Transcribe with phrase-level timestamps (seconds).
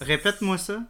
[0.00, 0.82] Répète-moi ça.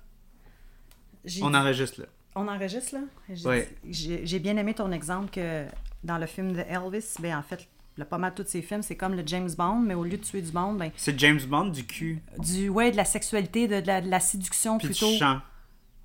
[1.40, 2.06] On enregistre là.
[2.36, 3.56] On enregistre, là?
[3.84, 5.66] J'ai bien aimé ton exemple que
[6.04, 8.96] dans le film de Elvis, ben, en fait, le, pas mal tous ces films, c'est
[8.96, 11.66] comme le James Bond, mais au lieu de tuer du monde, ben, C'est James Bond
[11.66, 12.22] du cul.
[12.38, 15.10] du, ouais, de la sexualité, de, de la, de la séduction Puis plutôt.
[15.10, 15.40] du chant.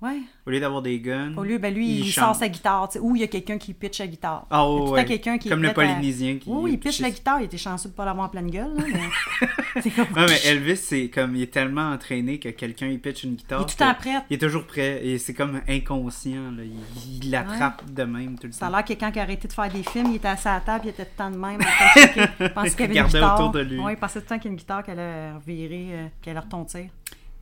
[0.00, 0.20] Ouais.
[0.46, 1.34] Au lieu d'avoir des guns.
[1.36, 2.24] Au lieu, ben lui, il, chante.
[2.26, 4.46] sort sa guitare, ou il y a quelqu'un qui pitch la guitare.
[4.48, 5.04] Ah, il y a temps ouais.
[5.04, 6.48] quelqu'un qui est Comme le prêt à- Polynésien qui.
[6.48, 8.84] Oui, il pitch la guitare, il était chanceux de pas l'avoir en pleine gueule, là,
[8.92, 9.80] mais...
[9.82, 10.06] c'est comme...
[10.14, 11.34] Ouais, mais Elvis, c'est comme.
[11.34, 13.60] Il est tellement entraîné que quelqu'un, il pitch une guitare.
[13.60, 14.24] Il est tout le temps que prêt.
[14.30, 15.00] Il est toujours prêt.
[15.04, 16.62] Et c'est comme inconscient, là.
[16.62, 18.76] Il- Il l'attrape de même tout le Ça a temps.
[18.76, 20.60] l'air que quand il a arrêté de faire des films, il était assis à la
[20.60, 21.60] table, il était tout le temps de même.
[21.60, 22.44] en.
[22.44, 23.34] Il pensait qu'il y avait une Regardait guitare.
[23.40, 23.78] autour de lui.
[23.80, 26.06] Ouais, il pensait tout le temps qu'il y a une guitare qu'elle allait revirer, euh,
[26.22, 26.90] qu'elle allait.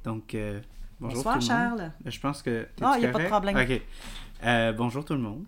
[0.05, 0.61] Donc, euh,
[1.01, 1.79] bonjour Bonsoir, tout le monde.
[1.79, 1.93] Charles.
[2.07, 2.67] Je pense que.
[2.83, 3.57] Ah, il y a pas de problème.
[3.57, 3.81] Ok.
[4.45, 5.45] Euh, bonjour tout le monde.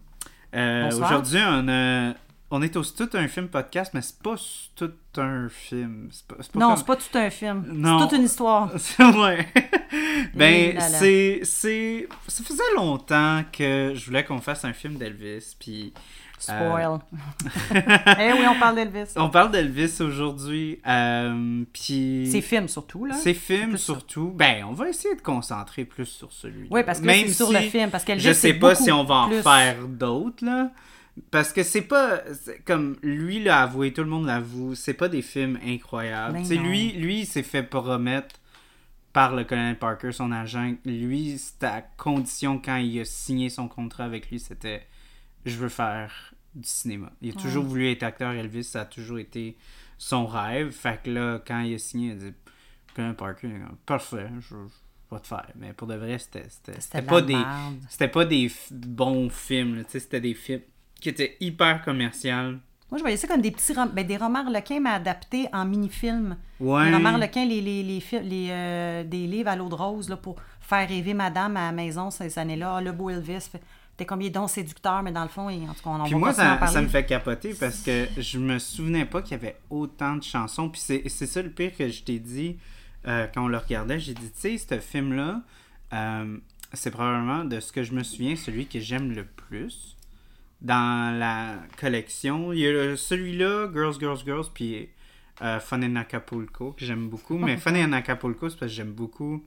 [0.54, 0.88] Euh.
[0.90, 2.14] Aujourd'hui, on, a-
[2.50, 4.36] on est aussi tout un film podcast, mais c'est pas
[4.74, 6.08] tout un film.
[6.26, 7.82] Pas, Non, comme- c'est pas tout un film.
[7.84, 8.70] C'est toute une histoire.
[8.98, 9.46] ouais.
[10.34, 12.08] Ben, c'est, c'est.
[12.26, 15.92] Ça faisait longtemps que je voulais qu'on fasse un film d'Elvis, puis.
[16.38, 17.00] Spoil.
[17.74, 19.12] eh oui, on parle d'Elvis.
[19.16, 22.28] On parle d'Elvis aujourd'hui, euh, puis.
[22.30, 23.14] Ses films surtout, là.
[23.14, 24.32] Ses films surtout.
[24.34, 26.68] Ben, on va essayer de concentrer plus sur celui-là.
[26.70, 27.90] Oui, parce que Même sur le film.
[27.90, 30.70] Parce qu'Elvis, Je sais pas si on va en faire d'autres, là.
[31.30, 32.20] Parce que c'est pas.
[32.64, 36.38] comme lui l'a avoué, tout le monde l'avoue, c'est pas des films incroyables.
[36.48, 38.36] Ben lui, lui il s'est fait promettre
[39.12, 40.74] par le colonel Parker, son agent.
[40.84, 44.86] Lui, c'était à condition quand il a signé son contrat avec lui, c'était
[45.46, 47.10] je veux faire du cinéma.
[47.20, 49.56] Il a toujours voulu être acteur, Elvis, ça a toujours été
[49.96, 50.70] son rêve.
[50.70, 52.34] Fait que là, quand il a signé, il a dit
[52.94, 53.48] colonel Parker,
[53.86, 55.46] parfait, je, je vais te faire.
[55.56, 57.34] Mais pour de vrai, c'était de pas des.
[57.88, 60.62] C'était pas des bons films, c'était des films
[61.00, 62.56] qui étaient hyper commerciaux.
[62.90, 65.66] Moi, je voyais ça comme des petits rom- ben, des romans harlequins, mais adaptés en
[65.66, 66.38] mini-films.
[66.58, 66.86] Ouais.
[66.88, 70.36] Les romans harlequins, les, les, les, euh, des livres à l'eau de rose là, pour
[70.62, 72.76] faire rêver madame à la maison ces années-là.
[72.76, 73.40] Ah, le beau Elvis.
[73.52, 73.60] fait-
[73.98, 76.00] T'es comme il est donc séducteur, mais dans le fond, il- en tout cas, on
[76.00, 79.20] en Puis va moi, en ça, me fait capoter parce que je me souvenais pas
[79.22, 80.70] qu'il y avait autant de chansons.
[80.70, 82.56] Puis c'est ça le pire que je t'ai dit
[83.06, 83.98] euh, quand on le regardait.
[83.98, 85.42] J'ai dit, tu sais, ce film-là,
[85.92, 86.36] euh,
[86.72, 89.96] c'est probablement de ce que je me souviens, celui que j'aime le plus
[90.60, 92.52] dans la collection.
[92.52, 94.88] Il y a celui-là, Girls, Girls, Girls, puis
[95.42, 97.36] euh, Fun in Acapulco, que j'aime beaucoup.
[97.38, 99.42] Mais Fun in Acapulco, c'est parce que j'aime beaucoup.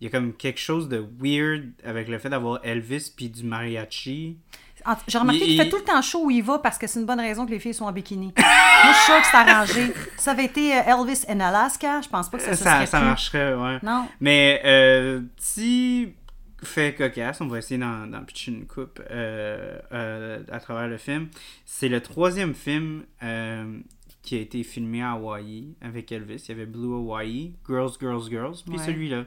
[0.00, 3.42] Il y a comme quelque chose de weird avec le fait d'avoir Elvis puis du
[3.44, 4.36] mariachi.
[4.86, 6.86] En- J'ai remarqué Il- qu'il fait tout le temps chaud où il va parce que
[6.86, 8.32] c'est une bonne raison que les filles sont en bikini.
[8.36, 8.46] Moi,
[8.92, 9.92] je suis sûre que c'est arrangé.
[10.16, 12.86] Ça avait été euh, Elvis in Alaska, je pense pas que ça se ça, serait
[12.86, 13.04] ça pu.
[13.06, 13.78] marcherait, ouais.
[13.82, 14.06] Non.
[14.20, 16.14] Mais euh, petit
[16.62, 21.28] fait cocasse, on va essayer d'en pitcher une coupe euh, euh, à travers le film.
[21.66, 23.02] C'est le troisième film
[24.22, 26.44] qui a été filmé à Hawaï avec Elvis.
[26.46, 28.84] Il y avait Blue Hawaii, Girls, Girls, Girls, puis Ouais.
[28.84, 29.24] celui-là,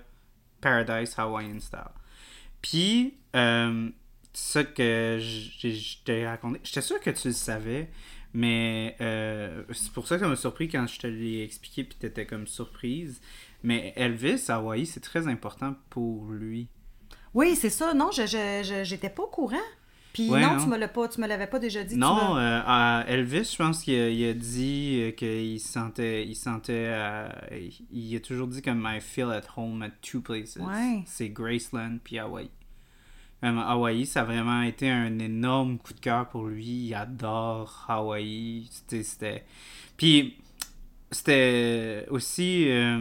[0.62, 1.80] Paradise Hawaiian Style.
[2.62, 3.90] Puis, euh,
[4.34, 7.90] ça que je t'ai raconté, j'étais sûr que tu le savais,
[8.34, 11.98] mais euh, c'est pour ça que ça m'a surpris quand je te l'ai expliqué, puis
[12.00, 13.20] t'étais comme surprise.
[13.64, 16.68] Mais Elvis, à Hawaï, c'est très important pour lui.
[17.34, 17.94] Oui, c'est ça.
[17.94, 19.58] Non, je, je, je- pas au courant.
[20.14, 20.64] Puis Ouais, non, non.
[20.64, 21.96] tu me l'as pas, tu me l'avais pas déjà dit.
[21.96, 26.26] Non, euh, à Elvis, je pense qu'il a, il a dit euh, qu'il se sentait,
[26.28, 27.30] il sentait, euh,
[27.94, 30.58] il- a toujours dit comme I feel at home at two places.
[30.58, 31.04] Ouais.
[31.06, 32.50] C'est Graceland puis Hawaii.
[33.42, 36.88] Même Hawaii, ça a vraiment été un énorme coup de cœur pour lui.
[36.88, 38.68] Il adore Hawaii.
[38.70, 39.44] C'était, c'était...
[39.98, 40.38] Puis
[41.10, 42.98] c'était aussi euh,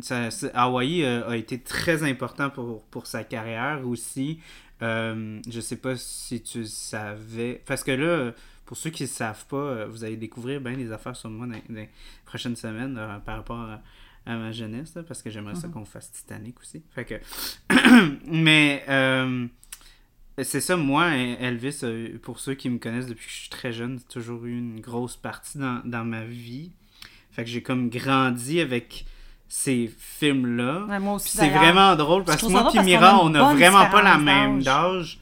[0.00, 4.38] ça- Hawaï euh, a été très important pour, pour sa carrière aussi.
[4.82, 7.62] Euh, je sais pas si tu savais.
[7.66, 8.32] Parce que là,
[8.66, 11.46] pour ceux qui ne savent pas, euh, vous allez découvrir bien des affaires sur moi
[11.46, 11.88] dans, dans les
[12.24, 13.82] prochaines semaines euh, par rapport à,
[14.26, 16.82] à ma jeunesse, là, parce que j'aimerais ça qu'on fasse Titanic aussi.
[16.94, 17.14] Fait que.
[18.26, 18.84] Mais.
[18.88, 19.46] euh,
[20.42, 21.82] c'est ça, moi, Elvis,
[22.22, 24.80] pour ceux qui me connaissent depuis que je suis très jeune, c'est toujours eu une
[24.80, 26.70] grosse partie dans, dans ma vie.
[27.32, 29.04] Fait que j'ai comme grandi avec
[29.50, 30.86] ces films-là.
[30.88, 33.56] Ouais, moi aussi, Puis c'est vraiment drôle parce que moi puis Mira, on a bonne
[33.56, 35.18] vraiment pas la même d'âge.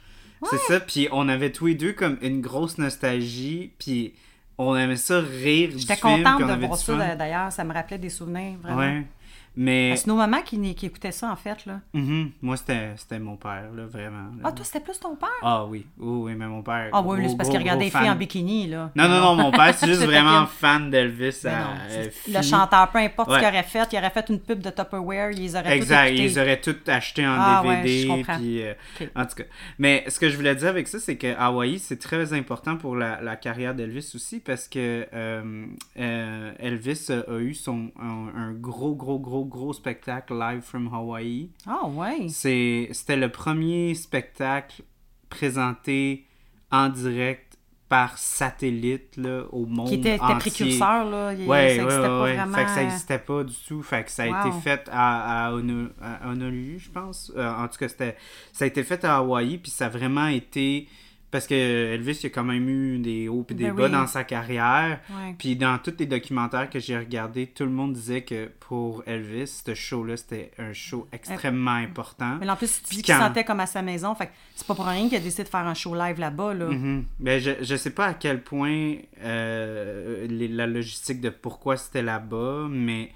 [0.49, 4.15] C'est ça, puis on avait tous les deux comme une grosse nostalgie, puis
[4.59, 7.51] on aimait ça rire du J'étais film, contente on de voir ça d'ailleurs.
[7.51, 8.79] Ça me rappelait des souvenirs, vraiment.
[8.79, 9.07] Ouais.
[9.57, 11.81] Mais C'est nos mamans qui, qui écoutaient ça, en fait, là.
[11.93, 14.29] mhm, moi, c'était mon père, là, vraiment.
[14.37, 14.43] là.
[14.45, 15.29] Ah, toi, c'était plus ton père?
[15.43, 16.91] Ah oui, oui, oui, mais mon père.
[16.93, 18.91] Ah oui, c'est parce qu'il regardait les filles en bikini, là.
[18.95, 21.41] Non, non, non, mon père, c'est juste vraiment fan d'Elvis.
[21.45, 22.37] Euh, fini.
[22.37, 25.31] le chanteur, peu importe ce qu'il aurait fait, il aurait fait une pub de Tupperware,
[25.33, 28.07] ils auraient Exact, tout ils auraient tout acheté en Ah DVD.
[28.07, 28.37] comprends.
[28.39, 28.75] puis, euh.
[29.17, 29.45] En tout cas.
[29.79, 32.95] Mais ce que je voulais dire avec ça, c'est que Hawaii, c'est très important pour
[32.97, 35.67] la, la carrière d'Elvis aussi parce que euh,
[35.99, 40.89] euh, Elvis a, a eu son, un, un gros, gros, gros, gros spectacle live from
[40.93, 41.51] Hawaii.
[41.67, 42.29] Ah, ouais.
[42.29, 44.83] C'est- C'était le premier spectacle
[45.29, 46.27] présenté
[46.71, 47.45] en direct
[47.89, 50.39] par satellite là, au monde Qui était, était entier.
[50.39, 51.33] précurseur, là.
[51.33, 52.35] Il, Ouais, ça ouais, existait ouais, pas ouais.
[52.37, 52.55] vraiment.
[52.59, 53.83] Fait que ça n'existait pas du tout.
[53.83, 54.49] Fait que ça a Wow.
[54.51, 57.33] été fait à, à, Hono- à Honolulu, je pense.
[57.35, 58.17] Euh, en tout cas, c'était,
[58.53, 60.87] ça a été fait à Hawaï, puis ça a vraiment été...
[61.31, 63.91] Parce que Elvis, il a quand même eu des hauts et des Ben bas oui.
[63.93, 64.99] dans sa carrière.
[65.11, 65.35] Ouais.
[65.39, 69.63] Puis dans tous les documentaires que j'ai regardés, tout le monde disait que pour Elvis,
[69.67, 72.39] ce show-là, c'était un show extrêmement important.
[72.41, 74.15] Mais en plus, qu'il quand- sentait comme à sa maison.
[74.15, 76.55] Fait que c'est pas pour rien qu'il a décidé de faire un show live là-bas,
[76.55, 76.67] là.
[76.71, 77.05] Mhm.
[77.21, 82.03] Ben, je, je sais pas à quel point euh, les- la logistique de pourquoi c'était
[82.03, 83.13] là-bas, mais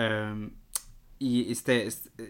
[0.00, 0.46] euh,
[1.20, 1.86] il- c'était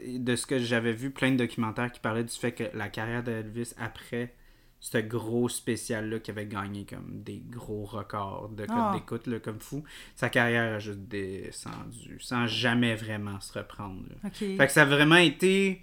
[0.06, 3.22] de ce que j'avais vu plein de documentaires qui parlaient du fait que la carrière
[3.22, 4.34] d'Elvis après
[4.84, 8.92] ce gros spécial-là qui avait gagné comme des gros records de code Ah.
[8.94, 9.84] d'écoute là, comme fou,
[10.16, 14.02] sa carrière a juste descendu sans jamais vraiment se reprendre.
[14.34, 15.82] Fait que ça a vraiment été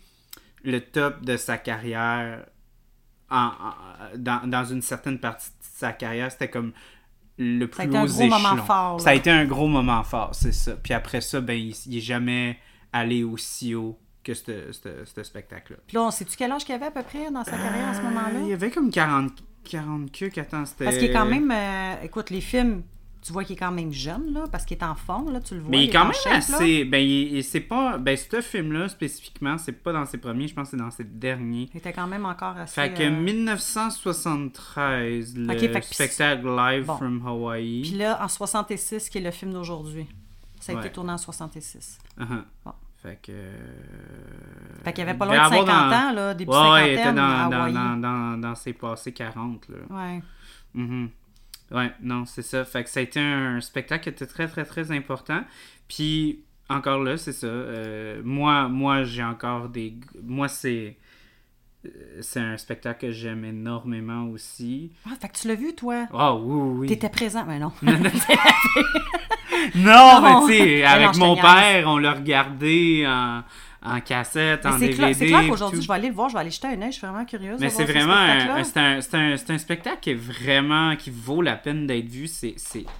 [0.66, 2.46] le top de sa carrière
[3.30, 6.30] en, en- dans, dans une certaine partie de sa carrière.
[6.30, 6.74] C'était comme
[7.38, 8.66] le plus Ça a été un haut gros moment échelon.
[8.66, 9.00] fort.
[9.02, 10.75] Ça a été un gros moment fort, c'est ça.
[10.75, 12.60] Puis après ça, ben, il, il est jamais
[12.92, 15.80] allé aussi haut que ce spectacle-là.
[15.88, 17.94] Puis là, on sait-tu quel âge qu'il avait à peu près dans sa carrière à
[17.94, 18.36] ce moment-là?
[18.39, 19.31] Euh, Il y avait comme 40,
[19.63, 20.86] 40 queues, attends, c'était...
[20.86, 21.50] Parce qu'il est quand même.
[21.51, 22.83] euh, écoute, les films,
[23.21, 25.56] tu vois qu'il est quand même jeune, là, parce qu'il est en forme, là, tu
[25.56, 25.69] le vois.
[25.71, 26.36] Mais il est quand même là.
[26.36, 26.86] assez...
[26.86, 27.98] Ben, il, c'est pas...
[27.98, 31.04] Ben, ce film-là, spécifiquement, c'est pas dans ses premiers, je pense que c'est dans ses
[31.06, 31.69] derniers.
[31.74, 32.75] Il était quand même encore assez.
[32.75, 33.10] Fait que euh,
[34.30, 36.98] 1973, le Ok, fait que- spectacle live Bon.
[36.98, 37.81] from Hawaii.
[37.81, 40.07] Puis là, en 66, qui est le film d'aujourd'hui.
[40.60, 40.81] Ça a Ouais.
[40.81, 41.98] été tourné en 66.
[42.19, 42.44] Uh-huh.
[42.66, 42.74] Bon.
[43.01, 43.31] Fait que.
[43.31, 46.72] euh, Fait qu'il avait pas loin de devait 50 avoir dans- ans, là, début Ouais,
[46.72, 49.78] ouais, il était dans, dans, ses passés 40, là.
[49.90, 50.22] Ouais.
[50.74, 51.10] Mhm.
[51.72, 52.66] Ouais, non, c'est ça.
[52.66, 55.42] Fait que ça a été un spectacle qui était très, très, très important.
[55.88, 57.48] Puis, encore là, c'est ça.
[57.48, 59.95] euh, moi, moi j'ai encore des.
[60.24, 60.98] Moi, c'est.
[61.86, 61.90] Euh,
[62.22, 64.92] C'est un spectacle que j'aime énormément aussi.
[65.06, 66.08] Ah, fait que tu l'as vu, toi?
[66.14, 66.88] Ah oui, oui, oui.
[66.88, 67.72] T'étais présent, mais non.
[67.81, 67.92] Non,
[69.76, 70.22] Non.
[70.22, 73.44] mais tu sais, Mais avec mon père, on l'a regardé en,
[73.81, 75.14] en cassette, Mais en DVD.
[75.14, 76.98] c'est clair qu'aujourd'hui, je vais aller le voir, je vais aller jeter un œil, je
[76.98, 77.60] suis vraiment curieuse.
[77.60, 78.64] Mais c'est ce vraiment un, un-
[79.02, 82.28] c'est un, un- spectacle qui est vraiment, qui vaut la peine d'être vu.
[82.28, 82.56] C'est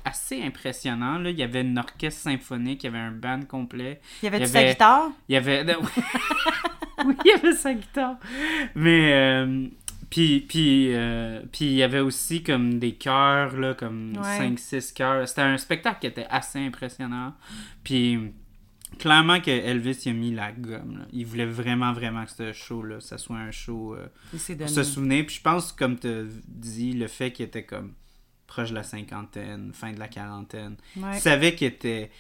[0.06, 1.18] assez impressionnant.
[1.20, 1.30] Là.
[1.31, 4.00] Il y avait une orchestre symphonique, il y avait un band complet.
[4.22, 5.10] Il y avait il y du sa avait- guitare?
[5.28, 5.66] Il y avait...
[7.06, 8.16] oui, il y avait sa guitare.
[8.76, 9.12] Mais...
[9.14, 9.68] euh,
[10.10, 14.50] puis, puis, euh, puis il y avait aussi comme des chœurs, là, comme Ouais.
[14.50, 15.28] 5-6 chœurs.
[15.28, 17.36] C'était un spectacle qui était assez impressionnant.
[17.84, 18.18] Puis
[19.00, 21.00] clairement que Elvis il a mis la gomme.
[21.00, 21.06] là.
[21.12, 25.25] Il voulait vraiment, vraiment que ce show-là, ça soit un show euh, pour se souvenir.
[25.25, 27.94] Puis je pense, comme tu as dit, le fait qu'il était comme
[28.46, 30.75] proche de la cinquantaine, fin de la quarantaine.
[30.98, 31.16] Ouais.
[31.16, 32.12] Il savait qu'il était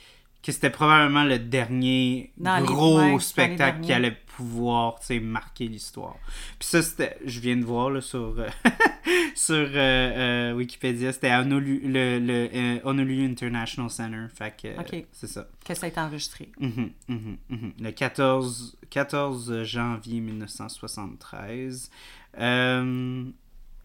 [0.41, 6.15] que c'était probablement le dernier Dans les- gros ouais, spectacle qui allait pouvoir marquer l'histoire.
[6.57, 8.47] Puis ça, c'était, je viens de voir là, sur, euh,
[9.35, 14.27] sur euh, euh, Wikipédia, c'était à Honolulu, le, le Honolulu International Center.
[14.33, 15.45] Fait que c'est ça.
[15.65, 16.49] Que ça a été enregistré.
[16.57, 17.73] Mhm, mhm, mhm.
[17.81, 21.89] Le 14, 14 janvier 1973.
[22.39, 23.25] Euh,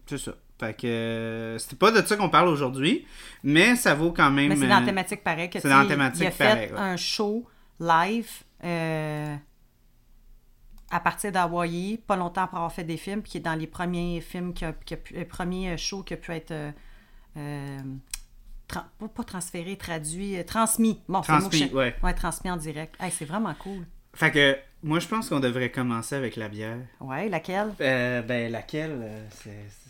[0.05, 0.35] c'est ça.
[0.59, 3.05] Fait que euh, c'était pas de ça qu'on parle aujourd'hui,
[3.43, 4.49] mais ça vaut quand même.
[4.49, 5.49] Mais c'est dans la euh, thématique pareil.
[5.49, 6.79] que, c'est tu dans la thématique Il a fait ouais.
[6.79, 7.45] un show
[7.79, 8.29] live
[8.63, 9.35] euh,
[10.91, 13.67] à partir d'Hawaii, pas longtemps après avoir fait des films, puis qui est dans les
[13.67, 16.53] premiers films, qui a, qui a pu- les premiers shows qui a pu être.
[17.37, 17.79] euh,
[18.67, 21.01] pas, transféré, traduit, transmis.
[21.07, 21.95] Bon, c'est Transmis, je- ouais.
[22.01, 22.95] Ouais, transmis en direct.
[22.99, 23.85] Hey, c'est vraiment cool.
[24.13, 26.77] Fait que moi, je pense qu'on devrait commencer avec la bière.
[26.99, 27.73] Ouais, laquelle?
[27.81, 29.84] Euh, ben, laquelle c'est, c'est, c'est-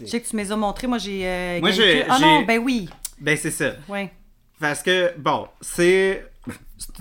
[0.00, 1.26] Je sais que tu me les as montrés, moi j'ai.
[1.26, 2.88] euh, Moi, j'ai- Ah j'ai- non, ben oui.
[3.20, 3.72] Ben, c'est ça.
[3.88, 4.12] Ouais.
[4.60, 6.26] Parce que, bon, c'est.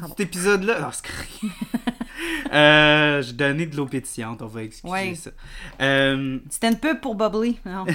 [0.01, 0.79] Ah Cet épisode-là.
[0.79, 1.53] Non, c'est correct.
[2.53, 5.15] euh, j'ai donné de l'eau pétillante, on va excuser Ouais.
[5.15, 5.31] ça.
[5.81, 7.59] Euh, C'était une pub pour Bubbly.
[7.65, 7.85] Non?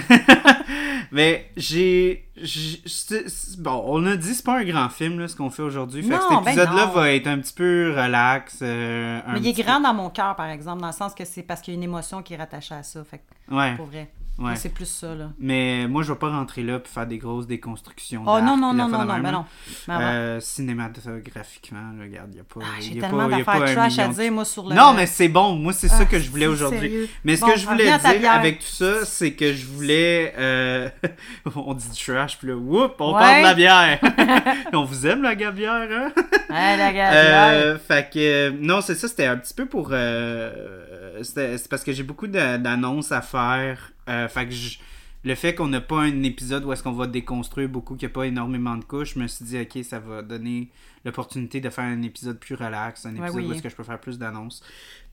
[1.11, 2.27] mais j'ai.
[2.45, 5.63] c'est- c'est- Bon, on a dit c'est pas un grand film, là, ce qu'on fait
[5.63, 6.03] aujourd'hui.
[6.03, 8.59] Fait que cet ben épisode-là va être un petit peu relax.
[8.61, 11.25] euh, un Mais il est grand dans mon cœur, par exemple, dans le sens que
[11.25, 13.03] c'est parce qu'il y a une émotion qui est rattachée à ça.
[13.03, 13.75] Fait que, Ouais.
[13.75, 14.09] pour vrai.
[14.39, 14.55] Ouais.
[14.55, 15.31] C'est plus ça, là.
[15.37, 18.23] Mais moi, je vais pas rentrer là puis faire des grosses déconstructions.
[18.25, 19.45] Oh non, non, non, non, non, ben non.
[19.89, 22.59] Euh, cinématographiquement, regarde, il n'y a pas.
[22.63, 24.75] Ah, J'ai tellement d'affaires trash à dire, moi, sur le...
[24.75, 25.55] Non, mais c'est bon.
[25.55, 27.09] Moi, c'est ça Ah, que je voulais aujourd'hui.
[27.23, 30.33] Mais ce Bon, que je voulais dire avec tout ça, c'est que je voulais.
[30.37, 30.89] euh,
[31.55, 33.19] on dit trash, puis là, whoop, on Ouais.
[33.19, 33.99] parle de la bière.
[34.73, 36.11] on vous aime, la gabière, hein?
[36.49, 37.13] Ouais, la gueule.
[37.13, 39.89] Euh, fait que euh, non, c'est ça, c'était un petit peu pour.
[41.37, 43.91] Euh, c'est parce que j'ai beaucoup d'annonces à faire.
[44.07, 44.79] Euh, fait que je-
[45.23, 48.11] le fait qu'on n'a pas un épisode où est-ce qu'on va déconstruire beaucoup, qu'il n'y
[48.11, 50.69] a pas énormément de couches, je me suis dit, ok, ça va donner
[51.03, 53.47] l'opportunité de faire un épisode plus relax, un Ouais, épisode oui.
[53.47, 54.63] où est-ce que je peux faire plus d'annonces.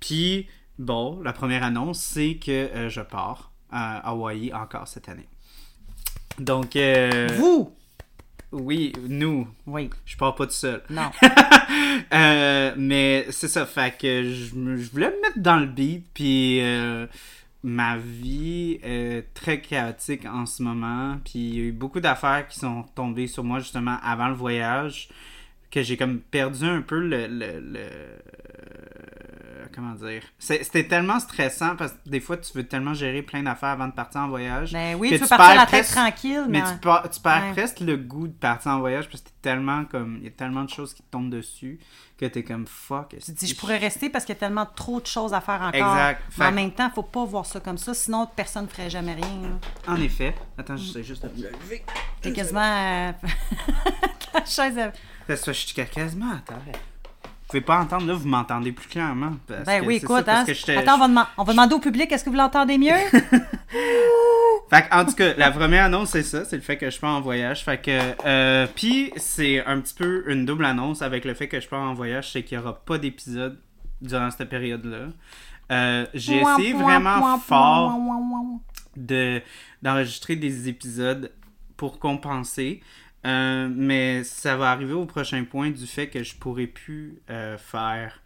[0.00, 0.46] Puis,
[0.78, 5.26] bon, la première annonce, c'est que euh, je pars à Hawaï encore cette année.
[6.38, 7.72] Donc, euh, Vous!
[8.52, 9.90] Oui, nous, Oui.
[10.04, 10.82] je pars pas tout seul.
[10.90, 11.10] Non.
[12.12, 14.44] Euh, mais c'est ça, fait que je,
[14.76, 17.06] je voulais me mettre dans le beat, puis euh,
[17.64, 22.46] ma vie est très chaotique en ce moment, puis il y a eu beaucoup d'affaires
[22.48, 25.08] qui sont tombées sur moi justement avant le voyage,
[25.70, 27.26] que j'ai comme perdu un peu le...
[27.26, 27.80] le- le-
[29.76, 30.22] comment dire?
[30.38, 33.92] C'était tellement stressant parce que des fois tu veux tellement gérer plein d'affaires avant de
[33.92, 34.72] partir en voyage.
[34.72, 36.72] Ben oui, tu peux tu partir la tête presque- tranquille, Mais mais...
[36.72, 37.52] tu, perds- tu perds Ouais.
[37.52, 40.16] presque le goût de partir en voyage parce que t'es tellement comme.
[40.18, 41.78] Il y a tellement de choses qui te tombent dessus
[42.18, 43.14] que t'es comme fuck.
[43.22, 45.60] Tu dis, je pourrais rester parce qu'il y a tellement trop de choses à faire
[45.60, 45.74] encore.
[45.74, 46.22] Exact.
[46.38, 49.12] Mais en même temps, faut pas voir ça comme ça, sinon personne ne ferait jamais
[49.12, 49.42] rien.
[49.42, 49.92] là.
[49.92, 50.34] En effet.
[50.56, 51.84] Attends, j'essaie juste de me lever.
[52.22, 52.60] T'es quasiment...
[52.62, 53.12] euh,
[54.32, 54.76] Ta chaise...
[54.78, 54.92] elle-
[55.28, 56.58] que je suis quasiment à terre.
[57.46, 59.30] Vous pouvez pas entendre, là, vous m'entendez plus clairement.
[59.46, 60.52] parce Ben que oui, ça, écoute, parce hein.
[60.52, 62.90] que Attends, on va, demand- on va demander au public, est-ce que vous l'entendez mieux?
[64.68, 66.98] Fait que, en tout cas, la première annonce, c'est ça, c'est le fait que je
[66.98, 67.64] pars en voyage.
[67.64, 71.60] Fait que, euh, puis c'est un petit peu une double annonce avec le fait que
[71.60, 73.60] je pars en voyage, c'est qu'il y aura pas d'épisode
[74.00, 75.06] durant cette période-là.
[75.70, 77.96] Euh, j'ai essayé vraiment fort
[78.96, 79.40] de
[79.82, 81.30] d'enregistrer des épisodes
[81.76, 82.82] pour compenser.
[83.26, 87.58] Euh, mais ça va arriver au prochain point du fait que je pourrai plus euh,
[87.58, 88.22] faire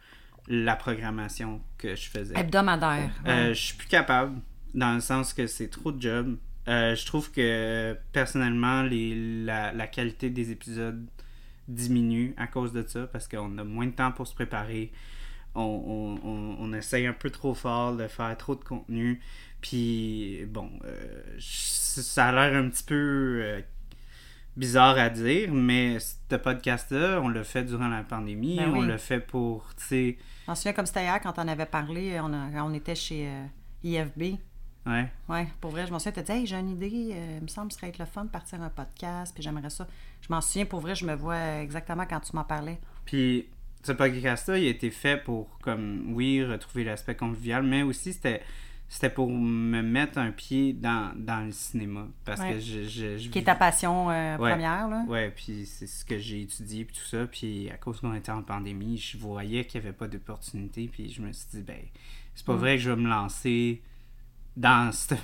[0.47, 2.37] la programmation que je faisais.
[2.37, 3.09] Hebdomadaire.
[3.25, 3.55] Euh, ouais.
[3.55, 4.39] je suis plus capable,
[4.75, 6.37] dans le sens que c'est trop de job.
[6.67, 11.05] Je trouve que personnellement, les, la, la qualité des épisodes
[11.67, 14.91] diminue à cause de ça, parce qu'on a moins de temps pour se préparer.
[15.55, 15.61] On,
[16.23, 19.19] on, on, on essaye un peu trop fort de faire trop de contenu.
[19.61, 20.69] Puis, bon,
[21.39, 23.61] ça a l'air un petit peu
[24.57, 28.57] bizarre à dire, mais ce podcast-là, on l'a fait durant la pandémie.
[28.57, 28.79] Ben oui.
[28.79, 31.65] On l'a fait pour, tu sais, Je me souviens comme c'était hier quand on avait
[31.65, 33.45] parlé, on, a- on était chez euh,
[33.83, 34.37] IFB.
[34.87, 35.07] ouais.
[35.29, 37.47] Ouais, pour vrai, je m'en souviens, tu dit, hey, j'ai une idée, euh, il me
[37.47, 39.87] semble que ce serait être le fun de partir un podcast, puis j'aimerais ça.
[40.21, 42.79] Je m'en souviens, pour vrai, je me vois exactement quand tu m'en parlais.
[43.05, 43.47] Puis
[43.83, 48.41] ce podcast-là, il a été fait pour, comme, oui, retrouver l'aspect convivial, mais aussi c'était
[48.93, 52.07] c'était pour me mettre un pied dans, dans le cinéma.
[52.25, 52.55] Parce Ouais.
[52.55, 52.83] que je.
[52.83, 54.51] je, je Qui est ta passion euh, Ouais.
[54.51, 55.05] première, là?
[55.07, 57.25] Ouais, puis c'est ce que j'ai étudié, puis tout ça.
[57.25, 61.09] Puis à cause qu'on était en pandémie, je voyais qu'il n'y avait pas d'opportunité, puis
[61.09, 61.79] je me suis dit, ben,
[62.35, 62.59] c'est pas Mm.
[62.59, 63.81] vrai que je vais me lancer
[64.57, 65.17] dans cet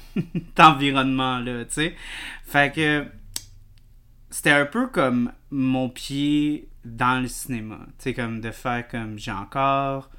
[0.58, 1.96] environnement-là, tu sais.
[2.46, 3.06] Fait que
[4.30, 7.80] c'était un peu comme mon pied dans le cinéma.
[7.98, 10.10] Tu sais, comme de faire comme j'ai encore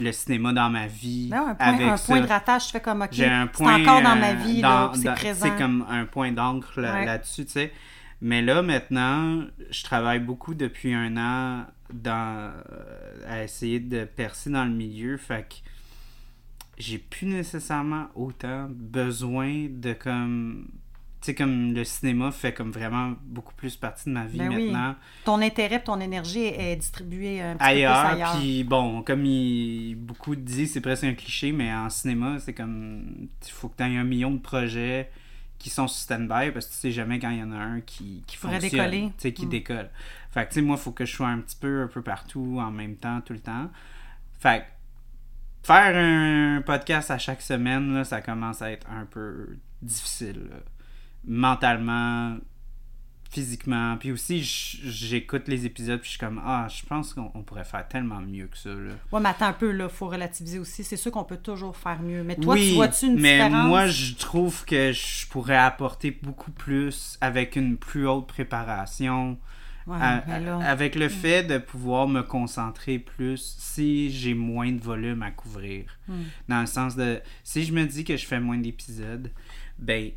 [0.00, 1.28] le cinéma dans ma vie.
[1.30, 3.52] Non, un point, avec un point de rattache, tu fais comme, OK, J'ai un c'est
[3.52, 3.80] point.
[3.80, 5.46] encore dans ma euh, vie, dans- là, c'est présent.
[5.46, 7.04] C'est comme un point d'encre là- Ouais.
[7.06, 7.72] là-dessus, tu sais.
[8.22, 14.50] Mais là, maintenant, je travaille beaucoup depuis un an dans, euh, à essayer de percer
[14.50, 15.16] dans le milieu.
[15.16, 15.54] Fait que
[16.78, 20.68] j'ai plus nécessairement autant besoin de comme.
[21.20, 24.48] Tu sais, comme le cinéma fait comme vraiment beaucoup plus partie de ma vie Ben
[24.48, 24.70] oui.
[24.70, 24.96] maintenant
[25.26, 28.36] Ton intérêt ton énergie est distribuée un petit ailleurs, peu plus ailleurs.
[28.38, 33.28] puis bon, comme il, beaucoup disent, c'est presque un cliché, mais en cinéma, c'est comme,
[33.44, 35.10] il faut que tu aies un million de projets
[35.58, 37.80] qui sont sur stand-by, parce que tu sais jamais quand il y en a un
[37.82, 39.06] qui, qui fonctionne, décoller.
[39.08, 39.50] tu sais, qui Mm.
[39.50, 39.90] décolle.
[40.30, 42.00] Fait que, tu sais, moi, il faut que je sois un petit peu, un peu
[42.00, 43.70] partout, en même temps, tout le temps.
[44.38, 49.58] Fait que, faire un podcast à chaque semaine, là, ça commence à être un peu
[49.82, 50.56] difficile, là.
[51.24, 52.36] Mentalement,
[53.30, 53.96] physiquement.
[53.96, 57.64] Puis aussi, j'écoute les épisodes, puis je suis comme, ah, je pense qu'on on pourrait
[57.64, 58.70] faire tellement mieux que ça.
[58.70, 58.90] Là.
[59.12, 60.82] Ouais, mais attends un peu, là, faut relativiser aussi.
[60.82, 62.24] C'est sûr qu'on peut toujours faire mieux.
[62.24, 63.66] Mais toi, oui, tu vois-tu une mais différence?
[63.68, 69.38] moi, je trouve que je pourrais apporter beaucoup plus avec une plus haute préparation.
[69.86, 74.70] Ouais, à- mais là- avec le fait de pouvoir me concentrer plus si j'ai moins
[74.72, 75.84] de volume à couvrir.
[76.06, 76.22] Hmm.
[76.48, 79.30] Dans le sens de, si je me dis que je fais moins d'épisodes,
[79.78, 80.10] ben,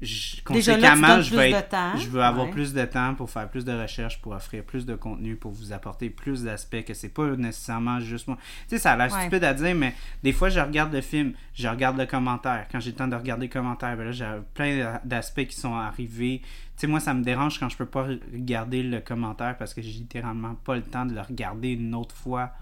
[0.00, 1.96] je- conséquemment, je vais de être- temps.
[1.96, 2.52] je veux avoir Ouais.
[2.52, 5.72] plus de temps pour faire plus de recherches, pour offrir plus de contenu, pour vous
[5.72, 8.36] apporter plus d'aspects que c'est pas nécessairement juste moi.
[8.68, 9.20] Tu sais, ça a l'air Ouais.
[9.20, 12.66] stupide à dire, mais des fois, je regarde le film, je regarde le commentaire.
[12.70, 15.74] Quand j'ai le temps de regarder le commentaire, ben là, j'ai plein d'aspects qui sont
[15.74, 16.40] arrivés.
[16.42, 19.82] Tu sais, moi, ça me dérange quand je peux pas regarder le commentaire parce que
[19.82, 22.52] j'ai littéralement pas le temps de le regarder une autre fois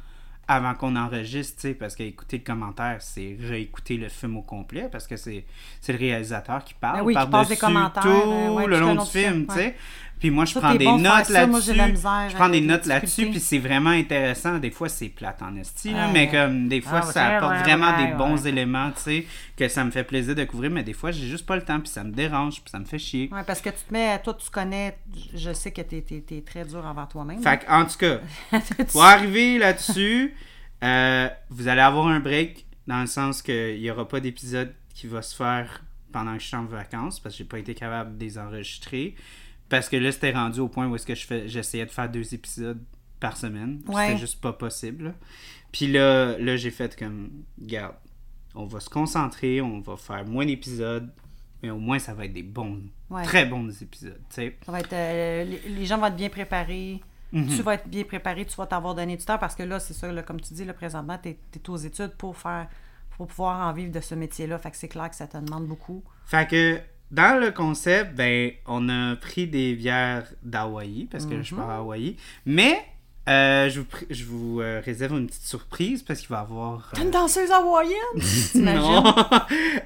[0.48, 4.88] avant qu'on enregistre, tu sais, parce qu'écouter le commentaire, c'est réécouter le film au complet,
[4.90, 5.44] parce que c'est
[5.88, 8.90] le réalisateur qui parle Ben oui, par-dessus des commentaires, tout euh, ouais, tout long le
[8.90, 9.60] du long du film, film, tu sais.
[9.66, 9.76] ouais.
[10.18, 11.74] Puis moi, je prends des bon notes là-dessus.
[11.74, 14.58] Je prends des notes là-dessus, puis c'est vraiment intéressant.
[14.58, 17.62] Des fois, c'est plate en esti, mais comme des fois, Ah, ça ouais, apporte ouais,
[17.62, 20.82] vraiment ouais, des bons éléments, tu sais, que ça me fait plaisir de couvrir, mais
[20.82, 22.98] des fois, j'ai juste pas le temps, puis ça me dérange, puis ça me fait
[22.98, 23.28] chier.
[23.32, 24.96] Ouais, parce que tu te mets, toi, tu connais,
[25.34, 27.42] je sais que t'es es, très dur envers toi-même.
[27.42, 28.20] Fait que, en tout cas,
[28.92, 30.34] Pour arriver là-dessus,
[30.82, 35.06] euh, vous allez avoir un break dans le sens qu'il n'y aura pas d'épisode qui
[35.06, 35.82] va se faire
[36.12, 39.14] pendant que je suis en vacances parce que j'ai pas été capable de les enregistrer.
[39.68, 42.08] Parce que là, c'était rendu au point où est-ce que je fais, j'essayais de faire
[42.08, 42.82] deux épisodes
[43.20, 43.82] par semaine.
[43.88, 44.06] Ouais.
[44.08, 45.14] C'était juste pas possible.
[45.72, 47.96] Puis là, là j'ai fait comme, garde,
[48.54, 51.10] on va se concentrer, on va faire moins d'épisodes,
[51.62, 53.22] mais au moins ça va être des bons, Ouais.
[53.24, 54.20] très bons épisodes.
[54.28, 57.00] Ça va être, euh, les, les gens vont être bien préparés.
[57.32, 57.48] Mhm.
[57.48, 59.94] Tu vas être bien préparé, tu vas t'avoir donné du temps parce que là, c'est
[59.94, 62.68] ça, là, comme tu dis, là, présentement, tu es, aux études pour faire
[63.16, 64.58] pour pouvoir en vivre de ce métier-là.
[64.58, 66.02] Fait que c'est clair que ça te demande beaucoup.
[66.26, 66.78] Fait que
[67.10, 71.60] dans le concept, ben, on a pris des bières d'Hawaï parce que je Mhm.
[71.60, 72.16] pars à Hawaï.
[72.44, 72.84] Mais
[73.28, 76.90] euh, je vous, je vous euh, réserve une petite surprise parce qu'il va y avoir.
[76.94, 77.96] T'es euh, une danseuse hawaïenne!
[78.54, 79.04] Non!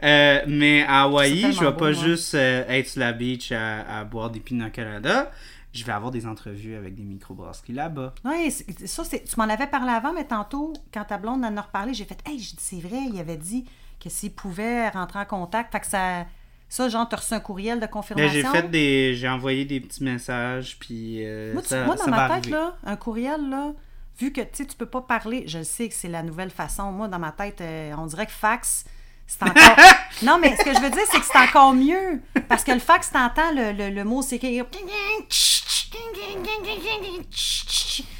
[0.03, 1.93] Euh, mais à Hawaï, je vais pas hein.
[1.93, 5.31] juste euh, être sur la beach à, à boire des pina colada.
[5.73, 8.13] Je vais avoir des entrevues avec des microbrasseries là-bas.
[8.25, 11.61] Oui, ça, c'est, tu m'en avais parlé avant, mais tantôt, quand ta blonde en a
[11.63, 13.65] reparlé, j'ai fait Hey, c'est vrai, il avait dit
[14.03, 15.71] que s'il pouvait rentrer en contact.
[15.73, 16.27] Fait que ça.
[16.71, 18.31] Ça, genre, tu reçu un courriel de confirmation.
[18.33, 19.15] j'ai fait des.
[19.17, 21.19] J'ai envoyé des petits messages, puis.
[21.27, 22.51] euh, Moi, tu- ça, moi, dans ça ma tête, arriver.
[22.53, 23.73] là, un courriel, là,
[24.19, 26.93] vu que tu sais, tu peux pas parler, je sais que c'est la nouvelle façon.
[26.93, 28.85] Moi, dans ma tête, euh, on dirait que fax,
[29.27, 29.77] c'est encore.
[30.23, 32.21] non, mais ce que je veux dire, c'est que c'est encore mieux.
[32.49, 34.47] Parce que le fax, t'entends le, le, le mot, c'est que.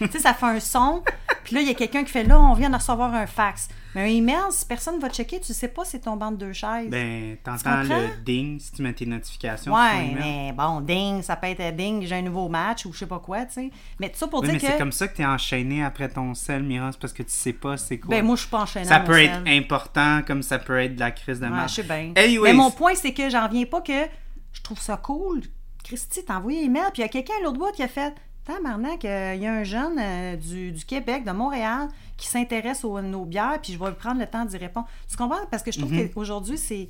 [0.01, 1.03] Tu sais, ça fait un son.
[1.45, 3.69] Puis là, il y a quelqu'un qui fait là, on vient de recevoir un fax.
[3.95, 6.53] Mais un email, si personne va checker, tu sais pas c'est ton banc de deux
[6.53, 6.89] chaises.
[6.89, 9.73] Ben, t'entends le ding si tu mets tes notifications.
[9.75, 13.07] ouais, mais bon, ding, ça peut être ding, j'ai un nouveau match ou je sais
[13.07, 13.71] pas quoi, tu sais.
[13.99, 14.79] Mais tout ça pour Oui, mais dire c'est que.
[14.79, 17.77] comme ça que t'es enchaîné après ton sel, Mira, c'est parce que tu sais pas
[17.77, 18.11] c'est quoi.
[18.15, 18.87] Ben, moi, je suis pas enchaînée.
[18.87, 19.25] ça peut sel.
[19.25, 21.69] être important comme ça peut être de la crise de Ouais, marde.
[21.69, 22.13] je sais bien.
[22.17, 24.07] Anyways, Mais mon point, c'est que j'en reviens pas que
[24.53, 25.41] je trouve ça cool.
[25.83, 27.89] Christy, t'as envoyé un email, puis il y a quelqu'un à l'autre bout qui a
[27.89, 28.15] fait
[28.55, 32.85] Tabarnak, euh, il y a un jeune euh, du, du Québec, de Montréal, qui s'intéresse
[32.85, 34.89] aux nos bières, puis je vais prendre le temps d'y répondre.
[35.09, 35.39] Tu comprends?
[35.51, 35.87] Parce que je Mhm.
[35.89, 36.89] trouve qu'aujourd'hui, c'est.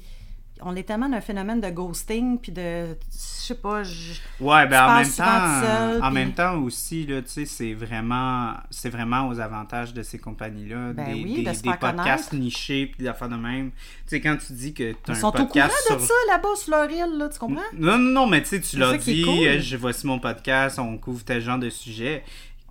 [0.62, 2.86] On est tellement dans un phénomène de ghosting, puis de.
[2.90, 3.82] Je sais pas.
[3.82, 7.28] je- Ouais, Tu ben en même temps, seul, en puis- même temps aussi là, tu
[7.30, 11.52] sais, c'est vraiment, c'est vraiment aux avantages de ces compagnies-là, Ben des, oui, des, de
[11.54, 13.70] se des podcasts nichés puis des affaires de même.
[13.70, 16.00] Tu sais, quand tu dis que t'as Ils un sont au courant podcast de sur
[16.06, 17.60] ça là-bas sur leur île, là, tu comprends?
[17.76, 19.46] Non, non, non, mais tu sais, tu leur dis, cool.
[19.46, 22.22] euh, je voici mon podcast, on couvre tel genre de sujet.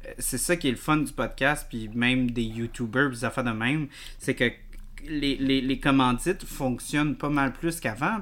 [0.05, 3.43] Euh, C'est ça qui est le fun du podcast, puis même des YouTubers, des affaires
[3.43, 4.49] de même, c'est que
[5.07, 8.19] les, les, les commandites fonctionnent pas mal plus qu'avant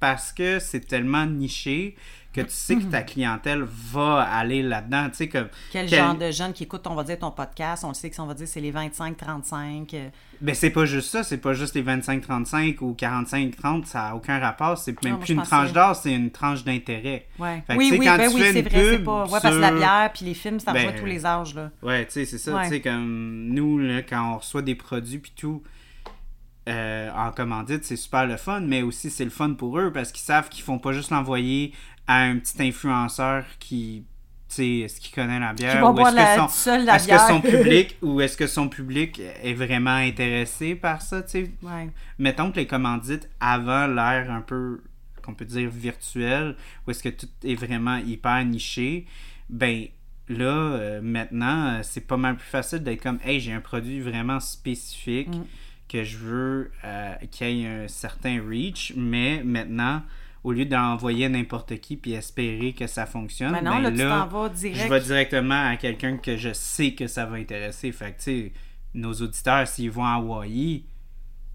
[0.00, 1.94] parce que c'est tellement niché
[2.32, 5.08] que tu sais que ta clientèle va aller là-dedans.
[5.10, 5.28] Tu sais.
[5.28, 7.84] Quel, quel- genre de jeunes qui écoutent, on va dire, ton podcast?
[7.84, 9.94] On le sait que on va dire, c'est les 25-35.
[9.94, 10.08] euh,
[10.40, 14.40] Ben, c'est pas juste ça, c'est pas juste les 25-35 ou 45-30, ça a aucun
[14.40, 17.26] rapport, c'est même plus une pensais- tranche d'or, c'est une tranche d'intérêt.
[17.38, 17.62] Ouais.
[17.68, 19.24] Fait que, oui, oui, quand ben tu oui, c'est vrai, c'est pas.
[19.26, 21.70] Ouais, parce que la bière puis les films, ça rejoint Ben, tous les âges, là.
[21.82, 22.54] Ouais, tu sais, c'est ça.
[22.56, 22.64] Ouais.
[22.64, 25.62] Tu sais, comme nous, là, quand on reçoit des produits puis tout
[26.68, 30.12] euh, en commandite, c'est super le fun, mais aussi c'est le fun pour eux parce
[30.12, 31.72] qu'ils savent qu'ils font pas juste l'envoyer
[32.06, 34.04] à un petit influenceur qui,
[34.58, 36.48] est-ce qu'il connaît la bière ou est-ce la- que son,
[36.96, 41.30] est-ce que son public ou est-ce que son public est vraiment intéressé par ça, tu
[41.30, 41.50] sais?
[41.62, 41.88] Ouais.
[42.18, 44.80] Mettons que les commandites avant l'ère un peu
[45.22, 46.54] qu'on peut dire virtuelle,
[46.86, 49.06] où est-ce que tout est vraiment hyper niché,
[49.48, 49.86] ben
[50.28, 54.00] là, euh, maintenant, euh, c'est pas mal plus facile d'être comme, hey, j'ai un produit
[54.00, 55.42] vraiment spécifique Mm.
[55.88, 60.02] Que je veux euh, qu'il ait un certain reach, mais maintenant,
[60.42, 63.90] au lieu d'envoyer à n'importe qui puis espérer que ça fonctionne, Mais non, ben là,
[63.92, 64.82] tu t'en vas direct.
[64.82, 67.92] je vais directement à quelqu'un que je sais que ça va intéresser.
[67.92, 68.52] Fait que, tu sais,
[68.94, 70.84] nos auditeurs, s'ils vont à Hawaii,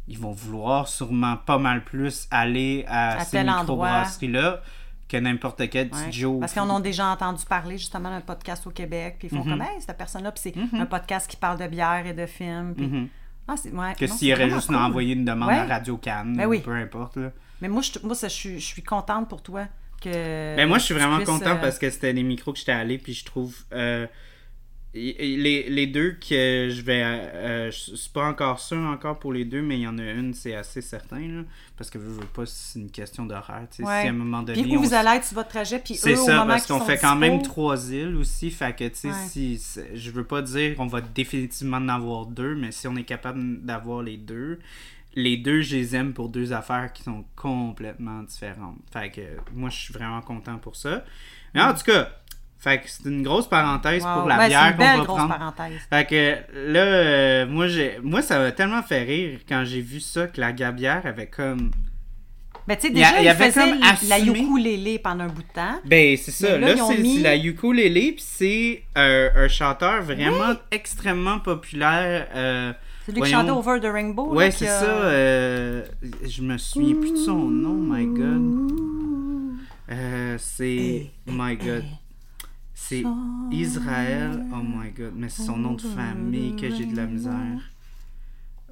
[0.07, 4.61] ils vont vouloir sûrement pas mal plus aller à, À ces microbrasseries-là
[5.07, 6.11] que n'importe quel petit Ouais.
[6.11, 6.39] Joe.
[6.39, 9.51] Parce qu'on a déjà entendu parler justement d'un podcast au Québec, puis ils font Mhm.
[9.51, 10.81] comme, hey, cette personne-là, puis c'est Mhm.
[10.81, 12.73] un podcast qui parle de bière et de films.
[12.75, 13.09] puis-.
[13.51, 13.71] Ah, c'est...
[13.71, 14.75] Ouais, Que s'il aurait juste cool.
[14.75, 15.55] envoyé une demande Ouais.
[15.55, 16.59] à Radio Cannes, Ben oui.
[16.59, 17.17] peu importe.
[17.17, 17.31] Là.
[17.61, 19.65] Mais moi, je, moi ça, je, suis, je suis contente pour toi
[20.01, 20.55] que...
[20.55, 22.71] Ben moi, je suis vraiment puisses, content euh, parce que c'était les micros que j'étais
[22.71, 23.55] allé, puis je trouve.
[23.73, 24.05] euh,
[24.93, 27.03] les, les deux que je vais.
[27.03, 30.03] Euh, je suis pas encore sûr encore pour les deux, mais il y en a
[30.03, 31.19] une, c'est assez certain.
[31.19, 31.43] Là,
[31.77, 33.61] parce que je veux pas, c'est une question d'horaire.
[33.61, 33.67] Ouais.
[33.71, 34.61] Si à un moment donné.
[34.63, 36.79] Puis où on vous allez être sur votre trajet, puis C'est au ça, parce qu'on
[36.79, 38.49] fait quand même trois îles aussi.
[38.49, 39.13] Fait que, tu sais, Ouais.
[39.27, 39.61] si,
[39.93, 43.61] je veux pas dire qu'on va définitivement en avoir deux, mais si on est capable
[43.61, 44.59] d'avoir les deux,
[45.15, 48.77] les deux, je les aime pour deux affaires qui sont complètement différentes.
[48.91, 49.21] Fait que,
[49.53, 51.03] moi, je suis vraiment content pour ça.
[51.53, 52.09] Mais en tout cas,
[52.59, 54.19] fait que c'est une grosse parenthèse Wow.
[54.19, 55.37] pour la Ben, c'est bière une qu'on va grosse prendre.
[55.37, 55.79] parenthèse.
[55.89, 59.99] Fait que là, euh, moi, j'ai, moi, ça m'a tellement fait rire quand j'ai vu
[59.99, 61.71] ça que la gabière avait comme.
[62.67, 65.23] Ben, tu sais, Il y a- déjà, il avait faisaient comme la assumé- ukulélé pendant
[65.23, 65.79] un bout de temps.
[65.85, 66.57] Ben, c'est ça.
[66.57, 72.27] Là, c'est mis- la ukulélé, puis c'est euh, un chanteur vraiment extrêmement populaire.
[72.35, 72.71] euh,
[73.07, 74.35] C'est lui qui chantait Over the Rainbow.
[74.35, 74.85] Ouais, c'est a- ça.
[74.85, 75.83] euh,
[76.27, 78.71] je me souviens plus de son nom, my god.
[79.91, 81.07] Euh, c'est.
[81.25, 81.83] My god.
[82.81, 83.03] C'est
[83.51, 84.43] Israël.
[84.53, 85.13] Oh my god.
[85.15, 87.59] Mais c'est son nom de famille que j'ai de la misère.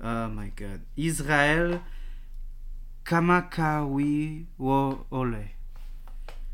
[0.03, 0.81] Oh my god.
[0.95, 1.79] Israël
[3.03, 5.37] Kamakawi Ole.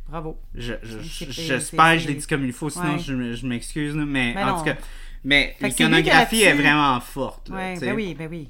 [0.10, 0.38] Bravo.
[0.54, 1.00] Je- je-
[1.32, 3.00] J'espère que je l'ai dit comme il faut, sinon Ouais.
[3.00, 3.96] je, me- je m'excuse.
[3.96, 4.58] Mais en non.
[4.60, 4.76] tout cas,
[5.24, 7.50] mais l'iconographie est vraiment forte.
[7.50, 7.86] là, Ouais, tu sais.
[7.88, 8.50] ben oui, ben oui.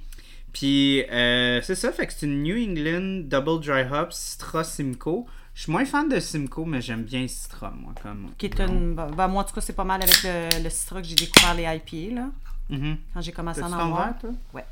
[0.51, 5.25] Puis euh, c'est ça, fait que c'est une New England Double Dry Hop Citra Simcoe.
[5.55, 7.93] Je suis moins fan de Simcoe, mais j'aime bien Citra, moi.
[8.01, 8.31] Comme...
[8.37, 8.95] Qui est une...
[8.95, 11.15] ben, ben, moi, en tout cas, c'est pas mal avec le, le Citra que j'ai
[11.15, 12.29] découvert les IPA, là,
[12.69, 12.97] Mhm.
[13.13, 14.05] quand j'ai commencé à en avoir.
[14.05, 14.29] verre, toi?
[14.53, 14.65] Ouais.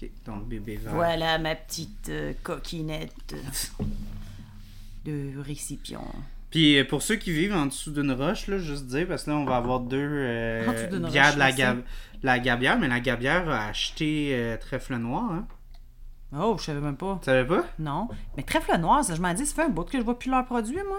[0.00, 0.92] Ok, ton bébé vert.
[0.94, 3.34] Voilà ma petite euh, coquinette
[5.04, 6.04] de récipient.
[6.50, 9.30] Puis euh, pour ceux qui vivent en dessous d'une roche, là, juste dire, parce que
[9.30, 11.82] là, on va avoir deux euh, En dessous d'une bières roche, de la, gab-
[12.22, 15.32] la Gabière, mais la Gabière a acheté euh, Trèfle Noir.
[15.32, 15.46] Hein?
[16.36, 17.18] Oh, je savais même pas.
[17.22, 17.64] Tu savais pas?
[17.78, 18.08] Non.
[18.36, 20.30] Mais trèfle noir, ça, je m'en dis, ça fait un bout que je vois plus
[20.30, 20.98] leurs produits, moi.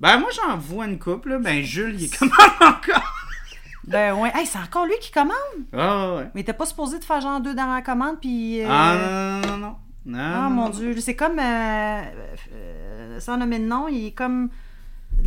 [0.00, 1.38] Ben, moi, j'en vois une couple, là.
[1.38, 3.12] Ben, Jules, il est comment encore?
[3.86, 4.32] Ben ouais.
[4.34, 5.34] Hey, c'est encore lui qui commande?
[5.74, 6.30] Ah, ouais.
[6.34, 8.62] Mais t'es pas supposé de faire genre deux dans la commande, puis.
[8.62, 9.76] euh, Ah, non, non, non, non.
[10.06, 10.68] Non, Ah, mon non.
[10.70, 11.38] Dieu, c'est comme.
[11.38, 12.02] euh,
[12.52, 14.48] euh, sans nommer de nom, il est comme.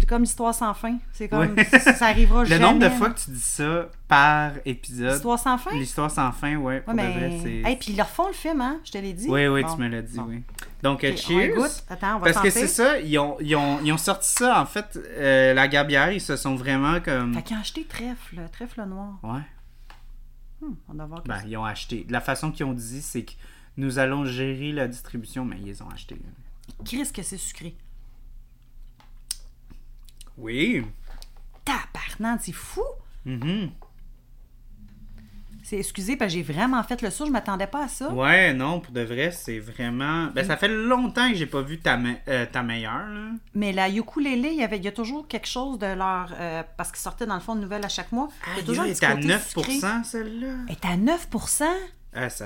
[0.06, 0.98] Comme l'histoire sans fin.
[1.12, 1.54] C'est comme.
[1.56, 1.64] Ouais.
[1.66, 2.64] ça, arrivera Le jamais.
[2.66, 5.12] nombre de fois que tu dis ça par épisode.
[5.14, 5.72] L'histoire sans fin?
[5.74, 7.62] L'histoire sans fin, ouais, Ouais, mais.
[7.66, 8.80] Hey, puis ils leur font le film, hein?
[8.86, 9.28] Je te l'ai dit.
[9.30, 9.76] Oui, oui, Bon.
[9.76, 10.26] tu me l'as dit, Bon.
[10.30, 10.44] oui.
[10.84, 11.56] Donc, Ok, on cheers!
[11.56, 11.84] goûte.
[11.90, 14.62] Attends, on va Parce que c'est ça, ils ont, ils, ont, ils ont sorti ça,
[14.62, 17.34] en fait, euh, la gabière, ils se sont vraiment comme...
[17.34, 19.18] Fait qu'ils ont acheté trèfle, trèfle noir.
[19.24, 19.42] Ouais,
[20.62, 22.06] Hmm, on doit voir que ben, ils ont acheté.
[22.10, 23.32] La façon qu'ils ont dit, c'est que
[23.78, 26.18] nous allons gérer la distribution, mais ils les ont acheté.
[26.84, 27.76] Chris que c'est sucré.
[30.38, 30.84] Oui!
[31.66, 32.84] Tabarnak, c'est fou!
[33.26, 33.70] Mhm.
[35.64, 38.10] C'est excusez, parce que j'ai vraiment fait le saut, je m'attendais pas à ça.
[38.14, 40.28] Ouais, non, pour de vrai, c'est vraiment...
[40.28, 43.32] Ben, ça fait longtemps que j'ai pas vu ta, me- euh, ta meilleure, là.
[43.54, 46.34] Mais la ukulélé, il y, avait, il y a toujours quelque chose de leur.
[46.40, 48.30] euh, parce qu'ils sortaient dans le fond de nouvelles à chaque mois.
[48.54, 49.80] Il y a toujours un elle petit est à côté 9%, sucré.
[50.06, 50.54] celle-là.
[50.70, 51.28] Elle est à 9
[52.14, 52.46] Ah, ça,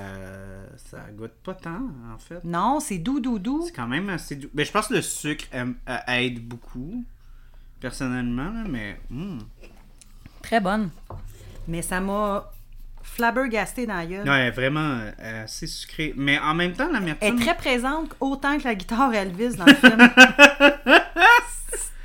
[0.77, 2.43] ça goûte pas tant, en fait.
[2.43, 3.65] Non, c'est doux, doux, doux.
[3.67, 4.49] C'est quand même assez doux.
[4.55, 5.71] Ben, je pense que le sucre euh,
[6.07, 7.05] aide beaucoup,
[7.81, 8.97] personnellement, là, mais...
[9.09, 9.39] hmm.
[10.41, 10.89] Très bonne.
[11.67, 12.49] Mais ça m'a
[13.03, 14.27] flabbergasté dans la gueule.
[14.29, 16.13] Ouais, vraiment euh, assez sucré.
[16.15, 17.37] Mais en même temps, Elle l'amertume...
[17.37, 19.97] est très présente, autant que la guitare Elvis dans le film.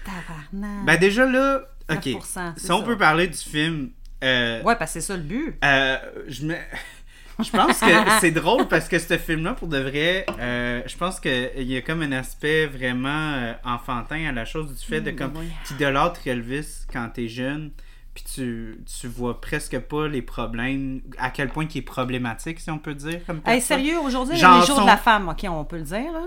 [0.05, 0.85] Tabarnak.
[0.85, 1.61] Ben déjà là,
[1.91, 2.07] ok.
[2.07, 3.91] 9%, c'est Si on peut parler du film,
[4.25, 5.55] euh, ouais, parce que c'est ça le but.
[5.65, 5.97] euh,
[6.29, 6.55] je me...
[7.39, 7.87] Je pense que
[8.21, 11.83] c'est drôle parce que ce film-là, pour de vrai, euh, je pense qu'il y a
[11.83, 15.49] comme un aspect vraiment euh, enfantin à la chose du fait de Mm, comme oui.
[15.65, 17.73] t'idolâtres Elvis quand t'es jeune,
[18.15, 22.71] puis tu, tu vois presque pas les problèmes, à quel point il est problématique, si
[22.71, 23.21] on peut dire.
[23.27, 26.13] Comme Hey, sérieux, aujourd'hui, les jours son- de la femme, ok, on peut le dire,
[26.13, 26.25] là.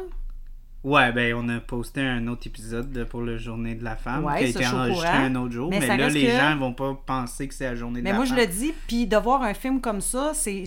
[0.81, 4.23] Ouais, ben on a posté un autre épisode de- pour la journée de la femme
[4.23, 5.23] Ouais, qui a été enregistré courant.
[5.25, 5.69] un autre jour.
[5.69, 8.11] Mais Mais, là, les que- gens vont pas penser que c'est la journée de Mais
[8.11, 8.39] la moi, je femme.
[8.39, 10.65] le dis, puis de voir un film comme ça, c'est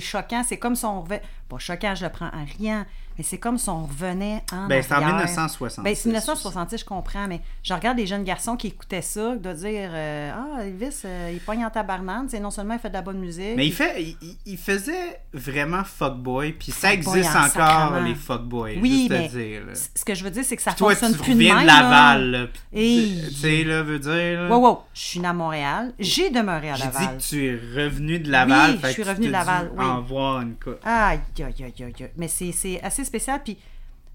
[0.00, 0.44] choquant.
[0.46, 1.22] C'est comme si on revenait...
[1.48, 2.86] Pas choquant, je le prends en riant,
[3.22, 5.14] mais c'est comme si on revenait en Ben, c'est en arrière.
[5.14, 5.80] 1966.
[5.84, 9.52] Ben, c'est 1966, je comprends, mais je regarde les jeunes garçons qui écoutaient ça, de
[9.52, 12.94] dire euh, Ah, Elvis, euh, il pogne en tabarnane, c'est non seulement il fait de
[12.94, 13.54] la bonne musique.
[13.54, 18.00] Mais il, fait, il, faisait vraiment fuckboy, puis ça existe en encore, sacrement.
[18.00, 19.62] les fuckboys, Oui, juste mais te dire.
[19.94, 21.60] Ce que je veux dire, c'est que ça Toi, tu fonctionne plus de même.
[21.62, 21.66] de.
[21.66, 24.42] Laval, là, tu sais, là, veut dire...
[24.42, 25.92] là, Wow, wow, je suis née à Montréal.
[26.00, 27.16] J'ai demeuré à J'ai dit Laval.
[27.18, 27.52] que tu es
[27.84, 29.84] revenu de Laval, Oui, fait je suis revenu tu de Laval, oui.
[29.84, 30.78] en voir une coupe.
[30.84, 32.10] Aïe, aïe, aïe, aïe.
[32.16, 33.58] Mais c'est c'est assez spécial, puis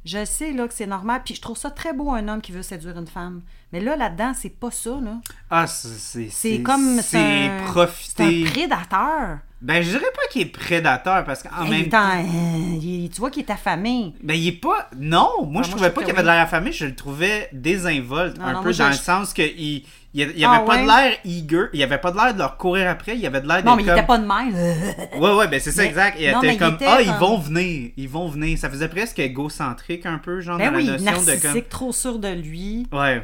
[0.05, 2.51] je sais là, que c'est normal, puis je trouve ça très beau, un homme qui
[2.51, 3.41] veut séduire une femme.
[3.73, 5.17] Mais là, là-dedans, c'est pas ça, là.
[5.51, 6.29] Ah, c'est...
[6.29, 6.99] C'est comme...
[7.01, 8.43] C'est un- C'est profiter...
[8.45, 9.37] un prédateur.
[9.61, 13.31] Ben, je dirais pas qu'il est prédateur parce qu'en même en- euh, il- tu vois
[13.31, 14.13] qu'il est affamé.
[14.23, 14.87] Ben, il est pas.
[14.95, 18.37] Non, moi, Ah, je trouvais pas qu'il avait de l'air affamé, je le trouvais désinvolte,
[18.37, 19.83] Non, un non, peu je- dans le sens qu'il
[20.21, 22.57] il, il avait Ah, pas de l'air eager, il avait pas de l'air de leur
[22.57, 23.97] courir après, il avait de l'air Non, d'être mais il comme.
[23.97, 24.75] était pas de même.
[25.21, 26.17] Ouais, ouais, ben c'est ça, Mais- exact.
[26.19, 28.57] Il non, était il comme, était ah, ils vont venir, ils vont venir.
[28.57, 31.25] Ça faisait presque égocentrique un peu, genre, Ben dans oui, la notion de comme.
[31.43, 32.87] narcissique, trop sûr de lui.
[32.91, 33.21] Ouais.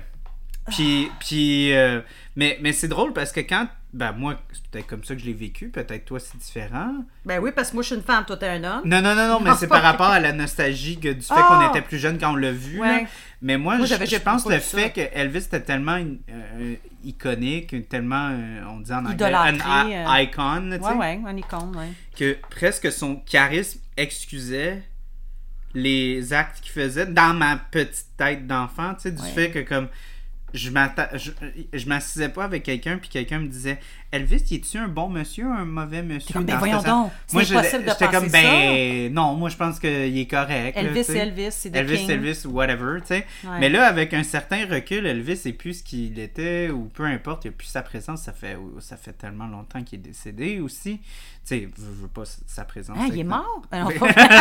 [0.69, 1.99] Puis, puis euh,
[2.35, 5.25] mais, mais c'est drôle parce que quand, ben moi, c'est peut-être comme ça que je
[5.27, 6.95] l'ai vécu, peut-être toi c'est différent.
[7.25, 8.81] Ben oui, parce que moi, je suis une femme, toi, t'es un homme.
[8.85, 11.45] Non, non, non, non, mais c'est par rapport à la nostalgie que- du fait Ah!
[11.47, 12.79] qu'on était plus jeune quand on l'a vu.
[12.79, 13.01] là.
[13.41, 18.29] Mais moi, Moi, je, je pense le fait que Elvis était tellement euh, iconique, tellement,
[18.31, 20.21] euh, on dit en anglais, un euh.
[20.21, 21.89] icon, tu sais, Ouais, ouais, un icône, ouais.
[22.17, 24.81] que presque son charisme excusait
[25.73, 29.27] les actes qu'il faisait dans ma petite tête d'enfant, tu sais, du Ouais.
[29.29, 29.87] fait que comme
[30.53, 31.31] je m'atta- je,
[31.73, 33.79] je m'assisais pas avec quelqu'un puis quelqu'un me disait
[34.13, 37.39] Elvis, es-tu un bon monsieur ou un mauvais monsieur comme, ben voyons ce donc, c'est
[37.39, 40.75] impossible de j'étais comme penser ben non, moi je pense qu'il est correct.
[40.75, 42.11] là, Elvis, c'est Elvis, c'est The Elvis, King.
[42.11, 43.25] Elvis, whatever, tu sais.
[43.43, 43.59] Ouais.
[43.59, 47.45] Mais là, avec un certain recul, Elvis est plus ce qu'il était, ou peu importe,
[47.45, 48.21] il n'y a plus sa présence.
[48.21, 50.99] Ça fait, ça fait tellement longtemps qu'il est décédé aussi.
[50.99, 51.09] Tu
[51.43, 52.97] sais, je veux pas sa présence.
[53.01, 53.63] Ah, il est mort?
[53.71, 53.91] Alors,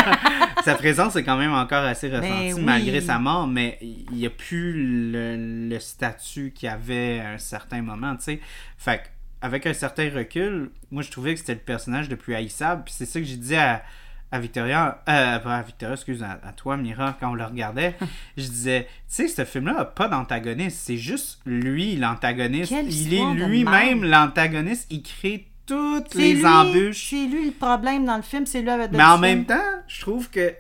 [0.65, 2.63] sa présence est quand même encore assez ressentie Ben oui.
[2.63, 7.39] malgré sa mort, mais il n'y a plus le, le statut qu'il avait à un
[7.39, 8.41] certain moment, tu sais.
[8.77, 9.09] Fait que,
[9.43, 12.95] avec un certain recul, moi je trouvais que c'était le personnage le plus haïssable, puis
[12.97, 13.83] c'est ça que j'ai dit à,
[14.31, 17.95] à Victoria, euh, pas à Victoria, excuse, à, à toi, Mira, quand on le regardait,
[18.37, 22.73] je disais, tu sais, ce film-là n'a pas d'antagoniste, c'est juste lui l'antagoniste.
[22.89, 27.11] Il est lui-même l'antagoniste, il crée toutes les lui- embûches.
[27.11, 30.01] C'est lui le problème dans le film, c'est lui avec Mais en même temps, je
[30.01, 30.55] trouve que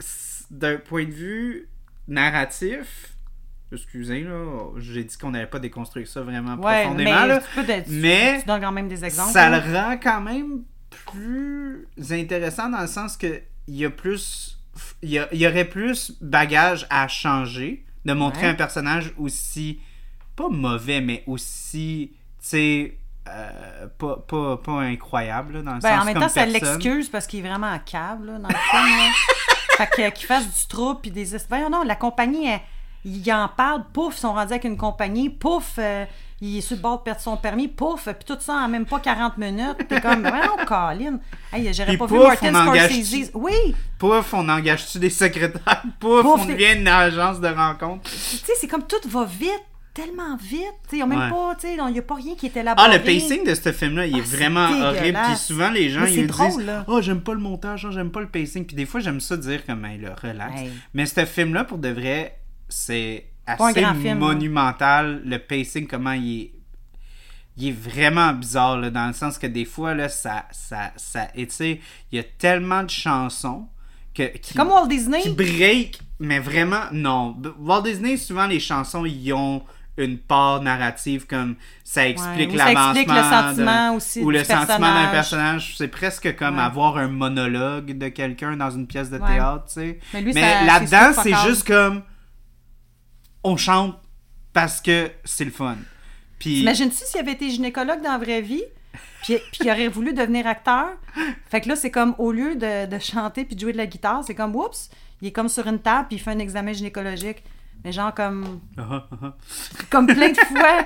[0.51, 1.69] d'un point de vue
[2.09, 3.12] narratif,
[3.73, 7.47] excusez là, j'ai dit qu'on n'allait pas déconstruire ça vraiment Ouais, profondément, mais là, tu,
[7.61, 9.33] peux te- tu- mais tu donnes quand même des exemples.
[9.33, 10.63] ça le rend quand même
[11.11, 14.59] plus intéressant dans le sens que il y a plus,
[15.03, 18.49] il y, a- il y aurait plus bagage à changer de montrer Ouais.
[18.49, 19.81] un personnage aussi
[20.35, 22.99] pas mauvais, mais aussi, tu sais.
[23.29, 27.09] euh, pas, pas, pas incroyable là, dans le Ben, sens en même temps, ça l'excuse
[27.09, 28.83] parce qu'il est vraiment à cave là, dans le film.
[29.79, 29.87] là.
[29.87, 31.25] fait qu'il fasse du trouble puis des.
[31.49, 32.61] Voyons, non, la compagnie, elle-
[33.05, 36.05] il en parle, pouf, ils sont rendus avec une compagnie, pouf, euh,
[36.41, 38.85] il est sur le bord de perdre son permis, pouf, puis tout ça en même
[38.85, 39.77] pas 40 minutes.
[39.89, 41.19] T'es comme, non, Colin.
[41.53, 42.53] Hey, j'aurais pas pouf, vu Martin
[42.89, 43.31] Scorsese.
[43.35, 45.83] Oui, Pouf, on engage-tu des secrétaires?
[46.01, 48.11] Pouf, Pouf, on devient une agence de rencontre.
[48.11, 49.51] tu sais, c'est comme tout va vite,
[49.95, 50.63] tellement vite.
[50.89, 51.31] Tu sais, ils ont même Ouais.
[51.31, 52.99] pas, tu sais, il n'y a pas rien qui est Ah, élaboré.
[52.99, 55.19] le pacing de ce film-là, il est Ah, vraiment horrible.
[55.27, 56.85] Puis souvent, les gens, ils drôle, disent là.
[56.89, 58.65] Oh, j'aime pas le montage, oh, j'aime pas le pacing.
[58.67, 60.61] Puis des fois, j'aime ça dire comme, hey, là, relax.
[60.63, 60.73] Hey.
[60.95, 62.39] Mais ce film-là, pour de vrai,
[62.73, 64.15] c'est assez hein.
[64.15, 65.23] monumental.
[65.25, 66.53] Le pacing, comment il est.
[67.59, 71.29] Il est vraiment bizarre, là, dans le sens que des fois, là, ça, ça, ça
[71.35, 71.77] étire.
[72.11, 73.69] Il y a tellement de chansons
[74.15, 74.23] que.
[74.39, 75.21] qui- Comme Walt Disney.
[75.21, 77.37] qui break, mais vraiment, non.
[77.61, 79.63] Walt Disney, souvent, les chansons, ils ont
[79.99, 81.55] une part narrative comme
[81.85, 82.93] ça explique ou ça l'avancement.
[82.95, 85.75] explique le sentiment aussi Ou le sentiment d'un personnage.
[85.77, 86.63] C'est presque comme Ouais.
[86.63, 89.27] avoir un monologue de quelqu'un dans une pièce de Ouais.
[89.35, 89.99] théâtre, tu sais.
[90.15, 92.03] Mais lui, Mais là-dedans, c'est juste comme.
[93.45, 93.97] On chante
[94.53, 95.77] parce que c'est le fun.
[96.39, 96.59] Puis.
[96.61, 98.63] T'imagines-tu s'il avait été gynécologue dans la vraie vie,
[99.23, 100.89] puis, puis il aurait voulu devenir acteur?
[101.49, 103.87] Fait que là, c'est comme, au lieu de, de chanter puis de jouer de la
[103.87, 106.73] guitare, c'est comme, oups, il est comme sur une table puis il fait un examen
[106.73, 107.43] gynécologique.
[107.85, 108.61] Mais genre comme,
[109.91, 110.85] comme plein de fois.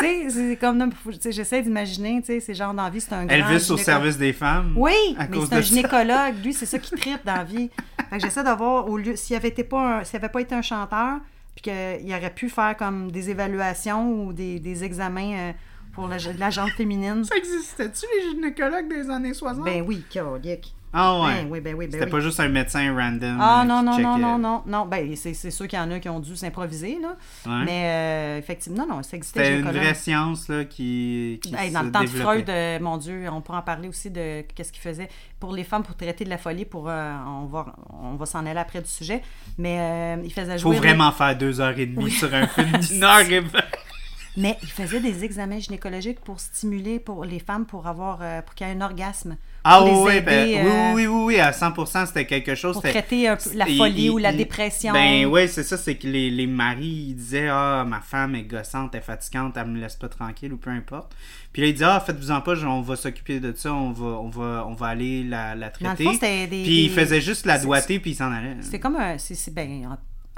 [0.00, 0.90] tu sais, c'est comme,
[1.28, 4.16] j'essaie d'imaginer, tu sais, c'est genre dans la vie, c'est un grand Elvis au service
[4.16, 4.72] des femmes.
[4.76, 5.60] Oui, mais c'est un ça.
[5.60, 6.42] gynécologue.
[6.42, 7.70] Lui, c'est ça qui tripe dans la vie.
[8.08, 10.40] Fait que j'essaie de voir, au lieu, s'il avait été pas un- s'il avait pas
[10.40, 11.18] été un chanteur,
[11.60, 15.52] puis qu'il aurait pu faire comme des évaluations ou des, des examens euh,
[15.92, 17.24] pour la, la jante féminine.
[17.24, 19.64] Ça existait-tu, les gynécologues des années 60?
[19.64, 20.74] Ben oui, calique.
[20.92, 21.42] Ah ouais.
[21.42, 22.10] Ben oui, ben oui, ben C'était oui.
[22.10, 23.38] pas juste un médecin random.
[23.40, 24.86] Ah non, non, non, non, non, non.
[24.86, 27.16] Ben, c'est sûr qu'il y en a qui ont dû s'improviser, là.
[27.46, 27.64] Ouais.
[27.66, 29.44] Mais euh, effectivement, non, ça existait.
[29.44, 32.06] C'était une vraie science là, qui, qui Hey, dans se le temps de.
[32.06, 35.64] Freud, euh, mon Dieu, on pourra en parler aussi de qu'est-ce qu'il faisait pour les
[35.64, 36.64] femmes pour traiter de la folie.
[36.64, 39.22] Pour, euh, on va, on va s'en aller après du sujet.
[39.58, 40.78] Mais il faisait Faut jouer.
[40.78, 43.42] vraiment faire deux heures et demie sur un film d'une heure et.
[44.38, 48.66] Mais il faisait des examens gynécologiques pour stimuler pour les femmes pour avoir pour qu'il
[48.66, 49.36] y ait un orgasme.
[49.70, 52.72] Ah oui, oui, ben, oui, euh, oui, oui, oui, à 100%, c'était quelque chose.
[52.74, 54.92] Pour traiter un peu la folie il- ou la il- dépression.
[54.92, 58.44] Ben oui, c'est ça, c'est que les, les maris, ils disaient Ah, ma femme est
[58.44, 61.12] gossante, elle est fatigante, elle me laisse pas tranquille ou peu importe.
[61.52, 64.28] Puis là, ils disaient Ah, faites-vous-en pas, on va s'occuper de ça, on va, on
[64.30, 66.04] va, on va aller la, la Dans le traiter.
[66.04, 68.56] fond, des- puis ils des- faisaient juste la doigter, puis ils s'en allaient.
[68.62, 69.86] C'est comme un, c'est, c'est- ben,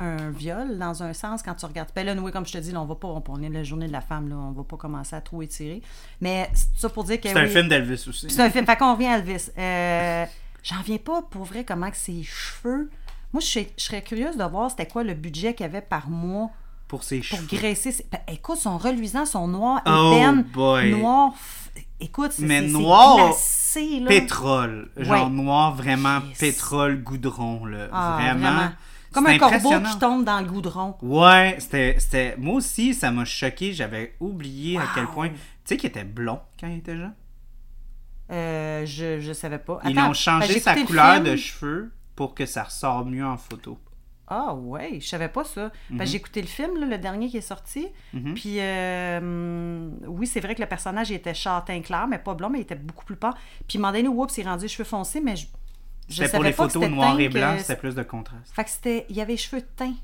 [0.01, 1.91] un- viol dans un sens quand tu regardes.
[1.95, 3.87] Ben là, nous, comme je te dis, là, on va pas, on est la journée
[3.87, 5.83] de la femme, là, on va pas commencer à trop étirer.
[6.21, 7.29] Mais c'est ça pour dire que.
[7.29, 8.27] C'est un film d'Elvis aussi.
[8.29, 8.67] C'est un film.
[8.67, 9.51] Fait qu'on revient à Elvis.
[9.59, 10.27] Euh,
[10.63, 12.91] J'en viens pas pour vrai comment que ses cheveux.
[13.33, 15.81] Moi, je serais, je serais curieuse de voir c'était quoi le budget qu'il y avait
[15.81, 16.51] par mois
[16.89, 17.47] Pour ses pour cheveux.
[17.57, 17.93] graisser.
[17.93, 20.91] ses- Ben, écoute, son reluisant, son noir Oh ébène, boy.
[20.91, 21.31] noir.
[21.33, 24.09] f- Écoute, c'est Mais noir, glacé, là.
[24.09, 24.91] Pétrole.
[24.97, 25.31] Genre Ouais.
[25.31, 26.39] noir, vraiment Yes.
[26.39, 27.89] pétrole goudron, là.
[27.93, 28.71] Ah, vraiment.
[29.13, 30.97] Comme un corbeau qui tombe dans le goudron.
[31.03, 32.37] Ouais, c'était.
[32.39, 33.73] Moi aussi, ça m'a choqué.
[33.73, 35.29] J'avais oublié à quel point.
[35.31, 37.15] Tu sais qu'il était blond quand il était jeune?
[38.31, 39.81] Euh, je, je savais pas.
[39.85, 43.79] Ils ont changé ben, sa couleur de cheveux pour que ça ressort mieux en photo.
[44.33, 45.73] Ah ouais, je savais pas ça.
[45.91, 46.07] Ben, Mhm.
[46.07, 47.89] j'ai écouté le film, là, le dernier qui est sorti.
[48.13, 48.35] Mhm.
[48.35, 52.49] Puis euh, oui, c'est vrai que le personnage il était châtain clair, mais pas blond,
[52.49, 53.35] mais il était beaucoup plus pâle.
[53.67, 55.49] Puis donné, oups, il est rendu les cheveux foncés, mais je
[56.11, 58.53] C'était pour les photos noir et blanc, que- c'était plus de contraste.
[58.55, 59.07] Fait que c'était.
[59.09, 59.95] Il y avait les cheveux teints.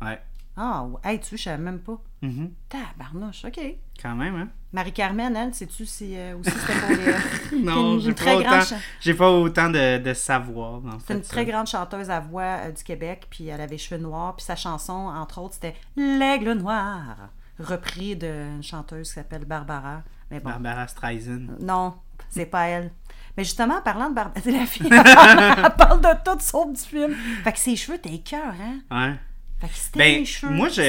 [0.00, 0.20] Ouais.
[0.56, 1.00] Ah, ouais.
[1.04, 1.98] hey, tu sais, je savais même pas.
[2.20, 2.52] Mhm.
[2.68, 3.58] Tabarnouche, OK.
[4.02, 4.48] Quand même, hein?
[4.72, 7.62] Marie-Carmen, elle, sais-tu si euh, aussi c'était pour les.
[7.64, 8.60] Non, une- j'ai pas, autant,
[9.00, 10.80] j'ai pas autant de, de savoir.
[11.06, 11.30] C'est une ça.
[11.32, 14.44] très grande chanteuse à voix euh, du Québec, puis elle avait les cheveux noirs, puis
[14.44, 17.16] sa chanson, entre autres, c'était L'Aigle Noir,
[17.58, 20.02] repris d'une chanteuse qui s'appelle Barbara.
[20.30, 21.46] Mais bon, Barbara Streisand.
[21.60, 21.94] non,
[22.30, 22.90] c'est pas elle.
[23.36, 27.14] Mais justement, en parlant de Barbara, la fille, elle parle de tout sauf du film.
[27.44, 28.80] Fait que ses cheveux, t'es cœur, hein?
[28.90, 29.14] Ouais.
[29.60, 30.82] Fait que c'était Ben, les cheveux, moi, je,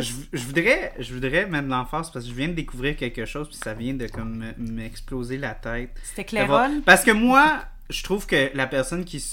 [0.00, 3.48] je, je voudrais, je voudrais mettre l'emphase parce que je viens de découvrir quelque chose
[3.48, 5.90] puis ça vient de comme me- m'exploser la tête.
[6.02, 6.82] C'était Clairol.
[6.84, 9.24] Parce que moi, je trouve que la personne qui.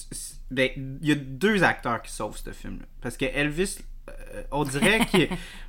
[0.51, 0.69] Ben,
[1.01, 2.85] il y a deux acteurs qui sauvent ce film-là.
[3.01, 5.27] Parce que Elvis, euh, on dirait qu'il.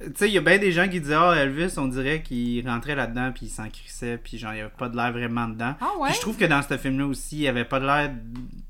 [0.00, 2.66] Tu sais, il y a bien des gens qui disent Ah, Elvis, on dirait qu'il
[2.68, 5.48] rentrait là-dedans puis il s'en crissait puis genre, il n'y avait pas de l'air vraiment
[5.48, 5.74] dedans.
[5.80, 6.08] Ah ouais?
[6.08, 8.10] Puis je trouve que dans ce film-là aussi, il n'y avait pas de l'air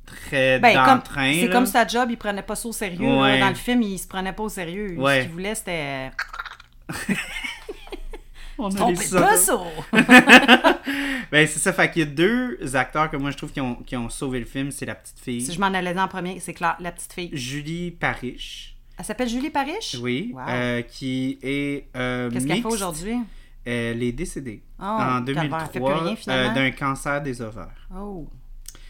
[0.06, 1.32] très Ben, d'entrain.
[1.40, 3.06] c'est comme sa job, il prenait pas ça au sérieux.
[3.06, 3.38] là.
[3.38, 4.96] Dans le film, il se prenait pas au sérieux.
[4.98, 5.18] Ouais.
[5.18, 6.10] Ce qu'il voulait, c'était.
[8.58, 9.58] On a pas ça.
[11.30, 11.72] Ben, c'est ça.
[11.72, 14.40] Fait qu'il y a deux acteurs que moi je trouve qui ont, qui ont sauvé
[14.40, 14.72] le film.
[14.72, 15.40] C'est la petite fille.
[15.40, 17.30] si je m'en allais dans en premier, c'est clair, la petite fille.
[17.32, 18.69] Julie Parrish.
[19.00, 19.96] Elle s'appelle Julie Parrish?
[20.02, 20.32] Oui.
[20.34, 20.40] Wow.
[20.46, 21.88] euh, qui est.
[21.96, 23.16] Euh, Qu'est-ce qu'elle fait aujourd'hui?
[23.64, 25.24] Elle est décédée Oh, en calvaire.
[25.24, 26.50] 2003 Elle fait plus rien, finalement?
[26.50, 27.88] euh, d'un cancer des ovaires.
[27.96, 28.28] Oh.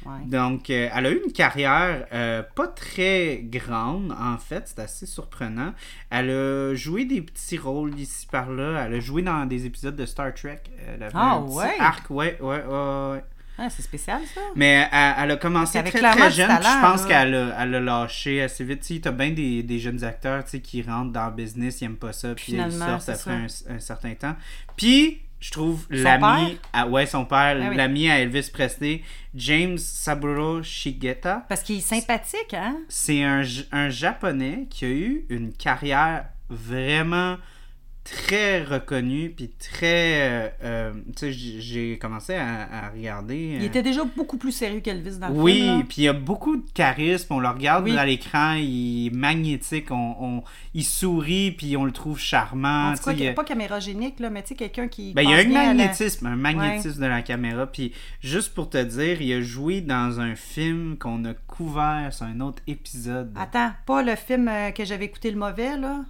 [0.05, 0.13] Ouais.
[0.27, 5.07] Donc, euh, elle a eu une carrière euh, pas très grande, en fait, c'est assez
[5.07, 5.75] surprenant.
[6.11, 8.87] Elle a joué des petits rôles ici par là.
[8.87, 10.61] Elle a joué dans des épisodes de Star Trek.
[10.89, 11.79] Elle avait Ah, un ouais?
[11.79, 13.25] arc, ouais, ouais, ouais, ouais.
[13.63, 14.41] Ah, c'est spécial, ça.
[14.57, 16.51] Mais elle, elle a commencé très très jeune.
[16.51, 18.81] je pense qu'elle a, elle a lâché assez vite.
[18.83, 22.13] Tu t'as bien des, des jeunes acteurs qui rentrent dans le business, ils aiment pas
[22.15, 24.35] ça, puis ils sortent après un, un certain temps.
[24.77, 27.77] Puis, je trouve l'ami, à- ouais, son père, Ah oui.
[27.77, 29.03] l'ami à Elvis Presley,
[29.35, 32.77] James Saburo Shigeta, Parce qu'il est sympathique, hein?
[32.89, 33.43] c'est un,
[33.73, 37.37] un japonais qui a eu une carrière vraiment
[38.13, 40.31] très reconnue, puis très.
[40.31, 43.57] euh, euh, tu sais, j'ai commencé à, à regarder.
[43.59, 45.85] Il euh, était déjà beaucoup plus sérieux qu'Elvis dans le oui, film.
[45.85, 47.33] puis il y a beaucoup de charisme.
[47.35, 47.97] On le regarde Oui.
[47.97, 49.91] à l'écran, il est magnétique.
[49.91, 50.43] On, on-
[50.75, 52.91] il sourit, puis on le trouve charmant.
[52.91, 55.13] En tout cas, il pas camérogénique, là, mais tu sais, quelqu'un qui.
[55.13, 57.67] ben, il y a un la- magnétisme, un magnétisme de la caméra.
[57.67, 62.27] Puis juste pour te dire, il a joué dans un film qu'on a couvert sur
[62.27, 63.33] un autre épisode.
[63.37, 66.01] Attends, pas le film que j'avais écouté le mauvais, là?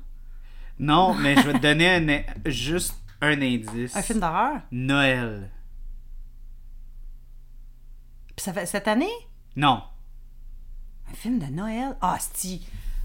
[0.81, 3.95] Non, mais je vais te donner un juste un indice.
[3.95, 4.61] Un film d'horreur?
[4.73, 5.51] Noël.
[8.35, 9.13] Puis ça fait cette année?
[9.57, 9.83] Non.
[11.11, 11.97] Un film de Noël?
[12.01, 12.61] Ah, c'est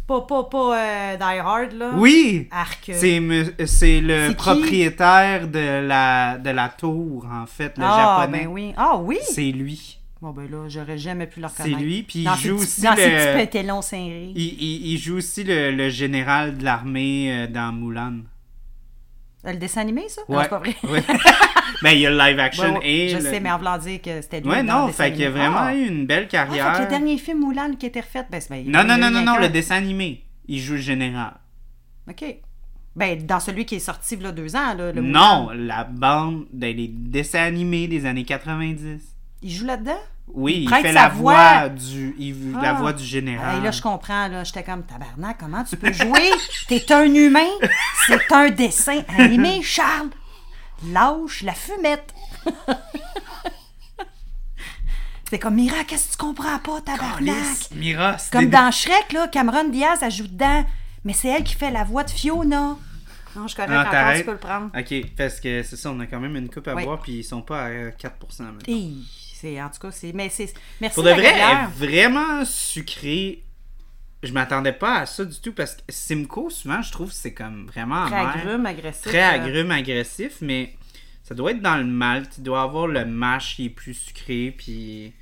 [0.08, 1.92] Pas, pas, pas euh, Die Hard, là.
[1.96, 2.48] Oui!
[2.50, 2.92] Arc.
[2.94, 8.46] C'est le propriétaire de la, de la tour, en fait, le ah, japonais.
[8.46, 8.74] ben oui.
[8.78, 9.18] Ah, oui?
[9.22, 10.00] C'est lui.
[10.26, 11.84] Bon, ben là, j'aurais jamais pu le C'est reconnaître.
[11.84, 14.32] lui, puis il joue aussi Dans ses le-.
[14.36, 18.22] Il, il- il joue aussi le, le général de l'armée euh, dans Mulan.
[19.46, 20.22] Euh, Le dessin animé, ça?
[20.28, 20.44] Non, Ouais.
[20.46, 20.76] c'est pas vrai.
[20.84, 21.04] Ouais.
[21.84, 23.10] ben, il y a le live action Ouais, et.
[23.10, 24.50] je le- sais, mais en voulant dire que c'était lui.
[24.50, 25.76] Ouais, non, fait qu'il a vraiment Ah.
[25.76, 26.74] eu une belle Ah, fait carrière.
[26.74, 29.12] que le dernier film Moulin qui a été refait, ben, c'est- ben, Non, non, non,
[29.12, 30.24] non, non, le dessin animé.
[30.48, 31.36] Il joue le général.
[32.10, 32.26] OK.
[32.96, 35.56] Ben, dans celui qui est sorti il y a deux ans, là, le non, Moulin.
[35.68, 39.04] la bande des dessins animés des années 90.
[39.44, 40.00] Il joue là-dedans?
[40.34, 41.70] Oui, il, fait la voix, voix.
[41.70, 42.74] du il- la Ah.
[42.74, 43.58] voix du général.
[43.60, 44.44] Et là, je comprends, là.
[44.44, 46.32] J'étais comme, tabarnak, comment tu peux jouer?
[46.68, 47.48] T'es un humain,
[48.08, 50.10] c'est un dessin animé, Charles.
[50.92, 52.14] Lâche la fumette.
[55.30, 57.20] C'est comme, Mira, qu'est-ce que tu comprends pas, tabarnak?
[57.20, 60.66] Calisse, Mira, c'est Comme des- dans Shrek, là, Cameron Diaz ajoute dedans.
[61.04, 62.76] Mais c'est elle qui fait la voix de Fiona.
[63.36, 64.20] Non, je connais Non, encore, t'arrêtes.
[64.20, 64.70] tu peux le prendre.
[64.78, 67.24] Ok, parce que c'est ça, on a quand même une coupe à boire, puis ils
[67.24, 68.44] sont pas à 4%.
[68.44, 68.60] maintenant.
[68.68, 69.06] Hi,
[69.46, 70.12] c'est, en tout cas, c'est.
[70.14, 70.54] Mais c'est.
[70.82, 73.44] Merci Pour de vrai, elle est vraiment sucrée.
[74.24, 77.68] je m'attendais pas à ça du tout parce que Simcoe, souvent, je trouve c'est comme
[77.68, 78.38] vraiment Très amer.
[78.38, 79.04] agrume, agressif.
[79.04, 80.74] Très euh, agrume, agressif, mais
[81.24, 82.38] ça doit être dans le malt.
[82.38, 85.14] Il doit avoir le mash qui est plus sucré, puis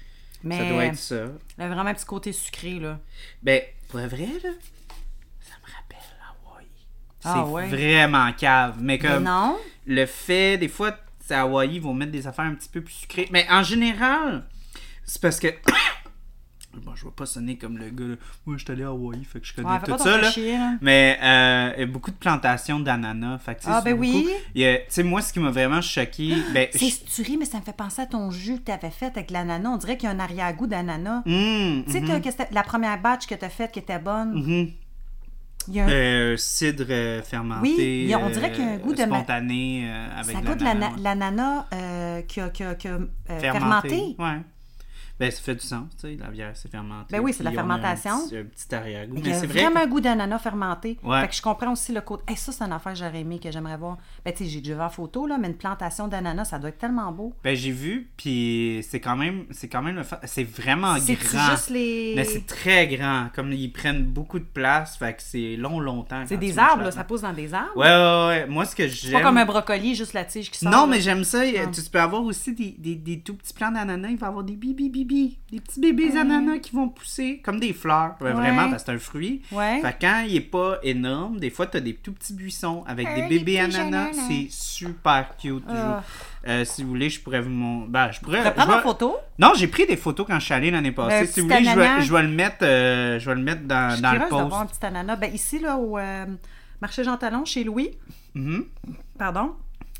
[0.43, 1.25] Mais ça doit être ça.
[1.57, 2.99] il a vraiment un petit côté sucré, là.
[3.41, 4.49] Ben, pour vrai, là,
[5.41, 5.97] ça me rappelle.
[7.19, 7.67] C'est Ah ouais?
[7.67, 8.75] vraiment cave.
[8.79, 9.57] Mais Mais comme non.
[9.85, 10.91] le fait, des fois,
[11.25, 13.27] c'est Hawaï, ils vont mettre des affaires un petit peu plus sucrées.
[13.31, 14.43] Mais en général,
[15.05, 15.47] c'est parce que.
[16.75, 18.15] Bon, je vais pas sonner comme le gars.
[18.47, 20.17] Moi, je suis allé à Hawaï, fait que je connais Ouais, tout ça.
[20.17, 20.31] Là.
[20.31, 20.73] chier, là.
[20.81, 23.37] Mais euh, il y a beaucoup de plantations d'ananas.
[23.37, 24.27] Fait que, Ah, ben oui.
[24.55, 26.33] Tu sais, moi, ce qui m'a vraiment choqué.
[26.51, 29.05] Ben, C'est je- mais ça me fait penser à ton jus que tu avais fait
[29.15, 29.69] avec l'ananas.
[29.69, 31.21] On dirait qu'il y a un arrière-goût d'ananas.
[31.27, 32.01] Hum, Tu sais,
[32.31, 34.33] c'était la première batch que tu as faite qui était bonne?
[34.33, 34.71] mhm.
[35.67, 37.61] Il y a un- Euh, cidre euh, fermenté.
[37.61, 40.41] Oui, a- on dirait qu'il y a un euh, goût de spontané euh, avec ça
[40.41, 42.91] goûte l'ananas, euh, qui a, qui a- qui a,
[43.29, 44.15] euh, fermenté.
[44.19, 44.41] Ouais.
[45.19, 47.15] Ben, ça fait du sens, tu sais, la bière, c'est fermenté.
[47.15, 48.27] Ben oui, c'est la puis on a un fermentation.
[48.27, 49.15] petit- Un petit, arrière-goût.
[49.23, 49.61] Mais c'est vrai.
[49.61, 50.97] vraiment un goût d'ananas fermenté.
[51.03, 51.21] Ouais.
[51.21, 52.23] Fait que je comprends aussi le côté.
[52.27, 53.97] Hey, ça, c'est une affaire que j'aurais aimé, que j'aimerais voir.
[54.25, 56.69] Ben, tu sais, j'ai déjà vu en photo, là, mais une plantation d'ananas, ça doit
[56.69, 57.33] être tellement beau.
[57.43, 61.51] Ben, j'ai vu, puis c'est quand même, c'est quand même fa- C'est vraiment C'est grand.
[61.51, 62.13] juste les.
[62.15, 63.27] Mais c'est très grand.
[63.35, 66.23] Comme ils prennent beaucoup de place, fait que c'est long, longtemps.
[66.25, 67.71] C'est des arbres, là, ça pousse dans des arbres?
[67.77, 68.47] Ouais, ouais, ouais.
[68.47, 69.13] Moi, ce que C'est j'aime.
[69.13, 70.71] pas comme un brocoli, juste la tige qui sort.
[70.71, 70.87] Non, là.
[70.87, 71.41] mais j'aime ça.
[71.43, 71.67] Ah.
[71.67, 74.09] Tu peux avoir aussi des, des, des tout petits plants d'ananas.
[74.09, 75.12] Il va avoir des bibi bibi.
[75.51, 78.15] Des petits bébés ananas qui vont pousser comme des fleurs.
[78.21, 78.31] Ouais.
[78.33, 79.41] Vraiment, parce que c'est un fruit.
[79.51, 79.79] Ouais.
[79.81, 83.07] Fait quand il est pas énorme, des fois, tu as des tout petits buissons avec
[83.15, 84.13] des bébés ananas.
[84.27, 85.63] C'est super cute.
[86.45, 87.85] Euh, si vous voulez, je pourrais vous mon...
[87.87, 88.43] Ben, je pourrais.
[88.53, 89.15] Tu vais- photo?
[89.39, 91.25] Non, j'ai pris des photos quand je suis allé l'année passée.
[91.27, 92.01] Si vous voulez, je vais, ananas.
[92.01, 94.53] je vais le mettre, euh, je vais le mettre dans, Je suis dans le post.
[94.53, 95.15] un petit ananas.
[95.15, 96.25] Ben, ici, là, au euh,
[96.81, 97.91] marché Jean Talon, chez Louis,
[98.35, 98.65] Mhm.
[99.17, 99.53] pardon,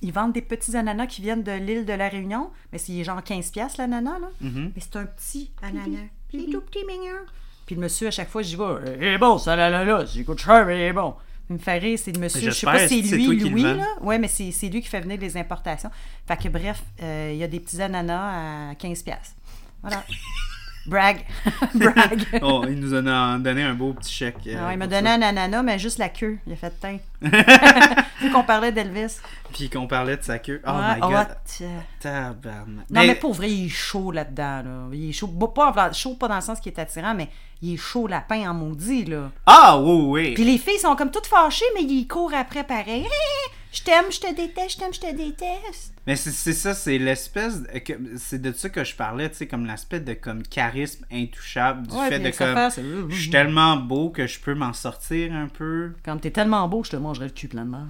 [0.04, 2.52] ils vendent des petits ananas qui viennent de l'île de la Réunion.
[2.72, 4.28] Mais c'est genre 15$ piastres, l'ananas, là.
[4.42, 4.72] Mhm.
[4.76, 6.08] Mais c'est un petit ananas.
[6.32, 7.18] Il est tout petit, mignon.
[7.66, 8.98] Puis le monsieur, à chaque fois, j'y vais.
[8.98, 10.04] Il est bon, ça, là, là, là.
[10.14, 11.16] Il coûte cher, mais il est bon.
[11.50, 12.42] Il me fait rire, c'est le monsieur.
[12.42, 13.88] Je sais pas si c'est lui, Louis, là.
[14.02, 15.90] Ouais, mais c'est c'est lui qui fait venir les importations.
[16.28, 19.04] Fait que bref, euh, il y a des petits ananas à 15$.
[19.04, 19.36] piastres.
[19.82, 20.04] Voilà.
[20.86, 21.26] Brag.
[21.76, 22.40] Brag.
[22.42, 24.36] Oh, il nous en a donné un beau petit chèque.
[24.48, 25.14] euh, Ah, il m'a donné ça.
[25.16, 26.38] un ananas, mais juste la queue.
[26.46, 26.98] Il a fait teint.
[28.22, 29.18] Vu qu'on parlait d'Elvis.
[29.54, 30.62] Puis qu'on parlait de sa queue.
[30.68, 31.28] Oh Ouais, my god.
[32.02, 32.90] Tabarnak.
[32.90, 34.62] Non, mais pour vrai, il est chaud là-dedans.
[34.64, 34.88] Là.
[34.94, 35.28] Il est chaud.
[35.28, 37.30] Bon, Pas chaud, pas dans le sens qui est attirant, mais
[37.62, 39.06] il est chaud lapin en maudit.
[39.06, 39.32] Là.
[39.46, 40.34] Ah, oui, oui.
[40.34, 43.06] Puis les filles sont comme toutes fâchées, mais ils courent après pareil.
[43.74, 45.96] Je t'aime, je te déteste, je t'aime, je te déteste.
[46.06, 47.64] Mais c'est ça, c'est l'espèce.
[48.18, 51.96] C'est de ça que je parlais, tu sais, comme l'aspect de comme charisme intouchable, du
[51.96, 53.10] Ouais, fait de comme.
[53.10, 55.94] Je suis tellement beau que je peux m'en sortir un peu.
[56.06, 57.90] Comme t'es tellement beau, je te mangerai le cul plein de merde.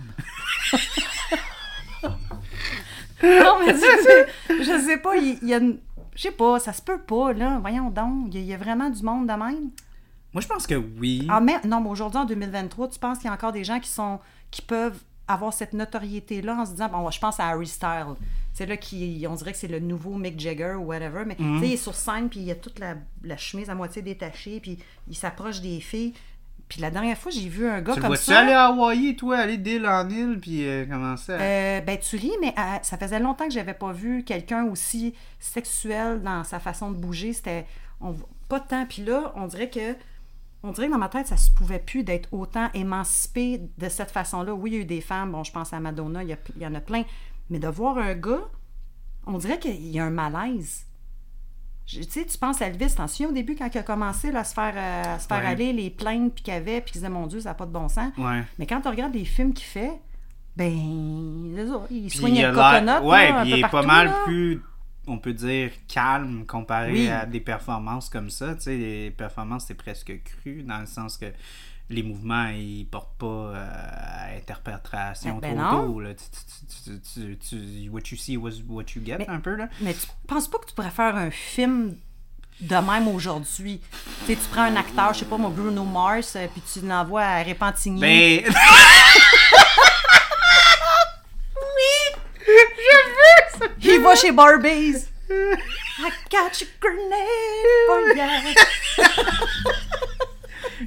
[2.03, 5.79] non, mais tu sais, je sais pas, il y a une.
[6.15, 7.57] Je sais pas, ça se peut pas, là.
[7.59, 8.33] Voyons donc.
[8.33, 9.71] Il y y, a vraiment du monde de même.
[10.31, 11.27] Moi, je pense que oui.
[11.29, 13.81] Ah, mais, non, mais aujourd'hui, en 2023, tu penses qu'il y a encore des gens
[13.81, 17.67] qui sont qui peuvent avoir cette notoriété-là en se disant, bon, je pense à Harry
[17.67, 18.15] Styles.
[18.53, 21.55] C'est là qui, on dirait que c'est le nouveau Mick Jagger ou whatever, mais Mhm.
[21.55, 24.01] tu sais, il est sur scène, puis il a toute la, la chemise à moitié
[24.01, 26.13] détachée, puis il s'approche des filles.
[26.69, 28.39] Puis la dernière fois, j'ai vu un gars tu comme ça.
[28.39, 31.39] aller à Hawaï, toi, aller d'île en île, puis euh, commencer à.
[31.39, 35.13] Euh, ben, tu ris, mais euh, ça faisait longtemps que j'avais pas vu quelqu'un aussi
[35.39, 37.33] sexuel dans sa façon de bouger.
[37.33, 37.65] C'était
[38.01, 38.15] on-
[38.49, 38.85] pas de temps.
[38.87, 39.95] Puis là, on dirait que
[40.63, 44.11] on dirait que dans ma tête, ça se pouvait plus d'être autant émancipé de cette
[44.11, 44.53] façon-là.
[44.53, 46.37] Oui, il y a eu des femmes, bon, je pense à Madonna, il y, a-
[46.55, 47.03] il y en a plein.
[47.49, 48.41] Mais de voir un gars,
[49.25, 50.85] on dirait qu'il y a un malaise.
[51.85, 54.31] Je- Tu sais, tu penses à Elvis, t'en souviens au début quand il a commencé
[54.31, 55.45] là, à se faire, euh, à se faire Ouais.
[55.47, 57.71] aller les plaintes puis qu'il avait, puis qu'il disait, mon Dieu, ça n'a pas de
[57.71, 58.11] bon sens.
[58.17, 58.41] Ouais.
[58.57, 59.91] Mais quand tu regardes les films qu'il fait,
[60.55, 60.71] ben,
[61.91, 63.07] il soigne le coconut.
[63.09, 64.15] Ouais, là, un puis peu il est pas mal là.
[64.23, 64.61] plus,
[65.07, 67.09] on peut dire, calme comparé Oui.
[67.09, 68.55] à des performances comme ça.
[68.55, 71.25] Tu sais, les performances, c'est presque cru, dans le sens que
[71.89, 75.87] les mouvements, ils portent pas euh, à interprétation Ben, ben trop non.
[75.93, 75.99] tôt.
[75.99, 76.09] Là.
[76.13, 79.55] Tu, tu- tu- tu- tu- what you see was what you get, Mais- un peu.
[79.55, 79.67] Là.
[79.81, 81.95] Mais tu penses pas que tu pourrais faire un film
[82.61, 83.81] de même aujourd'hui?
[84.25, 86.85] Tu sais, tu prends un acteur, je sais pas moi, Bruno Mars, euh, puis tu
[86.85, 87.99] l'envoies à Repentigny.
[87.99, 88.43] Ben...
[93.81, 95.07] Il va chez Barbies.
[95.29, 98.27] I got your grenade for ya.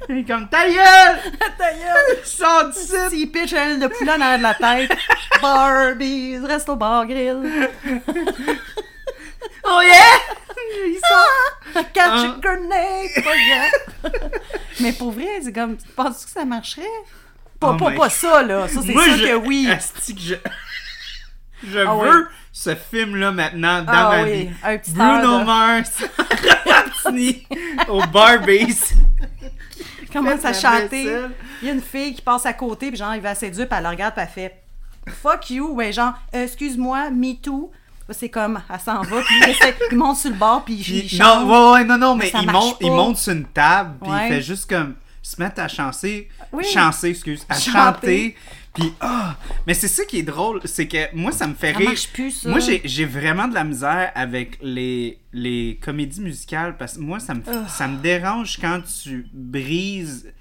[0.09, 1.19] Il est comme ta gueule!
[1.57, 2.19] Ta gueule.
[2.23, 2.93] Sors d'ici!
[3.09, 4.91] S'il pitch un aile de poulet en arrière de la tête.
[5.41, 7.67] Barbies, reste au bar grill.
[9.63, 10.19] Oh yeah!
[10.85, 11.59] Il sort!
[11.75, 12.39] I got your Hein?
[12.41, 13.69] grenade for ya.
[14.79, 16.85] Mais pour vrai, c'est comme, tu penses que ça marcherait?
[17.59, 18.67] Pas, Oh pas, pas ça, là.
[18.67, 19.69] Ça, c'est sûr que oui.
[19.71, 20.35] Asti que je...
[21.65, 22.25] Je Ah veux oui.
[22.51, 24.49] ce film-là maintenant dans Ah ma oui, vie.
[24.63, 26.03] un petit Bruno Mars,
[26.65, 27.47] Rapatini,
[27.87, 28.77] au Barbies.
[30.13, 31.03] commence à la chanter.
[31.05, 31.31] vaisselle.
[31.61, 33.77] Il y a une fille qui passe à côté, puis genre, il va séduire, puis
[33.77, 34.63] elle le regarde, puis elle fait
[35.21, 37.71] Fuck you, ouais, genre, excuse-moi, me too.
[38.09, 41.09] C'est comme, elle s'en va, puis il, essaie- il monte sur le bord, puis il,
[41.09, 41.45] chante.
[41.45, 42.95] non, ouais, ouais, non, non, mais, il, monte, il pas.
[42.95, 44.27] monte sur une table, puis Ouais.
[44.27, 46.63] il fait juste comme se mettre à chanter, Oui.
[46.63, 47.71] chanter, excuse, à Chanter.
[47.71, 48.37] chanter.
[48.77, 49.35] Puis, ah!
[49.65, 51.89] Mais c'est ça qui est drôle, c'est que moi, ça me fait Ça rire.
[51.89, 52.49] marche plus, ça.
[52.49, 57.33] Moi, j'ai vraiment de la misère avec les, les comédies musicales parce que moi, ça
[57.33, 60.31] me, ça me dérange quand tu brises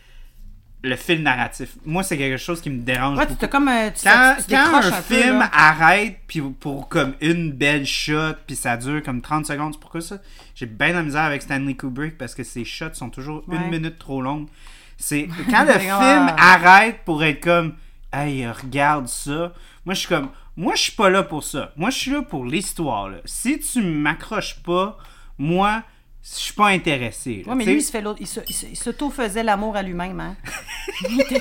[0.82, 1.70] le fil narratif.
[1.84, 3.40] Moi, c'est quelque chose qui me dérange Ouais, beaucoup.
[3.40, 3.68] tu comme.
[3.68, 5.50] euh, Tu, Quand, tu quand un, un peu, film là.
[5.52, 10.00] arrête puis pour comme une belle shot puis ça dure comme 30 secondes, c'est pourquoi
[10.00, 10.18] ça?
[10.54, 13.56] J'ai bien de la misère avec Stanley Kubrick parce que ses shots sont toujours Ouais.
[13.56, 14.46] une minute trop longues.
[14.96, 17.74] C'est quand le film arrête pour être comme
[18.12, 19.52] Hey, regarde ça.
[19.84, 21.72] Moi je suis comme moi je suis pas là pour ça.
[21.76, 23.08] Moi je suis là pour l'histoire.
[23.08, 23.18] là.
[23.24, 24.96] Si tu m'accroches pas,
[25.38, 25.82] moi
[26.28, 27.44] je suis pas intéressé.
[27.46, 27.52] là.
[27.52, 28.18] Ouais, mais lui, il se fait l'autre.
[28.20, 30.34] Il se- il se- il s'auto-faisait l'amour à lui-même, hein.
[31.08, 31.40] il, était,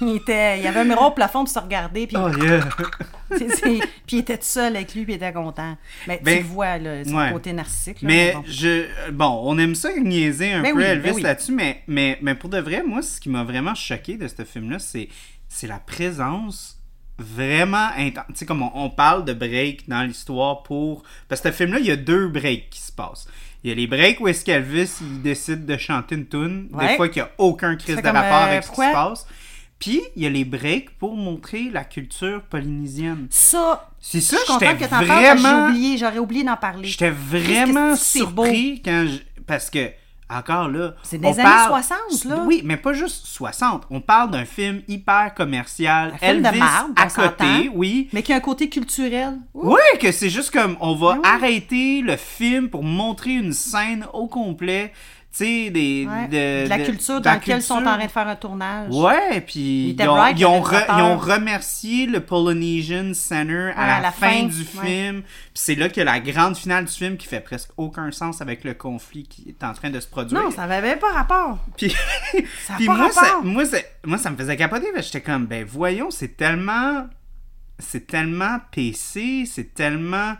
[0.00, 2.60] il, était- il avait un miroir au plafond pour se regarder, puis, Oh, yeah.
[3.38, 3.78] c'est- c'est-
[4.08, 5.76] puis il était tout seul avec lui, puis il était content.
[6.08, 7.32] Mais Ben, tu le vois, là, ouais.
[7.32, 8.02] côté narcissique.
[8.02, 8.42] Là, Mais bon.
[8.48, 11.22] je bon, on aime ça niaiser un Ben peu oui, Elvis ben oui.
[11.22, 14.42] là-dessus, mais, mais, mais pour de vrai, moi, ce qui m'a vraiment choqué de ce
[14.44, 15.08] film-là, c'est,
[15.50, 16.78] c'est la présence
[17.18, 18.24] vraiment intense.
[18.28, 21.02] Tu sais, comme on, on parle de break dans l'histoire pour.
[21.28, 23.28] Parce que ce film-là, il y a deux breaks qui se passent.
[23.62, 26.96] Il y a les breaks où est-ce qu'Elvis il décide de chanter une tune, des
[26.96, 28.88] fois qu'il n'y a aucun crise de rapport euh, avec ce qui pourquoi?
[28.88, 29.26] se passe.
[29.78, 33.26] Puis, il y a les breaks pour montrer la culture polynésienne.
[33.30, 35.68] Ça, C'est je ça, suis contente j'étais que t'en parles, j'ai vraiment...
[35.68, 36.86] oublié, j'aurais oublié d'en parler.
[36.88, 39.18] J'étais vraiment surpris quand je...
[39.46, 39.90] Parce que,
[40.30, 40.94] encore là...
[41.02, 42.44] C'est des années parle- 60, là.
[42.46, 43.86] Oui, mais pas juste 60.
[43.90, 46.12] On parle d'un film hyper commercial.
[46.14, 46.48] Un film de
[46.96, 48.08] à côté, oui.
[48.12, 49.38] Mais qui a un côté culturel.
[49.54, 49.74] Ouh.
[49.74, 51.20] Oui, que c'est juste comme, on va oui.
[51.24, 54.92] arrêter le film pour montrer une scène au complet,
[55.32, 56.06] sais, des...
[56.10, 56.26] Ouais.
[56.28, 57.92] De, De la culture de la dans laquelle ils sont en culture.
[57.96, 58.94] train de faire un tournage.
[58.94, 63.86] Ouais, puis ils ont, right, ils ont re- ils remercié le Polynesian Center à, Ouais,
[63.86, 64.86] la, à la fin, fin, du ouais.
[64.86, 65.22] film.
[65.22, 68.64] Puis c'est là que la grande finale du film qui fait presque aucun sens avec
[68.64, 70.42] le conflit qui est en train de se produire.
[70.42, 71.58] Non, ça n'avait pas rapport.
[71.76, 71.94] Puis,
[72.66, 73.44] Ça puis pas moi, ça, rapport.
[73.44, 74.86] moi, c'est- moi, ça me faisait capoter.
[74.96, 77.06] J'étais comme, ben voyons, c'est tellement...
[77.80, 80.34] C'est tellement PC, c'est tellement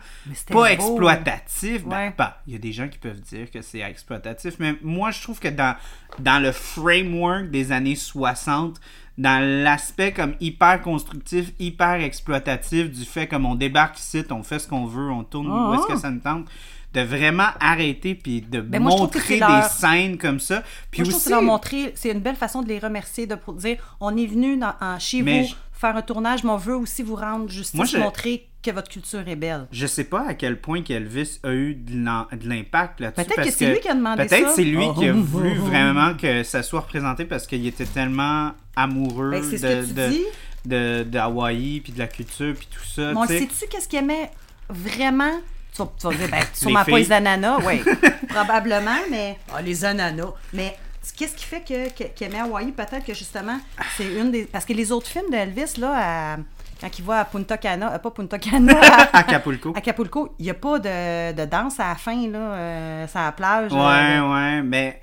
[0.48, 0.64] pas beau.
[0.66, 1.84] exploitatif.
[1.84, 2.14] Ben, Ouais.
[2.16, 5.20] bah, il y a des gens qui peuvent dire que c'est exploitatif, mais moi, je
[5.22, 5.74] trouve que dans,
[6.18, 8.80] dans le framework des années 60,
[9.18, 14.58] dans l'aspect comme hyper constructif, hyper exploitatif du fait comme on débarque ici, on fait
[14.58, 16.46] ce qu'on veut, on tourne où est-ce que ça nous tente,
[16.94, 20.62] de vraiment arrêter puis de Ben, moi, montrer leur- des scènes comme ça.
[20.90, 23.26] Puis Moi, je trouve que aussi, leur montrer, c'est une belle façon de les remercier,
[23.26, 26.42] de pour dire on est venu dans- en- chez Mais vous je- faire un tournage,
[26.44, 29.66] mais on veut aussi vous rendre justice, Moi, je- montrer que votre culture est belle.
[29.72, 33.24] Je sais pas à quel point qu'Elvis a eu de l'impact là-dessus.
[33.24, 34.54] Peut-être que c'est lui qui a demandé Peut-être ça.
[34.54, 35.22] c'est lui qui a Oh.
[35.22, 39.86] voulu vraiment que ça soit représenté parce qu'il était tellement amoureux Ben, ce de, que
[39.86, 40.24] tu de, dis.
[40.66, 43.12] de, de Hawaï puis de la culture puis tout ça.
[43.12, 44.30] Mais on sait-tu qu'est-ce qu'il aimait
[44.68, 45.40] vraiment?
[45.74, 47.82] Tu vas, tu vas dire, ben, sûrement pas les ananas, oui,
[48.28, 49.38] probablement, mais...
[49.54, 50.32] Ah, les ananas.
[50.52, 50.76] Mais
[51.16, 52.72] qu'est-ce qui fait que, que- Hawaï?
[52.72, 53.58] Peut-être que, justement,
[53.96, 54.44] c'est une des...
[54.44, 56.36] Parce que les autres films d'Elvis, là, à-
[56.80, 58.72] quand il va à Punta Cana, euh, pas Punta Cana,
[59.12, 59.72] à, Acapulco.
[59.76, 63.32] Acapulco, il n'y a pas de, de danse à la fin, là, euh, sur la
[63.32, 63.70] plage.
[63.72, 63.78] Ouais,
[64.18, 65.02] euh, ouais, mais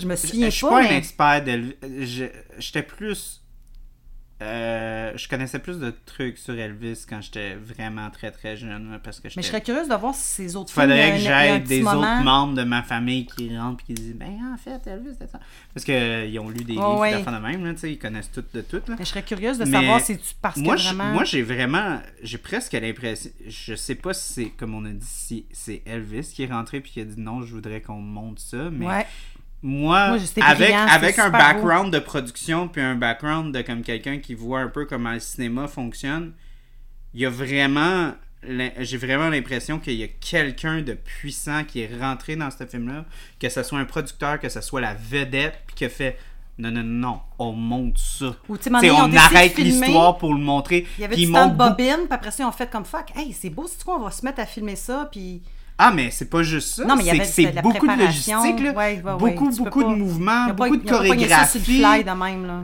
[0.00, 1.76] je me je souviens je suis pas, pas un expert d'Elvis.
[1.82, 2.24] Je-
[2.58, 3.42] J'étais plus.
[4.40, 9.18] Euh, je connaissais plus de trucs sur Elvis quand j'étais vraiment très très jeune parce
[9.18, 10.82] que Mais je serais curieuse de voir si ces autres films...
[10.88, 14.14] faudrait que j'aille des moment- autres membres de ma famille qui rentrent et qui disent
[14.14, 15.40] ben en fait Elvis c'était ça
[15.74, 17.38] parce qu'ils ont lu des Ouais, livres ouais.
[17.38, 18.94] de même là, tu sais, ils connaissent tout de tout là.
[18.96, 20.34] Mais je serais curieuse de Mais savoir si tu...
[20.40, 21.12] Parce moi que vraiment...
[21.12, 25.04] moi j'ai vraiment j'ai presque l'impression je sais pas si c'est comme on a dit
[25.04, 28.38] si c'est Elvis qui est rentré puis qui a dit non je voudrais qu'on monte
[28.38, 29.06] ça mais Ouais.
[29.62, 31.38] Moi, avec, brillant, avec un beau.
[31.38, 35.20] background de production puis un background de comme quelqu'un qui voit un peu comment le
[35.20, 36.32] cinéma fonctionne,
[37.14, 38.12] il y a vraiment
[38.78, 43.04] j'ai vraiment l'impression qu'il y a quelqu'un de puissant qui est rentré dans ce film-là,
[43.40, 46.16] que ce soit un producteur, que ce soit la vedette, puis qui a fait
[46.58, 48.34] non, non, non, on monte ça.
[48.48, 50.86] Ou, on arrête l'histoire pour le montrer.
[50.98, 53.12] Il y avait du temps de bobine, puis après ça, ont fait comme fuck.
[53.14, 55.42] Hey, c'est beau, c'est quoi, on va se mettre à filmer ça, puis.
[55.80, 56.84] Ah, mais c'est pas juste ça.
[56.84, 58.72] Non, mais il y avait c'est de beaucoup de logistique, là.
[58.72, 61.80] Ouais, ouais, ouais, beaucoup, beaucoup pas- de mouvements, beaucoup de chorégraphie.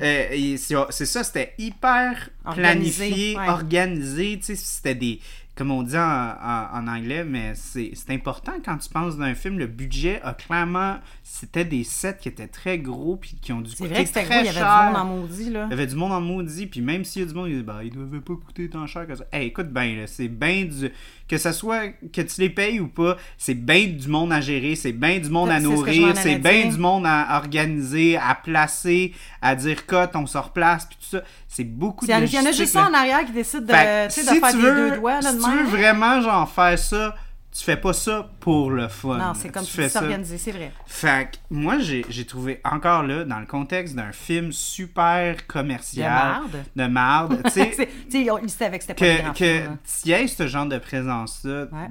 [0.02, 0.56] Euh,
[0.90, 4.38] c'est ça, c'était hyper Organisé, planifié, organisé.
[4.42, 5.20] C'était des
[5.56, 9.34] comme on dit en, en- en anglais, mais c'est c'est important quand tu penses d'un
[9.36, 9.58] film.
[9.60, 10.96] Le budget a clairement.
[11.26, 14.24] C'était des sets qui étaient très gros puis qui ont dû coûter vrai que très
[14.24, 14.80] gros, il y avait cher.
[14.82, 15.64] du monde en maudit, là.
[15.64, 17.56] Il y avait du monde en maudit, puis même s'il y a du monde, il
[17.56, 19.24] dit, bah, ils ne devaient pas coûter tant cher que ça.
[19.32, 20.92] Hey, écoute bien, là, c'est bien du.
[21.26, 24.74] Que ça soit que tu les payes ou pas, c'est bien du monde à gérer,
[24.74, 26.72] c'est bien du monde à C'est ce nourrir, c'est bien dire.
[26.72, 31.22] du monde à organiser, à placer, à dire cut, on se replace, puis tout ça.
[31.48, 34.10] C'est beaucoup de il y en a juste ça en arrière qui décide de, Fait
[34.10, 37.14] faire tu des veux, deux doigts, là, de si tu veux vraiment, genre, faire ça,
[37.56, 39.16] tu fais pas ça pour le fun.
[39.16, 40.72] Non, c'est comme tu tu fais s'organiser, c'est vrai.
[40.86, 46.10] fait que moi, j'ai trouvé encore là, dans le contexte d'un film super commercial.
[46.10, 46.64] De marde.
[46.74, 47.42] De marde.
[47.44, 50.26] tu sais, C'est- Tu sais, il savait que c'était pas que, que tu y aies
[50.26, 51.88] ce genre de présence-là, Ouais.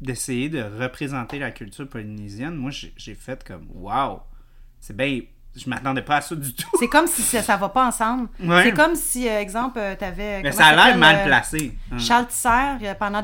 [0.00, 4.20] d'essayer de représenter la culture polynésienne, moi, j'ai fait comme, wow,
[4.80, 5.20] c'est bien.
[5.54, 6.68] Je m'attendais pas à ça du tout.
[6.78, 8.28] C'est comme si ça, ça va pas ensemble.
[8.42, 8.64] Ouais.
[8.64, 10.42] C'est comme si, euh, exemple, euh, t'avais...
[10.42, 11.72] Mais comment ça a l'air mal euh, placé.
[11.90, 11.98] Hein.
[11.98, 13.22] Charles Tisser, pendant à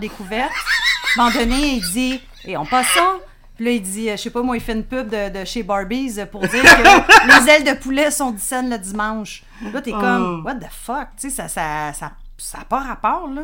[1.17, 3.15] un moment donné, il dit Et on passe ça
[3.57, 5.63] Puis là, il dit Je sais pas, moi, il fait une pub de, de chez
[5.63, 9.43] Barbies pour dire que les ailes de poulet sont 10 cents le dimanche.
[9.73, 10.01] Là, t'es Oh.
[10.01, 11.09] comme What the fuck?
[11.21, 13.43] Tu sais, ça ça, ça, ça pas rapport, là.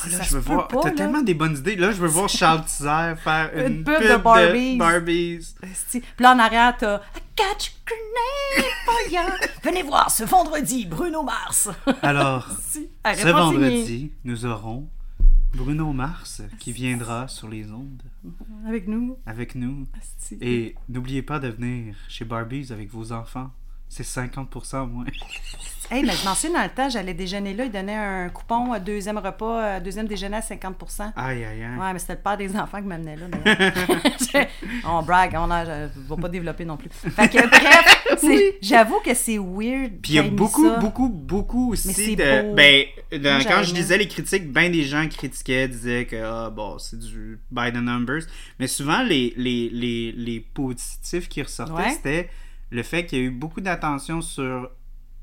[0.00, 0.68] Ah, là, ça je veux voir.
[0.68, 1.74] T'as tellement des bonnes idées.
[1.74, 4.76] Là, je veux voir Charles Tisser faire une, Une pub de Barbies.
[4.76, 5.54] Barbies.
[5.62, 6.00] Esti.
[6.00, 7.00] Puis là, en arrière, t'as
[7.34, 9.50] catch grenade.
[9.64, 11.68] Venez voir ce vendredi, Bruno Mars.
[12.02, 14.88] Alors, Si, arrête ce de vendredi, nous aurons
[15.54, 18.02] Bruno Mars qui viendra sur les ondes
[18.66, 19.16] Avec nous.
[19.26, 19.86] avec nous.
[20.40, 23.50] Et n'oubliez pas de venir chez Barbies avec vos enfants.
[23.88, 25.04] C'est 50% moins.
[25.90, 28.74] Hey, mais je m'en souviens dans le temps, j'allais déjeuner là, ils donnaient un coupon
[28.74, 30.76] euh, deuxième repas, euh, deuxième déjeuner à 50
[31.16, 31.78] Aïe, aïe, aïe.
[31.80, 33.26] Ouais, mais c'était le père des enfants qui m'amenait là.
[33.26, 34.46] d'ailleurs.
[34.84, 36.90] on brag, on a, je vais pas développer non plus.
[36.90, 38.42] Fait que bref, c'est- Oui.
[38.60, 39.92] j'avoue que c'est weird.
[40.02, 40.76] Puis il y a beaucoup, ça.
[40.76, 42.42] beaucoup, beaucoup aussi Mais de.
[42.50, 42.54] beau.
[42.54, 42.84] Ben,
[43.22, 46.98] Moi, quand je lisais les critiques, ben des gens critiquaient, disaient que ah, bon, c'est
[46.98, 48.24] du by the numbers.
[48.60, 51.90] Mais souvent, les, les, les, les positifs qui ressortaient, Ouais.
[51.92, 52.28] c'était
[52.70, 54.70] le fait qu'il y a eu beaucoup d'attention sur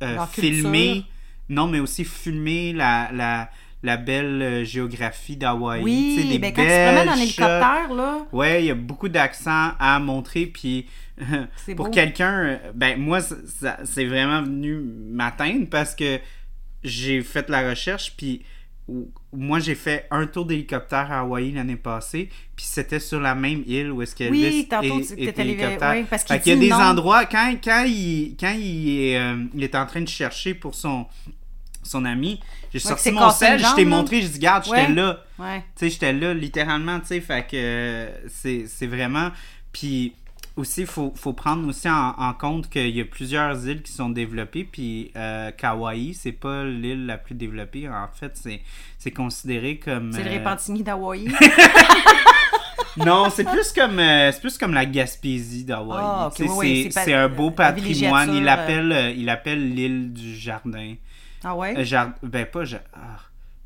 [0.04, 1.06] euh, filmer.
[1.50, 3.50] Non, mais aussi filmer la, la,
[3.84, 5.84] la belle euh, géographie d'Hawaï.
[5.84, 8.72] tu sais, Oui, des ben quand tu te promènes en hélicoptère, là, Ouais, il y
[8.72, 10.88] a beaucoup d'accents à montrer, puis
[11.76, 16.20] pour quelqu'un, euh, ben moi, c'est vraiment venu m'atteindre parce que
[16.84, 18.44] j'ai fait la recherche, puis
[19.34, 23.64] moi j'ai fait un tour d'hélicoptère à Hawaï l'année passée, puis c'était sur la même
[23.66, 26.06] île où est-ce que Oui, tantôt, est- tu- est hélicoptère.
[26.10, 26.76] parce qu'il y a des non.
[26.78, 30.76] endroits, quand, quand, il, quand il, est, euh, il est en train de chercher pour
[30.76, 31.08] son,
[31.82, 32.40] son ami,
[32.72, 34.94] j'ai sorti mon sel, je t'ai montré, j'ai dit, garde, j'étais Ouais.
[34.94, 35.24] là.
[35.40, 35.60] ouais.
[35.76, 39.32] Tu sais, j'étais là littéralement, tu sais, fait que euh, c'est c'est vraiment...
[39.72, 40.14] Puis
[40.56, 43.92] aussi, il faut, faut prendre aussi en, en compte qu'il y a plusieurs îles qui
[43.92, 47.90] sont développées, puis euh, Kauai, c'est pas l'île la plus développée.
[47.90, 48.40] En fait,
[48.98, 50.14] c'est considéré comme...
[50.14, 51.28] C'est le euh, Repentigny d'Hawaï.
[52.98, 56.32] non, c'est plus comme euh, c'est plus comme la Gaspésie d'Hawaï.
[56.40, 58.34] Oui, oui, c'est un beau patrimoine.
[58.34, 58.92] Il euh.
[58.92, 60.96] euh, il l'appelle l'île du jardin.
[61.44, 61.76] ah ouais?
[61.78, 63.20] Euh, ben pas ah.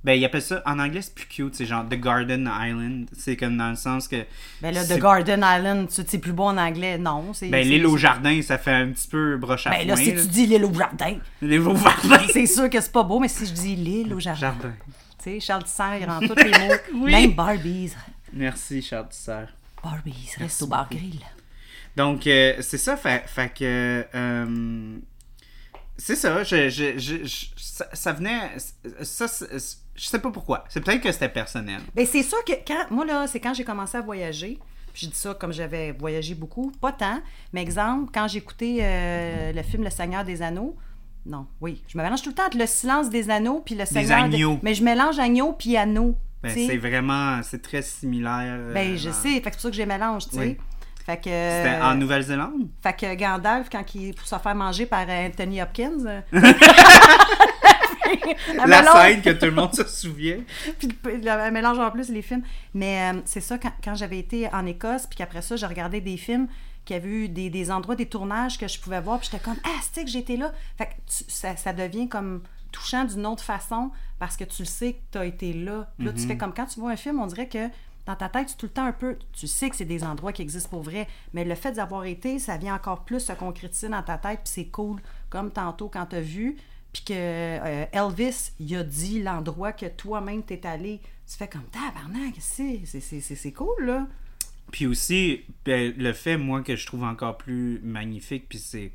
[0.04, 3.36] Ben il appelle ça en anglais c'est plus cute, c'est genre The Garden Island, c'est
[3.36, 4.26] comme dans le sens que
[4.62, 6.97] ben là, The Garden Island, c'est plus beau en anglais.
[6.97, 7.50] Non, c'est...
[7.50, 10.22] ben l'île au jardin, ça fait un petit peu broche à Ben là, si là.
[10.22, 12.20] tu dis l'île au jardin, L'île au jardin.
[12.32, 14.74] c'est sûr que c'est pas beau, mais si je dis l'île au jardin, Jardin.
[15.22, 16.74] tu sais, Charles Tisser, il rend tous les mots.
[16.93, 17.12] Oui.
[17.12, 17.91] Même Barbies.
[18.32, 19.45] Merci Charles Tisser.
[19.84, 21.20] Barbies, reste au bar grill.
[21.97, 24.06] Donc, euh, c'est ça, fait, fait que.
[24.16, 24.97] euh,
[25.97, 28.52] c'est ça, je, je, je- ça, ça venait.
[29.02, 29.28] Ça,
[30.00, 30.64] je sais pas pourquoi.
[30.70, 31.82] C'est peut-être que c'était personnel.
[31.95, 34.58] Ben c'est sûr que quand moi là, c'est quand j'ai commencé à voyager.
[34.93, 37.20] Puis je dis ça comme j'avais voyagé beaucoup, pas tant,
[37.54, 40.76] mais exemple quand j'écoutais euh, le film Le Seigneur des Anneaux.
[41.26, 43.86] Non, oui, je me mélange tout le temps entre le silence des anneaux puis le
[43.86, 44.60] Seigneur des- agneaux.
[44.64, 46.16] Mais je mélange agneau puis anneau.
[46.41, 47.41] Ben, c'est vraiment.
[47.43, 48.56] C'est très similaire.
[48.58, 50.39] euh, Ben je sais, fait que c'est pour ça que je les mélange, tu sais.
[50.39, 50.58] Oui.
[51.06, 52.70] Fait que C'était en Nouvelle-Zélande?
[52.82, 56.24] Fait que Gandalf, quand il pour se faire manger par Anthony Hopkins.
[58.55, 60.39] La mélange- scène que tout le monde se souvient.
[60.80, 62.43] puis le- elle mélange en plus les films.
[62.74, 66.01] Mais euh, c'est ça, quand, quand j'avais été en Écosse, puis qu'après ça, je regardais
[66.01, 66.47] des films
[66.86, 69.57] qui avaient eu des, des endroits, des tournages que je pouvais voir, puis j'étais comme,
[69.64, 70.51] ah, c'est que j'étais là?
[70.78, 72.41] Fait que tu- ça, ça devient comme
[72.72, 75.89] touchant d'une autre façon parce que tu le sais que tu as été là.
[75.99, 77.68] Là, tu fais comme quand tu vois un film, on dirait que
[78.05, 80.34] dans ta tête, tu tout le temps un peu, tu sais que c'est des endroits
[80.34, 83.88] qui existent pour vrai, mais le fait d'avoir été, ça vient encore plus se concrétiser
[83.89, 84.99] dans ta tête, puis c'est cool.
[85.30, 86.57] Comme tantôt, quand tu as vu,
[86.94, 91.66] puis que euh, Elvis, il a dit l'endroit que toi-même t'es allé, tu fais comme
[91.66, 94.08] tabarnak, c'est, c'est, c'est, c'est, c'est cool, là.
[94.72, 98.92] Puis aussi, ben, le fait, moi, que je trouve encore plus magnifique, puis c'est.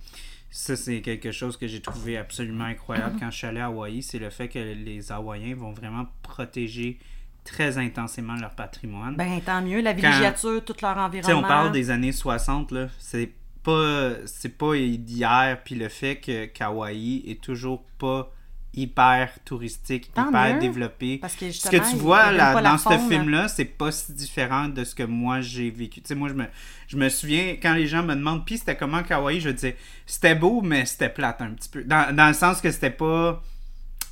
[0.50, 4.02] Ça, c'est quelque chose que j'ai trouvé absolument incroyable quand je suis allé à Hawaï,
[4.04, 7.00] c'est le fait que les Hawaïens vont vraiment protéger
[7.42, 9.16] très intensément leur patrimoine.
[9.16, 9.80] Ben, tant mieux.
[9.80, 11.40] La villégiature, tout leur Tu environnement.
[11.40, 12.86] on parle des années 60, là.
[13.00, 13.32] C'est
[13.64, 18.30] pas, c'est pas d'hier, puis le fait que Kauai est toujours pas
[18.76, 21.18] hyper touristique, Tant hyper mieux, développé.
[21.18, 24.84] Parce que Ce que tu vois là, dans ce film-là, c'est pas si différent de
[24.84, 26.00] ce que moi j'ai vécu.
[26.00, 26.44] Tu sais, moi, je me,
[26.88, 30.34] je me souviens, quand les gens me demandent, puis c'était comment Kauai, je disais, c'était
[30.34, 31.84] beau, mais c'était plate un petit peu.
[31.84, 33.42] Dans, dans le sens que c'était pas.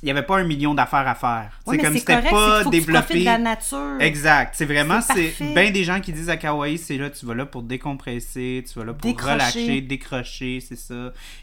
[0.03, 1.59] Il y avait pas un million d'affaires à faire.
[1.65, 3.19] C'est comme c'était pas faut que tu développé.
[3.21, 3.95] de la nature.
[4.01, 4.53] Exact.
[4.53, 7.45] C'est vraiment, C'est bien des gens qui disent à Kauai, c'est là, tu vas là
[7.45, 9.31] pour décompresser, tu vas là pour Décrocher.
[9.33, 10.93] relâcher, décrocher, c'est ça.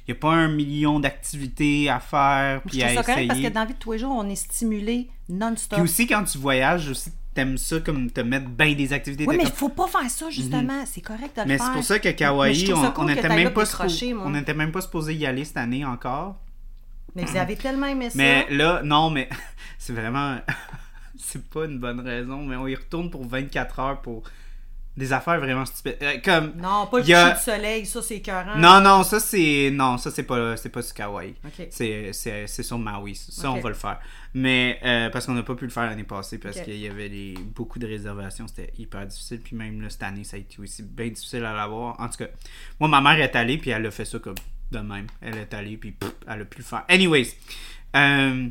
[0.06, 3.10] Il n'y a pas un million d'activités à faire, Je puis trouve à ça correct
[3.18, 3.28] essayer.
[3.28, 5.78] parce que dans la vie de tous les jours, on est stimulé non-stop.
[5.78, 9.24] Puis aussi, quand tu voyages, aussi, t'aimes ça comme te mettre bien des activités.
[9.26, 10.84] Oui, mais il faut pas faire ça, justement.
[10.84, 11.66] C'est correct de le Mais faire.
[11.66, 13.64] c'est pour ça que je ça on, cool on que était t'ailles là même pas
[13.64, 14.24] décrocher, suppo- moi.
[14.26, 16.36] on était même pas supposé y aller cette année encore.
[17.14, 18.16] Mais vous avez tellement aimé ça.
[18.18, 19.28] Mais là, non, mais
[19.78, 20.38] c'est vraiment.
[21.18, 24.22] c'est pas une bonne raison, mais on y retourne pour 24 heures pour
[24.96, 25.96] des affaires vraiment stupides.
[26.02, 26.52] Euh, comme.
[26.56, 28.56] Non, pas le a- coucher du soleil, ça c'est écœurant.
[28.56, 29.70] Non, non, ça c'est.
[29.72, 31.34] Non, ça c'est pas, c'est pas sur Kauai.
[31.44, 31.68] Ok.
[31.70, 33.14] C'est, c'est, c'est sur Maui.
[33.14, 34.00] Ça, on va le faire.
[34.34, 37.08] Mais euh, parce qu'on n'a pas pu le faire l'année passée parce qu'il y avait
[37.08, 38.46] les- beaucoup de réservations.
[38.48, 39.40] C'était hyper difficile.
[39.40, 41.98] Puis même là, cette année, ça a été aussi bien difficile à l'avoir.
[42.00, 42.28] En tout cas,
[42.78, 44.34] moi, ma mère est allée puis elle a fait ça comme
[44.70, 45.06] de même.
[45.20, 46.84] Elle est allée puis pff, elle a pu le faire.
[46.88, 47.28] Anyways.
[47.96, 48.48] euh,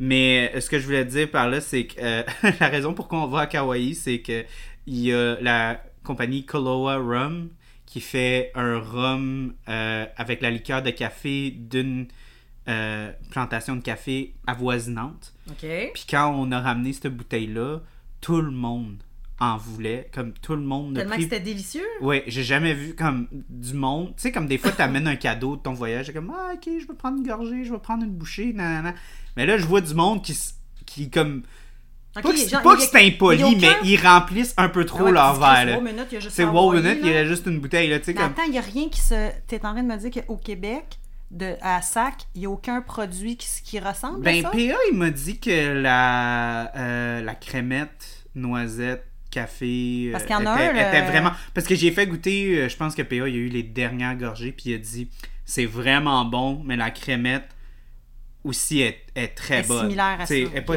[0.00, 2.22] mais euh, ce que je voulais dire par là, c'est que euh,
[2.60, 4.44] la raison pourquoi on va à Kauai, c'est que
[4.86, 7.50] il y a la compagnie Koloa Rum
[7.84, 12.06] qui fait un rhum euh, avec la liqueur de café d'une
[12.68, 15.32] euh, plantation de café avoisinante.
[15.50, 15.66] OK.
[15.94, 17.80] Puis quand on a ramené cette bouteille-là,
[18.20, 18.98] tout le monde
[19.40, 20.10] en voulait.
[20.12, 21.18] Comme tout le monde Tellement pris...
[21.18, 21.86] que c'était délicieux.
[22.00, 24.08] Ouais, j'ai jamais vu comme du monde.
[24.16, 26.12] Tu sais, comme des fois, t'amènes un cadeau de ton voyage.
[26.12, 28.94] Comme, ah, ok, je vais prendre une gorgée, je vais prendre une bouchée, nanana.
[29.36, 30.36] Mais là, je vois du monde qui,
[30.86, 31.42] qui comme.
[32.14, 35.04] Pas que, c'est- pas que y impoli, y mais ils remplissent un peu Ah trop
[35.04, 35.80] ouais, leur verre.
[36.30, 38.24] c'est wow minute, il y a juste y une bouteille, là, tu sais, comme.
[38.24, 39.30] attends, il n'y a rien qui se.
[39.46, 40.98] T'es en train de me dire qu'au Québec,
[41.30, 44.50] de, à Sac, il n'y a aucun produit qui, qui ressemble Ben, à ça?
[44.50, 44.58] PA,
[44.90, 50.08] il m'a dit que la, euh, la crémette, noisette, café.
[50.12, 51.32] Parce euh, qu'il y en a était, un, le- était vraiment.
[51.54, 54.16] Parce que j'ai fait goûter, euh, je pense que PA, il a eu les dernières
[54.16, 55.08] gorgées, puis il a dit
[55.44, 57.48] c'est vraiment bon, mais la crémette
[58.44, 59.82] aussi est, est très Est bonne.
[59.86, 60.56] similaire à T'sais, ça.
[60.56, 60.74] est pas,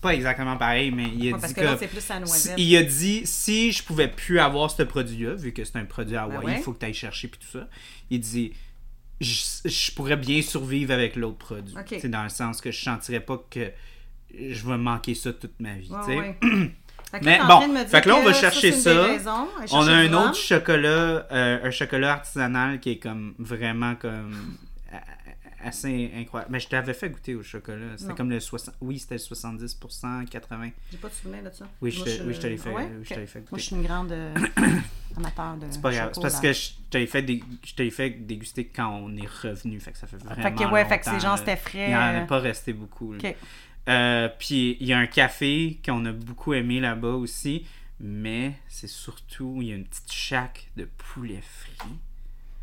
[0.00, 1.64] pas exactement pareil, mais il a Ouais, parce dit que que.
[1.66, 5.52] l'autre, c'est plus si- il a dit si je pouvais plus avoir ce produit-là, vu
[5.52, 6.56] que c'est un produit à Hawaï, Ben ouais.
[6.58, 7.68] il faut que tu ailles chercher puis tout ça.
[8.10, 8.52] Il dit
[9.20, 11.74] je, je pourrais bien survivre avec l'autre produit.
[11.76, 11.98] Ok.
[12.00, 13.72] C'est dans le sens que je sentirais pas que
[14.32, 15.90] je vais manquer ça toute ma vie.
[16.08, 16.38] Ouais.
[17.10, 19.02] Fait que Mais bon, train de me dire fait que là, on va chercher ça.
[19.04, 19.48] raisons.
[19.72, 24.56] On a un autre chocolat, euh, un chocolat artisanal qui est comme vraiment comme
[24.92, 26.52] a- assez incroyable.
[26.52, 27.96] Mais je t'avais fait goûter au chocolat.
[27.96, 28.74] C'était comme le 60.
[28.82, 30.72] Oui, c'était le 70%, 80%.
[30.92, 31.66] J'ai pas de souvenir de ça.
[31.80, 32.88] Oui, je te- oui, je te l'ai fait- ouais?
[32.98, 33.60] oui, fait Moi, goûter.
[33.62, 34.34] je suis une grande euh,
[35.16, 36.10] amateur de C'est pas grave.
[36.14, 37.42] C'est parce que je t'avais fait, dé-
[37.90, 39.80] fait déguster quand on est revenu.
[39.80, 41.88] Fait que ça fait vraiment Fait que, ouais, fait que ces gens, c'était frais, Il
[41.88, 42.26] n'y en a euh.
[42.26, 43.14] pas resté beaucoup.
[43.88, 47.66] Euh, puis il y a un café qu'on a beaucoup aimé là-bas aussi.
[48.00, 51.88] Mais c'est surtout, il y a une petite shack de poulet frit.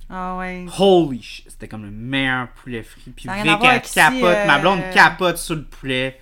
[0.09, 0.65] Ah ouais.
[0.77, 1.45] Holy shit!
[1.49, 3.11] C'était comme le meilleur poulet frit.
[3.15, 4.21] Puis Vic, elle capote.
[4.21, 6.21] Ma euh, blonde capote sur le poulet.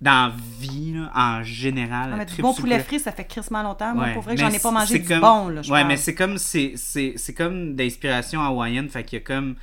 [0.00, 2.10] Dans la vie, là, en général.
[2.12, 3.94] Ah, mais du bon poulet frit, ça fait crissement longtemps.
[3.94, 5.84] Moi, Ouais, pour vrai, que j'en ai pas mangé c'est du comme- bon, là, Ouais,
[5.84, 9.56] mais c'est comme c'est c'est c'est comme d'inspiration hawaïenne, fait qu'il y a comme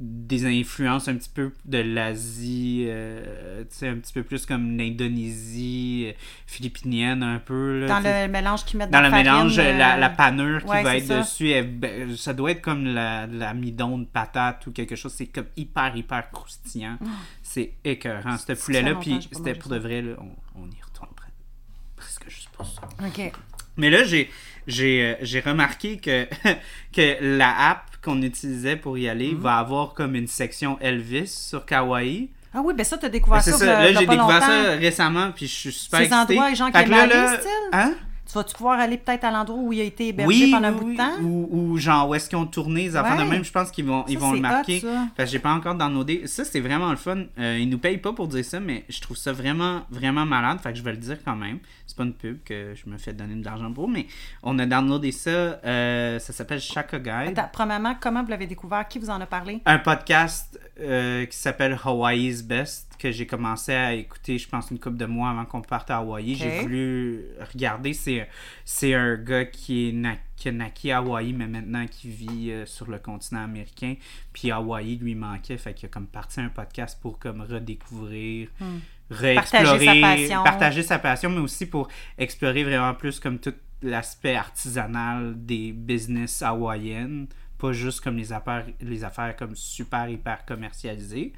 [0.00, 4.76] des influences un petit peu de l'Asie, euh, tu sais un petit peu plus comme
[4.78, 6.12] l'Indonésie euh,
[6.46, 9.78] philippinienne un peu là, Dans le mélange qu'ils mettent dans dans, le la mélange farine,
[9.78, 11.20] la, euh, la panure qui ouais, va être ça.
[11.20, 15.12] dessus, elle- ben, ça doit être comme la, la midon de patate ou quelque chose,
[15.12, 16.98] c'est comme hyper hyper croustillant.
[17.42, 20.66] C'est écœurant ce Ça poulet là fait puis c'était pour de vrai là, on, on
[20.70, 22.82] y retourne pre- presque juste pour ça.
[23.04, 23.32] OK.
[23.76, 24.28] Mais là, j'ai,
[24.68, 26.26] euh, j'ai remarqué que,
[26.92, 29.38] que la app qu'on utilisait pour y aller Mhm.
[29.40, 32.30] va avoir comme une section Elvis sur Kawaii.
[32.54, 33.66] Ah oui, ben ça, t'as découvert Ben, ça, ça.
[33.66, 36.32] Là, j'ai découvert ça récemment, puis je suis super Ces excité.
[36.34, 37.36] endroits, les gens qui Fait aiment là, aller?
[37.72, 37.94] Hein?
[38.26, 40.72] Tu vas-tu pouvoir aller peut-être à l'endroit où il a été hébergé Oui, pendant un
[40.72, 41.22] oui, bout de temps?
[41.22, 43.28] Ou, ou genre où est-ce qu'ils ont tourné les affaires de Ouais.
[43.28, 44.82] même, je pense qu'ils vont, ils vont le marquer.
[44.84, 46.26] hot, j'ai pas encore downloadé.
[46.26, 47.20] Ça, c'est vraiment le fun.
[47.38, 50.58] Euh, ils nous payent pas pour dire ça, mais je trouve ça vraiment, vraiment malade.
[50.62, 51.58] Fait que je vais le dire quand même.
[51.88, 54.06] C'est pas une pub que je me fais donner de l'argent pour, mais
[54.42, 55.30] on a downloadé ça.
[55.30, 57.36] euh, ça s'appelle Shaka Guide.
[57.38, 58.86] Attends, premièrement, comment vous l'avez découvert?
[58.86, 59.62] Qui vous en a parlé?
[59.64, 64.78] un podcast euh, qui s'appelle Hawaii's Best que j'ai commencé à écouter, je pense, une
[64.78, 66.34] couple de mois avant qu'on parte à Hawaï.
[66.34, 67.92] J'ai voulu regarder.
[67.94, 68.28] C'est,
[68.66, 72.50] c'est un gars qui, est na- qui a naqué à Hawaï, mais maintenant qui vit
[72.50, 73.94] euh, sur le continent américain.
[74.34, 78.78] Puis Hawaï lui manquait, fait qu'il a comme parti un podcast pour comme redécouvrir Hmm.
[79.10, 80.44] Réexplorer, Partager sa passion.
[80.44, 81.88] partager sa passion, mais aussi pour
[82.18, 87.26] explorer vraiment plus comme tout l'aspect artisanal des business hawaïennes,
[87.58, 91.32] pas juste comme les affaires, les affaires comme super hyper commercialisées,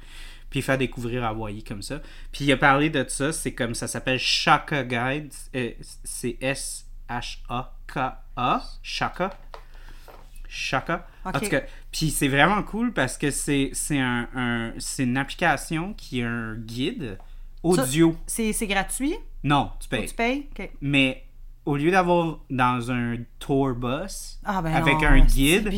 [0.49, 2.01] puis faire découvrir Hawaï comme ça.
[2.31, 5.71] Puis il a parlé de ça, c'est comme ça s'appelle Shaka Guide, euh,
[6.03, 9.29] c'est S-H-A-K-A, Shaka?
[10.47, 11.07] Shaka?
[11.23, 11.61] En tout cas,
[11.91, 16.55] puis c'est vraiment cool parce que c'est un, un- c'est une application qui est un
[16.55, 17.17] guide
[17.63, 18.15] audio.
[18.27, 19.15] C'est gratuit?
[19.43, 20.07] Non, tu payes.
[20.07, 20.47] tu payes?
[20.57, 20.69] OK.
[20.81, 21.23] Mais
[21.65, 25.69] au lieu d'avoir dans un tour bus Ah, ben avec non, un guide,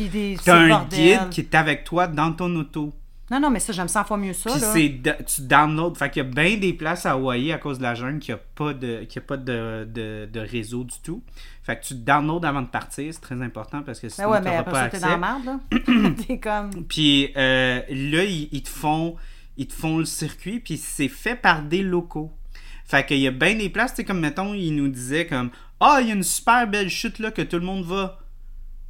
[0.44, 0.98] t'as un bordel.
[1.20, 2.92] guide qui est avec toi dans ton auto.
[3.30, 5.14] Non, non, mais ça, j'aime 100 fois mieux ça, Puis là.
[5.14, 5.94] tu downloads.
[5.94, 8.32] Fait qu'il y a bien des places à Hawaï à cause de la jungle qui
[8.32, 11.22] a pas de qui a pas de, de, de réseau du tout.
[11.62, 14.38] Fait que tu downloads avant de partir, c'est très important parce que Ben sinon ouais,
[14.42, 15.06] tu mais après pas ça, t'es accès.
[15.06, 16.10] dans la merde, là.
[16.26, 16.70] t'es comme...
[16.86, 19.16] Puis euh, là, ils, ils te font
[19.56, 22.32] ils te font le circuit, puis c'est fait par des locaux.
[22.86, 25.50] Fait qu'il y a bien des places, tu sais, comme mettons, ils nous disaient comme
[25.80, 28.18] Ah, il y a une super belle chute là que tout le monde va,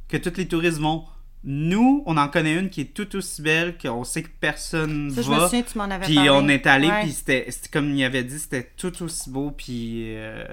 [0.09, 1.05] que tous les touristes vont.
[1.47, 5.21] Nous, on en connaît une qui est tout aussi belle, qu'on sait que personne Ça,
[5.21, 5.45] je me va.
[5.45, 6.29] souviens, tu m'en avais Puis parlé.
[6.31, 7.03] on est allé, Ouais.
[7.03, 10.43] puis c'était c'était comme il avait dit, c'était tout aussi beau, puis euh,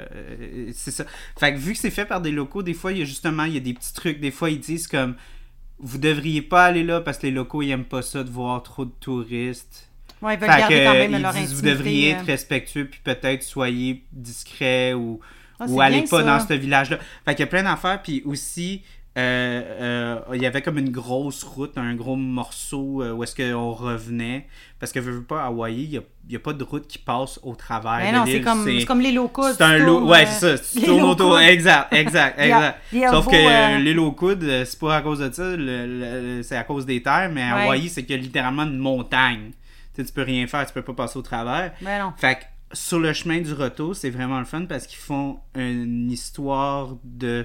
[0.74, 1.06] c'est ça.
[1.38, 3.44] Fait que vu que c'est fait par des locaux, des fois, il y a justement,
[3.44, 5.14] il y a des petits trucs, des fois, ils disent comme,
[5.78, 8.62] vous devriez pas aller là parce que les locaux, ils aiment pas ça de voir
[8.62, 9.88] trop de touristes.
[10.22, 12.18] Ouais, ils veulent Fait garder que, quand même ils leur disent, vous devriez euh.
[12.18, 15.20] être respectueux, puis peut-être soyez discret ou,
[15.58, 16.22] Ah, ou allez pas ça.
[16.22, 16.98] dans ce village-là.
[17.24, 18.82] Fait qu'il y a plein d'affaires, puis aussi,
[19.18, 23.34] euh, euh, il y avait comme une grosse route, un gros morceau euh, où est-ce
[23.36, 24.46] qu'on revenait.
[24.80, 26.88] Parce que, veux, veux pas, à Hawaï, il n'y a, y a pas de route
[26.88, 29.52] qui passe au travers Mais de non, c'est comme, c'est comme les locaux.
[29.52, 30.08] C'est un lot.
[30.08, 30.64] Ouais, c'est ça.
[30.80, 31.38] Tu tournes autour.
[31.38, 32.80] Exact, exact, exact.
[33.10, 35.52] Sauf beau, que euh, euh, l'île aux coudes, euh, c'est pas à cause de ça,
[36.42, 37.62] c'est à cause des terres, mais à Ouais.
[37.64, 39.52] Hawaï, c'est qu'il y a littéralement une montagne.
[39.94, 41.72] Tu peux rien faire, tu peux pas passer au travers.
[41.82, 42.12] Mais non.
[42.16, 42.42] Fait que
[42.76, 47.44] sur le chemin du retour, c'est vraiment le fun parce qu'ils font une histoire de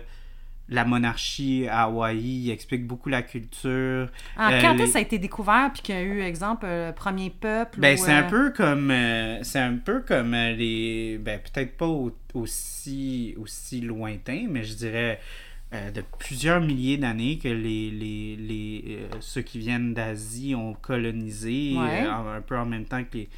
[0.70, 2.20] la monarchie à Hawaï.
[2.20, 4.10] Ils expliquent beaucoup la culture.
[4.38, 6.92] En Euh, quand les- ça a été découvert, puis qu'il y a eu, exemple, euh,
[6.92, 10.54] premier peuple Ben, ou, c'est un euh, peu comme euh, c'est un peu comme euh,
[10.54, 15.20] les ben peut-être pas au- aussi aussi lointain mais je dirais
[15.74, 20.74] euh, de plusieurs milliers d'années que les, les, les euh, ceux qui viennent d'Asie ont
[20.74, 22.06] colonisé Ouais.
[22.06, 23.30] euh, un peu en même temps que les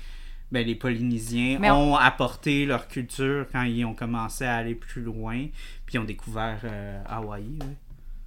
[0.51, 4.73] ben, les Polynésiens Mais on- ont apporté leur culture quand ils ont commencé à aller
[4.75, 5.45] plus loin
[5.85, 7.75] puis ils ont découvert euh, Hawaï ouais.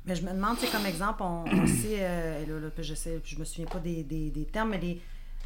[0.04, 2.82] Mais je me demande, tu sais, comme exemple, on, on sait, euh, là, là, puis
[2.82, 5.00] je sais, je me souviens pas des, des, des termes, mais les,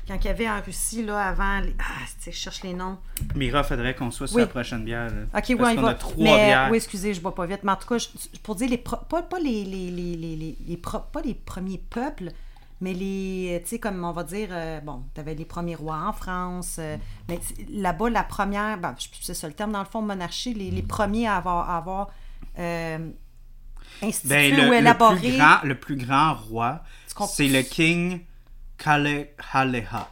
[0.06, 2.98] quand il y avait en Russie, là, avant, les- ah, je cherche les noms.
[3.34, 4.42] Mira faudrait qu'on soit sur Oui.
[4.42, 5.22] la prochaine bière là.
[5.24, 5.88] Ok, Parce il qu'on va.
[5.90, 7.60] a trois mais, bières Oui, excusez, je bois pas vite.
[7.64, 8.08] Mais en tout cas, je-
[8.42, 12.30] pour dire, les pro- pas, pas les, les, les, les, pro- pas les premiers peuples,
[12.80, 15.98] mais les, tu sais, comme on va dire, euh, bon, tu avais les premiers rois
[16.06, 16.96] en France, euh,
[17.28, 17.40] mais
[17.70, 21.26] là-bas, la première, ben, c'est ça le terme, dans le fond, monarchie, les, les premiers
[21.26, 22.10] à avoir, à avoir
[22.58, 23.10] euh,
[24.02, 25.16] institué Ben, ou le, le élaboré.
[25.16, 26.82] plus grand, le plus grand roi,
[27.28, 28.20] c'est le king
[28.78, 30.10] Kalehaleha.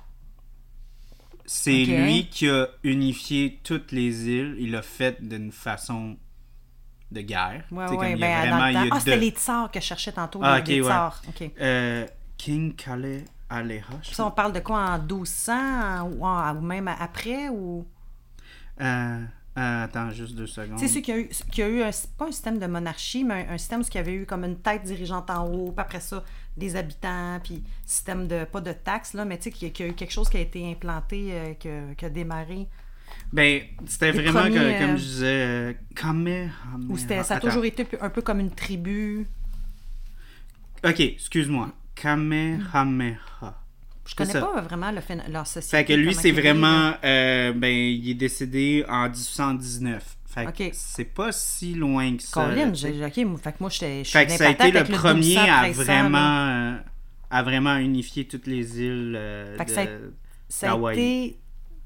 [1.46, 4.56] C'est lui qui a unifié toutes les îles.
[4.58, 6.16] Il l'a fait d'une façon
[7.12, 7.64] de guerre.
[7.70, 8.94] Ouais, ouais, comme il y a ben, vraiment- il y a.
[8.94, 10.88] Ah, c'était les tsars que je cherchais tantôt, Ah, les, ouais.
[10.88, 11.22] tsars.
[11.28, 11.50] OK.
[11.60, 12.06] Euh,
[12.38, 12.74] king
[14.02, 17.86] Ça, on parle de quoi, en 1200 ou, en- ou même après, ou...
[18.80, 19.24] Euh,
[19.58, 20.78] euh, attends, juste deux secondes.
[20.78, 23.22] Tu sais, ceux qui a eu, qui a eu un, pas un système de monarchie,
[23.22, 25.70] mais un, un système où il y avait eu comme une tête dirigeante en haut,
[25.70, 26.24] puis après ça,
[26.56, 29.74] des habitants, puis système de, pas de taxes, là, mais tu sais, qu'il y a-
[29.74, 32.66] qu'il y a eu quelque chose qui a été implanté, euh, qui a démarré.
[33.32, 36.52] Ben, c'était vraiment, premiers, que- euh, comme je disais, euh, Kamehameha.
[36.88, 37.40] Ou ça a Attends.
[37.48, 39.26] toujours été un peu comme une tribu.
[40.84, 41.70] Ok, excuse-moi.
[41.94, 43.16] Kamehameha.
[44.06, 45.00] Je connais pas vraiment le
[45.32, 45.78] leur société.
[45.78, 46.92] Fait que lui, c'est vraiment.
[47.04, 50.16] euh, ben, il est décédé en 1819.
[50.34, 52.46] Fait c'est pas si loin que ça.
[52.48, 52.94] là, Colin, sais.
[52.94, 55.20] j'ai, ok, fait que moi, j'étais, je suis Fait que ça a été le premier
[55.20, 56.72] 1200, à 1300, vraiment, là.
[56.74, 56.78] euh,
[57.30, 59.86] à vraiment unifier toutes les îles euh, Fait que de- ça a-
[60.48, 61.38] Ça a été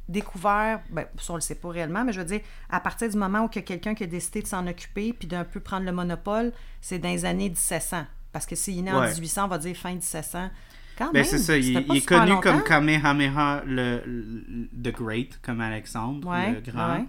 [0.08, 2.40] découvert, ben, ça on le sait pas réellement, mais je veux dire,
[2.70, 5.12] à partir du moment où il y a quelqu'un qui a décidé de s'en occuper
[5.12, 8.04] puis d'un peu prendre le monopole, c'est dans les années 1700.
[8.32, 9.08] Parce que s'il est né en Ouais.
[9.08, 10.50] 1800, on va dire fin 1700.
[10.96, 12.40] Quand Ben, même, c'est ça, il, est connu longtemps.
[12.40, 17.04] comme Kamehameha le, le- The Great, comme Alexandre Ouais, le Grand, ouais.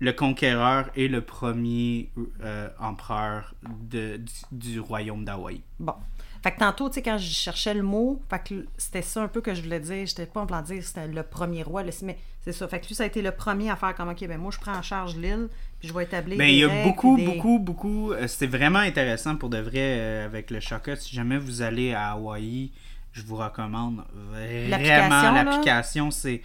[0.00, 2.10] Le conquéreur et le premier
[2.42, 4.32] euh, empereur de, du,
[4.72, 5.60] du royaume d'Hawaï.
[5.78, 5.94] Bon.
[6.42, 9.28] Fait que tantôt, tu sais, quand je cherchais le mot, fait que c'était ça un
[9.28, 10.04] peu que je voulais dire.
[10.06, 12.68] J'étais pas en plan de dire c'était le premier roi, le- mais c'est ça.
[12.68, 14.58] Fait que lui, ça a été le premier à faire comme, OK, ben moi, je
[14.60, 15.48] prends en charge l'île,
[15.80, 18.12] puis je vais établir Ben, il y a beaucoup, des- beaucoup, beaucoup.
[18.12, 20.96] euh, C'était vraiment intéressant pour de vrai euh, avec le Shaka.
[20.96, 22.72] Si jamais vous allez à Hawaï,
[23.12, 26.10] je vous recommande vraiment l'application.
[26.10, 26.42] C'est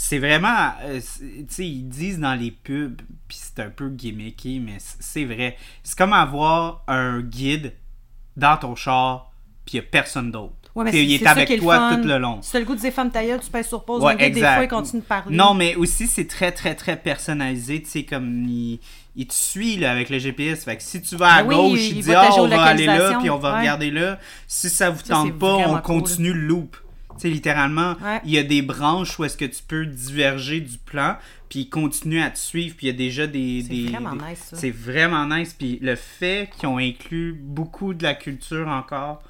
[0.00, 4.60] c'est vraiment, euh, tu sais, ils disent dans les pubs, puis c'est un peu gimmicky,
[4.60, 5.56] mais c'est vrai.
[5.82, 7.72] C'est comme avoir un guide
[8.36, 9.32] dans ton char,
[9.64, 10.54] puis il n'y a personne d'autre.
[10.76, 12.38] Ouais, mais il est avec est toi tout le long.
[12.42, 14.00] Si t'as le goût de dire femme ta gueule, tu pèses sur pause.
[14.04, 15.34] Ouais, des fois, il continue de parler.
[15.34, 17.82] Non, mais aussi, c'est très, très, très personnalisé.
[17.82, 18.78] Tu sais, comme il,
[19.16, 20.62] il te suit là, avec le GPS.
[20.64, 22.62] Fait que si tu vas à Ah oui, gauche, il il, dit Ah, on va
[22.62, 23.58] aller là, puis on va Ouais.
[23.58, 24.20] regarder là.
[24.46, 25.82] Si ça vous Ça, tente pas, on cool.
[25.82, 26.76] continue le loop.
[27.20, 28.20] Tu sais, littéralement, Ouais.
[28.24, 31.16] il y a des branches où est-ce que tu peux diverger du plan,
[31.48, 33.62] puis il continue à te suivre, puis il y a déjà des...
[33.62, 34.56] C'est des- vraiment des- nice, ça.
[34.56, 39.22] C'est vraiment nice, puis le fait qu'ils ont inclus beaucoup de la culture encore,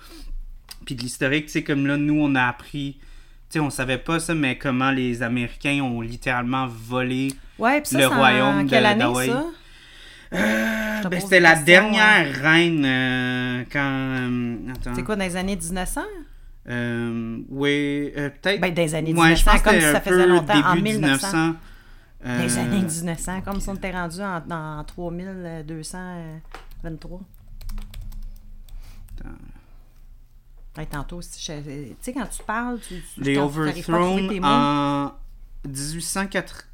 [0.86, 2.98] puis de l'historique, tu sais, comme là, nous, on a appris...
[3.50, 7.28] Tu sais, on savait pas ça, mais comment les Américains ont littéralement volé...
[7.58, 9.28] Ouais, ça, le c'est en royaume de- quelle année, d'Hawaï.
[10.30, 13.80] te Ben, c'était la dernière reine euh, quand...
[13.80, 14.94] euh, attends.
[14.94, 16.02] C'est quoi, dans les années 1900?
[16.68, 18.60] Euh, oui, euh, peut-être...
[18.60, 20.82] Ben, des années Ouais, je 1900, pense que comme si ça faisait longtemps, en début
[20.98, 21.26] 1900.
[21.28, 21.54] 1900.
[22.26, 27.20] euh, Les années 1900, comme si on était rendu en, en 3223.
[29.20, 29.30] Attends.
[30.76, 31.44] Ouais, tantôt, si tu
[32.00, 35.12] sais, quand tu parles, tu, tu Les Overthrown en
[35.66, 36.68] 1804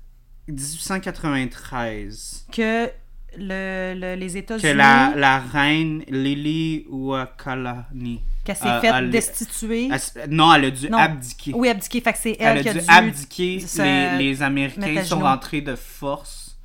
[0.49, 2.47] 1893.
[2.53, 2.91] que
[3.39, 8.21] le, le- les Que États-Unis, la, la reine Lily Ouakalani...
[8.45, 9.89] qu'elle s'est a- faite destituer.
[9.91, 10.99] elle Non, elle a dû Non.
[10.99, 11.53] abdiquer.
[11.55, 12.01] Oui, abdiquer.
[12.01, 12.87] Fait que c'est elle, Elle qui a a dû dû...
[12.89, 13.65] abdiquer.
[13.79, 16.57] Les, les Américains sont rentrés de force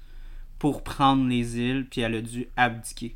[0.58, 3.16] pour prendre les îles, puis elle a dû abdiquer.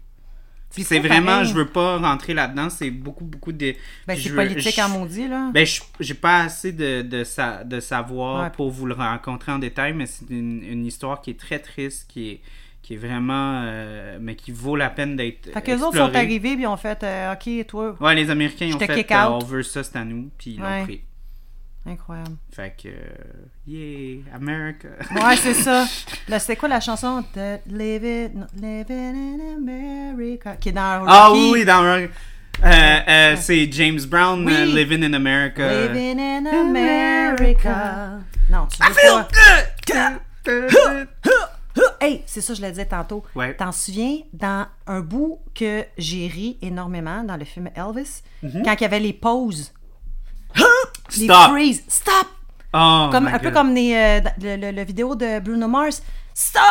[0.74, 1.49] Puis c'est vraiment, pareil.
[1.49, 3.76] je veux pas rentrer là-dedans, c'est beaucoup, beaucoup de.
[4.08, 5.51] Ben, c'est politique en maudit, là.
[5.54, 8.49] Ben, je- j'ai pas assez de, de, sa- de savoir Ouais.
[8.49, 12.10] pour vous le rencontrer en détail, mais c'est une, une histoire qui est très triste,
[12.10, 12.41] qui est,
[12.84, 13.64] qui est vraiment.
[13.66, 15.52] euh, mais qui vaut la peine d'être.
[15.52, 18.68] fait qu'eux autres sont arrivés, puis ils ont fait euh, OK, toi, Ouais, les Américains
[18.70, 20.84] Je ont fait euh, on veut ça, c'est à nous, puis ils l'ont Ouais.
[20.84, 21.02] pris.
[21.86, 22.36] incroyable.
[22.56, 22.90] Fait que.
[22.90, 24.90] euh, yeah, America.
[25.16, 25.86] Ouais, c'est ça.
[26.28, 28.32] Là, c'était quoi la chanson de Live It,
[28.62, 31.40] Live It in America qui est dans Ah Rocky?
[31.42, 31.84] oui, oui, dans
[32.64, 34.74] euh, c'est James Brown, Oui.
[34.74, 35.88] Living in America.
[35.88, 38.20] Living in America.
[38.50, 39.26] Non, tu veux Feel
[39.88, 40.20] pas.
[40.46, 41.08] good!
[42.02, 43.24] Hey, c'est ça, je le disais tantôt.
[43.36, 43.56] Ouais.
[43.56, 48.82] T'en souviens, dans un bout que j'ai ri énormément dans le film Elvis, quand il
[48.82, 49.74] y avait les pauses,
[50.56, 50.62] les
[51.28, 51.34] Mhm.
[51.34, 51.50] Stop!
[51.52, 52.28] freeze, stop!
[52.74, 56.02] Oh Comme, un peu comme les, euh, le, le- le vidéo de Bruno Mars,
[56.34, 56.62] stop!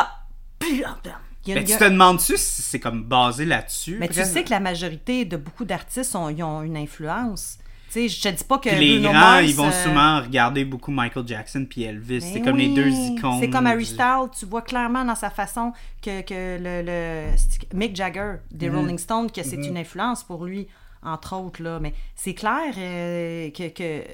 [0.64, 3.96] Y a- Mais y tu te demandes-tu si c'est comme basé là-dessus?
[3.98, 7.58] Mais tu sais que la majorité de beaucoup d'artistes ont, ont une influence.
[7.92, 10.22] Sais, je te dis pas que Puis les Bruno grands, Mars, ils vont euh, souvent
[10.22, 12.20] regarder beaucoup Michael Jackson puis Elvis.
[12.20, 13.36] ben C'est comme les deux icônes.
[13.38, 17.94] C'est comme Harry du- Styles, tu vois clairement dans sa façon que, que le, Mick
[17.94, 18.76] Jagger des Mhm.
[18.78, 20.68] Rolling Stones, que c'est une influence pour lui,
[21.02, 21.62] entre autres.
[21.62, 21.78] Là.
[21.80, 24.04] Mais c'est clair euh, que, que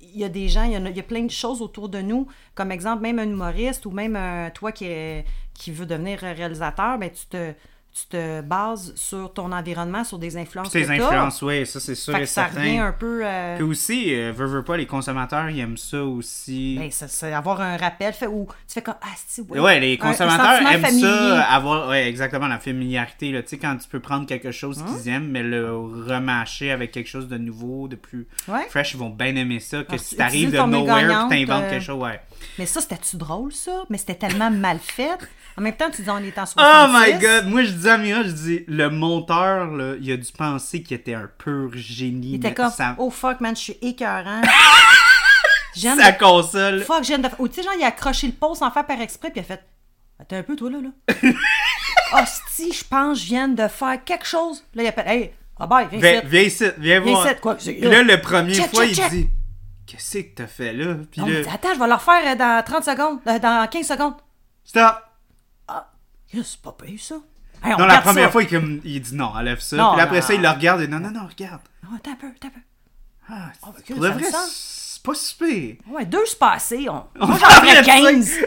[0.00, 1.90] il y a des gens, il y, a, il y a plein de choses autour
[1.90, 2.26] de nous.
[2.54, 4.86] Comme exemple, même un humoriste ou même un- toi qui,
[5.52, 7.52] qui veut devenir réalisateur, ben, tu te
[7.98, 12.12] tu te bases sur ton environnement, sur des influences Tes influences, oui, ça c'est sûr
[12.12, 12.60] Fait et que ça certain.
[12.60, 13.20] revient un peu...
[13.24, 16.76] euh, Puis aussi, euh, veux, veux pas, les consommateurs, ils aiment ça aussi.
[16.78, 18.96] ben, ça- c'est avoir un rappel fait, où tu fais comme...
[19.00, 19.58] Ah, si, ouais.
[19.58, 21.00] Ouais, les un consommateurs aiment familier.
[21.02, 23.32] ça, avoir ouais, exactement la familiarité.
[23.32, 23.42] Là.
[23.42, 24.92] Tu sais, quand tu peux prendre quelque chose Hein?
[25.02, 28.66] qu'ils aiment, mais le remâcher avec quelque chose de nouveau, de plus Ouais.
[28.68, 29.84] fresh, ils vont bien aimer ça.
[29.84, 32.20] Que Ah, si tu t'arrives de nowhere puis t'inventes euh, quelque chose, ouais.
[32.58, 33.84] Mais ça, c'était-tu drôle, ça?
[33.88, 35.16] Mais c'était tellement mal fait.
[35.58, 36.56] En même temps, tu dis, on est en 66.
[36.58, 37.46] Oh my god!
[37.46, 40.96] Moi, je dis à Mira, je dis, le monteur, là, il a dû penser qu'il
[40.96, 42.32] était un pur génie.
[42.32, 44.42] Il était comme, ça- oh fuck, man, je suis écœurant.
[45.74, 46.18] J'aime sa de...
[46.18, 46.80] console.
[46.82, 47.28] Fuck, j'aime de...
[47.38, 49.44] Ou tu sais, genre, il a accroché le pot sans faire par exprès, puis il
[49.44, 49.62] a fait,
[50.18, 51.14] attends un peu, toi, là, là.
[52.22, 54.62] Hostie, je pense, je viens de faire quelque chose.
[54.74, 56.26] Là, il appelle, hey, Robert, viens Viens, ici.
[56.28, 57.26] viens ici, viens Viens voir.
[57.26, 59.10] ici, quoi, c'est- Puis là, le premier Check, fois, check, il check.
[59.10, 59.28] dit,
[59.86, 60.94] qu'est-ce que t'as fait là?
[61.10, 63.38] Puis Non, là, il dit, attends, je vais le refaire euh, dans 30 secondes, euh,
[63.38, 64.14] dans 15 secondes.
[64.64, 65.02] stop!
[66.32, 67.16] C'est pas payé, ça.
[67.64, 68.30] Hey, on Non, la première ça.
[68.32, 69.76] fois, il, comme, il dit non, enlève ça.
[69.76, 70.26] Non, puis après non.
[70.26, 71.62] ça, il le regarde et non, non, non, regarde.
[71.84, 72.60] Oh, attends un peu, un peu.
[73.28, 75.74] Ah, Oh, pour de vrai, c'est pas super.
[75.88, 76.86] Ouais, deux c'est passé.
[76.88, 77.92] On, On moi, j'en ferais enlève ça.
[77.92, 78.38] 15.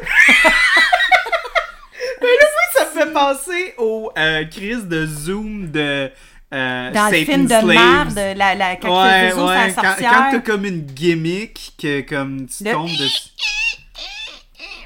[2.78, 6.12] Ça me fait penser au euh, crise de Zoom de
[6.54, 10.32] euh, Dans le Satan film de merde, la, la, quand Ouais, zoom ouais, quand, quand
[10.32, 13.08] t'as comme une gimmick que comme tu Le- tombes de...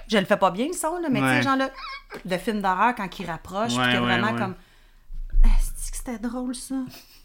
[0.09, 1.37] Je le fais pas bien le son, là, mais tu Ouais.
[1.37, 1.71] sais, genre là, le
[2.37, 4.39] film d'horreur quand il rapproche, puis Ouais, que ouais, vraiment ouais.
[4.39, 4.55] comme.
[5.43, 6.75] Ah, c'était drôle ça.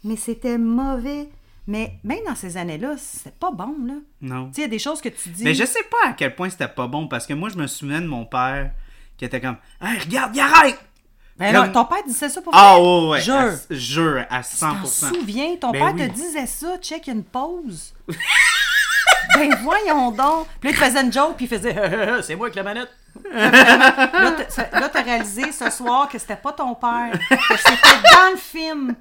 [0.03, 1.29] Mais c'était mauvais.
[1.67, 3.93] Mais même dans ces années-là, c'était pas bon, là.
[4.21, 4.47] Non.
[4.47, 5.43] Tu sais, il y a des choses que tu dis.
[5.43, 7.67] Mais je sais pas à quel point c'était pas bon parce que moi je me
[7.67, 8.71] souviens de mon père
[9.17, 10.79] qui était comme Hey, regarde, il arrête!
[11.37, 12.81] Ben comme- non, ton père disait ça pour Ah vrai?
[12.81, 13.21] ouais, ouais.
[13.21, 13.35] Jure.
[13.35, 15.13] À, jure, à Tu t'en 100%.
[15.13, 16.07] souviens, ton Ben père oui.
[16.09, 17.93] te disait ça, check, il y a une pause.
[19.35, 20.47] Ben voyons donc.
[20.59, 21.73] Puis là, il faisait une joke, puis il faisait
[22.23, 22.89] C'est moi avec la manette.
[23.33, 28.95] Là, t'as- réalisé ce soir que c'était pas ton père, que c'était dans le film.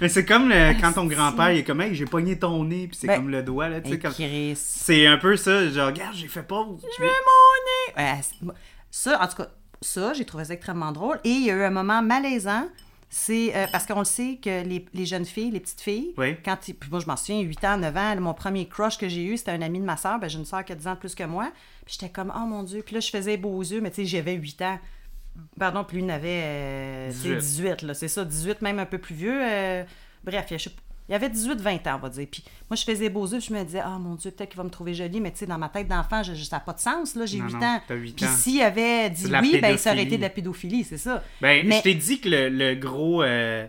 [0.00, 2.86] Mais c'est comme le- quand ton grand-père, il est comme, hey, j'ai pogné ton nez,
[2.88, 3.98] puis c'est Ben, comme le doigt, là, tu sais.
[3.98, 4.14] Comme-.
[4.56, 6.80] C'est un peu ça, genre, regarde, j'ai fait pause.
[6.96, 8.14] Je veux mon nez!
[8.14, 8.20] Ouais,
[8.90, 9.48] ça, en tout cas,
[9.82, 11.20] ça, j'ai trouvé ça extrêmement drôle.
[11.24, 12.66] Et il y a eu un moment malaisant.
[13.12, 16.36] C'est euh, parce qu'on le sait que les, les jeunes filles, les petites filles, Oui.
[16.44, 19.08] quand ils- puis moi je m'en souviens, 8 ans, 9 ans, mon premier crush que
[19.08, 20.86] j'ai eu, c'était un ami de ma soeur, ben, j'ai une soeur qui a 10
[20.86, 21.50] ans de plus que moi.
[21.84, 22.82] Puis j'étais comme, oh mon Dieu.
[22.86, 24.78] Puis là, je faisais beaux yeux, mais tu sais, j'avais 8 ans.
[25.58, 27.38] Pardon, puis lui, il avait euh, tu sais, 18.
[27.40, 29.40] 18, là, c'est ça, 18, même un peu plus vieux.
[29.42, 29.82] euh,
[30.22, 30.80] bref, je sais pas,
[31.10, 32.26] il y avait 18-20 ans, on va dire.
[32.30, 34.58] Puis moi, je faisais beaux yeux, puis je me disais, ah mon Dieu, peut-être qu'il
[34.58, 36.60] va me trouver jolie, mais tu sais, dans ma tête d'enfant, je- je- ça n'a
[36.60, 37.80] pas de sens, là, j'ai Non, 8 non, ans.
[37.88, 40.98] t'as 8 Puis s'il avait dit oui, ben ça aurait été de la pédophilie, c'est
[40.98, 41.22] ça.
[41.40, 43.22] Ben, Mais- je t'ai dit que le, le gros.
[43.24, 43.66] euh,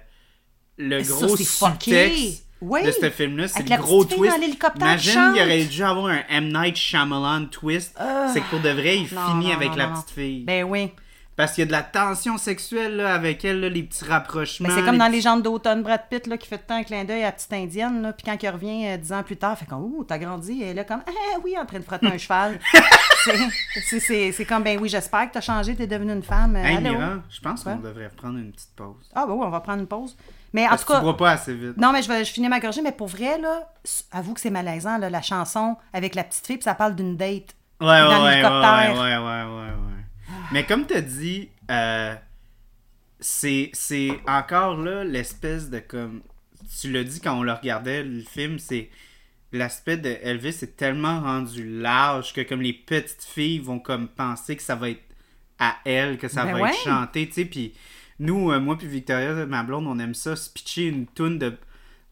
[0.78, 2.84] le Ça, gros sous-texte Oui.
[2.84, 4.36] de ce film-là, c'est le gros twist.
[4.76, 6.52] Imagine, il aurait dû avoir un M.
[6.54, 7.98] Night Shyamalan twist.
[8.34, 10.44] c'est que pour de vrai, il Non, finit non, avec la petite fille.
[10.44, 10.92] Ben oui.
[11.38, 14.68] Parce qu'il y a de la tension sexuelle là, avec elle, là, les petits rapprochements.
[14.68, 16.68] Mais c'est comme dans petits- les gens d'automne, Brad Pitt, là, qui fait tout le
[16.68, 19.12] temps un clin d'œil à la petite indienne, là, puis quand il revient euh, dix
[19.14, 21.80] ans plus tard, fait comme, ouh, t'as grandi, et là, comme, ah oui, en train
[21.80, 22.60] de frotter un cheval.
[23.90, 26.56] C'est- comme, ben oui, j'espère que t'as changé, t'es devenue une femme.
[26.56, 26.92] euh, Hey, allô?
[26.98, 29.10] Mira, je pense qu'on devrait prendre une petite pause.
[29.16, 30.16] Ah, ben oui, on va prendre une pause.
[30.54, 31.78] Mais en Parce tout que tu cas, bois pas assez vite.
[31.78, 33.72] non, mais je vais je finis ma gorgée, mais pour vrai, là,
[34.12, 37.16] avoue que c'est malaisant, là, la chanson avec la petite fille, puis ça parle d'une
[37.16, 37.56] date.
[37.80, 39.91] Ouais, dans ouais, ouais, ouais, ouais, ouais.
[40.52, 42.16] Mais comme tu as dit, euh,
[43.20, 46.22] c'est c'est encore là l'espèce de comme.
[46.80, 48.90] Tu l'as dit quand on le regardait, le film, c'est.
[49.54, 54.56] L'aspect de Elvis est tellement rendu large que comme les petites filles vont comme penser
[54.56, 55.04] que ça va être
[55.60, 56.70] à elle, que ça Ben va ouais.
[56.70, 57.74] être chanté, tu sais, puis
[58.20, 61.58] nous, euh, moi puis Victoria, ma blonde, on aime ça, se pitcher une toune de...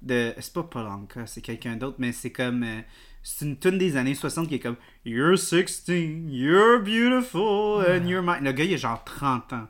[0.01, 2.63] de c'est pas Polanka, c'est quelqu'un d'autre, mais c'est comme...
[2.63, 2.81] euh,
[3.23, 8.21] c'est une tune des années 60 qui est comme You're 16, you're beautiful, and you're
[8.21, 8.43] mine.
[8.43, 9.67] Le gars, il a genre 30 ans.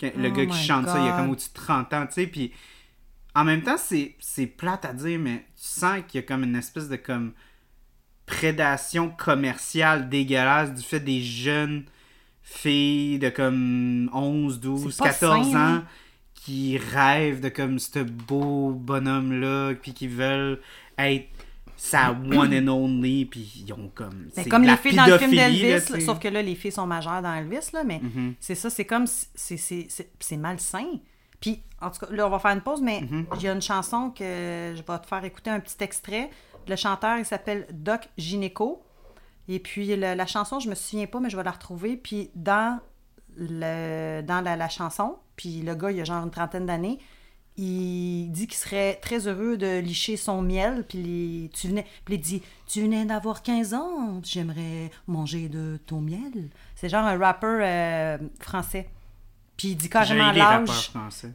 [0.00, 2.26] Le Oh gars qui chante ça, il a comme au-dessus de 30 ans, tu sais,
[2.26, 2.52] puis
[3.34, 6.56] en même temps, c'est plate à dire, mais tu sens qu'il y a comme une
[6.56, 7.32] espèce de comme
[8.26, 11.84] prédation commerciale dégueulasse du fait des jeunes
[12.42, 15.84] filles de comme 11, 12, C'est pas 14 sain, ans hein?
[16.34, 20.60] qui rêvent de comme ce beau bonhomme-là, puis qui veulent
[20.98, 21.28] être
[21.86, 24.28] sa one and only, puis ils ont comme...
[24.32, 26.72] C'est c'est comme les filles dans le film d'Elvis, là, sauf que là, les filles
[26.72, 28.34] sont majeures dans Elvis, là, mais Mhm.
[28.40, 30.86] c'est ça, c'est comme, c'est- c'est c'est- c'est malsain.
[31.40, 33.26] Puis, en tout cas, là, on va faire une pause, mais Mhm.
[33.36, 36.30] il y a une chanson que je vais te faire écouter un petit extrait.
[36.66, 38.82] Le chanteur, il s'appelle Doc Gineco.
[39.48, 41.98] Et puis, le- la chanson, je me souviens pas, mais je vais la retrouver.
[41.98, 42.80] Puis, dans,
[43.36, 46.98] le, dans la, la chanson, puis le gars, il a genre une trentaine d'années,
[47.56, 50.84] il dit qu'il serait très heureux de licher son miel.
[50.88, 55.78] Puis, les- tu venais, puis il dit Tu venais d'avoir 15 ans, j'aimerais manger de
[55.86, 56.50] ton miel.
[56.74, 58.88] C'est genre un rappeur euh, français.
[59.56, 60.90] Puis il dit carrément l'âge.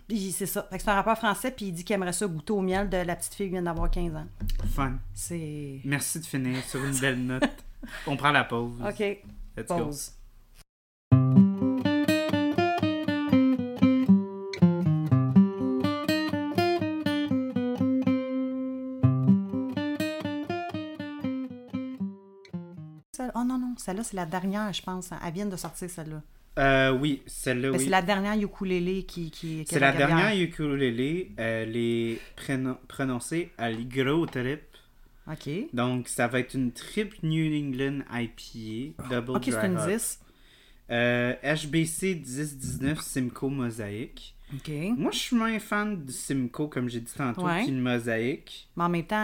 [0.09, 0.67] Puis c'est ça.
[0.71, 3.15] C'est un rappeur français, puis il dit qu'il aimerait ça goûter au miel de la
[3.15, 4.27] petite fille qui vient d'avoir 15 ans.
[4.75, 4.93] Fun.
[5.13, 5.79] C'est.
[5.85, 7.43] Merci de finir sur une belle note.
[8.07, 8.73] On prend la pause.
[8.85, 8.99] OK.
[8.99, 9.85] Let's go.
[9.85, 10.11] Pause.
[11.13, 11.48] Celle-
[23.79, 25.09] celle-là, c'est la dernière, je pense.
[25.25, 26.21] Elle vient de sortir, celle-là.
[26.57, 27.83] Euh, oui, celle-là, Ben, oui.
[27.83, 31.31] C'est la dernière ukulélé qui, qui, qui C'est la dernière ukulélé.
[31.37, 32.19] Elle est
[32.87, 34.61] prononcée à l'Igro Trip.
[35.31, 35.49] OK.
[35.73, 39.03] Donc, ça va être une Trip New England IPA.
[39.09, 39.87] Double OK, c'est une hop.
[39.87, 40.19] 10.
[40.91, 44.35] Euh, HBC 1019 Simcoe Mosaic.
[44.55, 44.71] OK.
[44.97, 47.63] Moi, je suis moins fan du Simcoe, comme j'ai dit tantôt, Ouais.
[47.65, 48.67] qu'une Mosaic.
[48.75, 49.15] Mais en même temps,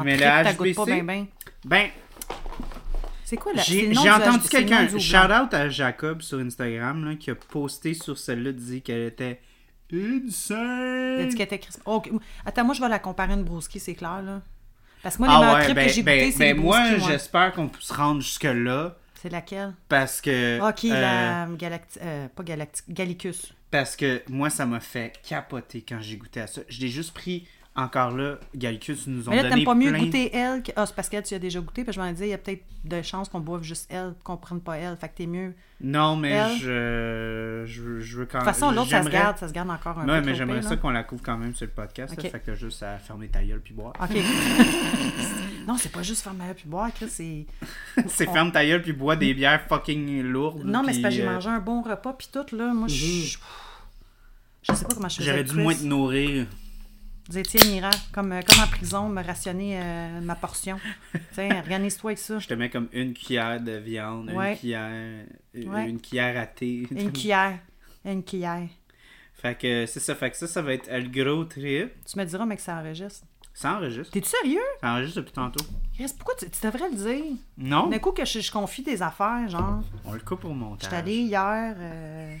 [0.00, 1.26] en Mais trip, la pas bien, bien.
[1.64, 1.88] Ben,
[3.34, 3.62] C'est quoi là?
[3.66, 8.52] j'ai j'ai entendu quelqu'un, shout-out à Jacob sur Instagram, là, qui a posté sur celle-là,
[8.52, 9.40] dit qu'elle était
[9.92, 11.18] insane.
[11.18, 11.80] L'étiquette crisp.
[11.84, 12.10] OK.
[12.46, 14.40] Attends, moi, je vais la comparer à une broski, c'est clair, là.
[15.02, 16.62] Parce que moi, les Ah meilleurs ouais, trips ben, que j'ai ben, goûtés, c'est ben
[16.62, 19.74] moi, j'espère qu'on peut se rendre jusque-là, C'est laquelle?
[19.88, 20.60] parce que...
[20.66, 21.98] OK, euh, la Galacti...
[22.02, 22.82] euh, pas Galacti...
[22.88, 23.52] Gallicus.
[23.70, 26.62] Parce que moi, ça m'a fait capoter quand j'ai goûté à ça.
[26.68, 27.46] Je l'ai juste pris,
[27.76, 29.98] encore là, Gallicus nous ont Mais là, donné t'aimes pas mieux plein...
[30.04, 30.70] goûter elle que...
[30.76, 32.38] Ah, c'est parce qu'elle, tu as déjà goûté, que je m'en disais, il y a
[32.38, 34.96] peut-être de chances qu'on boive juste elle, qu'on prenne pas elle.
[34.96, 35.54] Fait que t'es mieux.
[35.80, 36.56] De Non, mais Elle.
[36.58, 39.70] je, je, veux- je veux quand toute façon, l'autre, ça se garde, ça se garde
[39.70, 40.26] encore un Ouais, peu.
[40.26, 42.14] mais trop j'aimerais ça qu'on la couvre quand même sur le podcast.
[42.16, 42.22] là.
[42.30, 43.92] Fait que t'as juste à fermer ta gueule puis boire.
[44.00, 44.16] OK.
[45.66, 47.46] non, c'est pas juste faire ma puis boire, Chris, c'est...
[48.06, 50.62] c'est ferme ta gueule puis bois des bières fucking lourdes.
[50.64, 52.72] Non, mais c'est puis, parce que j'ai euh, mangé un bon repas, puis tout, là,
[52.72, 53.36] moi, je...
[54.62, 56.46] Je sais pas comment je J'aurais dû moins te nourrir.
[57.28, 60.78] Dire, tiens, Mira, comme, euh, comme en prison, me rationner euh, ma portion.
[61.32, 62.38] Tiens, organise-toi avec ça.
[62.40, 64.52] Je te mets comme une cuillère de viande, Ouais.
[64.52, 65.24] une cuillère,
[65.54, 65.88] une, Ouais.
[65.88, 66.86] une cuillère à thé.
[66.90, 67.58] Une cuillère.
[68.04, 68.68] Une cuillère.
[69.32, 71.92] Fait que c'est ça, fait que ça, ça va être le gros trip.
[72.04, 73.26] Tu me diras, mec, ça enregistre.
[73.54, 74.12] Ça enregistre.
[74.12, 74.60] T'es-tu sérieux?
[74.82, 75.64] Ça enregistre depuis tantôt.
[75.94, 77.36] Chris, pourquoi tu, tu devrais le dire?
[77.56, 80.82] Non, D'un coup que je, je confie des affaires, genre, on le coupe au montage.
[80.84, 82.36] j'étais allée hier, euh,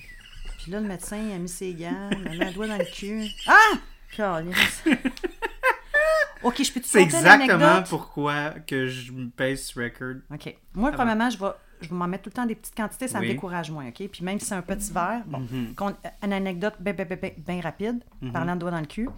[0.62, 2.76] puis là, le médecin il a mis ses gants, il a mis un doigt dans
[2.78, 3.26] le cul.
[3.46, 3.74] Ah!
[6.42, 10.16] Ok, je peux te C'est exactement pourquoi que je me pèse ce record.
[10.30, 10.54] OK.
[10.74, 11.46] Moi, premièrement, je vais,
[11.80, 13.28] je vais m'en mettre tout le temps des petites quantités, ça Oui.
[13.28, 14.06] me décourage moins, OK?
[14.08, 15.74] Puis même si c'est un petit verre, bon, Mhm.
[15.74, 19.08] qu'on- une anecdote bien ben, ben, ben, ben rapide, parlant de doigts dans le cul.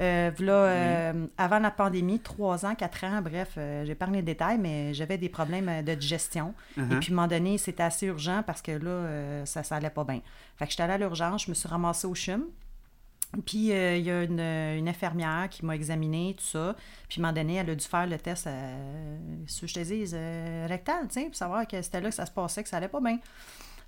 [0.00, 4.22] Euh, v'là, euh, avant la pandémie, 3 ans, 4 ans, bref, euh, j'ai parlé les
[4.22, 6.52] détails, mais j'avais des problèmes euh, de digestion.
[6.76, 6.96] Uh-huh.
[6.96, 9.76] Et puis, à un moment donné, c'était assez urgent parce que là, euh, ça, ça
[9.76, 10.20] allait pas bien.
[10.56, 12.42] Fait que j'étais allée à l'urgence, je me suis ramassée au CHUM.
[13.46, 16.76] Puis, euh, il y a une, une infirmière qui m'a examinée, tout ça.
[17.08, 19.80] Puis, à un moment donné, elle a dû faire le test, euh, si je te
[19.80, 22.68] dise, euh, rectal, tu sais, pour savoir que c'était là que ça se passait, que
[22.68, 23.18] ça allait pas bien.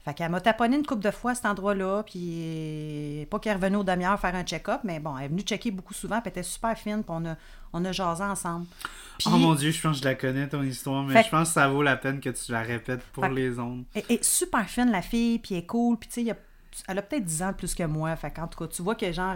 [0.05, 3.77] Fait qu'elle m'a taponné une couple de fois à cet endroit-là, puis pas qu'elle revenait
[3.77, 6.41] aux demi-heures faire un check-up, mais bon, elle est venue checker beaucoup souvent, puis elle
[6.41, 7.37] était super fine, puis on a,
[7.73, 8.67] on a jasé ensemble.
[9.19, 11.31] Puis, Oh mon dieu, je pense que je la connais ton histoire, mais Fait- je
[11.31, 13.85] pense que ça vaut la peine que tu la répètes pour Fait les ondes.
[13.95, 16.31] Elle est super fine, la fille, puis elle est cool, puis tu sais, il y
[16.31, 16.37] a-
[16.89, 18.15] elle a peut-être 10 ans de plus que moi.
[18.17, 19.35] Fait qu'en tout cas, tu vois que genre,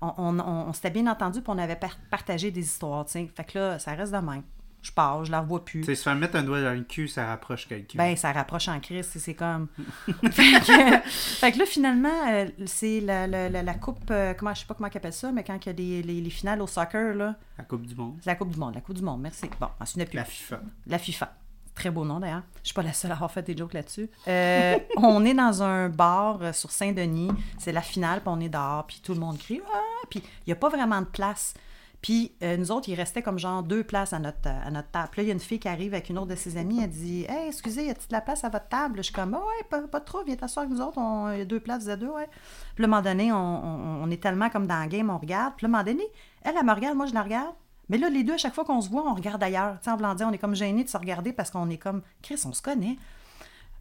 [0.00, 3.12] on, on, on- on s'était bien entendu, puis on avait par- partagé des histoires, tu
[3.12, 3.30] sais.
[3.34, 4.42] Fait que là, ça reste de même.
[4.82, 5.80] Je pars, je la revois plus.
[5.80, 7.98] Tu sais, se faire mettre un doigt dans le cul, ça rapproche quelqu'un.
[7.98, 9.68] Ben, ça rapproche en crise, c'est- comme.
[10.06, 14.54] fait, que, fait que là, finalement, euh, c'est la, la, la, la coupe, euh, comment,
[14.54, 16.30] je sais pas comment ils appellent ça, mais quand il y a les, les, les
[16.30, 18.16] finales au soccer, là, La Coupe du Monde.
[18.20, 19.50] c'est la Coupe du Monde, la Coupe du Monde, merci.
[19.60, 20.16] Bon, on souvenait plus.
[20.16, 20.60] La FIFA.
[20.86, 21.34] La FIFA.
[21.74, 22.42] Très beau nom d'ailleurs.
[22.62, 24.10] Je suis pas la seule à avoir fait des jokes là-dessus.
[24.28, 27.30] Euh, on est dans un bar euh, sur Saint-Denis.
[27.58, 29.60] C'est la finale, puis on est dehors, puis tout le monde crie.
[29.72, 29.78] Ah!
[30.10, 31.54] Puis il n'y a pas vraiment de place.
[32.02, 35.08] Puis euh, nous autres, il restait comme genre deux places à notre, à notre table.
[35.12, 36.80] Puis là, il y a une fille qui arrive avec une autre de ses amies.
[36.82, 39.34] Elle dit Hey, excusez, y a-t-il de la place à votre table Je suis comme
[39.34, 40.98] Ah Ouais, pas, pas trop, viens t'asseoir avec nous autres.
[41.34, 42.28] Il y a deux places, vous êtes deux, ouais.
[42.74, 45.54] Puis à un moment donné, on, on- est tellement comme dans le game, on regarde.
[45.56, 46.02] Puis à un moment donné,
[46.42, 47.54] elle, elle me regarde, moi, je la regarde.
[47.90, 49.76] Mais là, les deux, à chaque fois qu'on se voit, on regarde ailleurs.
[49.80, 51.76] Tu sais, en voulant dire, on est comme gênés de se regarder parce qu'on est
[51.76, 52.96] comme, Chris, on se connaît.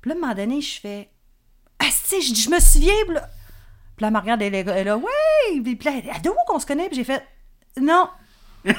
[0.01, 1.09] Puis là, à un moment donné, je fais,
[1.77, 2.93] ah, tu je je me souviens.
[3.05, 3.29] Puis là,
[3.95, 5.61] puis là, elle me regarde, elle est là, ouais.
[5.61, 6.87] Puis là, elle de où qu'on se connaît?
[6.87, 7.23] Puis j'ai fait,
[7.79, 8.09] non.
[8.65, 8.73] non.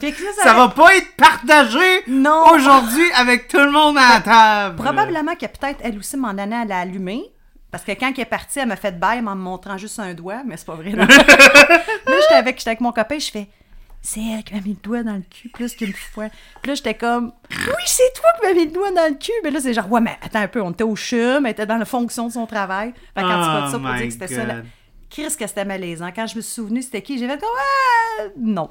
[0.00, 4.20] Fait que là, Ça va pas être partagé aujourd'hui avec tout le monde à la
[4.22, 4.76] table.
[4.76, 7.30] Probablement que peut-être elle aussi, m'en année, elle a allumé.
[7.70, 10.14] Parce que quand elle est partie, elle m'a fait bail en me montrant juste un
[10.14, 10.90] doigt, mais c'est pas vrai.
[10.92, 13.46] là, j'étais avec, avec mon copain, je fais
[14.00, 16.28] C'est elle qui m'a mis le doigt dans le cul plus qu'une fois.
[16.62, 19.32] Puis là, j'étais comme Oui, c'est toi qui m'as mis le doigt dans le cul.
[19.44, 21.66] Mais là, c'est genre Ouais, mais attends un peu, on était au chum, elle était
[21.66, 22.94] dans la fonction de son travail.
[23.14, 24.44] Fait cas, Oh ça pour dire que c'était ça.
[24.44, 24.56] là.
[25.10, 26.10] Chris, que c'était malaisant.
[26.14, 27.48] Quand je me suis souvenu c'était qui, j'ai fait comme
[28.18, 28.70] Ah, non.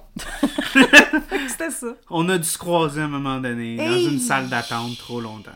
[1.47, 1.87] C'était ça.
[2.09, 5.51] On a dû se croiser à un moment donné dans une salle d'attente trop longtemps.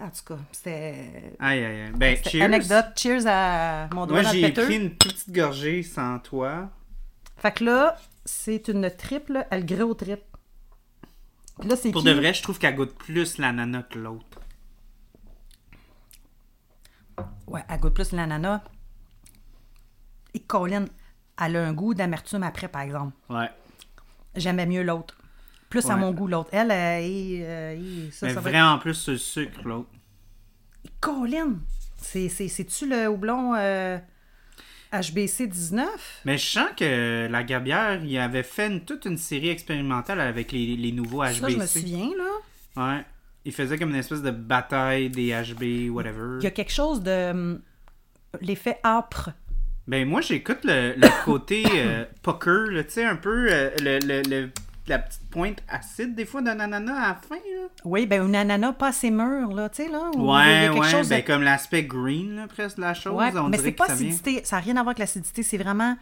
[0.00, 1.34] En tout cas, c'était.
[1.38, 1.92] Aïe, aïe, aïe.
[1.94, 2.42] Ben, cheers.
[2.42, 2.86] Anecdote.
[2.96, 6.70] Cheers à mon doigt Moi, j'ai pris une petite gorgée sans toi.
[7.36, 10.20] Fait que là, c'est une triple, elle gros trip.
[11.62, 12.08] Là, c'est Pour qui?
[12.08, 14.40] de vrai, je trouve qu'elle goûte plus l'ananas que l'autre.
[17.46, 18.62] Ouais, elle goûte plus l'ananas.
[20.34, 20.86] Et Colin,
[21.40, 23.14] elle a un goût d'amertume après, par exemple.
[23.30, 23.50] Ouais.
[24.34, 25.16] J'aimais mieux l'autre.
[25.80, 26.50] Plus à mon goût, l'autre.
[26.52, 29.88] Elle, euh, euh, et ça, Mais ça être- plus sur le sucre, l'autre.
[31.00, 31.58] Colin!
[31.96, 33.98] C'est, c'est, c'est-tu le houblon euh,
[34.92, 36.20] HBC 19?
[36.24, 40.52] Mais je sens que la Gabière, il avait fait une- toute une série expérimentale avec
[40.52, 41.40] les, les nouveaux HBC.
[41.40, 42.94] Ça, je me souviens, là.
[42.96, 43.04] Ouais.
[43.46, 46.38] Il faisait comme une espèce de bataille des HB, whatever.
[46.40, 47.30] Il y a quelque chose de...
[47.30, 47.60] hum,
[48.40, 49.30] L'effet âpre.
[49.86, 53.98] Ben moi j'écoute le, le côté euh, poker, là, tu sais, un peu euh, le,
[54.00, 54.50] le- le-
[54.86, 57.34] la petite pointe acide des fois d'un ananas à la fin.
[57.36, 57.68] Là.
[57.84, 60.10] Oui, ben une ananas pas assez mûre, là, tu sais, là.
[60.14, 62.76] où il y a Ouais, quelque ouais, chose de- ben comme l'aspect green là, presque
[62.76, 63.14] de la chose.
[63.14, 63.94] Ouais, on mais c'est pas vient.
[63.94, 64.42] acidité.
[64.44, 65.42] Ça n'a rien à voir avec l'acidité.
[65.42, 65.96] C'est vraiment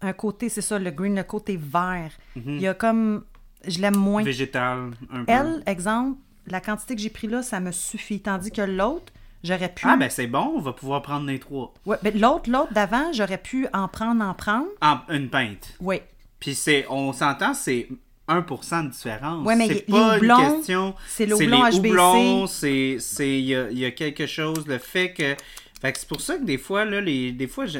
[0.00, 2.10] un côté, c'est ça, le green, le côté vert.
[2.36, 2.42] Mhm.
[2.46, 3.24] Il y a comme.
[3.66, 4.22] Je l'aime moins.
[4.22, 5.32] Végétal, un peu.
[5.32, 8.20] Elle, exemple, la quantité que j'ai pris là, ça me suffit.
[8.20, 9.12] Tandis que l'autre,
[9.44, 9.84] j'aurais pu.
[9.86, 11.74] Ah ben c'est bon, on va pouvoir prendre les trois.
[11.84, 14.66] Ouais, ben l'autre, l'autre d'avant, j'aurais pu en prendre, en prendre.
[14.80, 15.74] En, une pinte.
[15.80, 16.00] Oui.
[16.40, 17.88] Puis c'est, on s'entend, c'est
[18.28, 19.46] 1% de différence.
[19.46, 20.94] Ouais, mais c'est les pas houblons, une question.
[21.06, 24.78] c'est le les houblons, c'est, c'est, il y a, il y a quelque chose, le
[24.78, 25.34] fait que,
[25.80, 27.78] fait que c'est pour ça que des fois là, les, des fois je,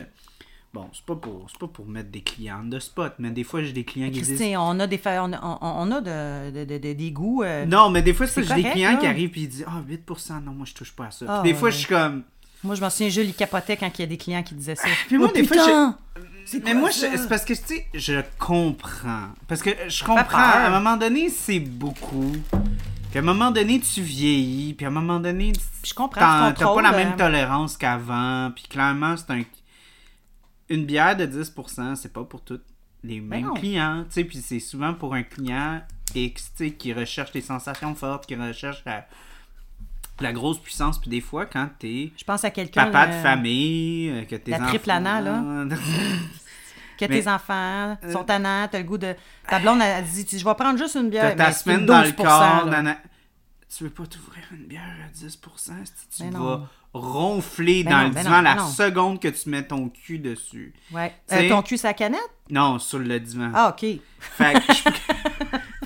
[0.73, 3.62] bon, c'est pas pour, c'est pas pour mettre des clients de spot, mais des fois
[3.62, 6.65] j'ai des clients qui disent, on a des, fa- on on- on a de, de-
[6.65, 7.43] de- de- des goûts.
[7.43, 8.97] euh, non, mais des fois c'est j'ai des clients là.
[8.99, 11.27] qui arrivent puis ils disent, ah 8%, non moi je touche pas à ça.
[11.27, 11.73] Puis Ah, des fois ouais.
[11.73, 12.23] je suis comme,
[12.65, 14.75] Moi, je m'en souviens, Jules, il capotait quand il y a des clients qui disaient
[14.77, 14.89] ça.
[15.07, 15.99] Puis moi, Oh, des fois, putain!
[16.65, 19.29] Mais moi, c'est parce que, tu sais, je comprends.
[19.47, 22.33] Parce que je comprends, à un moment donné, c'est beaucoup.
[23.11, 24.75] Puis à un moment donné, tu vieillis.
[24.75, 28.51] Puis à un moment donné, tu- t'as pas la même euh, tolérance qu'avant.
[28.55, 29.43] Puis clairement, c'est un...
[30.70, 32.61] Une bière de 10%, c'est pas pour tous
[33.03, 33.55] les mêmes non.
[33.55, 34.05] clients.
[34.09, 35.81] Tu sais, puis c'est souvent pour un client
[36.15, 39.07] X, tu sais, qui recherche les sensations fortes, qui recherche la,
[40.24, 41.01] la grosse puissance.
[41.01, 42.85] Puis des fois, quand t'es Je pense à quelqu'un.
[42.86, 44.66] papa de euh, famille, euh, que tes la enfants...
[44.69, 45.43] triple Anna, là.
[46.99, 49.15] Que Mais- tes enfants Euh, sont tannants, t'as le goût de.
[49.49, 51.36] Ta blonde, elle dit Je vais prendre juste une bière.
[51.36, 52.97] T'as ta semaine dans le 12%, corps, nana.
[53.77, 55.36] Tu veux pas t'ouvrir une bière à 10%?
[55.85, 56.62] Si tu vas
[56.93, 58.66] ronfler Ben dans non, le ben divan non, la non.
[58.66, 60.73] seconde que tu mets ton cul dessus.
[60.90, 61.15] Ouais.
[61.31, 62.19] Euh, ton cul, sa canette?
[62.51, 63.53] Non, sur le divan.
[63.55, 63.86] Ah, OK.
[64.19, 64.82] Fait que je...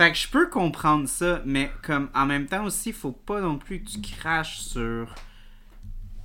[0.07, 3.41] fait que je peux comprendre ça, mais comme en même temps aussi, il faut pas
[3.41, 5.15] non plus que tu craches sur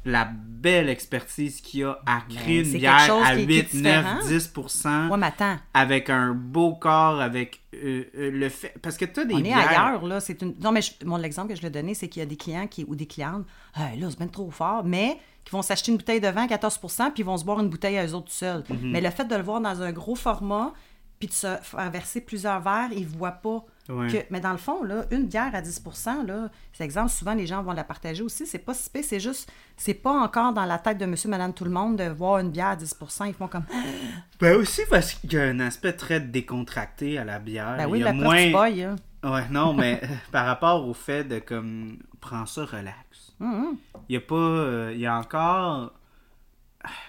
[0.05, 3.45] la belle expertise qu'il y a à créer Ben, c'est une bière à qui est-
[3.45, 4.27] qui est 8, 9, différent.
[4.29, 8.73] 10% Ouais, mais attends, avec un beau corps, avec euh, euh, le fait...
[8.81, 10.21] Parce que tu as des on est ailleurs, là.
[10.21, 10.55] C'est une...
[10.61, 12.67] Non, mais je- mon exemple que je l'ai donné, c'est qu'il y a des clients
[12.67, 12.85] qui...
[12.87, 13.45] ou des clientes,
[13.75, 16.47] ah, là, c'est bien trop fort, mais qui vont s'acheter une bouteille de vin à
[16.47, 18.63] 14 puis ils vont se boire une bouteille à eux autres tout seuls.
[18.69, 18.91] Mhm.
[18.91, 20.73] Mais le fait de le voir dans un gros format,
[21.19, 23.65] puis de se faire verser plusieurs verres, ils ne voient pas.
[23.89, 24.07] Ouais.
[24.07, 27.47] Que, mais dans le fond, là, une bière à 10% là, c'est exemple, souvent les
[27.47, 28.45] gens vont la partager aussi.
[28.45, 31.63] C'est pas si c'est juste, c'est pas encore dans la tête de monsieur, madame, tout
[31.63, 33.63] le monde de voir une bière à 10% Ils font comme,
[34.39, 37.77] Ben aussi parce qu'il y a un aspect très décontracté à la bière.
[37.77, 38.51] ben oui, Il y a la moins...
[38.51, 38.95] boy, hein.
[39.23, 43.33] Ouais, non, mais par rapport au fait de comme prends ça relax.
[43.39, 43.77] Mhm.
[44.09, 45.93] Il y a pas euh, il y a encore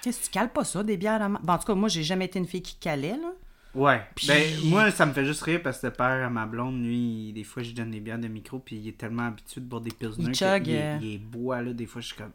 [0.03, 2.03] Qu'est-ce que tu cales pas ça, des bières à Bon, en tout cas, moi, j'ai
[2.03, 3.33] jamais été une fille qui calait, là.
[3.79, 4.01] Ouais.
[4.15, 6.83] Puis- Ben moi ça me fait juste rire parce que le père à ma blonde
[6.83, 9.61] lui, des fois je lui donne des bières de micro puis il est tellement habitué
[9.61, 10.99] de boire des pilsner Il que chug, il, est- euh.
[11.01, 12.33] il est bois là des fois je suis comme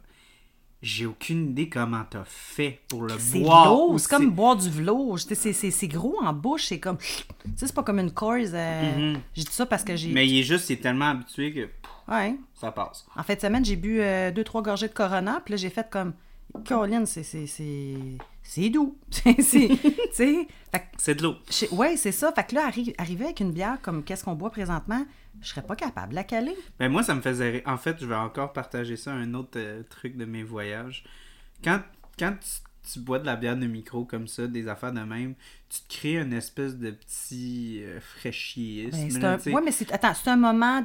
[0.82, 3.74] j'ai aucune idée comment t'as fait pour le C'est boire.
[3.98, 5.18] c'est comme boire du velours.
[5.18, 6.98] C'est c'est- c'est gros en bouche, c'est comme...
[6.98, 7.06] Tu
[7.56, 8.36] sais, c'est pas comme une Coors.
[8.54, 9.20] euh, Mhm.
[9.34, 10.12] J'ai dit ça parce que j'ai...
[10.12, 12.36] Mais il est juste il est tellement habitué que pff, Ouais.
[12.60, 13.06] ça passe.
[13.16, 15.90] En de semaine, j'ai bu euh, deux, trois gorgées de Corona, puis là, j'ai fait
[15.90, 16.12] comme...
[16.66, 17.24] Caroline, c'est...
[18.44, 18.98] c'est- doux.
[20.12, 21.16] C'est...
[21.16, 21.36] de l'eau.
[21.72, 22.32] Ouais, c'est ça.
[22.34, 25.06] Fait que là, arri- arriver avec une bière comme qu'est-ce qu'on boit présentement,
[25.42, 26.56] je serais pas capable de la caler?
[26.80, 27.62] Ben moi, ça me faisait rire.
[27.66, 31.04] En fait, je vais encore partager ça, un autre euh, truc de mes voyages.
[31.64, 31.82] Quand,
[32.20, 35.36] quand tu, tu bois de la bière de micro comme ça, des affaires de même,
[35.70, 39.20] tu te crées une espèce de petit euh, fraîchisme.
[39.20, 39.62] Ben, un...
[39.62, 39.92] mais c'est...
[39.92, 40.84] Attends, c'est un moment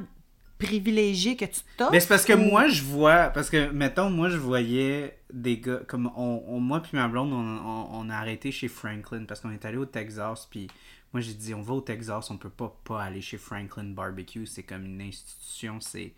[0.58, 1.92] privilégié que tu t'offres.
[1.92, 3.28] Mais c'est parce que ou- moi, je vois.
[3.28, 5.80] Parce que, mettons, moi, je voyais des gars.
[5.86, 9.40] Comme on, on- moi, puis ma blonde, on, on- on a arrêté chez Franklin parce
[9.40, 10.46] qu'on est allé au Texas.
[10.50, 10.66] Puis
[11.12, 14.46] moi, j'ai dit, on va au Texas, on peut pas pas aller chez Franklin Barbecue.
[14.46, 15.78] C'est comme une institution.
[15.80, 16.12] C'est.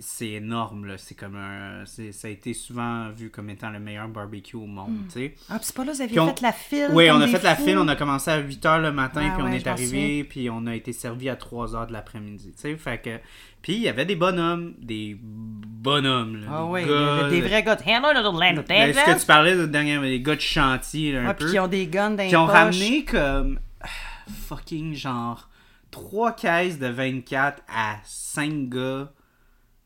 [0.00, 0.98] C'est énorme, là.
[0.98, 1.84] C'est comme un.
[1.84, 5.34] c'est- Ça a été souvent vu comme étant le meilleur barbecue au monde, tu sais.
[5.48, 6.88] Ah, c'est pas là, vous aviez on- fait la file.
[6.92, 9.34] Oui, on a fait la file, on a commencé à 8 h le matin, Ah
[9.34, 12.52] puis on est arrivé, puis on a été servi à 3 h de l'après-midi.
[12.54, 13.18] Tu sais, fait que.
[13.62, 16.46] Puis il y avait des bonhommes, des bonhommes, là.
[16.50, 19.26] Ah des oui, gars, des, des vrais gars de Hello, of Ben, ce que tu
[19.26, 21.44] parlais de dernier, des gars de chantier, là, un Ah, peu.
[21.44, 22.54] puis qui ont des guns dans Qui ont poches.
[22.56, 23.58] ramené comme.
[24.48, 25.48] Fucking genre.
[25.90, 29.10] 3 caisses de 24 à 5 gars,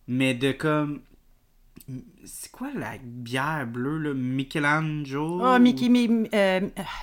[0.09, 1.01] mais de comme.
[2.25, 4.15] C'est quoi la bière bleue, là?
[4.15, 5.43] Michelangelo?
[5.45, 6.61] Ah, Mickey, mi- euh,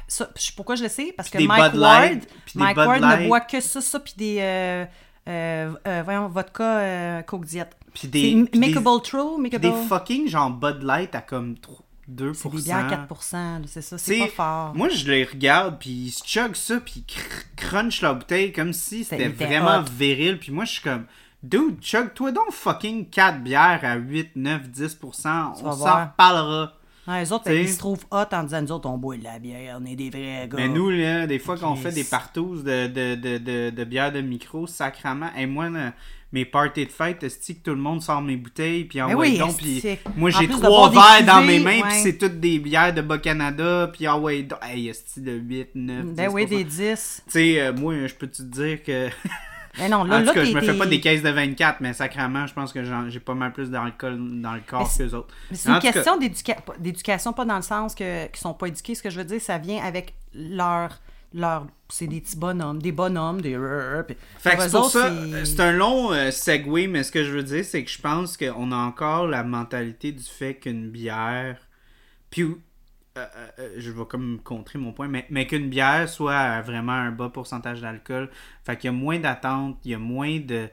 [0.07, 1.13] ça, pourquoi je le sais?
[1.15, 3.19] Parce que des Mike Bud Ward, Light, Mike Bud Ward Light.
[3.21, 4.85] ne boit que ça, ça, puis des, euh,
[5.29, 7.69] euh, euh, voyons, vodka, Coke Diet.
[7.93, 8.33] Puis des.
[8.57, 9.61] Makeable True, Makeable...
[9.69, 11.77] des fucking genre Bud Light à comme 3
[12.09, 12.33] 2%.
[12.33, 14.75] C'est des bières 4 là, c'est ça, c'est pas fort.
[14.75, 18.73] Moi, je les regarde, puis ils chuggent ça, puis ils cr- crunchent la bouteille comme
[18.73, 19.83] si c'était était vraiment hot.
[19.95, 20.39] viril.
[20.39, 21.05] Puis moi, je suis comme,
[21.43, 24.97] dude, chug-toi donc fucking 4 bières à 8, 9, 10%.
[24.99, 26.73] Tu On s'en reparlera.
[27.07, 29.39] Ouais, les autres, ils se trouvent hot en disant, nous autres, on boit de la
[29.39, 30.57] bière, on est des vrais gars.
[30.57, 33.83] Mais nous, là, des fois, quand on fait des partous de, de, de, de, de
[33.83, 35.93] bières de micro, sacrament, et moi, là,
[36.31, 39.37] mes parties de fête, est que tout le monde sort mes bouteilles, puis envoie oui,
[39.37, 39.83] donc, puis
[40.15, 42.03] moi, j'ai trois verres dans mes mains, puis ouais.
[42.03, 46.29] c'est toutes des bières de Bas-Canada, puis envoie donc, hey, esti de 8, 9, Ben
[46.31, 46.49] oui, 10%.
[46.49, 47.23] des 10.
[47.25, 49.09] Tu sais, euh, moi, je peux te dire que.
[49.77, 51.93] Mais non, là, en tout cas, je me fais pas des caisses de 24, mais
[51.93, 55.33] sacrément, je pense que j'ai pas mal plus d'alcool dans le corps que les autres.
[55.49, 56.17] Mais c'est une question
[56.79, 58.95] d'éducation, pas dans le sens que qu'ils sont pas éduqués.
[58.95, 60.99] Ce que je veux dire, ça vient avec leur.
[61.33, 63.57] leur c'est des petits bonhommes, des bonhommes, des.
[64.07, 65.11] puis Fait que c'est pour autres, ça,
[65.43, 68.37] c'est un long euh, segue, mais ce que je veux dire, c'est que je pense
[68.37, 71.57] qu'on a encore la mentalité du fait qu'une bière.
[72.29, 72.45] Puis,
[73.17, 76.61] euh, euh, euh, je vais comme contrer mon point, mais, mais qu'une bière soit à
[76.61, 78.29] vraiment un bas pourcentage d'alcool.
[78.63, 80.69] Fait qu'il y a moins d'attente, il y a moins de.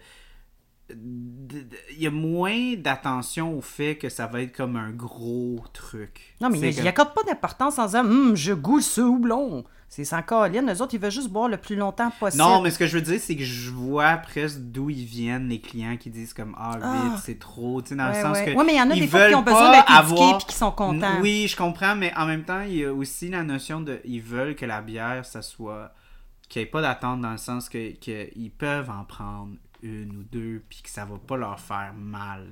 [0.95, 4.91] d- d- Il y a moins d'attention au fait que ça va être comme un
[4.91, 6.35] gros truc.
[6.41, 9.65] Non, mais il comme- n'y accorde pas d'importance en disant Hum, je goûte ce houblon.
[9.91, 10.71] C'est sans colline.
[10.71, 12.43] Eux autres, ils veulent juste boire le plus longtemps possible.
[12.43, 15.49] Non, mais ce que je veux dire, c'est que je vois presque d'où ils viennent,
[15.49, 17.17] les clients qui disent comme Ah, 8, Ah.
[17.25, 17.81] c'est trop.
[17.81, 18.45] Tu sais, dans Ouais, le sens ouais.
[18.45, 18.51] que.
[18.59, 20.55] Ouais, mais il y en a des fois qui ont besoin d'être avoir- puis qui
[20.55, 21.21] sont contents.
[21.23, 24.01] Oui, je comprends, mais en même temps, il y a aussi la notion de.
[24.05, 25.93] Ils veulent que la bière, ça soit.
[26.51, 29.53] Qu'il n'y ait pas d'attente dans le sens que qu'ils peuvent en prendre
[29.83, 32.47] une ou deux, puis que ça va pas leur faire mal.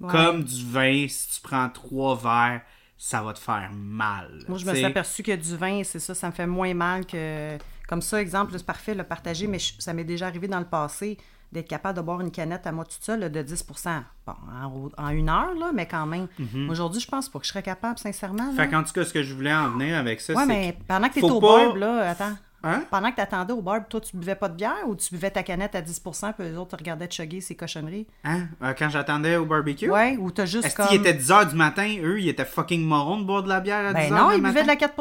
[0.00, 0.10] Ouais.
[0.10, 2.62] Comme du vin, si tu prends trois verres,
[3.04, 4.28] ça va te faire mal.
[4.46, 7.04] Moi, je me suis aperçu que du vin, c'est ça, ça me fait moins mal
[7.04, 7.58] que.
[7.88, 10.64] Comme ça, exemple, c'est parfait, le partager, mais je- ça m'est déjà arrivé dans le
[10.66, 11.18] passé
[11.50, 13.66] d'être capable de boire une canette à moi toute seule là, de 10
[14.24, 16.28] Bon, en, en une heure, là, mais quand même.
[16.70, 18.44] Aujourd'hui, je pense pas que je serais capable, sincèrement.
[18.46, 18.50] là.
[18.52, 18.56] Mhm.
[18.56, 20.78] Fait qu'en tout cas, ce que je voulais en venir avec ça, Ouais, c'est mais
[20.86, 22.36] pendant que tu faut au pas- là, attends.
[22.64, 22.84] Hein?
[22.90, 25.30] Pendant que tu attendais au barbe, toi, tu buvais pas de bière ou tu buvais
[25.30, 28.06] ta canette à 10% puis les autres te regardaient te chugger ces cochonneries?
[28.24, 28.46] Hein?
[28.62, 29.90] Euh, Quand j'attendais au barbecue?
[29.90, 30.86] Ouais, ou t'as juste Est-ce comme.
[30.86, 31.92] qu'il était 10h du matin?
[32.02, 34.36] Eux, ils étaient fucking morons de boire de la bière à 10h Ben non, du
[34.36, 34.52] ils matin?
[34.52, 34.94] buvaient de la 4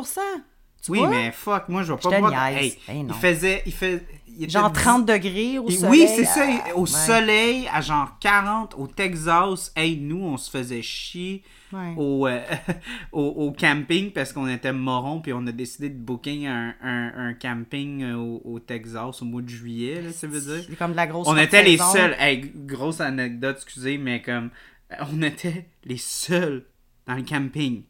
[0.81, 1.09] Tu Oui, vois?
[1.09, 2.47] mais fuck, moi, je vais pas Je boire...
[2.47, 3.13] Hey, Ben non.
[3.15, 3.63] il faisait...
[3.65, 4.05] Il fait...
[4.27, 5.89] il était Genre 10 30 degrés au soleil.
[5.91, 6.45] Oui, c'est ça.
[6.75, 6.87] Au ouais.
[6.87, 11.93] soleil, à genre 40, au Texas, hey, nous, on se faisait chier Ouais.
[11.97, 12.41] au, euh,
[13.11, 17.11] au, au camping parce qu'on était morons, puis on a décidé de booker un, un,
[17.29, 20.65] un camping euh, au, au Texas au mois de juillet, là, ça veut dire.
[20.69, 21.91] C'est comme de la grosse On était les saison.
[21.93, 22.15] seuls.
[22.19, 24.49] Hey, grosse anecdote, excusez, mais comme.
[24.91, 26.65] euh, On était les seuls
[27.07, 27.83] dans le camping.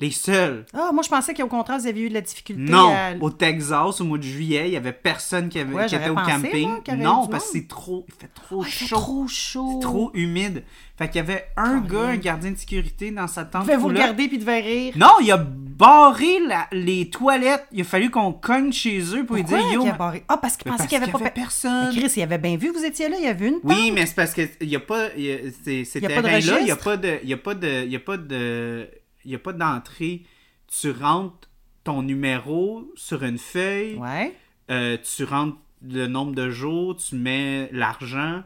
[0.00, 0.64] Les seuls.
[0.72, 3.12] Ah, moi, je pensais qu'au contraire, vous aviez eu de la difficulté Non, à...
[3.20, 6.08] au Texas, au mois de juillet, il y avait personne qui, avait, Ouais, qui était
[6.08, 6.82] au pensé, camping.
[6.82, 8.06] qu'il non, parce que c'est trop.
[8.08, 8.96] Il fait trop Ah, il fait chaud.
[8.96, 9.68] trop chaud.
[9.74, 10.62] C'est trop humide.
[10.96, 13.66] Fait qu'il y avait un gars, un gardien de sécurité dans sa tente.
[13.70, 14.94] Vous vous regarder puis devait rire.
[14.96, 17.66] Non, il a barré la- les toilettes.
[17.72, 20.24] Il a fallu qu'on cogne chez eux pour lui dire Yo, qu'il a barré?
[20.28, 21.18] Ah, parce qu'il pensait qu'il y avait pas...
[21.18, 21.90] pe- personne.
[21.94, 24.04] Mais Chris, il avait bien vu, vous étiez là, il y avait une Oui, mais
[24.06, 26.70] c'est parce que il y a pas il y a- ces de terrains-là, il y
[26.70, 28.88] a pas de il y a pas de il y a pas de
[29.24, 30.22] il y a pas d'entrée.
[30.68, 31.48] Tu rentres
[31.84, 34.34] ton numéro sur une feuille, Ouais.
[34.70, 38.42] euh, tu rentres le nombre de jours, tu mets l'argent,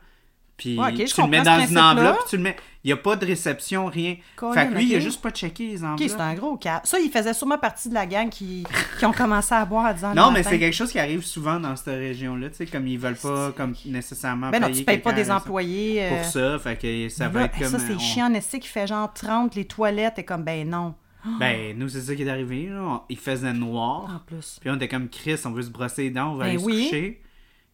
[0.56, 2.56] puis Ouais, ok, tu le mets dans une enveloppe, puis tu le mets.
[2.84, 4.16] Il y a pas de réception, rien.
[4.36, 5.02] Colin, fait que lui, il a ok.
[5.04, 6.10] juste pas checké les Ok, enveloppes.
[6.10, 6.82] c'est un gros cas.
[6.84, 8.62] Ça, il faisait sûrement partie de la gang qui,
[8.98, 11.24] qui ont commencé à boire à 10 ans non, mais c'est quelque chose qui arrive
[11.24, 14.84] souvent dans cette région-là, tu sais, comme ils veulent pas comme nécessairement Ben non, tu
[14.84, 16.02] payes pas des employés.
[16.04, 18.68] euh, pour ça, fait que ça va être comme ça, c'est on- chiant, Nessie qui
[18.68, 20.94] fait genre 30, les toilettes, et comme, ben non.
[21.40, 22.66] Ben, nous, c'est ça qui est arrivé.
[22.70, 23.02] Là.
[23.08, 24.10] Il faisait noir.
[24.14, 24.58] En plus.
[24.60, 26.58] Puis on était comme Chris, on veut se brosser les dents, on va Ben aller
[26.58, 26.84] se oui.
[26.84, 27.22] coucher.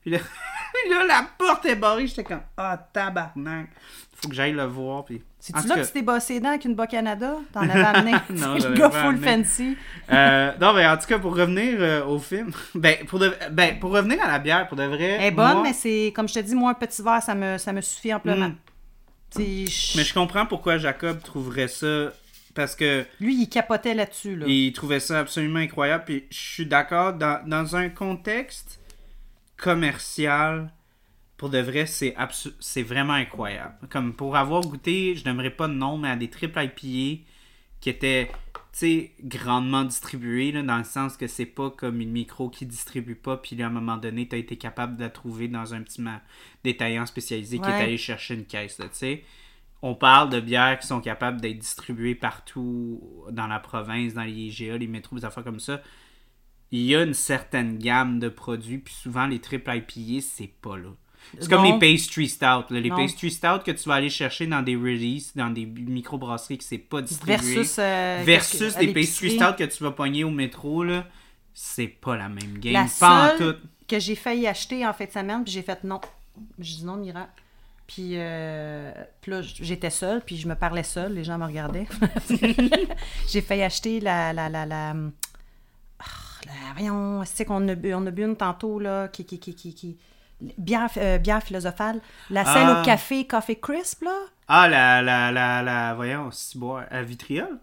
[0.03, 0.11] Puis
[0.91, 2.07] là, la porte est barrée.
[2.07, 3.69] J'étais comme, ah, tabarnak.
[4.23, 5.05] Faut que j'aille le voir.
[5.05, 5.23] Puis...
[5.39, 7.37] C'est-tu là cas, que tu t'es bossé les dents avec une Bas Canada?
[7.53, 8.13] T'en avais amené?
[8.31, 9.77] Non, le gars full fancy.
[10.13, 13.79] euh, non, mais en tout cas, pour revenir euh, au film, ben pour, de- ben,
[13.79, 15.17] pour revenir à la bière, pour de vrai.
[15.19, 17.35] Elle est bonne, moi- mais c'est, comme je te dis, moi, un petit verre, ça
[17.35, 18.49] me, ça me suffit amplement.
[18.49, 18.57] Mm.
[19.39, 22.13] Mais je comprends pourquoi Jacob trouverait ça.
[22.55, 24.35] Parce que Lui, il capotait là-dessus.
[24.35, 24.45] Là.
[24.49, 26.05] il trouvait ça absolument incroyable.
[26.05, 28.80] Puis je suis d'accord, dans, dans un contexte
[29.61, 30.73] commercial,
[31.37, 33.77] pour de vrai, c'est absu- c'est vraiment incroyable.
[33.91, 37.25] Comme pour avoir goûté, je n'aimerais pas de nom, mais à des triples IPA
[37.81, 42.13] qui étaient, tu sais, grandement distribués, là, dans le sens que c'est pas comme une
[42.13, 45.03] micro qui distribue pas, puis là, à un moment donné, tu as été capable de
[45.05, 46.23] la trouver dans un petit ma-
[46.65, 49.25] détaillant spécialisé qui est allé chercher une caisse, là, tu sais.
[49.83, 54.33] On parle de bières qui sont capables d'être distribuées partout dans la province, dans les
[54.33, 55.81] IGA, les métros, des affaires comme ça.
[56.73, 60.77] Il y a une certaine gamme de produits, puis souvent les triple IPA, c'est pas
[60.77, 60.91] là.
[61.39, 62.45] C'est comme les pastry stout.
[62.71, 62.81] là.
[62.81, 62.97] Les Non.
[62.97, 66.79] pastry stout que tu vas aller chercher dans des releases, dans des microbrasseries que c'est
[66.79, 67.37] pas distribué.
[67.55, 71.07] Versus, euh, versus des pastry stout que tu vas pogner au métro, là,
[71.53, 72.73] c'est pas la même game.
[72.73, 73.69] La pas en seule tout.
[73.87, 76.01] que j'ai failli acheter en fin de semaine, puis j'ai fait non.
[76.59, 77.29] J'ai dit non, Mira.
[77.87, 81.87] Puis, euh, puis là, j'étais seule, puis je me parlais seule, les gens me regardaient.
[83.29, 84.33] j'ai failli acheter la.
[84.33, 84.95] la, la, la,
[85.99, 86.05] ah,
[86.47, 89.25] la- voyons, c'est qu'on a bu, on a bu une tantôt, là, qui.
[89.25, 89.99] qui, qui, qui, qui-
[90.59, 92.01] bière, euh, bière philosophale.
[92.31, 92.81] La Ah.
[92.81, 94.17] au café, Coffee Crisp, là.
[94.49, 97.59] Ah, la, la, la, la, voyons, ciboire, à vitriol?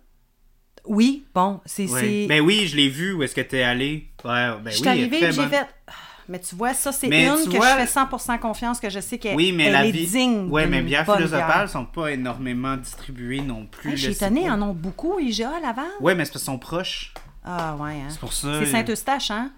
[0.85, 1.87] Oui, bon, c'est.
[1.87, 4.07] C'est- Ben oui, je l'ai vu, où est-ce que t'es allé?
[4.23, 5.67] Ouais, ben je suis oui, arrivée, j'ai fait.
[5.87, 5.91] Ah,
[6.29, 9.17] Mais tu vois, ça, c'est une que vois- je fais 100% confiance, que je sais
[9.17, 10.05] qu'elle Oui, mais elle la est vie.
[10.07, 10.49] digne.
[10.49, 11.69] Ouais, mais bières philosophales bière.
[11.69, 13.91] sont pas énormément distribuées non plus.
[13.91, 15.85] Hey, je suis là, c'est étonnée, en ont beaucoup, IGA Laval?
[15.99, 17.13] Ouais, mais c'est parce qu'ils sont proches.
[17.49, 18.07] Ah, ouais, hein.
[18.09, 18.59] C'est pour ça.
[18.59, 19.51] C'est Saint-Eustache, hein?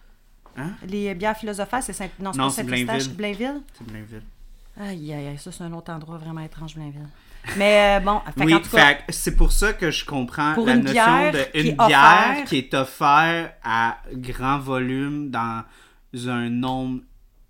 [0.57, 0.71] Hein?
[0.87, 2.09] Les bières philosophales, c'est Saint...
[2.19, 3.61] Non, c'est pas Saint-Eustache, Blainville.
[3.77, 4.23] C'est Blainville.
[4.79, 7.07] Aïe, aïe, aïe, ça, c'est un autre endroit vraiment étrange, Blainville.
[7.57, 8.53] Mais euh, bon, fait oui,
[9.09, 12.31] c'est pour ça que je comprends la une notion bière de qui une est bière
[12.33, 12.47] offerte.
[12.49, 15.63] qui est offerte à grand volume dans
[16.27, 17.01] un nombre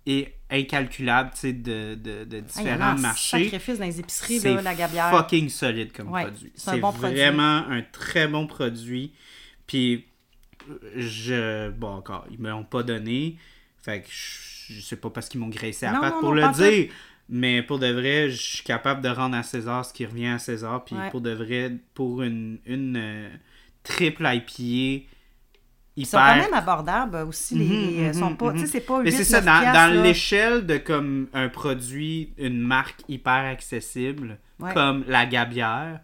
[0.06, 3.44] et incalculable, tu sais, de, de, de Ah, différents un marchés.
[3.44, 5.10] sacrifice dans les épiceries, là, la gabière.
[5.10, 6.52] fucking solide comme Ouais, produit.
[6.54, 7.18] c'est un bon produit.
[7.18, 9.12] vraiment un très bon produit.
[9.66, 10.06] Puis,
[10.96, 11.70] je.
[11.70, 13.36] Bon, encore, ils me l'ont pas donné.
[13.82, 16.34] Fait que je, je sais pas parce qu'ils m'ont graissé à Non, patte non, pour
[16.34, 16.92] non, le dire.
[17.28, 20.38] Mais pour de vrai, je suis capable de rendre à César ce qui revient à
[20.38, 20.84] César.
[20.84, 21.10] Puis Ouais.
[21.10, 23.28] pour de vrai, pour une, une euh,
[23.84, 25.06] triple IPA
[25.96, 27.54] Ils sont quand même abordables aussi.
[27.56, 29.64] Les, Mhm, les- sont mhm, pas, tu sais, c'est pas 8, Mais c'est ça, 9
[29.64, 34.72] dans, dans l'échelle de comme un produit, une marque hyper accessible, Ouais.
[34.74, 36.00] comme la Gabière,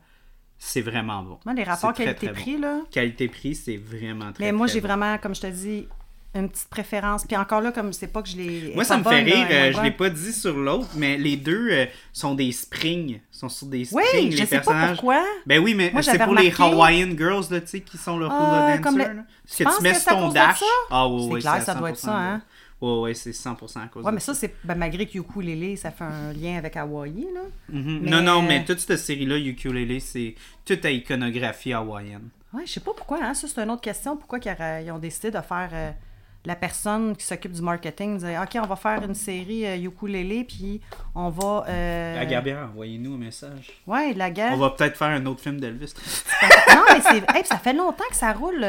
[0.58, 1.38] c'est vraiment bon.
[1.44, 2.78] Moi, les rapports qualité-prix, là.
[2.90, 4.88] Qualité-prix, c'est vraiment très Mais moi, j'ai bon.
[4.88, 5.86] vraiment, comme je te dis,
[6.34, 7.24] une petite préférence.
[7.24, 8.72] Puis encore là, comme c'est pas que je l'ai.
[8.74, 10.10] Moi, ça me fait rire, euh, je l'ai pas.
[10.10, 13.20] dit sur l'autre, mais les deux euh, sont des springs.
[13.30, 14.96] sont sur des Oui, springs, je les sais pas personnages.
[14.96, 15.22] pourquoi.
[15.46, 18.34] Ben oui, mais c'est pour les Hawaiian Girls, là, tu sais, qui sont le hula
[18.38, 18.80] Ah, dancer.
[18.82, 19.10] comme le- là.
[19.48, 20.58] Tu que tu mets que ton dash?
[20.60, 20.66] ça?
[20.90, 22.42] Ah oui, oui, clair, à ça doit être 100% ça, hein?
[22.80, 25.76] Ouais, ouais, c'est 100% à cause Ouais, de mais ça, c'est ben, malgré que ukulélé,
[25.76, 27.40] ça fait un lien avec Hawaii, là.
[27.70, 28.00] Mhm.
[28.02, 30.34] Mais- Non, non, mais toute cette série-là, Ukulele, c'est
[30.64, 32.28] toute à iconographie hawaïenne.
[32.52, 33.32] Ouais, je sais pas pourquoi, hein.
[33.34, 34.16] Ça, c'est une autre question.
[34.16, 35.90] Pourquoi qu'ils ont décidé de faire euh,
[36.44, 40.44] la personne qui s'occupe du marketing, dire OK, on va faire une série euh, ukulélé,
[40.44, 40.80] puis
[41.14, 41.64] on va.
[41.68, 43.72] euh, La Gabière, envoyez-nous un message.
[43.86, 44.52] Ouais, la guerre.
[44.52, 45.94] On va peut-être faire un autre film d'Elvis.
[46.74, 47.36] non, mais c'est.
[47.36, 48.64] hey, ça fait longtemps que ça roule.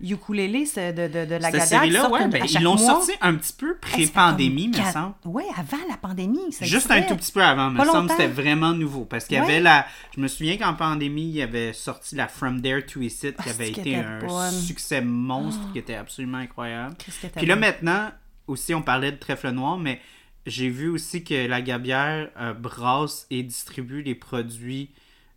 [0.00, 3.76] Ukulélé de, de, de la Cette série-là, ouais, ben, ils l'ont sorti un petit peu
[3.78, 5.14] pré-pandémie, me semble.
[5.24, 6.52] Ouais, avant la pandémie.
[6.52, 9.04] ça Juste un tout petit peu avant, me semble, c'était vraiment nouveau.
[9.04, 9.46] Parce qu'il y Ouais.
[9.46, 9.86] avait la.
[10.14, 13.32] Je me souviens qu'en pandémie, il y avait sorti la From There to It, qui
[13.38, 14.30] Ah, avait été un bonne.
[14.30, 14.50] Ah.
[14.50, 16.94] succès monstre, qui était absolument incroyable.
[17.36, 18.10] Puis là, maintenant,
[18.46, 20.00] aussi, on parlait de trèfle noir, mais
[20.46, 24.90] j'ai vu aussi que la Gabière euh, brasse et distribue les produits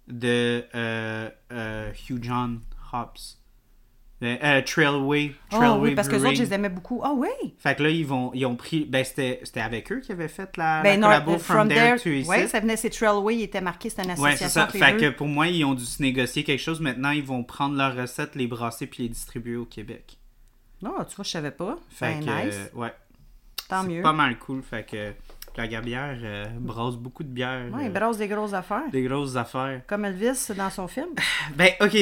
[0.08, 2.60] de euh, euh, Hugh John
[2.94, 3.38] Hobbs.
[4.22, 5.32] Euh, euh, Trailway.
[5.54, 7.00] Oh, Trailway oui, parce que les autres, je les aimais beaucoup.
[7.06, 7.30] Ah oui!
[7.58, 8.84] Fait que là, ils, vont, ils ont pris.
[8.84, 12.00] Ben, c'était avec eux qui avaient fait la, Ben la non, collabo euh, From, There,
[12.02, 12.30] to Ici.
[12.30, 14.86] ouais, ça venait, c'est Trailway, il était marqué, c'était une Ouais, association c'est ça.
[14.88, 16.82] Fait que pour moi, ils ont dû se négocier quelque chose.
[16.82, 20.18] Maintenant, ils vont prendre leurs recettes, les brasser puis les distribuer au Québec.
[20.82, 21.78] Non, tu vois, je savais pas.
[21.90, 22.56] Fait Ben, que, nice.
[22.76, 22.94] euh, ouais.
[23.70, 24.02] Tant mieux.
[24.02, 24.62] pas mal cool.
[24.64, 25.14] Fait que
[25.56, 27.68] la Gabière euh, brasse beaucoup de bière.
[27.74, 28.90] Ouais, il brasse des grosses affaires.
[28.92, 29.82] des grosses affaires.
[29.88, 31.08] Comme Elvis dans son film.
[31.56, 31.98] Ben, ok.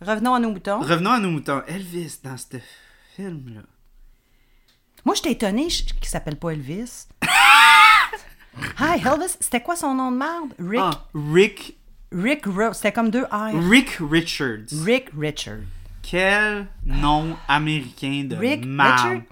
[0.00, 0.80] Revenons à nos moutons.
[0.80, 1.62] Revenons à nos moutons.
[1.66, 2.58] Elvis, dans ce
[3.16, 3.62] film-là.
[5.04, 7.06] Moi, j'étais étonnée qu'il s'appelle pas Elvis.
[8.78, 9.36] Hi, Elvis.
[9.40, 10.54] C'était quoi son nom de merde?
[10.58, 10.80] Rick.
[10.80, 11.76] Ah, Rick.
[12.12, 12.76] Rick Rose.
[12.76, 13.50] C'était comme deux R.
[13.68, 14.84] Rick Richards.
[14.84, 15.58] Rick Richard.
[16.02, 18.64] Quel nom américain de Rick.
[18.64, 19.22] Richard?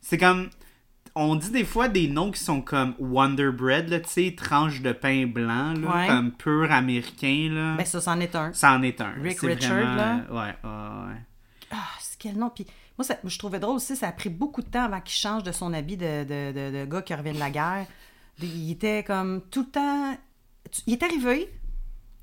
[0.00, 0.48] C'est comme.
[1.16, 4.80] On dit des fois des noms qui sont comme Wonder Bread, là, tu sais, tranche
[4.82, 6.06] de pain blanc, là, Ouais.
[6.08, 7.76] comme pur américain, là.
[7.76, 8.52] Ben, ça, c'en est un.
[8.52, 9.12] ça en est un.
[9.22, 10.24] Rick Richard, vraiment- là.
[10.30, 11.20] Ouais, ouais, ouais.
[11.70, 12.50] Ah, c'est quel nom.
[12.50, 12.66] Puis
[12.98, 15.44] moi, ça- je trouvais drôle aussi, ça a pris beaucoup de temps avant qu'il change
[15.44, 17.86] de son habit de, de, de, de gars qui revient de la guerre.
[18.42, 20.16] Il était comme tout le temps.
[20.88, 21.48] Il est arrivé,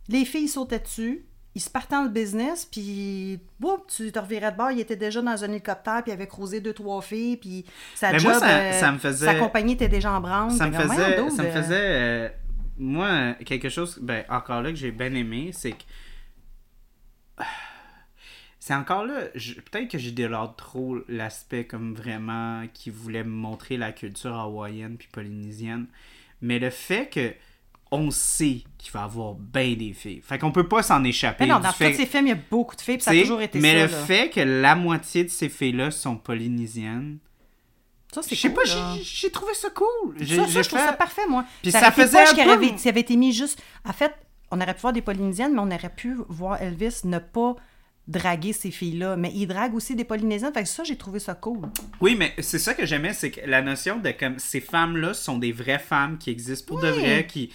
[0.09, 1.23] les filles sautaient dessus,
[1.53, 4.95] il se partait dans le business, puis boum, tu te revirais de bord, il était
[4.95, 7.65] déjà dans un hélicoptère, puis il avait croisé deux, trois filles, puis
[7.95, 10.51] sa Mais job, moi, ça- euh, ça me faisait- sa compagnie était déjà en branle.
[10.51, 12.29] ça me faisait, ça me euh, faisait euh,
[12.77, 15.83] moi, quelque chose, ben, encore là, que j'ai bien aimé, c'est que.
[18.63, 23.29] C'est encore là, je- peut-être que j'ai délorde trop l'aspect comme vraiment qui voulait me
[23.31, 25.87] montrer la culture hawaïenne puis polynésienne.
[26.41, 27.33] Mais le fait que
[27.91, 30.21] on sait qu'il va y avoir bien des filles.
[30.23, 31.43] Fait qu'on peut pas s'en échapper.
[31.45, 33.11] Mais non, dans fait- tous ces films, il y a beaucoup de filles, puis ça
[33.11, 33.85] a toujours été mais ça.
[33.87, 34.05] le là.
[34.05, 37.17] fait que la moitié de ces filles-là sont polynésiennes,
[38.13, 40.17] Ça, je c'est sais cool, pas, j'ai- trouvé ça cool.
[40.19, 41.45] Ça, ça, je trouve fait- ça parfait, moi.
[41.61, 43.61] Puis ça, ça faisait un peu- avait- s'il avait été mis juste...
[43.85, 44.13] En fait,
[44.51, 47.55] on aurait pu voir des Polynésiennes, mais on aurait pu voir Elvis ne pas
[48.07, 49.15] draguer ces filles-là.
[49.15, 50.53] Mais il drague aussi des Polynésiennes.
[50.53, 51.69] Fait que ça, j'ai trouvé ça cool.
[52.01, 55.37] Oui, mais c'est ça que j'aimais, c'est que la notion de comme ces femmes-là sont
[55.37, 57.51] des vraies femmes qui existent pour de vrai, qui.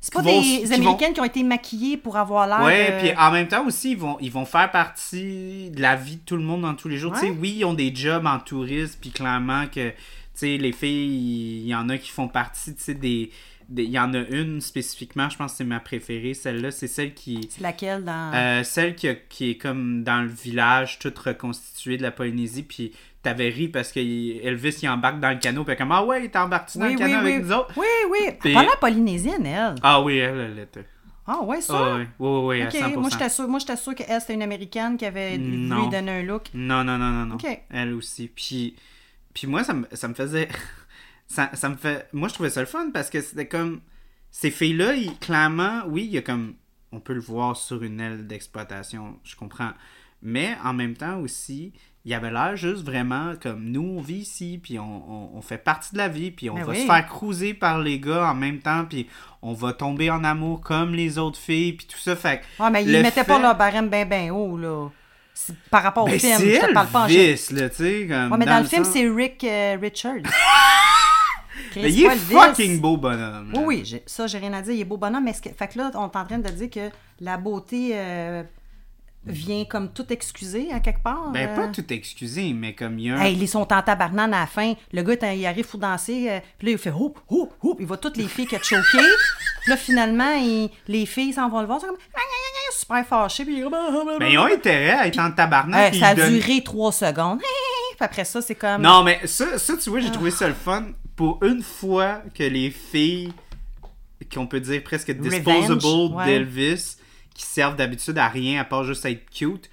[0.00, 2.60] C'est pas vont- des qui vont- Américaines qui ont été maquillées pour avoir l'air...
[2.64, 5.96] Ouais, euh, puis en même temps aussi, ils vont, ils vont faire partie de la
[5.96, 7.12] vie de tout le monde dans tous les jours.
[7.14, 9.94] Tu sais, oui, ils ont des jobs en tourisme, puis clairement que, tu
[10.34, 13.30] sais, les filles, il y en a qui font partie, tu sais, des.
[13.68, 16.86] des- Il y en a une spécifiquement, je pense que c'est ma préférée, celle-là, c'est
[16.88, 17.48] celle qui.
[17.50, 18.32] C'est laquelle dans...
[18.34, 22.62] Euh, celle qui, a- qui est comme dans le village, toute reconstituée de la Polynésie,
[22.62, 22.92] puis
[23.22, 26.28] t'avais ri parce que il- Elvis il embarque dans le canot, puis comme Ah ouais,
[26.28, 27.32] t'embarques-tu dans oui, le oui, canot oui.
[27.32, 28.18] avec nous autres Oui, oui.
[28.40, 29.74] Puis- Elle parlait polynésienne, elle.
[29.82, 30.86] Ah oui, elle, elle était.
[31.30, 31.74] Ah, ouais, ça?
[31.76, 33.00] Ah oui, oui, oui, à OK, 100%.
[33.00, 35.82] moi, j'étais sûre, moi, j'étais sûre qu'elle, c'était une Américaine qui avait Non.
[35.82, 36.46] lui donner un look.
[36.54, 37.34] Non, non, non, non, non.
[37.34, 37.46] Ok.
[37.70, 38.28] Elle aussi.
[38.34, 38.76] Puis,
[39.34, 40.48] puis moi, ça me, ça me faisait.
[41.26, 42.08] ça, ça me fait.
[42.14, 43.80] Moi, je trouvais ça le fun parce que c'était comme.
[44.30, 46.54] Ces filles-là, ils- clairement, oui, il y a comme.
[46.92, 49.72] On peut le voir sur une aile d'exploitation, je comprends.
[50.22, 51.74] Mais en même temps aussi,
[52.08, 55.58] il avait l'air juste vraiment comme nous, on vit ici, puis on, on- on fait
[55.58, 56.80] partie de la vie, puis on Ben va oui.
[56.80, 59.06] se faire cruiser par les gars en même temps, puis
[59.42, 62.16] on va tomber en amour comme les autres filles, puis tout ça.
[62.16, 64.88] Fait Ouais, mais ils mettaient pas leur barème bien, bien haut, là.
[65.70, 68.06] Par rapport au Ben, film, je te parle pas en Elvis, là, tu sais.
[68.08, 70.22] Ouais, mais dans, le film, sens- c'est Rick euh, Richards.
[71.70, 73.52] Chris, Mais il est fucking beau bonhomme.
[73.52, 73.60] là.
[73.60, 74.72] Oui, oui, ça, j'ai rien à dire.
[74.74, 76.48] Il est beau bonhomme, mais ce que- fait que là, on est en train de
[76.48, 76.88] dire que
[77.20, 78.42] la beauté euh,
[79.26, 81.30] vient comme tout excuser à quelque part.
[81.32, 81.54] Ben, euh?
[81.56, 83.20] pas tout excusé, mais comme il y a un...
[83.20, 84.74] Hey, ils sont en tabarnane à la fin.
[84.92, 86.30] Le gars, il arrive pour danser.
[86.30, 87.76] euh, puis là, il fait houp, houp, houp.
[87.80, 89.04] Il voit toutes les filles qui ont choqué.
[89.66, 91.80] là, finalement, il- les filles s'en vont le voir.
[91.80, 91.96] C'est comme
[92.72, 93.44] super fâché.
[93.44, 95.88] Puis Ah, ah, ah, Ben, ils ont intérêt à être en tabarnak.
[95.88, 97.38] Euh, puis ça a donnent- duré trois secondes.
[97.98, 98.80] Puis après ça, c'est comme.
[98.82, 100.86] Non, mais ça, ça tu vois, j'ai trouvé ça le fun.
[101.16, 103.32] Pour une fois que les filles,
[104.32, 105.84] qu'on peut dire presque disposable
[106.14, 106.24] ouais.
[106.26, 106.97] d'Elvis,
[107.38, 109.70] qui servent d'habitude à rien à part juste à être cute,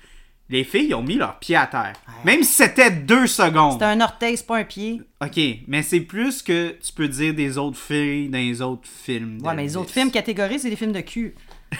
[0.47, 1.93] les filles, ont mis leurs pieds à terre.
[2.23, 3.79] Même si c'était deux secondes.
[3.79, 5.01] C'est un orteil, c'est pas un pied.
[5.19, 9.39] Ok, mais c'est plus que tu peux dire des autres filles dans les autres films.
[9.43, 11.33] Ouais, mais les autres films catégories, c'est des films de cul.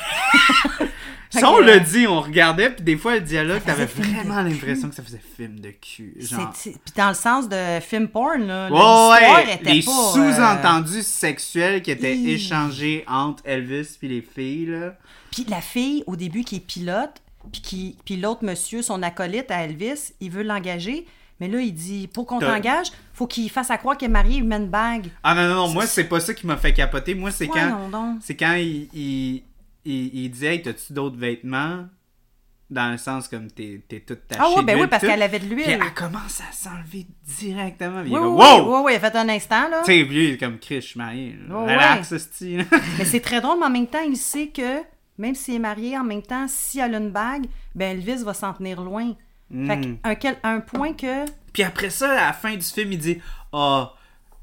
[1.30, 4.90] Ça, on que, l'a dit, on regardait, puis des fois, le dialogue, t'avais vraiment l'impression
[4.90, 6.16] que ça faisait film de cul.
[6.18, 6.54] Genre.
[6.54, 8.70] Puis dans le sens de film porn, là.
[8.70, 12.32] Ouais, l'histoire ouais, était les euh, sous-entendus sexuels qui étaient Hi.
[12.32, 14.96] échangés entre Elvis puis les filles, là.
[15.36, 17.22] Puis la fille, au début, qui est pilote,
[17.52, 17.98] puis, qui...
[18.06, 21.06] puis l'autre monsieur, son acolyte à Elvis, il veut l'engager.
[21.42, 24.38] Mais là, il dit, pour qu'on t'engage, faut qu'il fasse à croire qu'il est marié,
[24.38, 25.08] il met une bague.
[25.22, 27.14] Ah non, non, non, moi, c'est pas ça qui m'a fait capoter.
[27.14, 29.44] Moi, c'est quand, c'est quand il, il,
[29.84, 31.86] il, il dit, hey, t'as-tu d'autres vêtements?
[32.68, 35.38] Dans le sens comme t'es, t'es toute tachée Ah ouais, ben oui, parce qu'elle avait
[35.38, 35.80] de Puis l'huile.
[35.86, 38.02] elle commence à s'enlever directement.
[38.04, 38.76] Il Oui, oui, comme, oui, wow!
[38.78, 39.82] oui, oui, elle a fait un instant, là.
[39.86, 41.36] Tu sais, puis lui, il est comme Chris, je suis marié.
[41.48, 42.64] Ouais, Relax, hostie, là.
[42.98, 44.82] Mais c'est très drôle, mais en même temps, il sait que
[45.18, 48.34] même s'il est marié, en même temps, si elle a une bague, ben Elvis va
[48.34, 49.14] s'en tenir loin.
[49.52, 49.98] Fait Mm.
[50.00, 51.26] qu'un quel- un point que.
[51.54, 53.22] Puis après ça, à la fin du film, il dit
[53.54, 53.94] Ah,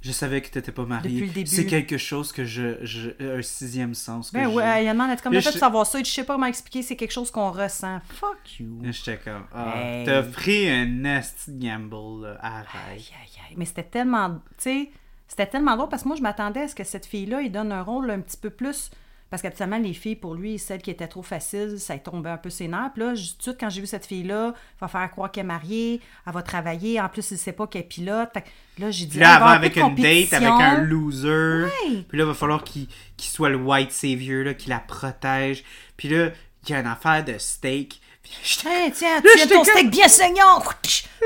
[0.01, 1.11] je savais que t'étais pas marié.
[1.11, 1.51] Depuis le début.
[1.51, 2.85] C'est quelque chose que je.
[2.85, 4.31] je un sixième sens.
[4.31, 5.99] Que Ben ouais, il a demandé comment Là, t'as fait je- de savoir ça.
[6.01, 8.01] Dit, je sais pas comment expliquer, c'est quelque chose qu'on ressent.
[8.11, 8.79] Fuck you.
[8.85, 10.07] J'étais comme Ah, Hey.
[10.07, 12.39] t'as pris un nasty gamble, là.
[12.41, 12.69] Arrête.
[12.93, 13.55] Aïe, aïe, aïe.
[13.57, 14.31] Mais c'était tellement.
[14.31, 14.91] Tu sais,
[15.29, 17.73] c'était tellement drôle parce que moi, je m'attendais à ce que cette fille-là, il donne
[17.73, 18.91] un rôle un petit peu plus.
[19.33, 22.51] Parce qu'habituellement, les filles, pour lui, celles qui étaient trop faciles, ça tombait un peu
[22.51, 22.91] ses nerfs.
[22.93, 25.45] Puis là, tout de suite, quand j'ai vu cette fille-là, elle va faire croire qu'elle
[25.45, 27.01] est mariée, elle va travailler.
[27.01, 28.29] En plus, il sait pas qu'elle est pilote.
[28.35, 28.49] Fait que
[28.83, 29.13] là, j'ai dit.
[29.13, 31.65] Puis là, il va avant, avec une date, avec un loser.
[31.65, 32.03] Ouais.
[32.07, 35.65] Puis là, il va falloir qu'il soit le white savior, là, qu'il la protège.
[35.97, 36.29] Puis là,
[36.65, 38.03] il y a une affaire de steak.
[38.23, 40.63] Puis j'étais Tiens, tiens, Là, tu ton steak bien saignant!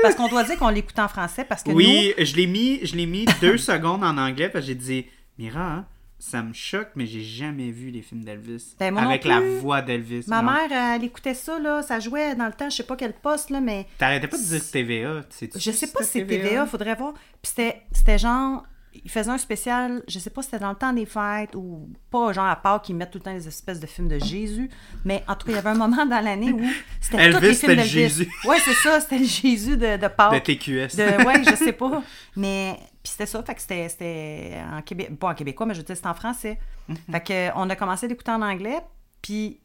[0.01, 2.95] Parce qu'on doit dire qu'on l'écoute en français parce que Oui, je l'ai mis, je
[2.95, 5.07] l'ai mis deux secondes en anglais parce que j'ai dit,
[5.37, 5.85] Mira, hein,
[6.19, 10.25] ça me choque, mais j'ai jamais vu les films d'Elvis Ben, avec la voix d'Elvis.
[10.27, 10.51] ma Non.
[10.51, 13.49] mère, elle écoutait ça, là, ça jouait dans le temps, je sais pas quel poste,
[13.51, 15.49] là, mais T'arrêtais pas de dire TVA, tu sais.
[15.55, 17.13] Je sais pas si c'est TVA, faudrait voir.
[17.13, 18.63] Puis c'était, c'était genre,
[19.05, 21.87] ils faisaient un spécial, je sais pas si c'était dans le temps des fêtes ou
[22.09, 24.71] pas, genre à part qu'ils mettent tout le temps des espèces de films de Jésus.
[25.05, 26.61] Mais en tout cas, il y avait un moment dans l'année où
[26.99, 27.89] c'était tous les c'était films le d'Elvis.
[27.91, 28.27] Jésus.
[28.45, 30.33] Ouais, c'est ça, c'était le Jésus de, de Pâques.
[30.33, 30.95] De TQS.
[30.97, 32.01] De, ouais, je sais pas.
[32.35, 32.75] Mais,
[33.07, 35.95] puis c'était ça, fait que c'était, en Québec, pas en québécois, mais je veux dire,
[35.95, 36.59] c'était en français.
[36.89, 37.11] Mm-hmm.
[37.11, 38.79] Fait que, euh, on a commencé à l'écouter en anglais,
[39.21, 39.61] puis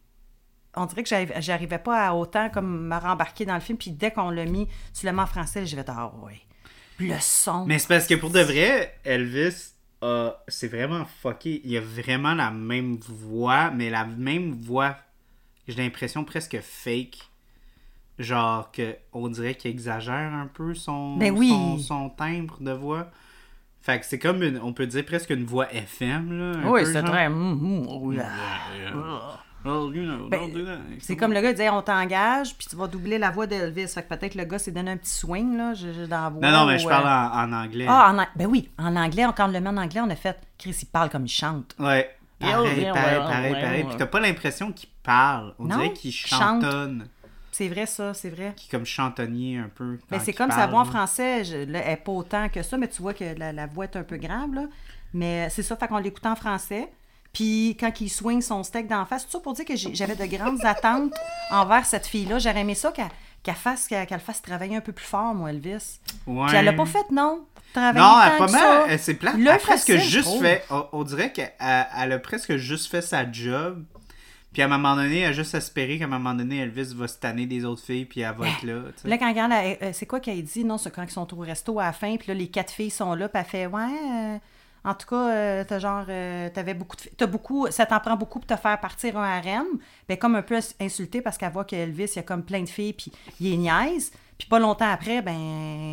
[0.76, 3.90] on dirait que j'arriv- j'arrivais pas à autant comme me rembarquer dans le film, puis
[3.90, 6.40] dès qu'on l'a mis, tu l'as mis en français, j'ai fait, ah ouais.
[7.00, 7.66] Le son.
[7.66, 9.72] Mais c'est parce que pour de vrai, Elvis,
[10.04, 11.60] euh, c'est vraiment fucké.
[11.64, 14.96] Il a vraiment la même voix, mais la même voix,
[15.66, 17.18] j'ai l'impression presque fake.
[18.18, 21.48] Genre que on dirait qu'il exagère un peu son, Ben oui.
[21.48, 23.10] son, son timbre de voix.
[23.82, 26.58] Fait que c'est comme, une- on peut dire presque une voix FM, là.
[26.70, 27.28] Oui, c'est très.
[31.00, 33.88] C'est comme le gars il disait on t'engage, puis tu vas doubler la voix d'Elvis.
[33.88, 35.72] Fait que peut-être le gars s'est donné un petit swing là,
[36.08, 36.40] dans la voix.
[36.40, 37.86] Non, non, mais je parle euh, en, en anglais.
[37.88, 40.36] Ah, en ben oui, en anglais, quand on le met en anglais, on a fait
[40.58, 41.74] Chris, il parle comme il chante.
[41.78, 42.10] Ouais.
[42.40, 43.84] Pareil, pareil, pareil, pareil.
[43.84, 45.54] Puis t'as pas l'impression qu'il parle.
[45.60, 46.64] On Non, dirait qu'il chante.
[47.52, 48.54] C'est vrai, ça, c'est vrai.
[48.56, 49.98] Qui est comme chantonnier un peu.
[50.10, 52.78] Mais c'est comme sa voix en français, je, là, elle n'est pas autant que ça,
[52.78, 54.64] mais tu vois que la, la voix est un peu grave, là.
[55.12, 56.88] Mais c'est ça, fait qu'on l'écoute en français.
[57.32, 60.26] Puis quand il swing son steak d'en face, tout ça pour dire que j'avais de
[60.26, 61.14] grandes attentes
[61.50, 62.38] envers cette fille-là.
[62.38, 66.00] J'aurais aimé ça qu'elle fasse, qu'elle fasse travailler un peu plus fort, moi, Elvis.
[66.26, 66.46] Ouais.
[66.48, 67.44] Puis elle l'a pas fait, non?
[67.72, 68.98] Travailler Non, elle pas mal.
[68.98, 69.34] C'est plate.
[69.36, 70.64] Le Elle a presque juste fait.
[70.70, 73.84] On, on dirait qu'elle elle a presque juste fait sa job.
[74.52, 77.08] Puis à un moment donné, elle a juste espéré qu'à un moment donné, Elvis va
[77.08, 78.74] se tanner des autres filles, puis elle va être là.
[79.04, 79.52] Là, quand elle regarde,
[79.82, 80.64] euh, c'est quoi qu'elle dit?
[80.64, 82.90] Non, c'est quand ils sont au resto à la fin, puis là, les quatre filles
[82.90, 84.36] sont là, puis elle fait Ouais, euh,
[84.84, 88.16] En tout cas, euh, t'as genre, euh, t'avais beaucoup de, t'as beaucoup, ça t'en prend
[88.16, 89.64] beaucoup pour te faire partir un harem.
[90.08, 92.68] Ben comme un peu insulté parce qu'elle voit qu'Elvis, il y a comme plein de
[92.68, 93.10] filles, puis
[93.40, 94.10] il est niaise.
[94.36, 95.36] Puis pas longtemps après, ben,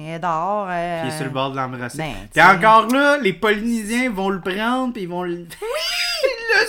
[0.07, 0.67] elle est dehors.
[0.71, 1.97] euh, Puis il est sur le bord de l'embrasser.
[1.99, 5.35] ben, puis encore là, les Polynésiens vont le prendre, puis ils vont le...
[5.35, 5.45] Oui!
[6.55, 6.67] le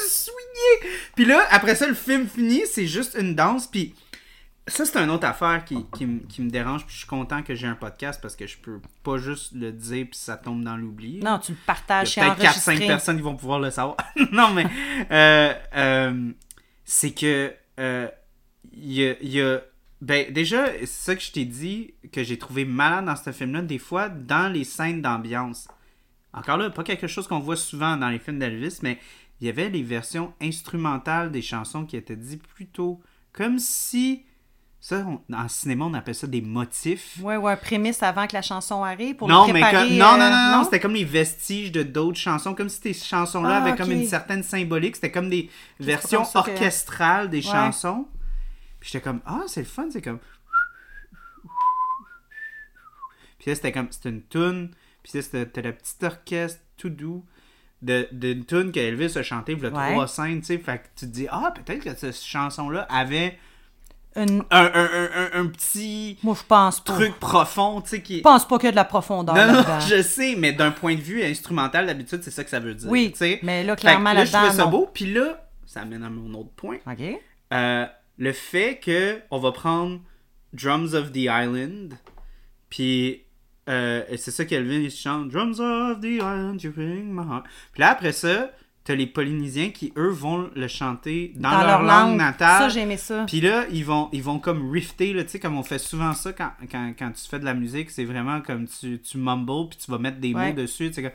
[0.81, 0.93] souiller!
[1.15, 3.95] Puis là, après ça, le film finit, c'est juste une danse, puis...
[4.69, 7.43] Ça, c'est une autre affaire qui, qui, me- qui me dérange, puis je suis content
[7.43, 10.63] que j'ai un podcast parce que je peux pas juste le dire puis ça tombe
[10.63, 11.19] dans l'oubli.
[11.25, 12.87] Non, tu le Il partages, y a peut-être 4-5 enregistré.
[12.87, 13.97] personnes qui vont pouvoir le savoir.
[14.33, 14.67] non, mais
[15.11, 16.31] euh, euh,
[16.85, 18.07] c'est que euh,
[18.73, 19.61] il y a, il y a-
[20.03, 23.63] Ben, déjà, c'est ça que je t'ai dit que j'ai trouvé malade dans ce film-là,
[23.63, 25.67] des fois, dans les scènes d'ambiance.
[26.33, 28.99] Encore là, pas quelque chose qu'on voit souvent dans les films d'Elvis, mais
[29.41, 33.01] il y avait les versions instrumentales des chansons qui étaient dites plus tôt.
[33.33, 34.25] Comme si.
[34.83, 37.19] Ça, on- en cinéma, on appelle ça des motifs.
[37.21, 39.89] Ouais, ouais, un prémisse avant que la chanson arrive pour Non, le mais préparer.
[39.89, 42.81] comme- non, non, euh, non, non, c'était comme les vestiges de d'autres chansons, comme si
[42.81, 44.97] ces chansons-là Ah, avaient comme une certaine symbolique.
[44.97, 47.53] C'était comme des versions comme que- orchestrales des Ouais.
[47.53, 48.09] chansons.
[48.81, 50.19] Puis j'étais comme, ah, c'est le fun, c'est comme.
[53.39, 54.71] Puis là, c'était comme, c'était une tune.
[55.03, 57.25] Puis là, c'était c'était le petit orchestre tout doux
[57.83, 60.59] d'une tune qu'Elvis a chanté, il y a trois scènes, tu sais.
[60.59, 63.39] Fait que tu te dis, ah, peut-être que cette chanson-là avait
[64.17, 66.93] Une- un, un- un- un- un petit Moi, je pense pas.
[66.95, 69.53] truc profond, tu sais, qui Je pense pas qu'il y a de la profondeur non,
[69.53, 72.75] non, je sais, mais d'un point de vue instrumental, d'habitude, c'est ça que ça veut
[72.75, 72.91] dire.
[72.91, 73.41] Oui, tu sais.
[73.43, 74.71] mais là, que clairement, là, je trouvais là-dedans, ça non.
[74.79, 74.91] beau.
[74.93, 76.79] Puis là, ça amène à mon autre point.
[76.87, 77.21] OK.
[77.53, 77.87] Euh,
[78.19, 80.01] le fait que on va prendre
[80.53, 81.95] Drums of the Island,
[82.69, 83.23] puis
[83.69, 87.45] euh, et c'est ça qu'Elvin il chante Drums of the Island, you bring my heart.
[87.73, 88.51] Puis là, après ça,
[88.85, 92.63] t'as les Polynésiens qui, eux, vont le chanter dans, leur, langue, natale.
[92.63, 93.25] Ça, j'ai aimé ça.
[93.27, 96.33] Puis là, ils vont, ils vont comme rifter, tu sais, comme on fait souvent ça
[96.33, 99.79] quand, quand, quand tu fais de la musique, c'est vraiment comme tu, tu mumbles, puis
[99.85, 100.49] tu vas mettre des Ouais.
[100.49, 101.13] mots dessus, tu sais, comme...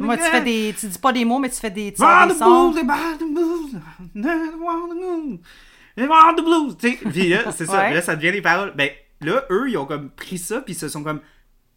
[0.00, 0.74] Moi, tu fais des.
[0.78, 1.92] Tu dis pas des mots, mais tu fais des.
[1.92, 2.74] Tu des sons.
[5.96, 6.76] The blues,
[7.10, 7.94] puis là, c'est ça, Ouais.
[7.94, 8.72] là, ça devient les paroles.
[8.76, 8.90] Ben,
[9.22, 11.20] là, eux, ils ont comme pris ça, puis ils se sont comme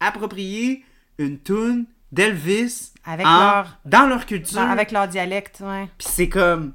[0.00, 0.84] appropriés
[1.18, 4.56] une tune d'Elvis Avec en- leur- dans leur culture.
[4.60, 5.88] dans- avec leur dialecte, ouais.
[5.98, 6.72] Puis c'est comme.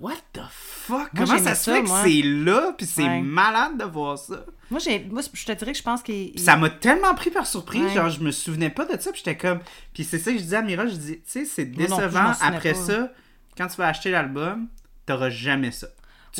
[0.00, 1.12] What the fuck?
[1.12, 2.72] Moi, Comment ça se ça, fait que c'est là?
[2.78, 3.20] Puis c'est Ouais.
[3.20, 4.44] malade de voir ça?
[4.70, 6.30] Moi, j'ai, moi, je te dirais que je pense qu'il.
[6.32, 7.82] Puis ça m'a tellement pris par surprise.
[7.82, 7.94] Ouais.
[7.94, 9.10] Genre, je me souvenais pas de ça.
[9.10, 9.58] Puis j'étais comme.
[9.92, 10.86] Puis c'est ça que je disais à Mira.
[10.86, 12.32] Je dis, tu sais, c'est non décevant.
[12.40, 12.78] Après pas.
[12.78, 13.12] ça,
[13.56, 14.68] quand tu vas acheter l'album,
[15.04, 15.88] t'auras jamais ça.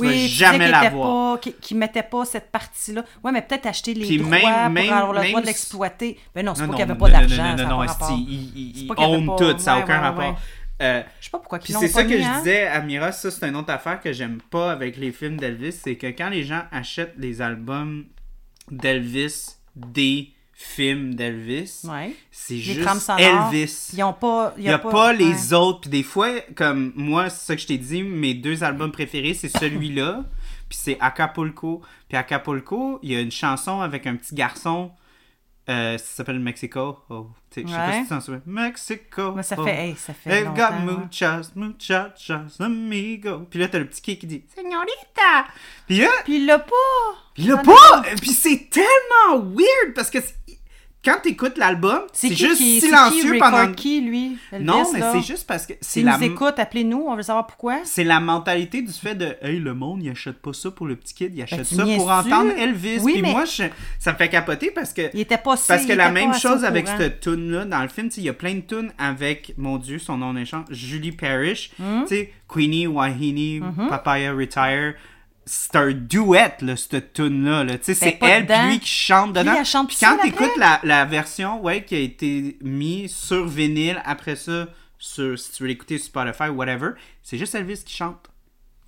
[0.00, 1.34] Tu oui, vas jamais l'avoir.
[1.34, 3.04] pas- qu'il- qu'il mettait pas cette partie-là.
[3.24, 6.18] Ouais, mais peut-être acheter les Puis droits même- pour avoir le droit de l'exploiter.
[6.34, 7.56] Ben non, c'est pas qu'il n'y avait pas d'argent.
[7.56, 8.18] non, non, non, pas esti, rapport.
[8.18, 9.58] il, il, C'est il pas qu'il y avait own pas- tout.
[9.58, 10.40] Ça n'a aucun rapport.
[10.80, 12.38] Euh, Je sais pas pourquoi Puis ils c'est ça que je hein.
[12.38, 15.72] disais à Mira, ça c'est une autre affaire que j'aime pas avec les films d'Elvis,
[15.72, 18.04] c'est que quand les gens achètent les albums
[18.70, 22.16] d'Elvis des films d'Elvis, Ouais.
[22.32, 22.80] c'est juste.
[23.16, 23.90] Elvis.
[23.96, 24.54] Ils ont pas.
[24.56, 25.54] Il n'y a, pas, les ouais.
[25.54, 25.82] autres.
[25.82, 29.34] Puis des fois, comme moi, c'est ça que je t'ai dit, mes deux albums préférés,
[29.34, 30.24] c'est celui-là,
[30.68, 31.80] puis c'est Acapulco.
[32.08, 34.90] Puis Acapulco, il y a une chanson avec un petit garçon,
[35.68, 36.98] euh, ça s'appelle Mexico.
[37.08, 38.42] Oh, sais, Je sais pas si tu t'en souviens.
[38.44, 39.32] Mexico.
[39.36, 39.64] Mais ça oh.
[39.64, 40.92] fait, hey, ça fait They've got ouais.
[40.98, 43.46] muchas, muchachas, amigo.
[43.48, 45.46] Puis là, t'as le petit kid qui dit Señorita.
[45.86, 46.74] Puis là, Puis il l'a pas.
[47.34, 48.02] puis là, Ça pas.
[48.20, 50.34] Puis c'est tellement weird parce que c'est-
[51.08, 53.72] quand t'écoutes l'album, c'est juste qui- silencieux qui pendant.
[53.72, 54.36] qui, lui?
[54.52, 56.16] Elvis, non, mais c'est juste parce que c'est la.
[56.18, 57.78] nous écoute, appelez-nous, on veut savoir pourquoi.
[57.84, 60.96] C'est la mentalité du fait de Hey, le monde, il achète pas ça pour le
[60.96, 62.98] petit kid, il achète Ben, tu ça pour entendre Elvis.
[63.02, 63.64] Oui, Puis mais- moi, je-
[63.98, 65.02] ça me fait capoter parce que.
[65.14, 66.98] Il était pas si- Parce que la même chose avec courant.
[66.98, 69.98] cette tune là dans le film, il y a plein de tunes avec, mon Dieu,
[69.98, 72.02] son nom d'échange, Julie Parrish, Hmm?
[72.02, 74.94] tu sais, Queenie, Wahini, Papaya Retire.
[75.50, 77.64] C'est un duet, là, cette tune-là.
[77.64, 77.78] Là.
[77.78, 78.68] Tu sais, c'est Ben, pas elle puis dedans.
[78.68, 79.54] lui qui chante dedans.
[79.58, 83.46] elle chante Puis tout quand t'écoutes la, la version ouais, qui a été mise sur
[83.48, 84.66] vinyle, après ça,
[84.98, 86.90] sur, si tu veux l'écouter sur Spotify, whatever,
[87.22, 88.28] c'est juste Elvis qui chante.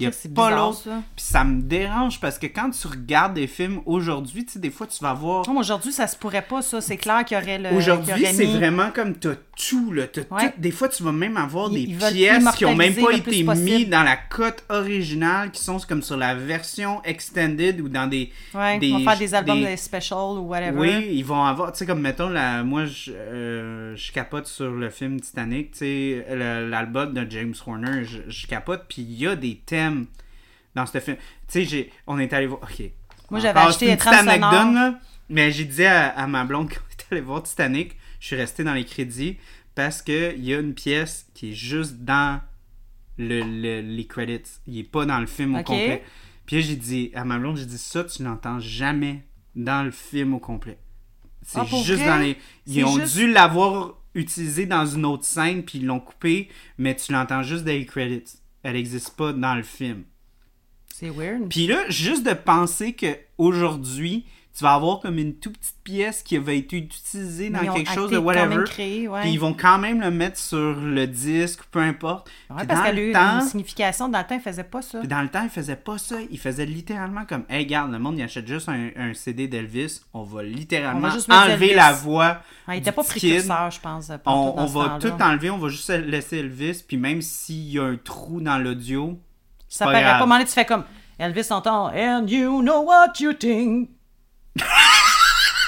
[0.00, 0.78] Il n'y a C'est pas l'autre.
[0.84, 1.02] ça.
[1.14, 4.70] Puis ça me dérange parce que quand tu regardes des films aujourd'hui, tu sais, des
[4.70, 6.80] fois, tu vas voir Non, aujourd'hui, ça se pourrait pas, ça.
[6.80, 7.70] C'est clair qu'il y aurait le.
[7.76, 9.34] Aujourd'hui, c'est mis- vraiment comme t'as
[9.68, 10.06] tout, là.
[10.06, 10.50] T'as Ouais.
[10.52, 10.54] tout.
[10.60, 13.42] Des fois, tu vas même avoir Ils- des ils pièces qui ont même pas été
[13.42, 18.30] mises dans la cote originale, qui sont comme sur la version extended ou dans des.
[18.54, 20.78] Ouais, des- on va faire des albums des- de special ou whatever.
[20.78, 24.70] Oui, ils vont avoir, tu sais, comme mettons, la, moi, je, euh, je capote sur
[24.70, 26.26] le film Titanic, tu sais,
[26.68, 29.89] l'album de James Horner, je, je capote, puis il y a des thèmes
[30.74, 31.16] dans ce film.
[31.50, 32.82] Tu sais, on est allé voir, ok.
[33.30, 34.98] Moi, j'avais acheté une petite anecdote, là,
[35.28, 38.36] mais j'ai dit à, à ma blonde quand on est allé voir Titanic, je suis
[38.36, 39.36] resté dans les crédits
[39.74, 42.40] parce que il y a une pièce qui est juste dans
[43.18, 44.42] le, le- les credits.
[44.66, 46.02] Il est pas dans le film au complet.
[46.46, 50.34] Puis j'ai dit à ma blonde, j'ai dit ça, tu n'entends jamais dans le film
[50.34, 50.78] au complet.
[51.42, 52.06] C'est Ah, juste vrai?
[52.06, 52.36] dans les.
[52.66, 56.48] Ils ont juste- dû l'avoir utilisé dans une autre scène, puis ils l'ont coupé,
[56.78, 58.39] mais tu l'entends juste dans les credits.
[58.62, 60.04] Elle n'existe pas dans le film.
[60.94, 61.48] C'est weird.
[61.48, 64.26] Puis là, juste de penser que aujourd'hui,
[64.56, 68.10] tu vas avoir comme une toute petite pièce qui va être utilisée dans quelque chose
[68.10, 68.64] de whatever.
[68.64, 69.20] créé, ouais.
[69.22, 72.28] Puis ils vont quand même le mettre sur le disque, peu importe.
[72.50, 74.08] Ouais, Puis parce qu'elle a eu temps- une signification.
[74.08, 74.98] Dans le temps, ils faisaient pas ça.
[74.98, 76.16] puis dans le temps, ils faisaient pas ça.
[76.30, 80.00] Ils faisaient littéralement comme Hey, regarde, le monde, il achète juste un, un CD d'Elvis.
[80.12, 82.38] On va littéralement On va enlever la voix.
[82.66, 84.10] Ouais, il était pas précurseur, je pense.
[84.26, 86.82] On, va tout enlever, on va juste laisser Elvis.
[86.86, 89.18] Puis même s'il y a un trou dans l'audio,
[89.68, 90.18] Ça paraît pas.
[90.18, 90.84] Moment tu fais comme
[91.18, 93.90] Elvis entend And you know what you think.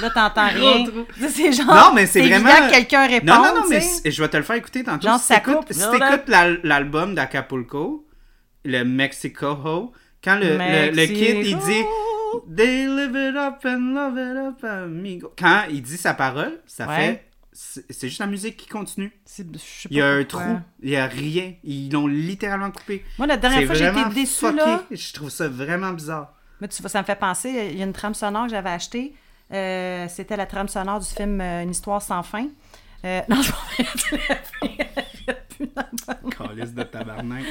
[0.00, 0.84] Là, t'entends rien.
[1.28, 1.66] C'est genre.
[1.66, 2.48] Non, mais c'est vraiment.
[2.50, 3.26] que quelqu'un répond.
[3.26, 5.06] Non, non, non, mais je vais te le faire écouter tantôt.
[5.06, 5.80] Genre, si ça t'écoutes coupe, si
[6.64, 8.06] l'album d'Acapulco,
[8.64, 9.92] le Mexico Ho,
[10.24, 11.82] quand le, le, le kid, il dit.
[12.56, 15.32] They live it up and love it up, amigo.
[15.38, 16.96] Quand il dit sa parole, ça Ouais.
[16.96, 17.28] fait.
[17.52, 19.12] C'est juste la musique qui continue.
[19.26, 20.40] C'est- je sais Il y a un pourquoi.
[20.46, 21.52] trou, il y a rien.
[21.62, 23.04] Ils l'ont littéralement coupé.
[23.18, 24.56] Moi, la dernière fois, j'ai été fucké.
[24.56, 24.82] là.
[24.90, 26.32] Je trouve ça vraiment bizarre.
[26.62, 28.70] Mais tu vois, ça me fait penser, il y a une trame sonore que j'avais
[28.70, 29.12] achetée.
[29.52, 32.46] Euh, C'était la trame sonore du film euh, Une histoire sans fin.
[33.04, 33.50] Euh, non, je
[36.38, 37.42] Calice de tabarnak.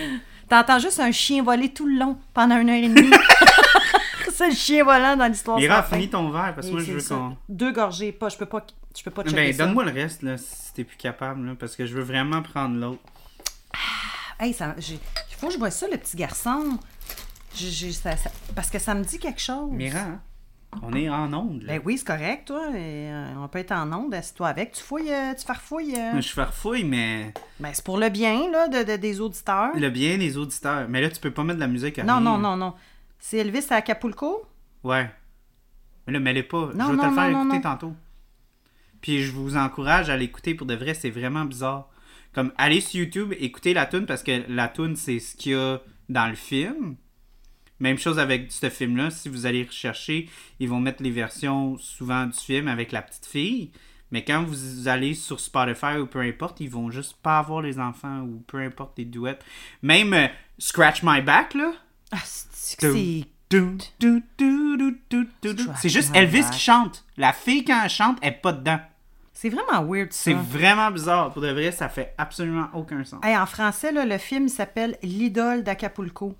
[0.47, 3.11] T'entends juste un chien voler tout le long pendant une heure et demie.
[4.31, 5.97] c'est le chien volant dans l'histoire Mira, sans fin.
[5.97, 7.35] finis ton verre parce que moi je veux qu'on.
[7.49, 8.65] Deux gorgées, pas, je peux pas,
[8.97, 11.85] je peux pas Ben, donne-moi le reste là, si t'es plus capable, là, parce que
[11.85, 13.01] je veux vraiment prendre l'autre.
[14.39, 14.97] Hey, ça, il
[15.37, 16.79] faut que je vois ça, le petit garçon.
[17.55, 19.69] J'ai- ça- ça- parce que ça me dit quelque chose.
[19.71, 20.21] Mira, hein?
[20.83, 21.73] on est en onde là.
[21.73, 22.69] Ben oui, c'est correct, toi.
[22.71, 24.71] et, euh, on peut être en onde, assieds-toi avec.
[24.71, 25.95] Tu fouilles, euh, tu farfouilles.
[25.97, 26.21] euh.
[26.21, 29.71] Je farfouille, mais Ben, c'est pour le bien, là, de, de- des auditeurs.
[29.75, 30.87] le bien des auditeurs.
[30.87, 32.21] Mais là, tu peux pas mettre de la musique à Non, rien.
[32.21, 32.73] non, non, non.
[33.19, 34.45] C'est Elvis à Acapulco?
[34.83, 35.09] Ouais.
[36.07, 36.71] Mais là, mets-les pas.
[36.73, 37.93] Non, je vais te le faire non, écouter tantôt.
[39.01, 41.89] Puis je vous encourage à l'écouter pour de vrai, c'est vraiment bizarre.
[42.33, 45.55] Comme, allez sur YouTube, écoutez la tune parce que la tune c'est ce qu'il y
[45.55, 46.95] a dans le film.
[47.81, 49.09] Même chose avec ce film-là.
[49.09, 50.29] Si vous allez rechercher,
[50.59, 53.71] ils vont mettre les versions souvent du film avec la petite fille.
[54.11, 57.79] Mais quand vous allez sur Spotify ou peu importe, ils vont juste pas avoir les
[57.79, 59.39] enfants ou peu importe les duets.
[59.81, 60.27] Même euh,
[60.59, 61.71] Scratch My Back, là.
[62.11, 62.79] Ah, c'est
[65.89, 67.03] juste Elvis qui chante.
[67.17, 68.79] La fille, quand elle chante, elle est pas dedans.
[69.33, 70.25] C'est vraiment weird, ça.
[70.25, 71.33] C'est vraiment bizarre.
[71.33, 73.21] Pour de vrai, ça fait absolument aucun sens.
[73.23, 76.35] Hey, en français, là, le film s'appelle L'idole d'Acapulco.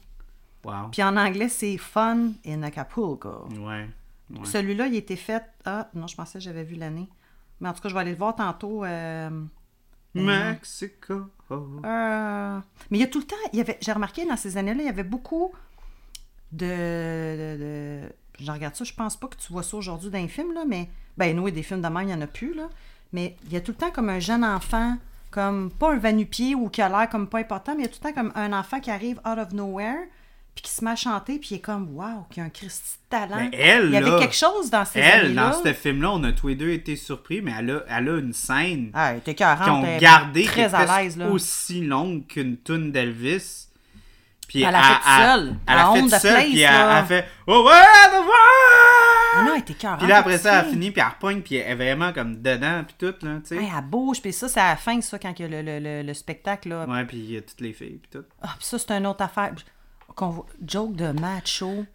[0.63, 0.89] Wow.
[0.91, 3.47] Puis en anglais, c'est Fun in Acapulco.
[3.51, 3.87] Ouais.
[4.29, 4.45] ouais.
[4.45, 5.43] Celui-là, il été fait...
[5.65, 7.09] Ah, non, je pensais que j'avais vu l'année.
[7.59, 8.83] Mais en tout cas, je vais aller le voir tantôt.
[8.85, 9.29] euh,
[10.13, 11.25] Mexico.
[11.51, 12.59] Euh,
[12.89, 14.81] Mais il y a tout le temps, il y avait, j'ai remarqué dans ces années-là,
[14.81, 15.51] il y avait beaucoup
[16.51, 20.17] de, de, de- Je regarde ça, je pense pas que tu vois ça aujourd'hui dans
[20.19, 20.89] les films, là, mais.
[21.17, 22.69] Ben, nous, des films de même, il n'y en a plus, là.
[23.13, 24.97] Mais il y a tout le temps comme un jeune enfant,
[25.29, 27.91] comme pas un vanupier ou qui a l'air comme pas important, mais il y a
[27.91, 30.07] tout le temps comme un enfant qui arrive out of nowhere,
[30.53, 32.97] puis qui se met à chanter, puis il est comme, waouh, qui a un Christy
[32.97, 33.37] de talent.
[33.51, 36.23] Mais elle, il y avait là, quelque chose dans ces Elle, dans ce film-là, on
[36.25, 39.21] a tous les deux été surpris, mais elle a, elle a une scène Ah, elle
[39.21, 41.27] qu'ils ont 40, elle est gardée qui très à presque l'aise, là.
[41.29, 43.67] aussi longue qu'une tune d'Elvis.
[44.47, 47.71] Puis Elle l'a fait seule, Elle a fait seule, puis elle, elle fait Oh, ouais!
[49.33, 49.99] Ah non, elle était 40.
[49.99, 52.83] Puis là, après ça, elle finit, puis elle repogne, puis elle est vraiment comme dedans,
[52.85, 53.57] puis tout, là, tu sais.
[53.57, 55.79] Elle bouge, puis ça, c'est à la fin, ça, quand il y a le, le,
[55.79, 56.85] le, le spectacle, là.
[56.85, 58.25] Ouais, puis il y a toutes les filles, puis tout.
[58.41, 59.53] Ah, puis ça, c'est une autre affaire.
[60.15, 61.85] Qu'on Joke de macho.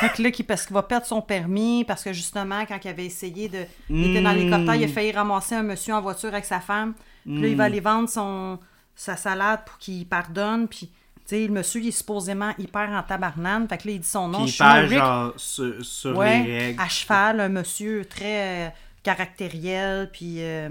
[0.00, 2.88] fait que là, qui, parce qu'il va perdre son permis, parce que justement, quand il
[2.88, 3.64] avait essayé de.
[3.88, 6.94] Il était dans l'hélicoptère, il a failli ramasser un monsieur en voiture avec sa femme.
[7.24, 8.58] Puis là, il va aller vendre son,
[8.94, 10.90] sa salade pour qu'il pardonne, puis.
[11.26, 13.66] Tu sais, le monsieur, il est supposément hyper en tabarnane.
[13.66, 14.40] Fait que là, il dit son nom.
[14.40, 16.80] Puis je suis Rick genre, sur, sur ouais, les règles.
[16.82, 18.70] à cheval, un monsieur très euh,
[19.02, 20.68] caractériel, puis euh,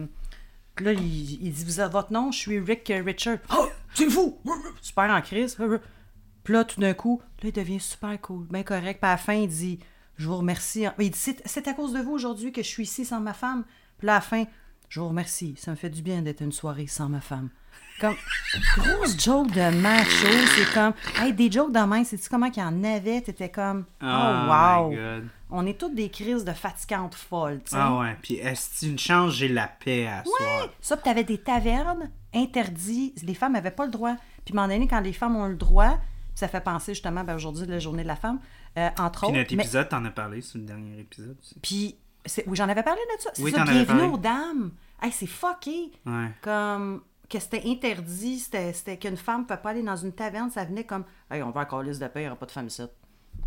[0.79, 2.31] là, il, il dit, vous avez votre nom?
[2.31, 3.37] Je suis Rick euh, Richard.
[3.51, 4.39] Oh, c'est vous!
[4.79, 5.57] Super en crise.
[6.43, 8.99] Puis là, tout d'un coup, là, il devient super cool, bien correct.
[8.99, 9.79] Puis à la fin, il dit,
[10.17, 10.85] je vous remercie.
[10.99, 13.63] Il dit, c'est à cause de vous aujourd'hui que je suis ici sans ma femme.
[13.97, 14.43] Puis là, à la fin,
[14.89, 15.55] je vous remercie.
[15.57, 17.49] Ça me fait du bien d'être une soirée sans ma femme.
[17.99, 18.15] Comme,
[18.77, 22.65] grosse joke de macho, c'est comme, hey, des jokes de même, c'est-tu comment qu'il y
[22.65, 23.21] en avait?
[23.21, 24.89] T'étais comme, oh, wow!
[24.89, 25.27] my God.
[25.49, 27.77] On est toutes des crises de fatigantes folles, tu sais.
[27.79, 30.69] Ah ouais, puis est-ce une chance, j'ai la paix à soir.
[30.81, 33.21] Ça, puis t'avais des tavernes interdites.
[33.21, 34.15] Les femmes n'avaient pas le droit.
[34.45, 35.99] Puis, à un moment donné, quand les femmes ont le droit,
[36.35, 38.39] ça fait penser justement, ben, aujourd'hui, la journée de la femme,
[38.77, 39.37] euh, entre Puis autres.
[39.37, 41.37] notre mais- épisode, t'en as parlé sur le dernier épisode.
[41.61, 41.95] Puis,
[42.25, 43.29] c'est- oui, j'en avais parlé de ça.
[43.33, 44.71] C'est Oui, ça, bienvenue aux dames.
[45.01, 45.91] Hey, c'est fucké.
[46.05, 46.29] Ouais.
[46.41, 50.49] Comme que c'était interdit, c'était c'était qu'une femme ne peut pas aller dans une taverne,
[50.51, 52.51] ça venait comme Hey, on va à calice de paix, il n'y aura pas de
[52.51, 52.83] femme ici.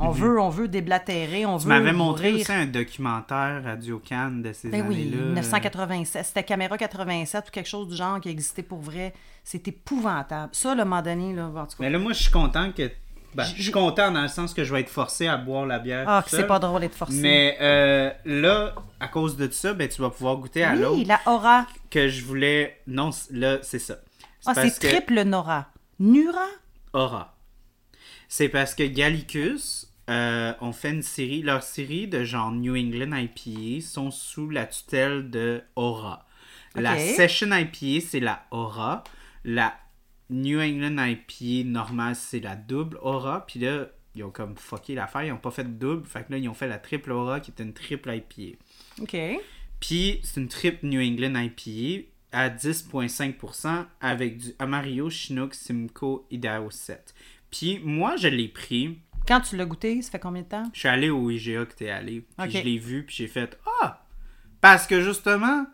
[0.00, 1.68] On veut, on veut déblatérer, on Tu veut.
[1.70, 5.22] m'avais montré aussi un documentaire Radio Cannes de ces Ben oui, années-là.
[5.26, 6.26] 1987.
[6.26, 9.14] C'était Caméra 87 ou quelque chose du genre qui existait pour vrai.
[9.46, 10.52] C'est épouvantable.
[10.56, 11.76] Ça, le moment donné, là, en tout cas.
[11.78, 12.90] Mais là, moi, je suis content que.
[13.32, 15.78] Ben, je suis content dans le sens que je vais être forcé à boire la
[15.78, 16.04] bière.
[16.08, 17.20] Ah, c'est pas drôle d'être forcé.
[17.20, 21.06] Mais euh, là, à cause de ça, ben, tu vas pouvoir goûter à oui, l'autre
[21.06, 21.66] la aura.
[21.90, 22.80] que je voulais.
[22.88, 23.98] Non, là, c'est ça.
[24.46, 25.68] Ah, c'est que- triple Nora.
[26.00, 26.46] Nura?
[26.92, 27.36] Aura.
[28.28, 31.42] C'est parce que Gallicus euh, ont fait une série.
[31.42, 36.26] Leur série de genre New England IPA sont sous la tutelle de Aura.
[36.74, 36.98] La.
[36.98, 39.04] Session IPA, c'est la Aura.
[39.46, 39.78] La
[40.28, 43.46] New England IPA normale, c'est la double Aura.
[43.46, 45.24] Puis là, ils ont comme fucké l'affaire.
[45.24, 46.06] Ils ont pas fait de double.
[46.06, 48.58] Fait que là, ils ont fait la triple Aura qui est une triple IPA.
[49.00, 49.16] OK.
[49.80, 56.70] Puis c'est une triple New England IPA à 10,5% avec du Amarillo, Chinook, Simcoe, Idaho
[56.70, 57.14] 7.
[57.50, 58.98] Puis moi, je l'ai pris.
[59.26, 60.70] Quand tu l'as goûté, ça fait combien de temps?
[60.72, 62.24] Je suis allé au IGA que t'es allé.
[62.38, 64.06] Puis je l'ai vu, puis j'ai fait Ah!
[64.60, 65.66] Parce que justement,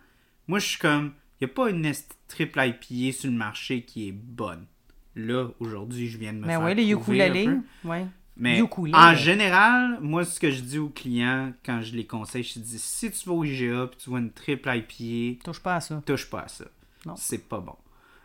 [0.46, 1.14] moi, je suis comme.
[1.42, 1.92] N'y a pas une
[2.28, 4.64] triple IPA sur le marché qui est bonne.
[5.16, 7.32] Là, aujourd'hui, je viens de me Mais faire oui, les prouver un
[7.82, 7.88] peu.
[7.88, 8.06] Ouais.
[8.36, 8.96] Mais Ukulélé.
[8.96, 12.78] en général, moi, ce que je dis aux clients quand je les conseille, je dis
[12.78, 16.00] si tu vas au IGA puis tu vois une triple IPA, Touche pas à ça.
[16.06, 16.64] touche pas à ça.
[17.04, 17.14] Non.
[17.16, 17.74] C'est pas bon.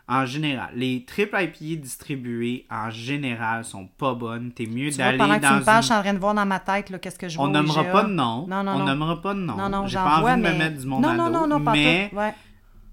[0.08, 4.52] En général, les triple IPA distribués, en général, sont pas bonnes.
[4.54, 6.34] T'es mieux d'aller pendant que tu dans me parles, je suis en train de voir
[6.36, 7.92] dans ma tête qu'est-ce que je vois On nommera IGA.
[7.92, 8.48] pas de nom.
[8.48, 9.58] Non, non, On nommera pas de nom.
[9.58, 10.54] Non, non, J'ai pas envie vois, de mais...
[10.54, 12.16] me mettre du monde non, à non, non, non, pas tout.
[12.16, 12.34] Ouais.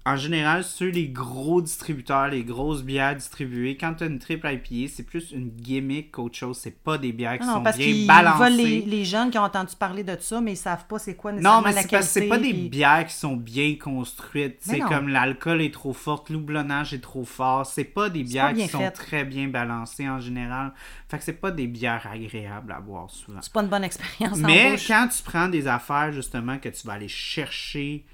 [0.07, 4.47] En général, sur les gros distributeurs, les grosses bières distribuées, quand tu as une triple
[4.47, 6.59] IPA, c'est plus une gimmick qu'autre chose.
[6.59, 8.51] C'est pas des bières qui Non, sont parce bien qu'ils balancées.
[8.51, 11.31] les, les jeunes qui ont entendu parler de ça, mais ils savent pas c'est quoi
[11.31, 14.57] Non, nécessairement mais la c'est pas des puis- bières qui sont bien construites.
[14.59, 17.65] C'est comme l'alcool est trop fort, l'oublonnage est trop fort.
[17.65, 20.71] C'est pas des bières pas qui sont très bien balancées en général.
[21.09, 23.39] Fait que c'est pas des bières agréables à boire souvent.
[23.41, 26.85] C'est pas une bonne expérience en Mais quand tu prends des affaires justement que tu
[26.85, 28.05] vas aller chercher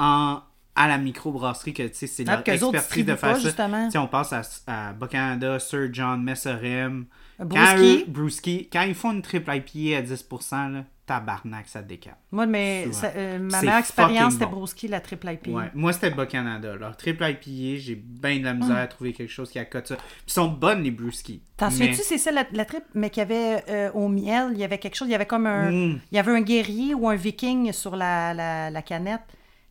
[0.00, 0.40] en
[0.76, 3.30] à la microbrasserie que tu sais c'est Ah, leur puis qu'eux autres expertise de faire
[3.30, 3.40] pas, ça.
[3.40, 3.88] justement.
[3.96, 7.06] On passe à, à Bas-Canada, Sir John, Messerem.
[7.38, 8.04] Quand Brewski.
[8.08, 12.16] Brewski, quand ils font une triple IPA à 10%, là, tabarnak, ça te décale.
[12.32, 14.52] Moi, mais ça- euh, ma meilleure expérience, c'était bon.
[14.52, 15.48] Brewski, la triple IP.
[15.48, 15.70] Ouais.
[15.74, 16.74] Moi, c'était Bas-Canada.
[16.76, 19.96] Leur triple IPA, j'ai bien de la misère à trouver quelque chose qui accote ça.
[19.96, 21.42] Puis ils sont bonnes, les Brewski.
[21.58, 24.48] T'en Mais- souviens-tu, c'est ça, la, la triple, mais qu'il y avait euh, au miel,
[24.52, 25.70] il y avait quelque chose, il y avait comme un...
[25.70, 26.00] Mm.
[26.10, 29.20] Il y avait un guerrier ou un viking sur la, la, la canette.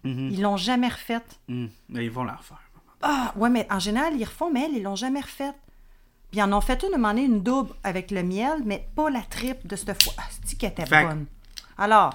[0.06, 0.30] Mhm.
[0.32, 1.40] Ils l'ont jamais refaite.
[1.49, 2.61] Mais ils vont la refaire.
[3.02, 5.56] Ah, ouais, mais en général, ils refont, mais elle, ils l'ont jamais refaite.
[6.32, 9.22] Puis ils en ont fait une, donné, une double avec le miel, mais pas la
[9.22, 10.14] triple de cette fois.
[10.18, 11.26] Ah, c'est qu'elle était Fait bonne.
[11.77, 12.14] Alors,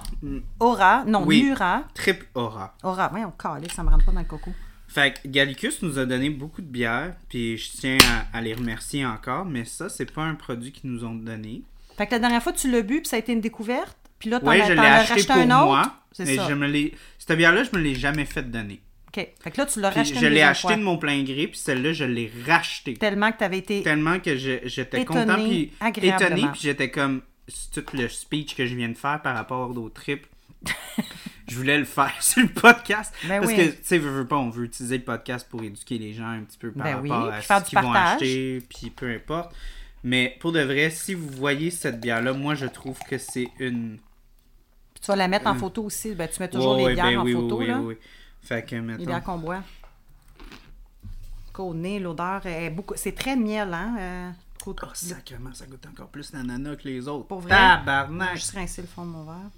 [0.59, 1.43] Aura, non, Oui.
[1.43, 1.83] Nura.
[1.93, 2.73] Triple Aura.
[2.83, 4.51] Aura, ouais, on calait, ça me rentre pas dans le coco.
[4.87, 7.97] Fait que Gallicus nous a donné beaucoup de bières, puis je tiens
[8.33, 11.61] à, à les remercier encore, mais ça, c'est pas un produit qu'ils nous ont donné.
[11.97, 13.95] Fait que la dernière fois, tu l'as bu, puis ça a été une découverte.
[14.19, 15.65] Puis là, t'en Oui, as, je l'ai acheté pour un autre.
[15.65, 16.49] moi, mais ça.
[16.49, 16.93] je me l'ai...
[17.27, 18.81] Cette bière-là, je me l'ai jamais fait donner.
[19.09, 19.27] OK.
[19.43, 20.75] Fait que là, tu l'as racheté je l'ai acheté fois.
[20.75, 22.95] de mon plein gré, puis celle-là, je l'ai rachetée.
[22.95, 23.83] Tellement que tu avais été...
[23.83, 25.71] Tellement que je- j'étais content, puis
[26.01, 27.21] étonné, puis j'étais comme...
[27.47, 30.25] C'est tout le speech que je viens de faire par rapport au trip.
[31.47, 33.13] je voulais le faire sur le podcast.
[33.27, 33.57] Ben parce oui.
[33.57, 36.29] que, tu sais, veux, veux pas, on veut utiliser le podcast pour éduquer les gens
[36.29, 38.89] un petit peu par Ben oui, rapport à puis faire ce qu'ils vont acheter, puis
[38.89, 39.53] peu importe.
[40.03, 43.99] Mais pour de vrai, si vous voyez cette bière-là, moi, je trouve que c'est une...
[45.01, 45.59] Puis tu vas la mettre en Mm.
[45.59, 46.13] photo aussi.
[46.13, 47.79] Ben, tu mets toujours Ouais, les bières ben en oui, photo, oui, là.
[47.79, 47.97] oui, oui.
[48.43, 49.03] Fait que, Les mettons...
[49.05, 49.63] bières qu'on boit.
[51.51, 52.93] Qu'au nez, l'odeur est beaucoup...
[52.95, 53.95] C'est très miel, hein?
[53.99, 54.31] euh,
[54.67, 57.25] Oh, sacrément, ça goûte encore plus l'ananas que les autres.
[57.25, 57.49] Pour vrai?
[57.49, 58.35] Tabarnak!
[58.35, 59.49] Je juste rincer le fond de mon verre.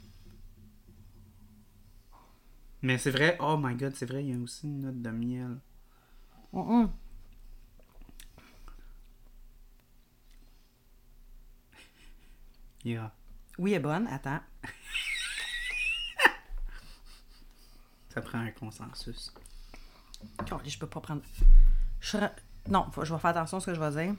[2.82, 5.10] Mais c'est vrai, oh my god, c'est vrai, il y a aussi une note de
[5.10, 5.58] miel.
[6.54, 6.90] Hum, hum.
[12.84, 13.12] Yeah.
[13.58, 14.08] Oui, elle est bonne.
[14.08, 14.40] Attends.
[18.14, 19.34] Ça prend un consensus.
[20.52, 21.22] Oh, je peux pas prendre...
[22.00, 22.18] Je
[22.70, 24.16] Non, faut- je vais faire attention à ce que je vais dire.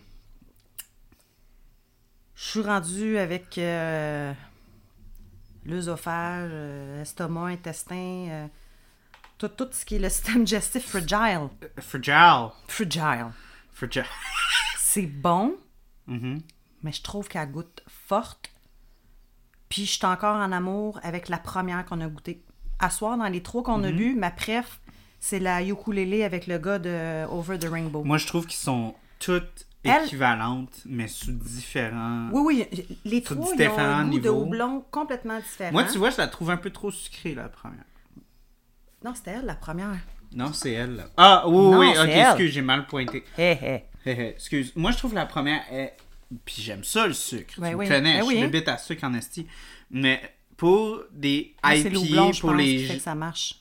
[2.34, 4.32] Je suis rendue avec euh,
[5.64, 8.46] l'œsophage, euh, estomac, intestin, euh,
[9.38, 11.48] tout, tout ce qui est le système digestif fragile.
[11.62, 12.50] Euh, Fragile.
[12.66, 13.30] Fragile.
[13.72, 14.04] Fragile.
[14.78, 15.56] C'est bon,
[16.06, 16.42] Mhm.
[16.82, 18.50] mais je trouve qu'elle goûte forte.
[19.68, 22.42] Puis je suis encore en amour avec la première qu'on a goûtée.
[22.84, 23.84] À soir, dans les trois qu'on Mhm.
[23.84, 24.78] a bu, ma préf,
[25.18, 28.04] c'est la ukulélé avec le gars de Over the Rainbow.
[28.04, 32.28] Moi, je trouve qu'ils sont toutes Elle- équivalentes, mais sous différents.
[32.32, 35.72] Oui, oui, les Sur trois, ils ont un goût de houblon complètement différent.
[35.72, 37.84] Moi, tu vois, je la trouve un peu trop sucrée, la première.
[39.02, 39.96] Non, c'était elle, la première.
[40.34, 40.96] Non, c'est elle.
[40.96, 41.04] Là.
[41.16, 42.18] Ah, oui, Non, oui, ok, elle.
[42.26, 43.24] excuse, j'ai mal pointé.
[43.38, 43.84] Hé, hé.
[44.04, 44.72] Hé, hé, excuse.
[44.76, 45.96] Moi, je trouve la première est
[46.44, 47.54] Puis j'aime ça, le sucre.
[47.58, 47.84] Ben tu oui.
[47.86, 48.64] me connais, Ben je suis oui.
[48.66, 49.46] à sucre en esti.
[49.90, 50.20] Mais
[50.56, 52.78] pour des Moi, je pour pense, les...
[52.86, 53.56] fait que ça marche.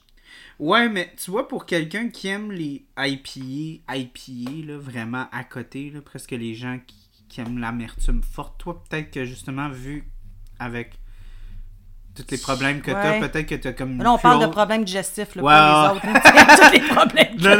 [0.60, 5.90] Ouais, mais tu vois, pour quelqu'un qui aime les IPA, IPA, là, vraiment à côté,
[5.90, 6.96] là, presque les gens qui,
[7.28, 10.08] qui aiment l'amertume forte, toi, peut-être que justement, vu
[10.60, 10.94] avec
[12.16, 13.20] tous les problèmes que Ouais.
[13.20, 13.98] t'as, peut-être que t'as comme.
[14.02, 16.06] Là, on parle de problèmes digestifs, là, Ouais, pas les autres.
[16.62, 17.38] Tous les problèmes.
[17.44, 17.56] Non,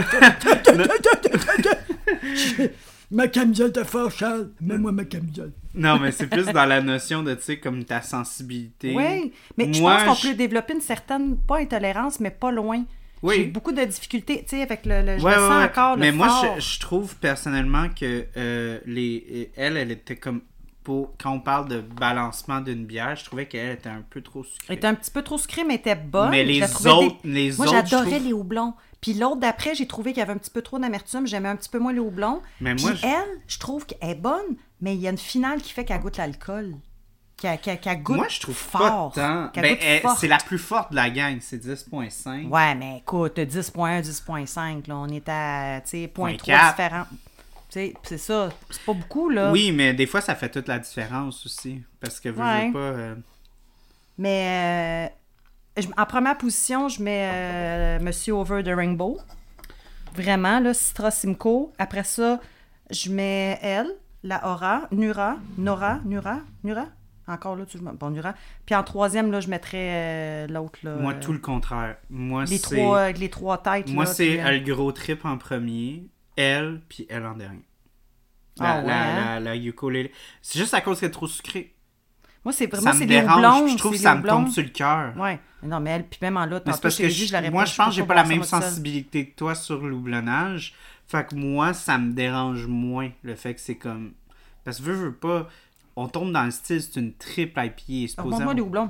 [0.78, 2.70] non,
[3.14, 4.50] Ma camisole de fort, Charles.
[4.60, 5.52] Mets-moi ma camisole.
[5.76, 8.94] non, mais c'est plus dans la notion de, tu sais, comme ta sensibilité.
[8.96, 12.84] Oui, mais je pense qu'on peut développer une certaine, pas intolérance, mais pas loin.
[13.22, 13.36] Oui.
[13.38, 15.64] J'ai beaucoup de difficultés, tu sais, avec le, le- je Ouais, le ouais, sens ouais.
[15.64, 16.56] encore, le Mais moi, fort.
[16.60, 20.42] je, je trouve personnellement que euh, les, elle, elle était comme.
[20.84, 24.44] Pour, quand on parle de balancement d'une bière, je trouvais qu'elle était un peu trop
[24.44, 24.66] sucrée.
[24.70, 26.30] Elle était un petit peu trop sucrée, mais elle était bonne.
[26.30, 28.74] Mais les autres, les Moi, j'adorais trouve- les houblons.
[29.00, 31.26] Puis l'autre d'après, j'ai trouvé qu'il y avait un petit peu trop d'amertume.
[31.28, 32.42] J'aimais un petit peu moins les houblons.
[32.62, 35.18] Mais Puis moi, je- elle, je trouve qu'elle est bonne, mais il y a une
[35.18, 36.74] finale qui fait qu'elle goûte l'alcool.
[37.38, 39.12] Qu'elle qu'elle- qu'elle goûte Moi, je trouve fort.
[39.14, 39.48] pas tant.
[39.50, 40.18] qu'elle Ben, elle- fort.
[40.18, 42.50] c'est la plus forte de la gang, c'est 10.5.
[42.50, 46.70] Ouais, mais écoute, 10.1, 10.5, là, on est à, tu sais, point Point 3 quatre.
[46.78, 47.06] différents.
[48.04, 49.52] C'est ça, c'est pas beaucoup, là.
[49.52, 51.82] Oui, mais des fois, ça fait toute la différence aussi.
[52.00, 52.72] Parce que, veux, Ouais.
[52.72, 52.78] pas.
[52.80, 53.16] euh,
[54.18, 55.10] Mais
[55.78, 59.18] euh, je- en première position, je mets euh, Monsieur Over the Rainbow.
[60.16, 61.72] Vraiment, là, Citra Simcoe.
[61.80, 62.40] Après ça,
[62.92, 63.88] je mets elle,
[64.24, 66.86] la Aura, Nura, Nora, Nura, Nura.
[67.28, 68.36] Encore là, tu bon, Nura.
[68.66, 70.96] Puis en troisième, là, je mettrais l'autre, là.
[70.98, 71.96] moi, tout le contraire.
[72.10, 72.76] Moi, les c'est.
[72.76, 76.04] trois, les trois têtes, Moi, c'est le gros trip en premier,
[76.36, 77.64] elle, puis elle en dernier.
[78.60, 79.40] Ah La, ouais, la, hein?
[79.40, 80.12] la, la ukulélé.
[80.42, 81.74] C'est juste à cause qu'elle est trop sucrée.
[82.46, 83.38] Moi, c'est vraiment, me c'est dérange.
[83.38, 83.68] houblons.
[83.70, 85.16] je trouve que ça me tombe sur le cœur.
[85.18, 85.40] Ouais.
[85.64, 87.94] Non, mais elle, puis même en c'est parce que je- l'aurais moi, je pense que
[87.94, 90.74] j'ai pas la même sensibilité que toi sur l'houblonnage.
[91.08, 94.14] Fait que moi, ça me dérange moins le fait que c'est comme.
[94.66, 95.48] Parce que veux, veux pas.
[95.96, 98.22] On tombe dans le style, c'est une triple IPA.
[98.22, 98.90] Remonte-moi les houblons.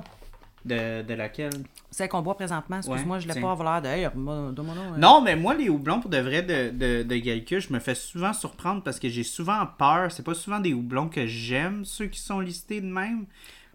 [0.64, 1.52] De, de laquelle?
[1.90, 2.78] Celle qu'on boit présentement.
[2.78, 3.42] Excuse-moi, Ouais, je l'ai tiens.
[3.42, 4.96] pas avoir l'air euh.
[4.96, 8.32] Non, mais moi, les houblons, pour de vrai, de, de, de je me fais souvent
[8.32, 10.10] surprendre parce que j'ai souvent peur.
[10.10, 13.26] C'est pas souvent des houblons que j'aime, ceux qui sont listés de même.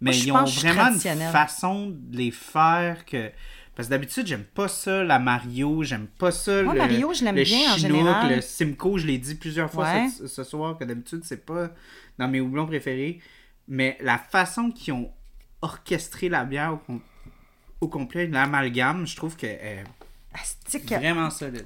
[0.02, 3.30] Mais ils ont vraiment une façon de les faire que.
[3.76, 6.64] Parce que d'habitude, j'aime pas ça, la Mario, j'aime pas ça.
[6.64, 8.36] Moi, le, Mario, je l'aime le bien, en général.
[8.36, 10.10] Le Simcoe, je l'ai dit plusieurs fois Ouais.
[10.10, 11.70] ce, ce soir que d'habitude, c'est pas
[12.18, 13.20] dans mes houblons préférés.
[13.68, 15.12] Mais la façon qu'ils ont
[15.62, 17.02] orchestré la bière au, com-
[17.82, 19.84] au complet, l'amalgame, je trouve qu'elle est
[20.34, 20.92] Astique.
[20.94, 21.66] vraiment solide.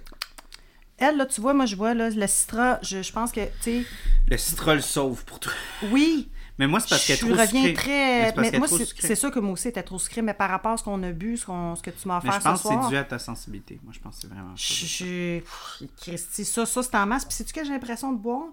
[0.97, 3.81] Elle, là, tu vois, moi, je vois, là, le Citra, je, je pense que, tu
[3.81, 3.85] sais,
[4.29, 5.51] Le citron le sauve pour toi.
[5.91, 6.29] oui,
[6.59, 7.91] Mais moi, c'est parce qu'elle est je trop reviens sucrée.
[8.21, 8.51] Mais très.
[8.51, 8.67] Mais moi,
[8.99, 11.11] c'est sûr que moi aussi, était trop sucré, mais par rapport à ce qu'on a
[11.11, 12.83] bu, ce, ce que tu m'as offert je pense ce que soir.
[12.83, 13.79] c'est dû à ta sensibilité.
[13.83, 14.55] Moi, je pense que c'est vraiment.
[14.55, 17.25] Je je- Christy, ça, ça, c'est en masse.
[17.25, 18.45] Puis, sais-tu que j'ai l'impression de boire?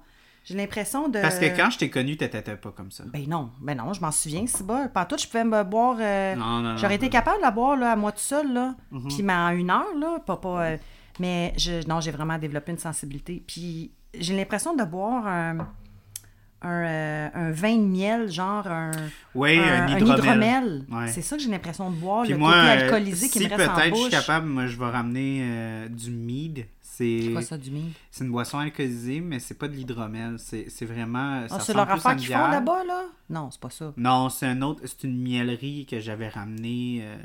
[0.50, 1.20] J'ai l'impression de.
[1.20, 3.04] Parce que quand je t'ai connu, t'étais pas comme ça.
[3.06, 4.88] Ben non, ben non, je m'en souviens, c'est bas.
[4.88, 5.96] Pantoute, je pouvais me boire.
[6.00, 6.76] euh, Non, non, non.
[6.76, 8.74] J'aurais été capable de la boire là, à moi tout seul, là.
[8.90, 9.08] Mhm.
[9.08, 10.36] Puis, mais en une heure, là, pas.
[10.38, 10.76] pas euh,
[11.20, 13.44] mais je, non, j'ai vraiment développé une sensibilité.
[13.46, 15.58] Puis, j'ai l'impression de boire un,
[16.62, 18.90] un, euh, un vin de miel, genre un.
[19.34, 20.18] Oui, un, un hydromel.
[20.18, 20.84] hydromel.
[20.90, 21.06] Ouais.
[21.08, 23.50] C'est ça que j'ai l'impression de boire, Puis le moi, côté alcoolisé qui si me
[23.54, 24.00] reste en peut-être je bouche.
[24.02, 26.66] suis capable, moi, je vais ramener euh, du mead.
[26.92, 27.92] C'est C'est quoi ça, du mille?
[28.10, 30.38] c'est une boisson alcoolisée, mais c'est pas de l'hydromel.
[30.38, 31.44] C'est vraiment.
[31.48, 33.04] Ah, c'est leur affaire qu'ils font là-bas, là?
[33.30, 33.92] Non, c'est pas ça.
[33.96, 37.00] Non, c'est un autre, c'est une miellerie que j'avais ramenée.
[37.02, 37.16] euh,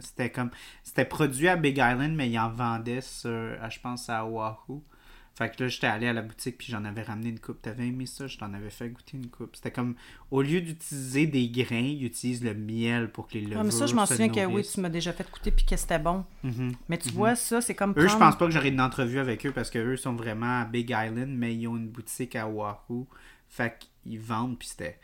[0.00, 0.50] c'était comme,
[0.84, 3.30] c'était produit à Big Island, mais ils en vendaient sur,
[3.60, 4.80] à, je pense à Oahu.
[5.36, 7.62] Fait que là, j'étais allé à la boutique puis j'en avais ramené une coupe.
[7.62, 8.26] T'avais aimé ça?
[8.26, 9.56] Je t'en avais fait goûter une coupe.
[9.56, 9.94] C'était comme,
[10.30, 13.70] au lieu d'utiliser des grains, ils utilisent le miel pour que les levures Ouais, mais
[13.70, 16.24] ça, je m'en souviens que oui, tu m'as déjà fait goûter puis que c'était bon.
[16.42, 16.72] Mhm.
[16.88, 19.46] Mais tu vois, ça, c'est comme Eux, je pense pas que j'aurai une entrevue avec
[19.46, 23.06] eux parce qu'eux sont vraiment à Big Island, mais ils ont une boutique à Oahu.
[23.48, 24.98] Fait qu'ils vendent, puis c'était.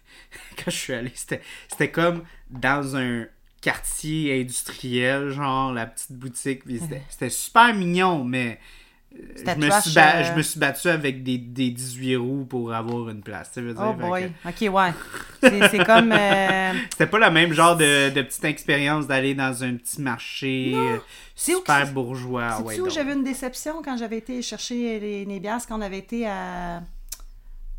[0.56, 3.26] Quand je suis allé, c'était comme dans un
[3.60, 6.62] quartier industriel, genre la petite boutique.
[7.08, 8.60] c'était super mignon, mais.
[9.18, 12.16] Euh, Je me, trash, suis ba- euh, je me suis battu avec des, des 18
[12.16, 13.50] roues pour avoir une place.
[13.56, 14.32] veux dire, Oh que- boy.
[14.46, 14.92] Ok, ouais.
[15.42, 16.12] C'est c'est comme.
[16.12, 20.72] euh, C'était pas le même genre de, de petite expérience d'aller dans un petit marché
[20.74, 20.98] euh,
[21.34, 22.60] C'est où super que- bourgeois.
[22.62, 25.98] Ouais, où j'avais une déception quand j'avais été chercher les, les bières, quand on avait
[25.98, 26.82] été à.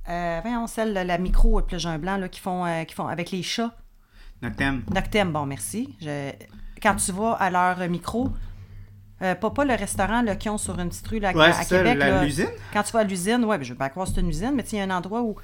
[0.10, 3.08] Euh, voyons, celle, la micro, puis le Jean Blanc, là, qui font, euh, qui font
[3.08, 3.76] avec les chats.
[4.42, 4.82] Noctem.
[4.94, 5.96] Noctem, bon, merci.
[6.02, 6.32] Je-
[6.82, 8.30] Quand tu vas à leur micro,
[9.22, 11.46] euh, pas, pas le restaurant là, qu'ils ont sur une petite rue là, à- Ouais,
[11.46, 11.98] à, c'est ça, Québec.
[11.98, 12.24] la- là.
[12.24, 12.48] l'usine?
[12.74, 14.52] Quand tu vas à l'usine, ouais, ben, je veux pas croire que c'est une usine,
[14.56, 15.36] mais il y a un endroit où.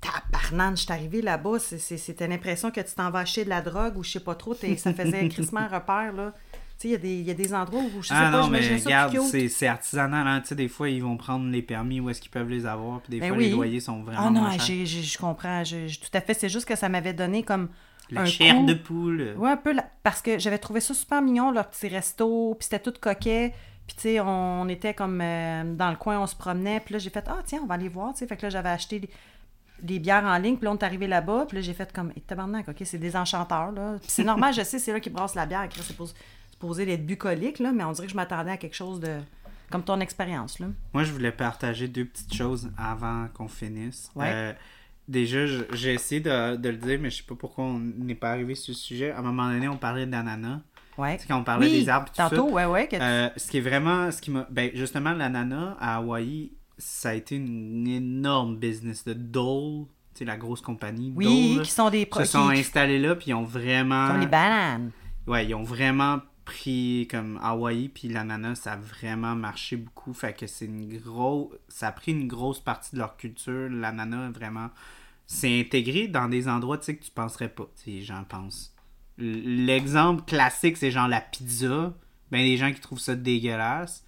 [0.00, 3.48] Tabarnane, je suis arrivée là-bas, c'est- c'est- c'était l'impression que tu t'en vas acheter de
[3.48, 6.32] la drogue ou je sais pas trop, t'es- ça faisait crissement repère, là.
[6.76, 8.40] sais, il y, a des- il y a des endroits où je sais Ah pas,
[8.42, 10.26] non, mais regarde, c'est c'est artisanal.
[10.26, 10.40] Hein.
[10.40, 13.00] Tu sais, des fois, ils vont prendre les permis où est-ce qu'ils peuvent les avoir.
[13.00, 13.44] Puis des Ben fois, oui.
[13.44, 15.62] les loyers sont vraiment Ah non, j'ai- j'ai- je comprends.
[15.62, 16.34] je- je- tout à fait.
[16.34, 17.68] C'est juste que ça m'avait donné comme.
[18.14, 18.66] La un chair coup.
[18.66, 19.34] de poule.
[19.36, 19.72] Ouais, un peu.
[19.72, 22.54] la- Parce que j'avais trouvé ça super mignon, leur petit resto.
[22.58, 23.54] Puis c'était tout coquet.
[23.86, 26.80] Puis, tu sais, on était comme euh, dans le coin, on se promenait.
[26.80, 28.12] Puis là, j'ai fait, ah, tiens, on va aller voir.
[28.14, 29.10] Tu sais, fait que là, j'avais acheté des,
[29.82, 30.56] des bières en ligne.
[30.56, 31.44] Puis là, on est arrivé là-bas.
[31.48, 33.96] Puis là, j'ai fait comme, et tabarnak, OK, c'est des enchanteurs, là.
[34.00, 35.68] Puis c'est normal, je sais, c'est là qu'ils brassent la bière.
[35.74, 36.14] C'est supposé,
[36.50, 37.72] supposé d'être bucolique, là.
[37.72, 39.18] Mais on dirait que je m'attendais à quelque chose de.
[39.70, 40.66] Comme ton expérience, là.
[40.92, 44.10] Moi, je voulais partager deux petites choses avant qu'on finisse.
[44.14, 44.26] Ouais.
[44.30, 44.52] Euh,
[45.08, 48.30] déjà, j'ai essayé de, de le dire, mais je sais pas pourquoi on n'est pas
[48.30, 49.10] arrivé sur ce sujet.
[49.12, 50.60] À un moment donné, on parlait d'ananas.
[50.96, 51.18] Ouais.
[51.18, 52.54] Sais, quand on parlait Oui, des arbres, tout tantôt, ça.
[52.54, 52.86] ouais, ouais.
[52.86, 56.52] que tu- Euh, ce qui est vraiment, ce qui m'a, ben justement l'ananas à Hawaï,
[56.78, 61.12] ça a été une énorme business de Dole, tu sais la grosse compagnie.
[61.16, 64.26] oui, Dole, qui sont des se sont installés là puis ils ont vraiment, Comme les
[64.28, 64.92] bananes.
[65.26, 70.12] ouais, ils ont vraiment pris comme Hawaï puis l'ananas, ça a vraiment marché beaucoup.
[70.12, 73.68] Fait que c'est une grosse, ça a pris une grosse partie de leur culture.
[73.70, 74.70] L'ananas vraiment,
[75.26, 77.68] c'est intégré dans des endroits que tu penserais pas.
[77.86, 78.74] J'en pense.
[79.18, 81.94] L'exemple classique, c'est genre la pizza.
[82.30, 84.03] Ben, des gens qui trouvent ça dégueulasse.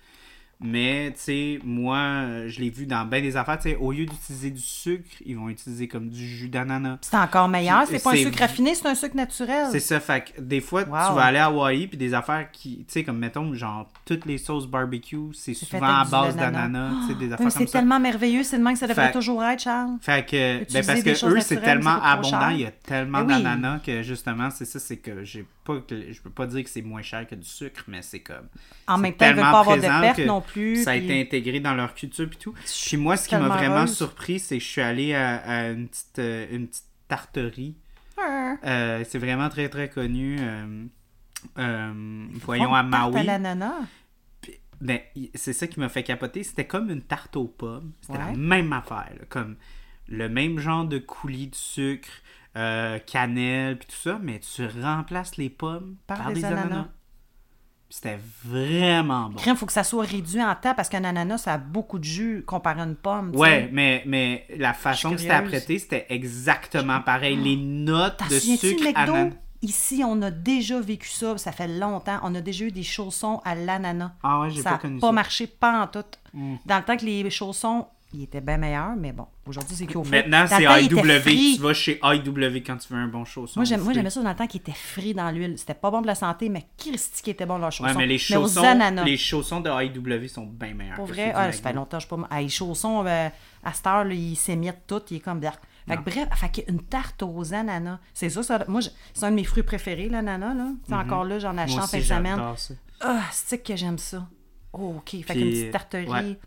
[0.59, 3.59] Mais, tu sais, moi, je l'ai vu dans ben des affaires.
[3.59, 6.97] Tu sais, au lieu d'utiliser du sucre, ils vont utiliser comme du jus d'ananas.
[7.03, 7.85] C'est encore meilleur.
[7.87, 9.66] C'est pas un sucre raffiné, c'est un sucre naturel.
[9.70, 11.09] C'est ça, fait que des fois, Wow.
[11.09, 14.24] tu vas aller à Hawaï, puis des affaires qui, tu sais, comme mettons, genre, toutes
[14.24, 18.57] les sauces barbecue, c'est souvent à base d'ananas, sais, des affaires c'est tellement merveilleux, c'est
[18.59, 19.97] de même que ça devrait Fait- toujours être, Charles.
[20.01, 23.27] Fait que, ben parce que eux, c'est tellement abondant, il y a tellement oui.
[23.28, 26.70] d'ananas que justement, c'est ça, c'est que j'ai pas, que- je peux pas dire que
[26.70, 28.48] c'est moins cher que du sucre, mais c'est comme.
[28.86, 29.82] En même temps, ils veulent pas avoir de
[30.16, 30.82] que non plus.
[30.82, 32.55] Ça a puis- été intégré dans leur culture puis tout.
[32.86, 33.97] Puis moi, ce qui m'a vraiment heureuse.
[33.97, 37.76] surpris, c'est que je suis allé à, à une petite, euh, une petite tarterie.
[38.18, 38.55] Ah.
[38.64, 40.36] Euh, c'est vraiment très très connu.
[40.40, 40.84] euh,
[41.59, 43.18] euh, voyons à Maui.
[43.18, 43.74] à l'ananas.
[44.80, 45.01] Ben,
[45.34, 46.43] c'est ça qui m'a fait capoter.
[46.43, 47.93] C'était comme une tarte aux pommes.
[48.02, 49.10] C'était la même affaire.
[49.18, 49.56] là, comme
[50.09, 52.09] le même genre de coulis de sucre,
[52.57, 56.87] euh, cannelle, puis tout ça, mais tu remplaces les pommes Par par, des des ananas.
[57.89, 59.37] C'était vraiment bon.
[59.37, 62.05] Crème, faut que ça soit réduit en temps parce qu'un ananas, ça a beaucoup de
[62.05, 63.35] jus comparé à une pomme.
[63.35, 67.37] Ouais, mais, mais la façon que c'était apprêté, c'était exactement pareil.
[67.37, 69.37] Les notes de sucre ananas.
[69.62, 72.19] Ici, on a déjà vécu ça, ça fait longtemps.
[72.23, 74.12] On a déjà eu des chaussons à l'ananas.
[74.23, 75.12] Ah ouais, j'ai Ça pas n'a connu pas ça.
[75.12, 76.05] marché, pas en tout.
[76.35, 76.57] Mm.
[76.66, 79.98] Dans le temps que les chaussons, ils étaient bien meilleurs, mais bon, aujourd'hui, c'est qu'ils
[79.98, 81.56] Maintenant, c'est IW.
[81.56, 83.60] Tu vas chez IW quand tu veux un bon chausson.
[83.60, 83.94] Moi, frit.
[83.94, 85.55] j'aimais ça dans le temps qu'ils étaient frits dans l'huile.
[85.59, 87.88] C'était pas bon pour la santé, mais Christy qui était bon leur chaussons.
[87.90, 88.62] Ouais, mais les chaussons,
[89.05, 90.97] les chaussons de IW sont bien meilleurs.
[90.97, 92.28] Pour que vrai, ah, ça fait longtemps, je sais pas.
[92.30, 93.28] Ah, les chaussons, euh,
[93.64, 95.40] à cette heure, là, ils s'émiettent tout, il est comme.
[95.88, 97.98] Fait que, bref, fait qu'une tarte aux ananas.
[98.12, 100.66] C'est ça, ça moi, je- c'est un de mes fruits préférés, l'ananas, là.
[100.86, 101.82] C'est encore là, j'en achète Mhm.
[101.82, 102.40] En fin de semaine.
[103.01, 104.26] Ah, c'est que j'aime ça.
[104.72, 105.10] Oh, OK.
[105.10, 106.06] Fait Puis, qu'une petite tarterie.
[106.09, 106.38] ouais.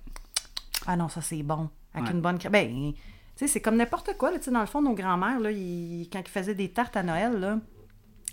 [0.91, 1.70] Ah non, ça, c'est bon.
[1.94, 2.16] Avec Ouais.
[2.16, 2.52] une bonne crème.
[2.52, 2.98] Ben, tu
[3.36, 4.38] sais, c'est comme n'importe quoi, là.
[4.52, 7.60] Dans le fond, nos grands-mères, là, ils- quand ils faisaient des tartes à Noël, là,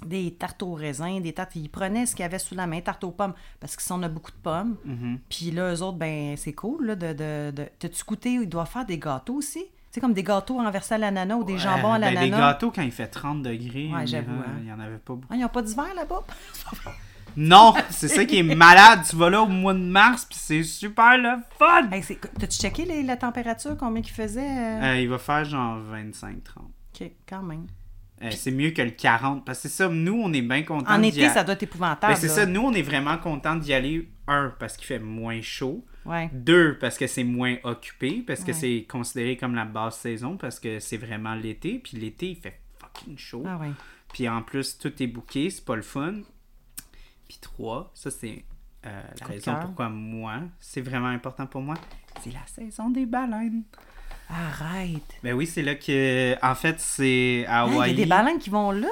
[0.06, 2.80] des tartes au raisin, des tartes, ils prenaient ce qu'il y avait sous la main,
[2.80, 4.76] tartes aux pommes, parce qu'ils on a beaucoup de pommes.
[4.86, 5.18] Mhm.
[5.28, 7.12] Puis là, eux autres, ben, c'est cool, là, de...
[7.12, 7.68] de, de...
[7.78, 9.64] T'as-tu goûté, ils doivent faire des gâteaux aussi?
[9.90, 12.24] C'est comme des gâteaux renversés à l'ananas ou des jambons à ben, l'ananas.
[12.24, 14.56] des gâteaux, quand il fait 30 degrés, Ouais, j'avoue, hein.
[14.58, 15.26] il n'y en avait pas beaucoup.
[15.30, 16.22] Ah, ils n'ont pas d'hiver là-bas?
[17.36, 19.00] Non, c'est ça qui est malade.
[19.08, 21.90] Tu vas là au mois de mars, puis c'est super le fun.
[21.90, 22.02] Hey,
[22.38, 24.40] T'as-tu checké les- la température, combien qu'il faisait?
[24.40, 24.82] euh?
[24.82, 26.70] Euh, il va faire genre 25-30.
[27.00, 27.66] OK, quand même.
[28.22, 29.44] Euh, c'est mieux que le 40.
[29.44, 31.64] Parce que c'est ça, nous, on est bien contents En été, a- ça doit être
[31.64, 32.14] épouvantable.
[32.14, 34.08] Ben, c'est ça, nous, on est vraiment contents d'y aller.
[34.28, 35.84] Un, parce qu'il fait moins chaud.
[36.04, 36.30] Ouais.
[36.32, 38.52] Deux, parce que c'est moins occupé, parce que Ouais.
[38.54, 41.78] c'est considéré comme la basse saison, parce que c'est vraiment l'été.
[41.78, 43.44] Puis l'été, il fait fucking chaud.
[43.46, 43.70] Ah ouais.
[44.12, 46.14] Puis en plus, tout est booké, c'est pas le fun.
[47.28, 48.44] Puis trois, ça c'est
[48.86, 49.60] euh, la raison cœur.
[49.60, 51.74] pourquoi moi, c'est vraiment important pour moi,
[52.22, 53.64] c'est la saison des baleines.
[54.28, 55.18] Arrête.
[55.22, 58.38] Ben oui, c'est là que, en fait, c'est à Hein, Il y a des baleines
[58.38, 58.88] qui vont là?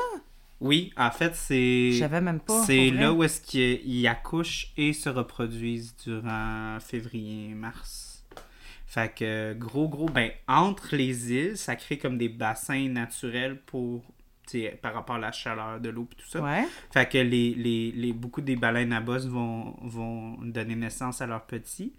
[0.61, 1.93] Oui, en fait, c'est.
[1.93, 6.79] Je savais même pas, C'est là où est-ce qu'ils ils accouchent et se reproduisent durant
[6.81, 8.25] février-mars.
[8.87, 14.05] Fait que, gros, gros, ben, entre les îles, ça crée comme des bassins naturels pour.
[14.83, 16.41] Par rapport à la chaleur de l'eau et tout ça.
[16.41, 16.67] Ouais.
[16.93, 21.27] Fait que les, les, les, beaucoup des baleines à bosse vont, vont donner naissance à
[21.27, 21.93] leurs petits.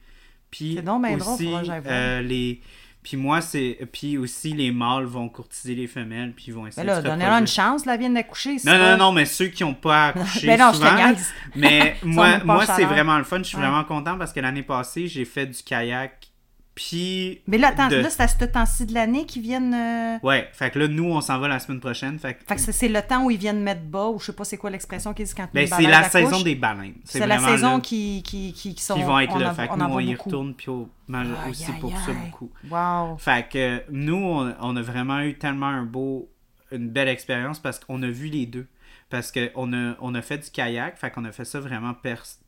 [0.52, 1.64] Puis ben drôle, aussi, voir.
[1.86, 2.62] euh, les...
[3.04, 3.88] Puis moi, c'est...
[3.92, 7.06] Puis aussi, les mâles vont courtiser les femelles, puis ils vont Mais essayer là, de
[7.06, 8.58] se donnez-leur une chance, la vienne d'accoucher.
[8.66, 11.14] Non, non, non, mais ceux qui n'ont pas accouché Ben non, je te souvent, là.
[11.56, 13.40] Mais moi, moi c'est vraiment le fun.
[13.40, 13.64] Je suis Ouais.
[13.64, 16.28] vraiment content parce que l'année passée, j'ai fait du kayak
[16.76, 17.42] Puis.
[17.48, 19.74] Mais là, attends, de- là, c'est à ce temps-ci de l'année qu'ils viennent.
[19.74, 22.20] euh, Ouais, fait que là, nous, on s'en va la semaine prochaine.
[22.20, 22.40] Fait que.
[22.46, 24.58] Fait que c'est- le temps où ils viennent mettre bas, ou je sais pas c'est
[24.58, 26.96] quoi l'expression qu'ils disent quand Ben, une c'est la saison des baleines.
[27.06, 28.96] C'est la saison là qui, qui, qui, qui sont.
[28.96, 29.52] qui vont être on là.
[29.52, 30.30] en- fait que nous, on y beaucoup.
[30.30, 32.52] retourne, puis au- mal- Aïe, aussi aïe, pour ça beaucoup.
[32.70, 33.18] Wow.
[33.18, 36.30] Fait que nous, on, on a vraiment eu tellement un beau,
[36.72, 38.68] une belle expérience parce qu'on a vu les deux.
[39.16, 41.96] Parce qu'on a, on a fait du kayak, fait qu'on a fait ça vraiment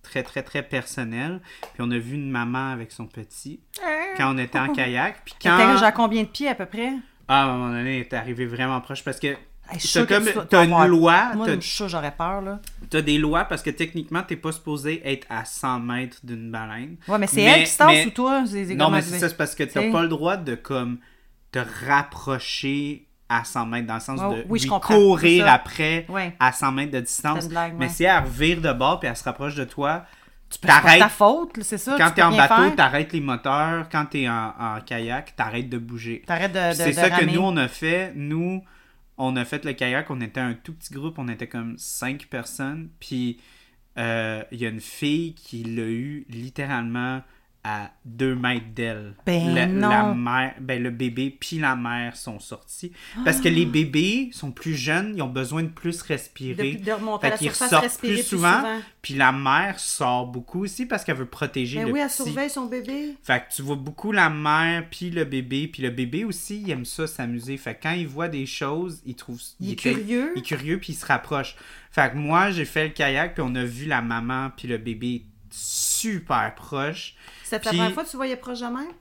[0.03, 1.39] très, très, très personnel.
[1.61, 3.61] Puis on a vu une maman avec son petit
[4.17, 5.21] quand on était en kayak.
[5.23, 5.77] Puis quand.
[5.81, 6.91] à combien de pieds à peu près?
[7.29, 10.25] Ah, à un moment donné, elle est arrivé vraiment proche parce que Hey, t'as comme,
[10.49, 11.47] tu avoir- une loi, Moi,
[11.87, 12.59] j'aurais peur, là.
[12.89, 16.97] t'as des lois parce que techniquement, t'es pas supposé être à 100 mètres d'une baleine.
[17.07, 18.43] Ouais, mais c'est elle qui se tasse mais- ou toi?
[18.75, 20.99] Non, mais c'est ça, c'est parce que t'as pas le droit de comme
[21.53, 26.33] te rapprocher à 100 mètres, dans le sens Ouais, de oui, lui courir après Ouais.
[26.39, 27.47] à 100 mètres de distance.
[27.49, 27.91] blague, Mais ouais.
[27.91, 30.05] si elle revire de bord puis elle se rapproche de toi,
[30.49, 30.99] C'est pas t'arrêtes.
[30.99, 31.95] ta faute, c'est ça?
[31.97, 33.89] Quand tu t'es peux en bateau, t'arrêtes les moteurs.
[33.91, 36.23] Quand t'es en, en kayak, t'arrêtes de bouger.
[36.25, 38.13] T'arrêtes de, C'est ça que nous, on a fait.
[38.15, 38.63] Nous,
[39.17, 40.09] on a fait le kayak.
[40.09, 41.19] On était un tout petit groupe.
[41.19, 42.87] On était comme cinq personnes.
[43.01, 43.41] Puis
[43.97, 47.21] euh, il y a une fille qui l'a eu littéralement
[47.69, 49.13] à deux mètres d'elle.
[49.25, 49.89] Ben la, non.
[49.89, 52.93] la mère, ben le bébé puis la mère sont sortis.
[53.25, 55.13] Parce que les bébés sont plus jeunes.
[55.17, 56.75] Ils ont besoin de plus respirer.
[56.75, 58.57] De, de remonter à Fait la surface, ressortent respirer plus souvent.
[58.59, 58.79] souvent.
[59.01, 62.23] Puis la mère sort beaucoup aussi parce qu'elle veut protéger Mais le oui, elle petit.
[62.23, 63.15] surveille son bébé.
[63.21, 66.71] Fait que tu vois beaucoup la mère puis le bébé, puis le bébé aussi, il
[66.71, 67.57] aime ça s'amuser.
[67.57, 70.31] Fait que quand il voit des choses, il trouve Il est était- curieux.
[70.35, 71.55] il est curieux puis il se rapproche.
[71.91, 74.77] Fait que moi, j'ai fait le kayak puis on a vu la maman puis le
[74.77, 75.25] bébé
[76.01, 77.15] super proche.
[77.43, 78.93] C'était ta Puis- première fois que tu voyais proche de même?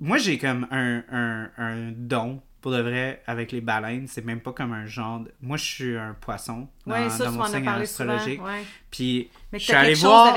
[0.00, 4.40] Moi, j'ai comme un, un, un don pour de vrai avec les baleines, c'est même
[4.40, 5.30] pas comme un genre de...
[5.42, 7.70] Moi, je suis un poisson dans, Oui, ça, dans mon signe souvent.
[7.72, 8.42] astrologique.
[8.42, 8.62] ouais.
[8.90, 10.34] Puis Mais je suis allé voir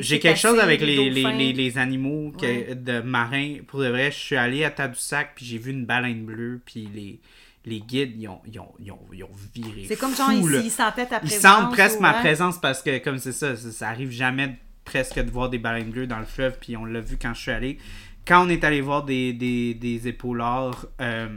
[0.00, 2.74] J'ai quelque chose avec les, les, les, les animaux que- Ouais.
[2.74, 3.56] de marins.
[3.66, 6.86] Pour de vrai, je suis allé à Tadoussac, puis j'ai vu une baleine bleue, puis
[6.94, 7.20] les,
[7.64, 9.84] les guides, ils ont, ils ont, ils ont, ils ont viré.
[9.88, 11.40] C'est comme genre, ils, ils sentaient ta Ils présence.
[11.40, 12.20] sentent presque ou- ma ouais.
[12.20, 15.58] présence parce que, comme c'est ça, ça, ça arrive jamais de- presque de voir des
[15.58, 17.78] baleines bleues dans le fleuve, puis on l'a vu quand je suis allé.
[18.26, 21.28] Quand on est allé voir des, des, des épaulards, euh,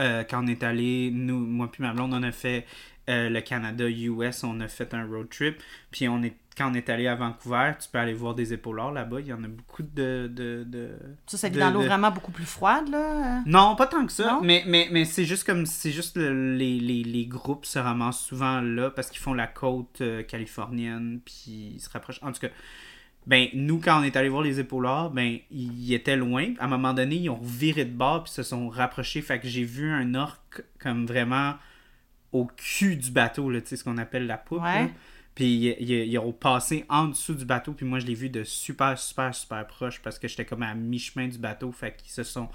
[0.00, 2.66] euh, quand on est allé, nous, moi puis ma blonde, on a fait
[3.08, 5.56] euh, le Canada-US, on a fait un road trip,
[5.90, 8.92] puis on est, quand on est allé à Vancouver, tu peux aller voir des épaulards
[8.92, 10.30] là-bas, il y en a beaucoup de...
[10.30, 10.90] de, de
[11.26, 13.38] Ça, ça vit de- dans l'eau vraiment beaucoup plus froide, là.
[13.38, 13.40] euh.
[13.46, 14.40] non, pas tant que ça, Non?
[14.42, 18.20] mais, mais, mais c'est juste comme c'est juste le- les, les, les groupes se ramassent
[18.20, 22.22] souvent là parce qu'ils font la côte euh, californienne puis ils se rapprochent.
[22.22, 22.48] En tout cas,
[23.26, 26.52] ben nous quand on est allé voir les épaulards, ben ils étaient loin.
[26.58, 29.22] À un moment donné, ils ont viré de bord puis se sont rapprochés.
[29.22, 31.54] Fait que j'ai vu un orque comme vraiment
[32.32, 34.62] au cul du bateau, là, tu sais ce qu'on appelle la poupe.
[34.62, 34.84] Ouais.
[34.84, 34.88] là.
[35.40, 38.28] Puis ils, ils- ils ont passé en dessous du bateau, puis moi je l'ai vu
[38.28, 41.72] de super, super, super proche parce que j'étais comme à mi-chemin du bateau.
[41.72, 42.48] Fait qu'ils se sont.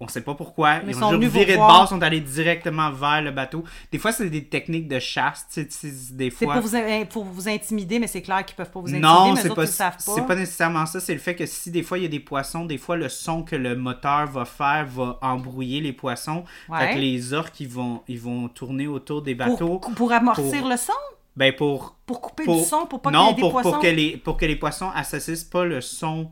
[0.00, 0.80] On sait pas pourquoi.
[0.80, 3.62] Mais ils ont juste viré de bord, sont allés directement vers le bateau.
[3.92, 6.54] Des fois, c'est des techniques de chasse, des C'est fois.
[6.54, 9.06] pour vous, in- pour vous intimider, mais c'est clair qu'ils peuvent pas vous intimider.
[9.06, 9.66] Non, c'est pas, pas.
[9.96, 10.98] c'est pas nécessairement ça.
[11.00, 13.08] C'est le fait que si des fois il y a des poissons, des fois le
[13.08, 16.44] son que le moteur va faire va embrouiller les poissons.
[16.68, 16.78] Ouais.
[16.80, 19.78] Fait que les orques ils vont, ils vont tourner autour des bateaux.
[19.78, 20.92] Pour, pour amortir pour- le son?
[21.36, 23.70] Ben pour Pour couper pour- du son, pour pas non, ait des pour, poissons?
[23.72, 26.30] pour que les pour que les poissons associent pas le son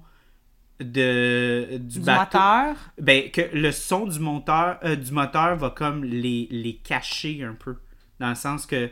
[0.81, 2.39] de du, du bateau.
[2.39, 2.77] moteur?
[2.99, 7.55] Ben que le son du moteur euh, du moteur va comme les les cacher un
[7.55, 7.77] peu
[8.19, 8.91] dans le sens que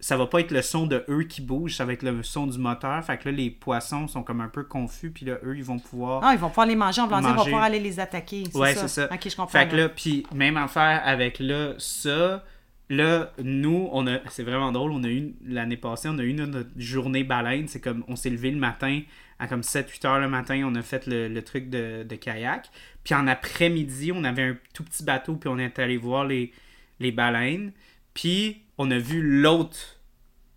[0.00, 2.46] ça va pas être le son de eux qui bougent, ça va être le son
[2.46, 3.02] du moteur.
[3.04, 5.78] Fait que là les poissons sont comme un peu confus puis là eux ils vont
[5.78, 8.44] pouvoir Ah, ils vont pouvoir les manger en blanc, ils vont pouvoir aller les attaquer.
[8.50, 8.86] C'est Ouais, ça.
[8.88, 9.08] c'est ça.
[9.14, 9.46] Ok, je comprends.
[9.58, 12.44] Fait que là, puis même affaire avec là, ça,
[12.88, 16.34] là, nous, on a, c'est vraiment drôle, on a eu, l'année passée, on a eu
[16.34, 19.02] notre journée baleine, c'est comme, on s'est levé le matin,
[19.38, 22.70] à comme 7-8 heures le matin, on a fait le, le truc de, de kayak,
[23.02, 26.52] puis en après-midi, on avait un tout petit bateau, puis on est allé voir les,
[27.00, 27.72] les baleines,
[28.12, 30.00] puis on a vu l'autre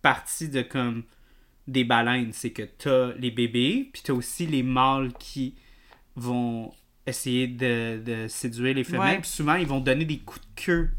[0.02, 1.04] partie de comme
[1.68, 5.56] des baleines, c'est que t'as les bébés, puis t'as aussi les mâles qui
[6.16, 6.74] vont
[7.06, 9.16] essayer de, de séduire les femelles.
[9.16, 9.22] Ouais.
[9.22, 10.90] Puis souvent, ils vont donner des coups de queue.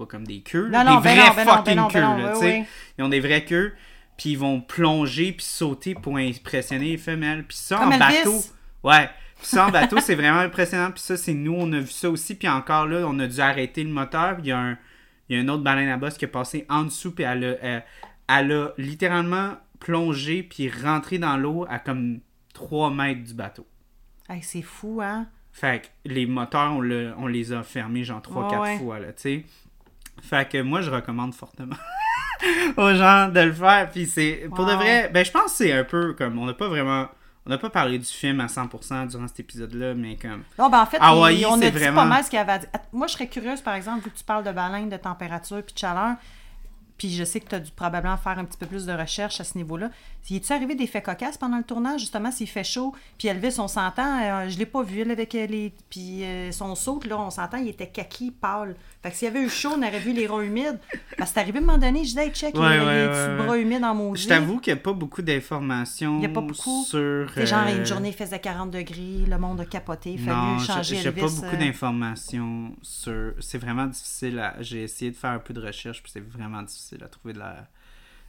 [0.00, 1.86] Pas comme des queues, Non, non, des ben vrais non, ben non, ben fucking non,
[1.86, 2.00] ben queues.
[2.00, 2.64] non, là, oui, oui.
[2.98, 3.74] Ils ont des vraies queues,
[4.16, 7.44] puis ils vont plonger puis sauter pour impressionner les femelles.
[7.46, 8.16] Puis ça, Comme en Elvis.
[8.18, 8.40] bateau...
[8.82, 9.10] Ouais.
[9.36, 10.90] Puis ça, en bateau, c'est vraiment impressionnant.
[10.90, 12.34] Puis ça, c'est nous, on a vu ça aussi.
[12.34, 14.36] Puis encore là, on a dû arrêter le moteur.
[14.40, 14.78] Il y a un...
[15.28, 17.44] Il y a une autre baleine à bosse qui est passée en dessous, puis elle
[17.44, 17.84] a, elle,
[18.28, 22.18] elle a littéralement plongé, puis rentré dans l'eau à comme
[22.52, 23.64] 3 mètres du bateau.
[24.28, 25.28] Hey, c'est fou, hein?
[25.52, 28.78] Fait que les moteurs, on, le- on les a fermés genre 3-4 Ouais, ouais.
[28.78, 29.44] fois, là, tu sais.
[30.22, 31.76] Fait que moi, je recommande fortement.
[32.76, 33.90] aux gens de le faire.
[33.90, 34.48] Puis c'est.
[34.54, 36.38] Pour de vrai, ben je pense que c'est un peu comme.
[36.38, 37.06] On n'a pas vraiment.
[37.46, 40.42] On n'a pas parlé du film à 100% durant cet épisode-là, mais comme.
[40.58, 42.58] Non, ben en fait, on a dit vraiment- pas mal ce qu'il y avait à
[42.58, 42.68] dire.
[42.92, 45.72] Moi, je serais curieuse, par exemple, vu que tu parles de baleine, de température puis
[45.72, 46.16] de chaleur,
[47.00, 49.40] puis je sais que tu as dû probablement faire un petit peu plus de recherche
[49.40, 49.88] à ce niveau-là.
[50.28, 53.56] Y est-tu arrivé des faits cocasses pendant le tournage, justement, s'il fait chaud, puis Elvis,
[53.58, 55.72] on s'entend, euh, je l'ai pas vu, là, avec euh, les...
[55.88, 58.76] Puis euh, son saut, là, on s'entend, il était kaki, pâle.
[59.02, 60.78] Fait que s'il y avait eu chaud, on aurait vu les rats humides.
[61.16, 63.04] Parce que c'est arrivé à un moment donné, je disais, hey, check, Ouais, il, ouais,
[63.08, 63.46] du ouais.
[63.46, 64.22] bras humide en maudit.
[64.24, 66.84] Je t'avoue qu'il n'y a pas beaucoup d'informations Il y a pas beaucoup.
[66.84, 67.30] sur.
[67.34, 70.34] C'est genre, euh, une journée, il faisait 40 degrés, le monde a capoté, il a
[70.34, 71.20] Non, fallu j'ai changer j'ai Elvis.
[71.22, 73.32] pas beaucoup euh, d'informations sur.
[73.40, 74.56] C'est vraiment difficile à.
[74.60, 77.38] J'ai essayé de faire un peu de recherche, puis c'est vraiment difficile à trouver de
[77.40, 77.66] la...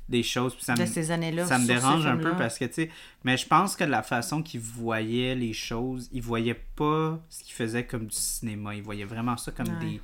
[0.10, 0.56] des choses.
[0.56, 1.46] Puis ça de me, ces années-là.
[1.46, 2.90] ça me dérange un peu parce que, tu sais.
[3.24, 7.44] Mais je pense que de la façon qu'il voyait les choses, il voyait pas ce
[7.44, 8.76] qu'il faisait comme du cinéma.
[8.76, 9.86] Il voyait vraiment ça comme Ouais.
[9.86, 10.02] des.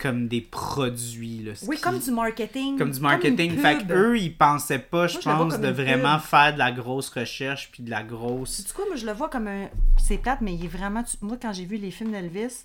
[0.00, 1.42] Comme des produits.
[1.42, 2.78] Là, Oui, comme du marketing.
[2.78, 3.54] comme du marketing.
[3.54, 6.26] une fait qu'eux, ils pensaient pas, je pense, comme de vraiment pub.
[6.26, 8.50] faire de la grosse recherche puis de la grosse.
[8.58, 9.68] Sais-tu quoi, moi, je le vois comme un.
[9.96, 11.02] C'est plate, mais il est vraiment.
[11.20, 12.64] Moi, quand j'ai vu les films d'Elvis,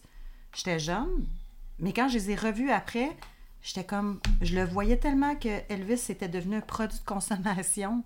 [0.55, 1.25] j'étais jeune.
[1.79, 3.09] Mais quand je les ai revus après,
[3.63, 4.19] j'étais comme.
[4.41, 8.03] Je le voyais tellement que Elvis était devenu un produit de consommation.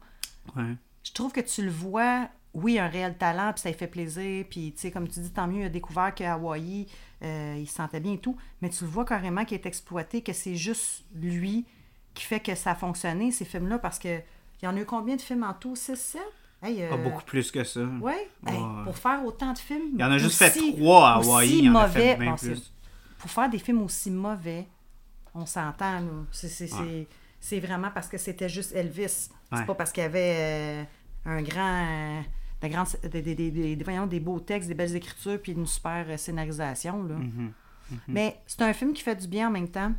[0.55, 0.75] Ouais.
[1.03, 4.45] Je trouve que tu le vois, oui, un réel talent, puis ça lui fait plaisir.
[4.49, 6.87] Puis, tu sais, comme tu dis, tant mieux, il a découvert qu'à Hawaï,
[7.23, 8.37] euh, il se sentait bien et tout.
[8.61, 11.65] Mais tu le vois carrément qu'il est exploité, que c'est juste lui
[12.13, 14.19] qui fait que ça a fonctionné, ces films-là, parce que.
[14.61, 15.75] Il y en a eu combien de films en tout?
[15.75, 16.21] 6, 7
[16.63, 17.79] Hey, euh, Pas beaucoup plus que ça.
[17.81, 18.27] Hey, Ouais.
[18.85, 19.91] pour faire autant de films.
[19.93, 21.87] Il y en a juste aussi- fait trois à aussi Hawaï, il y en a
[21.87, 22.15] fait mauvais.
[22.15, 22.73] bien Bon, c'est- plus.
[23.19, 24.65] Pour faire des films aussi mauvais,
[25.37, 26.25] on s'entend, là.
[26.31, 26.79] C'est, c'est, Ouais.
[26.79, 27.07] c'est-
[27.39, 29.29] c'est vraiment parce que c'était juste Elvis.
[29.51, 29.59] Ouais.
[29.59, 30.83] C'est pas parce qu'il y avait euh,
[31.25, 31.85] un grand.
[32.63, 35.67] euh, grandes- des, des, des, des- voyons, des beaux textes, des belles écritures, puis une
[35.67, 37.03] super euh, scénarisation.
[37.03, 37.15] Là.
[37.15, 37.51] Mhm.
[38.07, 39.93] Mais c'est un film qui fait du bien en même temps.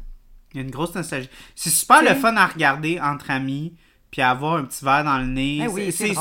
[0.52, 1.28] Il y a une grosse nostalgie.
[1.54, 3.74] C'est super le fun à regarder entre amis,
[4.10, 5.60] puis avoir un petit verre dans le nez.
[5.62, 6.14] Eh oui, c'est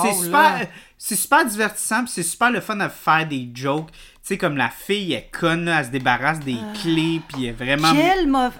[1.08, 3.92] super, divertissant, puis c'est super le fun à faire des jokes.
[3.92, 3.98] Tu
[4.34, 7.52] sais, comme la fille, elle est conne, elle se débarrasse des clés, puis elle est
[7.54, 7.94] vraiment.
[7.94, 8.60] Quelle mauvaise.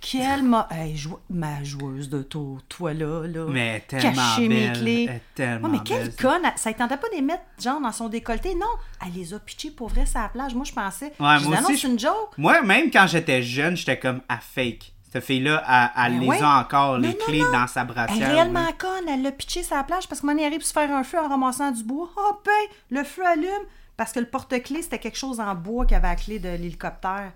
[0.00, 0.68] Quelle ma...
[0.70, 3.46] hey, jou- ma joueuse de tour, toi là, là.
[3.48, 4.78] Mais elle tellement Cacher mes belle.
[4.78, 5.06] clés.
[5.10, 6.16] Elle tellement Ouais, mais quelle belle.
[6.16, 6.42] conne!
[6.44, 8.54] elle- Ça ne tentait pas de les mettre, genre, dans son décolleté.
[8.54, 8.66] Non,
[9.04, 10.54] elle les a pitchés pour vrai sur la plage.
[10.54, 11.12] Moi, je pensais.
[11.18, 12.30] Ouais, moi aussi, c'est une joke.
[12.36, 14.92] Moi, même quand j'étais jeune, j'étais comme à fake.
[15.10, 16.42] Cette fille-là, elle, elle Ben les ouais.
[16.42, 17.52] a encore, les non, clés non.
[17.52, 18.28] dans sa Elle brassière.
[18.28, 18.76] est réellement oui.
[18.78, 19.08] conne.
[19.08, 21.70] Elle l'a pitché la plage parce que mon arrive se faire un feu en ramassant
[21.70, 22.10] du bois.
[22.14, 22.52] Oh, ben,
[22.98, 23.48] le feu allume
[23.96, 27.32] parce que le porte-clés, c'était quelque chose en bois qui avait la clé de l'hélicoptère.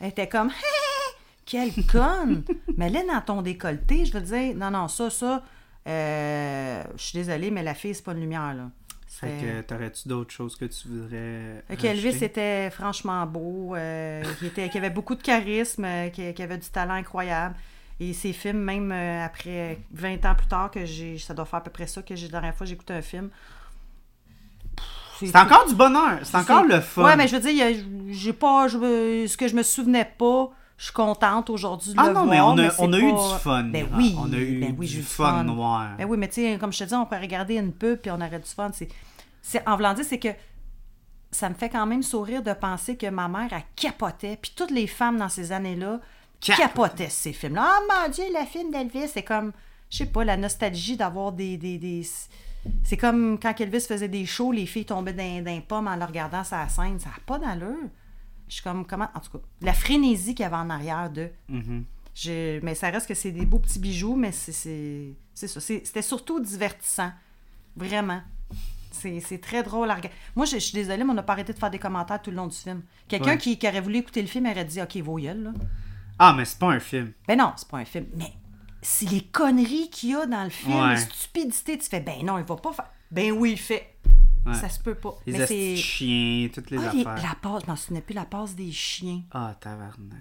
[0.00, 0.52] Elle était comme, hé,
[1.52, 2.44] quelle conne!
[2.78, 5.42] mais là, dans ton décolleté, je veux dire, non, non, ça, ça,
[5.86, 8.70] euh, je suis désolée, mais la fille, c'est pas une lumière, là.
[9.06, 11.62] Fait que t'aurais-tu d'autres choses que tu voudrais.
[11.68, 12.24] Fait qu'Elvis rajouter?
[12.24, 16.56] était franchement beau, euh, qui, était, qui avait beaucoup de charisme, euh, qui, qui avait
[16.56, 17.54] du talent incroyable.
[18.00, 21.58] Et ses films, même euh, après 20 ans plus tard, que j'ai, ça doit faire
[21.58, 23.28] à peu près ça que j'ai la dernière fois j'ai écouté un film.
[25.20, 26.18] C'est encore du bonheur.
[26.24, 27.04] C'est encore le fun.
[27.04, 27.66] Ouais, mais je veux dire,
[28.08, 30.50] j'ai pas, je ce que je me souvenais pas,
[30.82, 32.26] je suis contente aujourd'hui de Ah le non, voir.
[32.26, 33.62] mais on a, c'est on a eu du fun.
[33.62, 35.94] Ben oui, On a eu ben oui, du fun, noir.
[35.96, 38.10] ben oui, mais tu sais, comme je te dis, on peut regarder une pub puis
[38.10, 38.68] on aurait du fun.
[39.40, 40.30] C'est, en voulant dire, c'est que
[41.30, 44.36] ça me fait quand même sourire de penser que ma mère, elle capotait.
[44.42, 46.00] Puis toutes les femmes dans ces années-là
[46.40, 47.64] Cap- capotaient ces films-là.
[47.64, 49.52] Ah mon Dieu, le film d'Elvis, c'est comme,
[49.88, 51.56] je sais pas, la nostalgie d'avoir des...
[51.58, 52.04] des, des-
[52.82, 56.42] C'est comme quand Elvis faisait des shows, les filles tombaient les pommes en le regardant
[56.42, 56.98] sa scène.
[56.98, 57.88] Ça n'a pas d'allure.
[58.52, 59.08] Je suis comme, comment...
[59.14, 61.30] En tout cas, la frénésie qu'il y avait en arrière de...
[61.48, 61.84] Mhm.
[62.14, 65.58] Je- mais ça reste que c'est des beaux petits bijoux, mais c'est, c'est, c'est ça.
[65.58, 67.12] C'est- c'était surtout divertissant.
[67.76, 68.20] Vraiment.
[68.90, 70.14] C'est, c'est très drôle à regarder.
[70.36, 72.30] Moi, je, je suis désolée, mais on n'a pas arrêté de faire des commentaires tout
[72.30, 72.82] le long du film.
[73.08, 73.38] Quelqu'un Ouais.
[73.38, 75.52] qui, qui aurait voulu écouter le film aurait dit Ok, vos gueules, là.
[76.18, 77.12] Ah, mais c'est pas un film.
[77.26, 78.04] Ben non, c'est pas un film.
[78.16, 78.34] Mais
[78.82, 80.90] si les conneries qu'il y a dans le film, Ouais.
[80.90, 82.90] les stupidités, tu fais Ben non, il va pas faire.
[83.10, 83.91] Ben oui, il fait.
[84.46, 84.54] Ouais.
[84.54, 85.14] Ça se peut pas.
[85.26, 87.22] Les mais chiens, toutes les Ah, les- affaires.
[87.28, 89.22] la passe, je m'en souvenais plus, la passe des chiens.
[89.30, 90.18] Ah, tabarnak.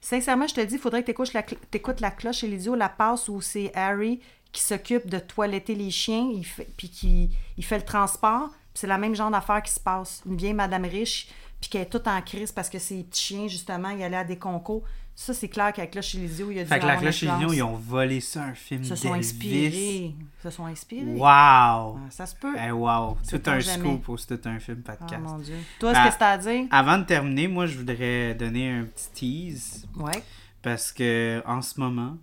[0.00, 2.48] Sincèrement, je te dis, il faudrait que tu écoutes la, cl- t'écoutes la cloche et
[2.48, 4.20] l'idiot, la passe où c'est Harry
[4.50, 8.50] qui s'occupe de toiletter les chiens, il fait, puis qui il fait le transport.
[8.74, 10.22] c'est la même genre d'affaire qui se passe.
[10.26, 11.28] Une vieille madame riche,
[11.60, 14.24] puis qui est toute en crise parce que ses petits chiens, justement, ils allaient à
[14.24, 14.82] des concours.
[15.22, 16.92] Ça, c'est clair qu'avec la cloche et l'idiot, il y a dû Fait que la
[16.92, 17.52] avoir cloche et l'influence.
[17.52, 20.14] l'Union, ils ont volé ça, un film Ils se sont inspirés.
[20.42, 21.12] Se sont inspirés.
[21.12, 21.20] Wow!
[21.26, 22.54] Ah, ça se peut.
[22.58, 23.18] Eh, wow!
[23.28, 25.22] Tout un scoop ou c'est tout un film Ah, podcast.
[25.22, 25.56] mon Dieu.
[25.78, 26.06] Toi, Ah.
[26.06, 26.66] ce que c'est à dire?
[26.70, 29.10] Avant de terminer, moi, je voudrais donner un petit
[29.52, 29.86] tease.
[29.96, 30.22] Ouais.
[30.62, 32.16] Parce que en ce moment,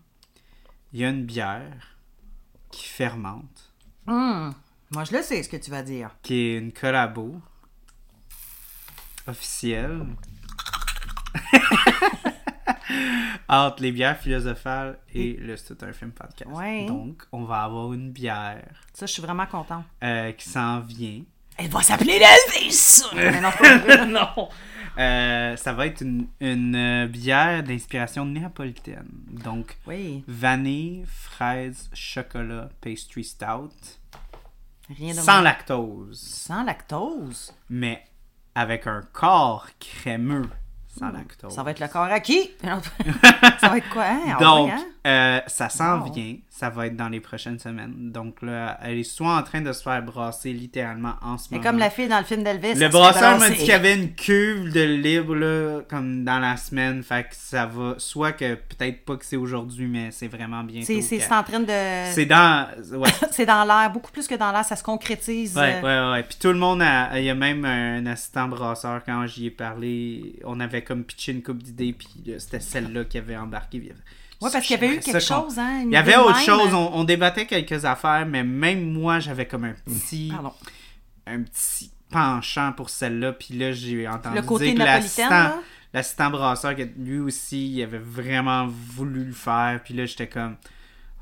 [0.91, 1.98] il y a une bière
[2.72, 3.72] qui fermente,
[4.07, 4.56] Hum.
[4.90, 6.10] Moi, je le sais ce que tu vas dire.
[6.24, 7.36] qui est une collabo
[9.28, 10.03] officielle
[13.49, 16.49] entre les bières philosophales et le C'est un film podcast.
[16.51, 16.85] Ouais.
[16.85, 19.85] Donc, on va avoir une bière Ça, je suis vraiment contente.
[20.03, 21.22] euh, qui s'en vient.
[21.57, 22.19] Elle va s'appeler!
[23.15, 24.49] Mais non, non!
[24.99, 29.07] Euh, ça va être une, une, euh, bière d'inspiration néapolitaine.
[29.30, 33.69] Donc, Oui, vanille, fraise, chocolat, pastry stout.
[34.95, 35.41] rien de Sans moins.
[35.41, 36.19] lactose.
[36.19, 37.53] Sans lactose?
[37.69, 38.03] Mais
[38.55, 40.49] avec un corps crémeux.
[40.99, 41.52] Sans lactose.
[41.52, 41.56] Hmm.
[41.56, 42.52] Ça va être le corps à qui?
[42.64, 44.03] ça va être quoi?
[44.06, 44.38] Hein?
[44.40, 44.84] Donc, hein?
[45.06, 46.11] euh, ça s'en Wow.
[46.11, 46.36] vient.
[46.57, 47.93] Ça va être dans les prochaines semaines.
[48.11, 51.55] Donc là, elle est soit en train de se faire brasser littéralement en ce C'est
[51.55, 51.63] moment.
[51.69, 52.73] comme la fille dans le film d'Elvis.
[52.73, 56.57] Le brasseur m'a dit qu'il y avait une cuve de libre là, comme dans la
[56.57, 57.03] semaine.
[57.03, 57.93] Fait que ça va.
[57.99, 60.88] Soit que peut-être pas que c'est aujourd'hui, mais c'est vraiment bientôt.
[60.88, 62.11] C'est c'est- en train de.
[62.11, 62.67] C'est dans.
[62.93, 63.09] Ouais.
[63.31, 65.55] C'est dans l'air, beaucoup plus que dans l'air, ça se concrétise.
[65.55, 66.23] Ouais, euh, ouais, ouais.
[66.23, 69.51] Puis tout le monde, a, il y a même un assistant brasseur, quand j'y ai
[69.51, 73.93] parlé, on avait comme pitché une coupe d'idées, puis là, c'était celle-là qui avait embarqué.
[74.41, 75.81] Ouais, parce qu'il y avait eu quelque chose, hein.
[75.85, 76.45] Il y avait autre même.
[76.45, 80.53] chose, on, on débattait quelques affaires, mais même moi, j'avais comme un petit, Pardon.
[81.26, 85.53] un petit penchant pour celle-là, puis là, j'ai entendu Le côté dire que
[85.93, 90.55] l'assistant, brasseur, lui aussi, il avait vraiment voulu le faire, puis là, j'étais comme...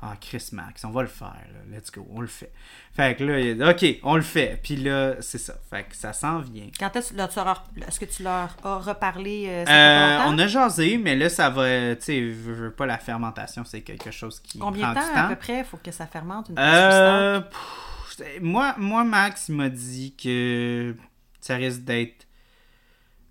[0.08, 1.76] Ah, Chris Max, on va le faire, là.
[1.76, 2.52] let's go, on le fait.
[2.92, 4.60] Fait que là, il a dit, ok, on le fait.
[4.62, 5.54] Puis là, c'est ça.
[5.68, 6.68] Fait que ça s'en vient.
[6.78, 11.28] Quand est-ce est-ce que tu leur as reparlé euh, Euh, on a jasé, mais là,
[11.28, 15.00] ça va, tu sais, je veux pas la fermentation, c'est quelque chose qui Combien prend
[15.00, 19.02] de du temps, à peu près faut que ça fermente une Euh, pff, moi, moi,
[19.02, 20.94] Max, il m'a dit que
[21.40, 22.26] ça risque d'être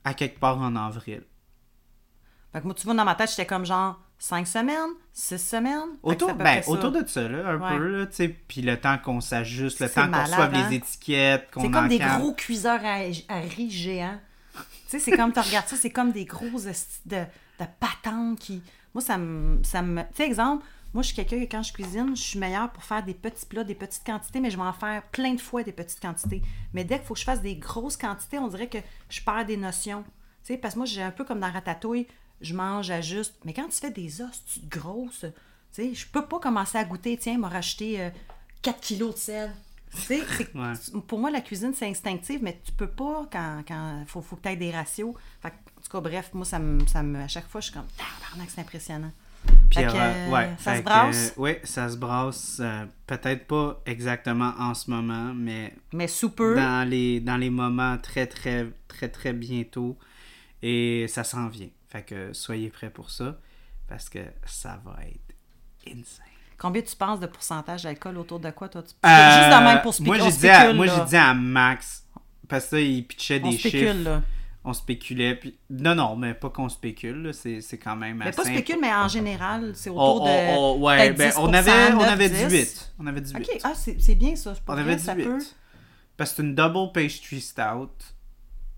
[0.03, 1.23] à quelque part en avril.
[2.51, 5.97] Fait que moi, tu vois, dans ma tête, j'étais comme genre 5 semaines, 6 semaines?
[6.01, 7.77] Autour, ben, autour de ça, là, un Ouais.
[7.77, 8.05] peu, là.
[8.47, 10.69] Puis le temps qu'on s'ajuste, le temps qu'on reçoive hein?
[10.69, 14.19] les étiquettes, qu'on C'est comme des gros cuiseurs à, à riz géants.
[14.53, 18.61] tu sais, c'est comme, tu regardes ça, c'est comme des gros de, de patentes qui...
[18.93, 19.61] Moi, ça me...
[19.63, 20.01] Ça me...
[20.01, 22.81] Tu sais, exemple, moi, je suis quelqu'un que quand je cuisine, je suis meilleure pour
[22.83, 25.61] faire des petits plats, des petites quantités, mais je vais en faire plein de fois
[25.63, 26.41] des petites quantités.
[26.73, 28.77] Mais dès qu'il faut que je fasse des grosses quantités, on dirait que
[29.09, 30.03] je perds des notions.
[30.45, 32.07] Tu sais, parce que moi, j'ai un peu comme dans Ratatouille,
[32.41, 33.33] je mange, j'ajuste.
[33.45, 35.27] Mais quand tu fais des os tu grosses, tu
[35.71, 38.09] sais, je peux pas commencer à goûter, tiens, m'a racheté euh,
[38.61, 39.51] 4 kilos de sel.
[39.95, 40.53] Tu sais, c'est-
[40.93, 41.01] Ouais.
[41.07, 43.63] pour moi, la cuisine, c'est instinctif, mais tu peux pas quand
[44.01, 45.13] il faut, faut que tu aies des ratios.
[45.41, 47.65] Fait que, en tout cas, bref, moi, ça me, ça me, à chaque fois, je
[47.65, 49.11] suis comme, tabarnak, c'est impressionnant.
[49.69, 51.33] Puis, que, euh, ouais, ça se brasse?
[51.37, 52.57] euh, ouais, ça se brasse.
[52.59, 57.49] euh, Peut-être pas exactement en ce moment, mais Mais sous peu, dans les, dans les
[57.51, 59.97] moments très, très, très, très bientôt.
[60.63, 61.69] Et ça s'en vient.
[61.95, 63.37] Fait que soyez prêts pour ça,
[63.87, 65.33] parce que ça va être
[65.87, 66.25] insane.
[66.57, 68.83] combien tu penses de pourcentage d'alcool autour de quoi, toi?
[68.83, 68.89] Tu...
[69.05, 70.17] Euh, Juste même pour spéculer.
[70.17, 72.05] Moi, on j'ai dit, à- moi, dit Max,
[72.49, 74.03] parce que là, il pitchait On des spécule, chiffres.
[74.03, 74.21] là.
[74.65, 75.35] On spéculait.
[75.35, 75.57] Puis...
[75.69, 77.21] Non, non, mais pas qu'on spécule.
[77.21, 78.35] là, C'est quand même Mais assez...
[78.35, 80.81] pas spécule, mais en général, c'est Oh, autour oh, de.
[80.83, 82.47] ouais, peut-être ben, 10%, on avait, on 9, avait 10.
[82.47, 82.93] 18.
[82.99, 83.37] On avait 18.
[83.37, 84.53] OK, ah, c'est bien ça.
[84.53, 85.27] c'est pas On avait ça 18.
[85.29, 85.39] peut.
[86.17, 87.89] Parce que c'est une double pastry stout.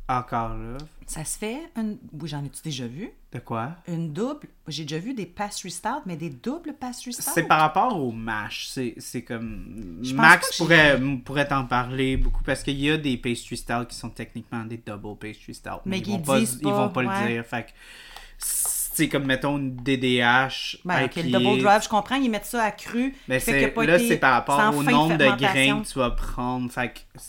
[0.09, 0.77] Encore là.
[1.05, 1.59] Ça se fait.
[1.75, 1.97] Une...
[2.19, 3.09] Oui, j'en ai-tu déjà vu?
[3.31, 3.75] De quoi?
[3.87, 4.47] Une double.
[4.67, 7.31] J'ai déjà vu des pastry stout, mais des doubles pastry stout.
[7.33, 8.69] C'est par rapport au mash.
[8.97, 9.99] C'est comme.
[10.01, 13.95] Je Max pourrait, pourrait t'en parler beaucoup parce qu'il y a des pastry stout qui
[13.95, 15.81] sont techniquement des double pastry stout.
[15.85, 17.21] Mais ils qu'ils vont pas, Ils vont pas, ouais.
[17.21, 17.45] le dire.
[17.45, 17.71] Fait que.
[18.37, 20.79] C'est comme, mettons, une DDH.
[20.83, 23.13] Ben, le double drive, je comprends, ils mettent ça à cru.
[23.27, 25.75] Mais là, c'est par rapport au nombre de fermentation.
[25.75, 26.71] grains que tu vas prendre.
[26.71, 27.19] Fait que,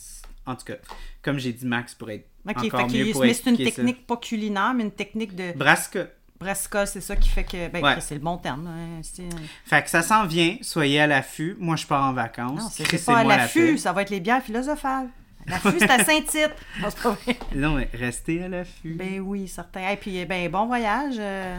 [0.46, 0.76] en tout cas,
[1.22, 3.70] comme j'ai dit, Max pourrait être Ok, fait qu'il- mais c'est une expliquer ça.
[3.76, 6.06] technique pas culinaire, mais une technique de Brasca.
[6.40, 7.68] brassicole, c'est ça qui fait que.
[7.68, 8.00] Ben, Ouais.
[8.00, 8.66] c'est le bon terme.
[8.68, 9.28] hein, c'est-
[9.66, 11.56] Fait que ça s'en vient, soyez à l'affût.
[11.58, 12.60] Moi, je pars en vacances.
[12.60, 13.76] Non, c'est pas à la l'affût, paix.
[13.76, 15.08] ça va être les bières philosophales.
[15.46, 16.52] L'affût, c'est à Saint-Tite.
[16.80, 17.38] Non, c'est pas vrai.
[17.54, 18.94] Non, mais restez à l'affût.
[18.94, 19.88] Ben oui, certain.
[19.90, 21.14] Et puis, ben, bon voyage.
[21.18, 21.56] euh,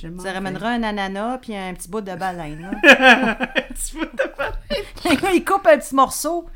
[0.00, 0.34] Je m'en ça vais.
[0.34, 2.70] ramènera un ananas puis un petit bout de baleine.
[2.82, 3.38] là.
[3.68, 6.48] Tu veux te faire- il coupe un petit morceau.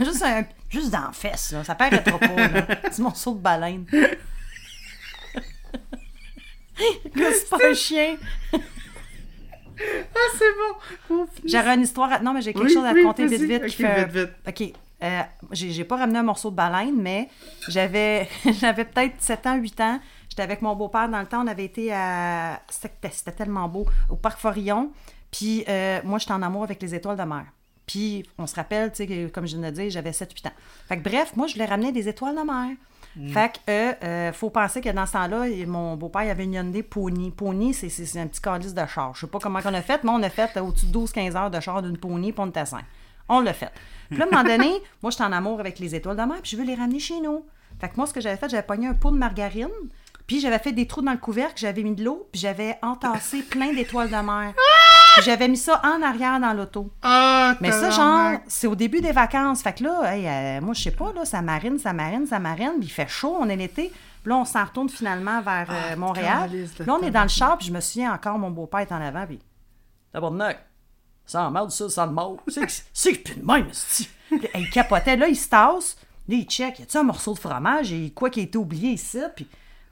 [0.00, 1.64] Juste, un, juste dans la fesse, là.
[1.64, 2.62] Ça paraîtra pas, là.
[2.76, 3.86] Petit morceau de baleine.
[6.76, 8.16] C'est pas un chien.
[8.54, 10.44] Ah, c'est
[11.08, 11.26] bon.
[11.44, 12.12] J'aurais une histoire.
[12.12, 13.72] à- Non, mais j'ai quelque Oui, chose à te conter vite, vite.
[13.72, 14.04] Fait...
[14.06, 14.30] vite, vite.
[14.46, 14.72] OK.
[15.04, 15.22] Euh,
[15.52, 17.28] j'ai pas ramené un morceau de baleine, mais
[17.68, 18.28] j'avais
[18.60, 20.00] j'avais peut-être 7 ans, 8 ans.
[20.28, 21.42] J'étais avec mon beau-père dans le temps.
[21.44, 22.60] On avait été à.
[22.68, 23.86] C'était c'était tellement beau.
[24.10, 24.90] Au Parc Forillon.
[25.30, 27.44] Puis euh, moi, j'étais en amour avec les étoiles de mer.
[27.88, 30.52] Puis on se rappelle, tu sais, comme je viens de dire, j'avais 7-8 ans.
[30.86, 32.76] Fait que bref, moi, je voulais ramener des étoiles de mer.
[33.32, 36.52] Fait que, euh, euh, faut penser que dans ce temps-là, mon beau-père, il avait une
[36.54, 37.32] Hyundai Pony.
[37.32, 39.12] Pony, c'est- c'est un petit calice de char.
[39.16, 41.50] Je sais pas comment on a fait, mais on a fait au-dessus de 12-15 heures
[41.50, 42.84] de char d'une Pony, était à 5.
[43.28, 43.72] On l'a fait.
[44.08, 44.70] Puis là, à un moment donné,
[45.02, 47.20] moi, j'étais en amour avec les étoiles de mer, puis je veux les ramener chez
[47.20, 47.44] nous.
[47.80, 49.68] Fait que moi, ce que j'avais fait, j'avais pogné un pot de margarine,
[50.28, 53.42] Puis j'avais fait des trous dans le couvercle, j'avais mis de l'eau, puis j'avais entassé
[53.50, 54.52] plein d'étoiles de mer.
[55.14, 56.92] Puis j'avais mis ça en arrière dans l'auto.
[57.02, 59.62] Ah, Mais ça, genre, c'est au début des vacances.
[59.62, 62.38] Fait que là, hey, euh, moi, je sais pas, là, ça marine, ça marine, ça
[62.38, 63.90] marine, puis il fait chaud, on est l'été.
[64.22, 66.50] Puis là, on s'en retourne finalement vers euh, Ah, Montréal.
[66.86, 69.00] là, on est dans le char, puis je me souviens encore, mon beau-père est en
[69.00, 69.40] avant, puis...
[70.12, 70.58] Tabarnak,
[71.24, 72.36] ça emmerde ça, ça mort.
[72.48, 75.96] C'est que c'est que plus de même, là, Il capotait, là, il se tasse,
[76.28, 78.90] là, il check, y a-tu un morceau de fromage, et quoi qui a été oublié
[78.90, 79.48] ici, puis...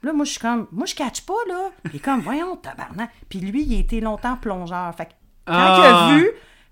[0.07, 1.69] Là, moi, je suis comme, moi, je catch pas, là.
[1.85, 3.09] Il est comme, voyons, tabarnak.
[3.29, 4.93] Puis lui, il a été longtemps plongeur.
[4.95, 5.11] Fait que
[5.45, 5.77] quand Ah.
[5.79, 6.29] il a vu,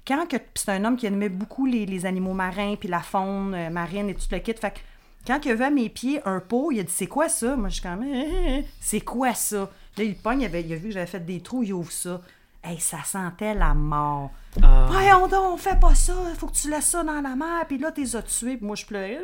[0.07, 2.99] quand que, puis c'est un homme qui aimait beaucoup les, les animaux marins, puis la
[3.01, 4.53] faune euh, marine et tout le kit.
[4.53, 4.79] Fait que
[5.27, 7.55] quand il a vu à mes pieds un pot, il a dit, c'est quoi ça?
[7.55, 9.69] Moi, je suis comme, Eh, eh, eh, c'est quoi ça?
[9.97, 11.91] Là, il pogne, il, avait- il a vu que j'avais fait des trous, il ouvre
[11.91, 12.21] ça.
[12.67, 14.31] Hey, ça sentait la mort.
[14.63, 14.85] Ah.
[14.89, 17.91] Voyons donc, fais pas ça, faut que tu laisses ça dans la mer, puis là,
[17.91, 19.19] t'es as tués, puis moi, je pleurais.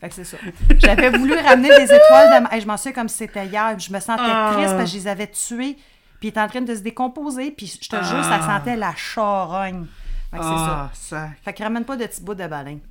[0.00, 0.36] Fait que c'est ça.
[0.78, 2.54] J'avais voulu ramener des étoiles de.
[2.54, 4.50] Hey, je m'en souviens comme si c'était hier, je me sentais Ah.
[4.54, 5.74] triste parce que je les avais tués,
[6.20, 8.58] puis il était en train de se décomposer, puis je te jure, ça Ah.
[8.58, 9.86] sentait la charogne.
[10.30, 10.90] Fait que c'est ça.
[11.22, 11.28] Ah.
[11.44, 12.80] Fait que ramène pas de petits bouts de baleine.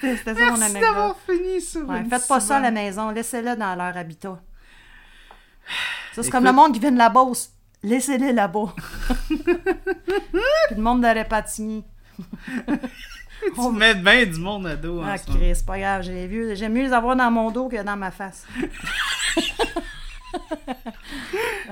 [0.00, 0.82] c'était ça mon Merci anecdote.
[0.82, 4.40] d'avoir fini sur Ouais, une faites pas ça à la maison, laissez-le dans leur habitat.
[6.12, 7.50] Ça c'est comme le monde qui vient de la Beauce.
[7.82, 8.74] Laissez-les là-bas.
[9.28, 9.38] Puis
[10.76, 11.84] le monde de Répatigny.
[13.54, 15.02] tu mets bien du monde à dos.
[15.04, 16.54] Ah, Chris, c'est pas grave, j'ai.
[16.54, 18.46] J'aime mieux les avoir dans mon dos que dans ma face.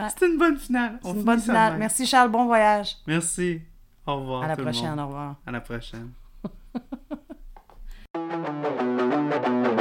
[0.08, 0.98] C'était une bonne finale.
[1.02, 1.76] C'est une bonne finale.
[1.78, 2.96] Merci Charles, bon voyage.
[3.06, 3.60] Merci.
[4.06, 4.42] Au revoir.
[4.42, 5.36] À la prochaine, au revoir.
[5.46, 6.10] À la prochaine.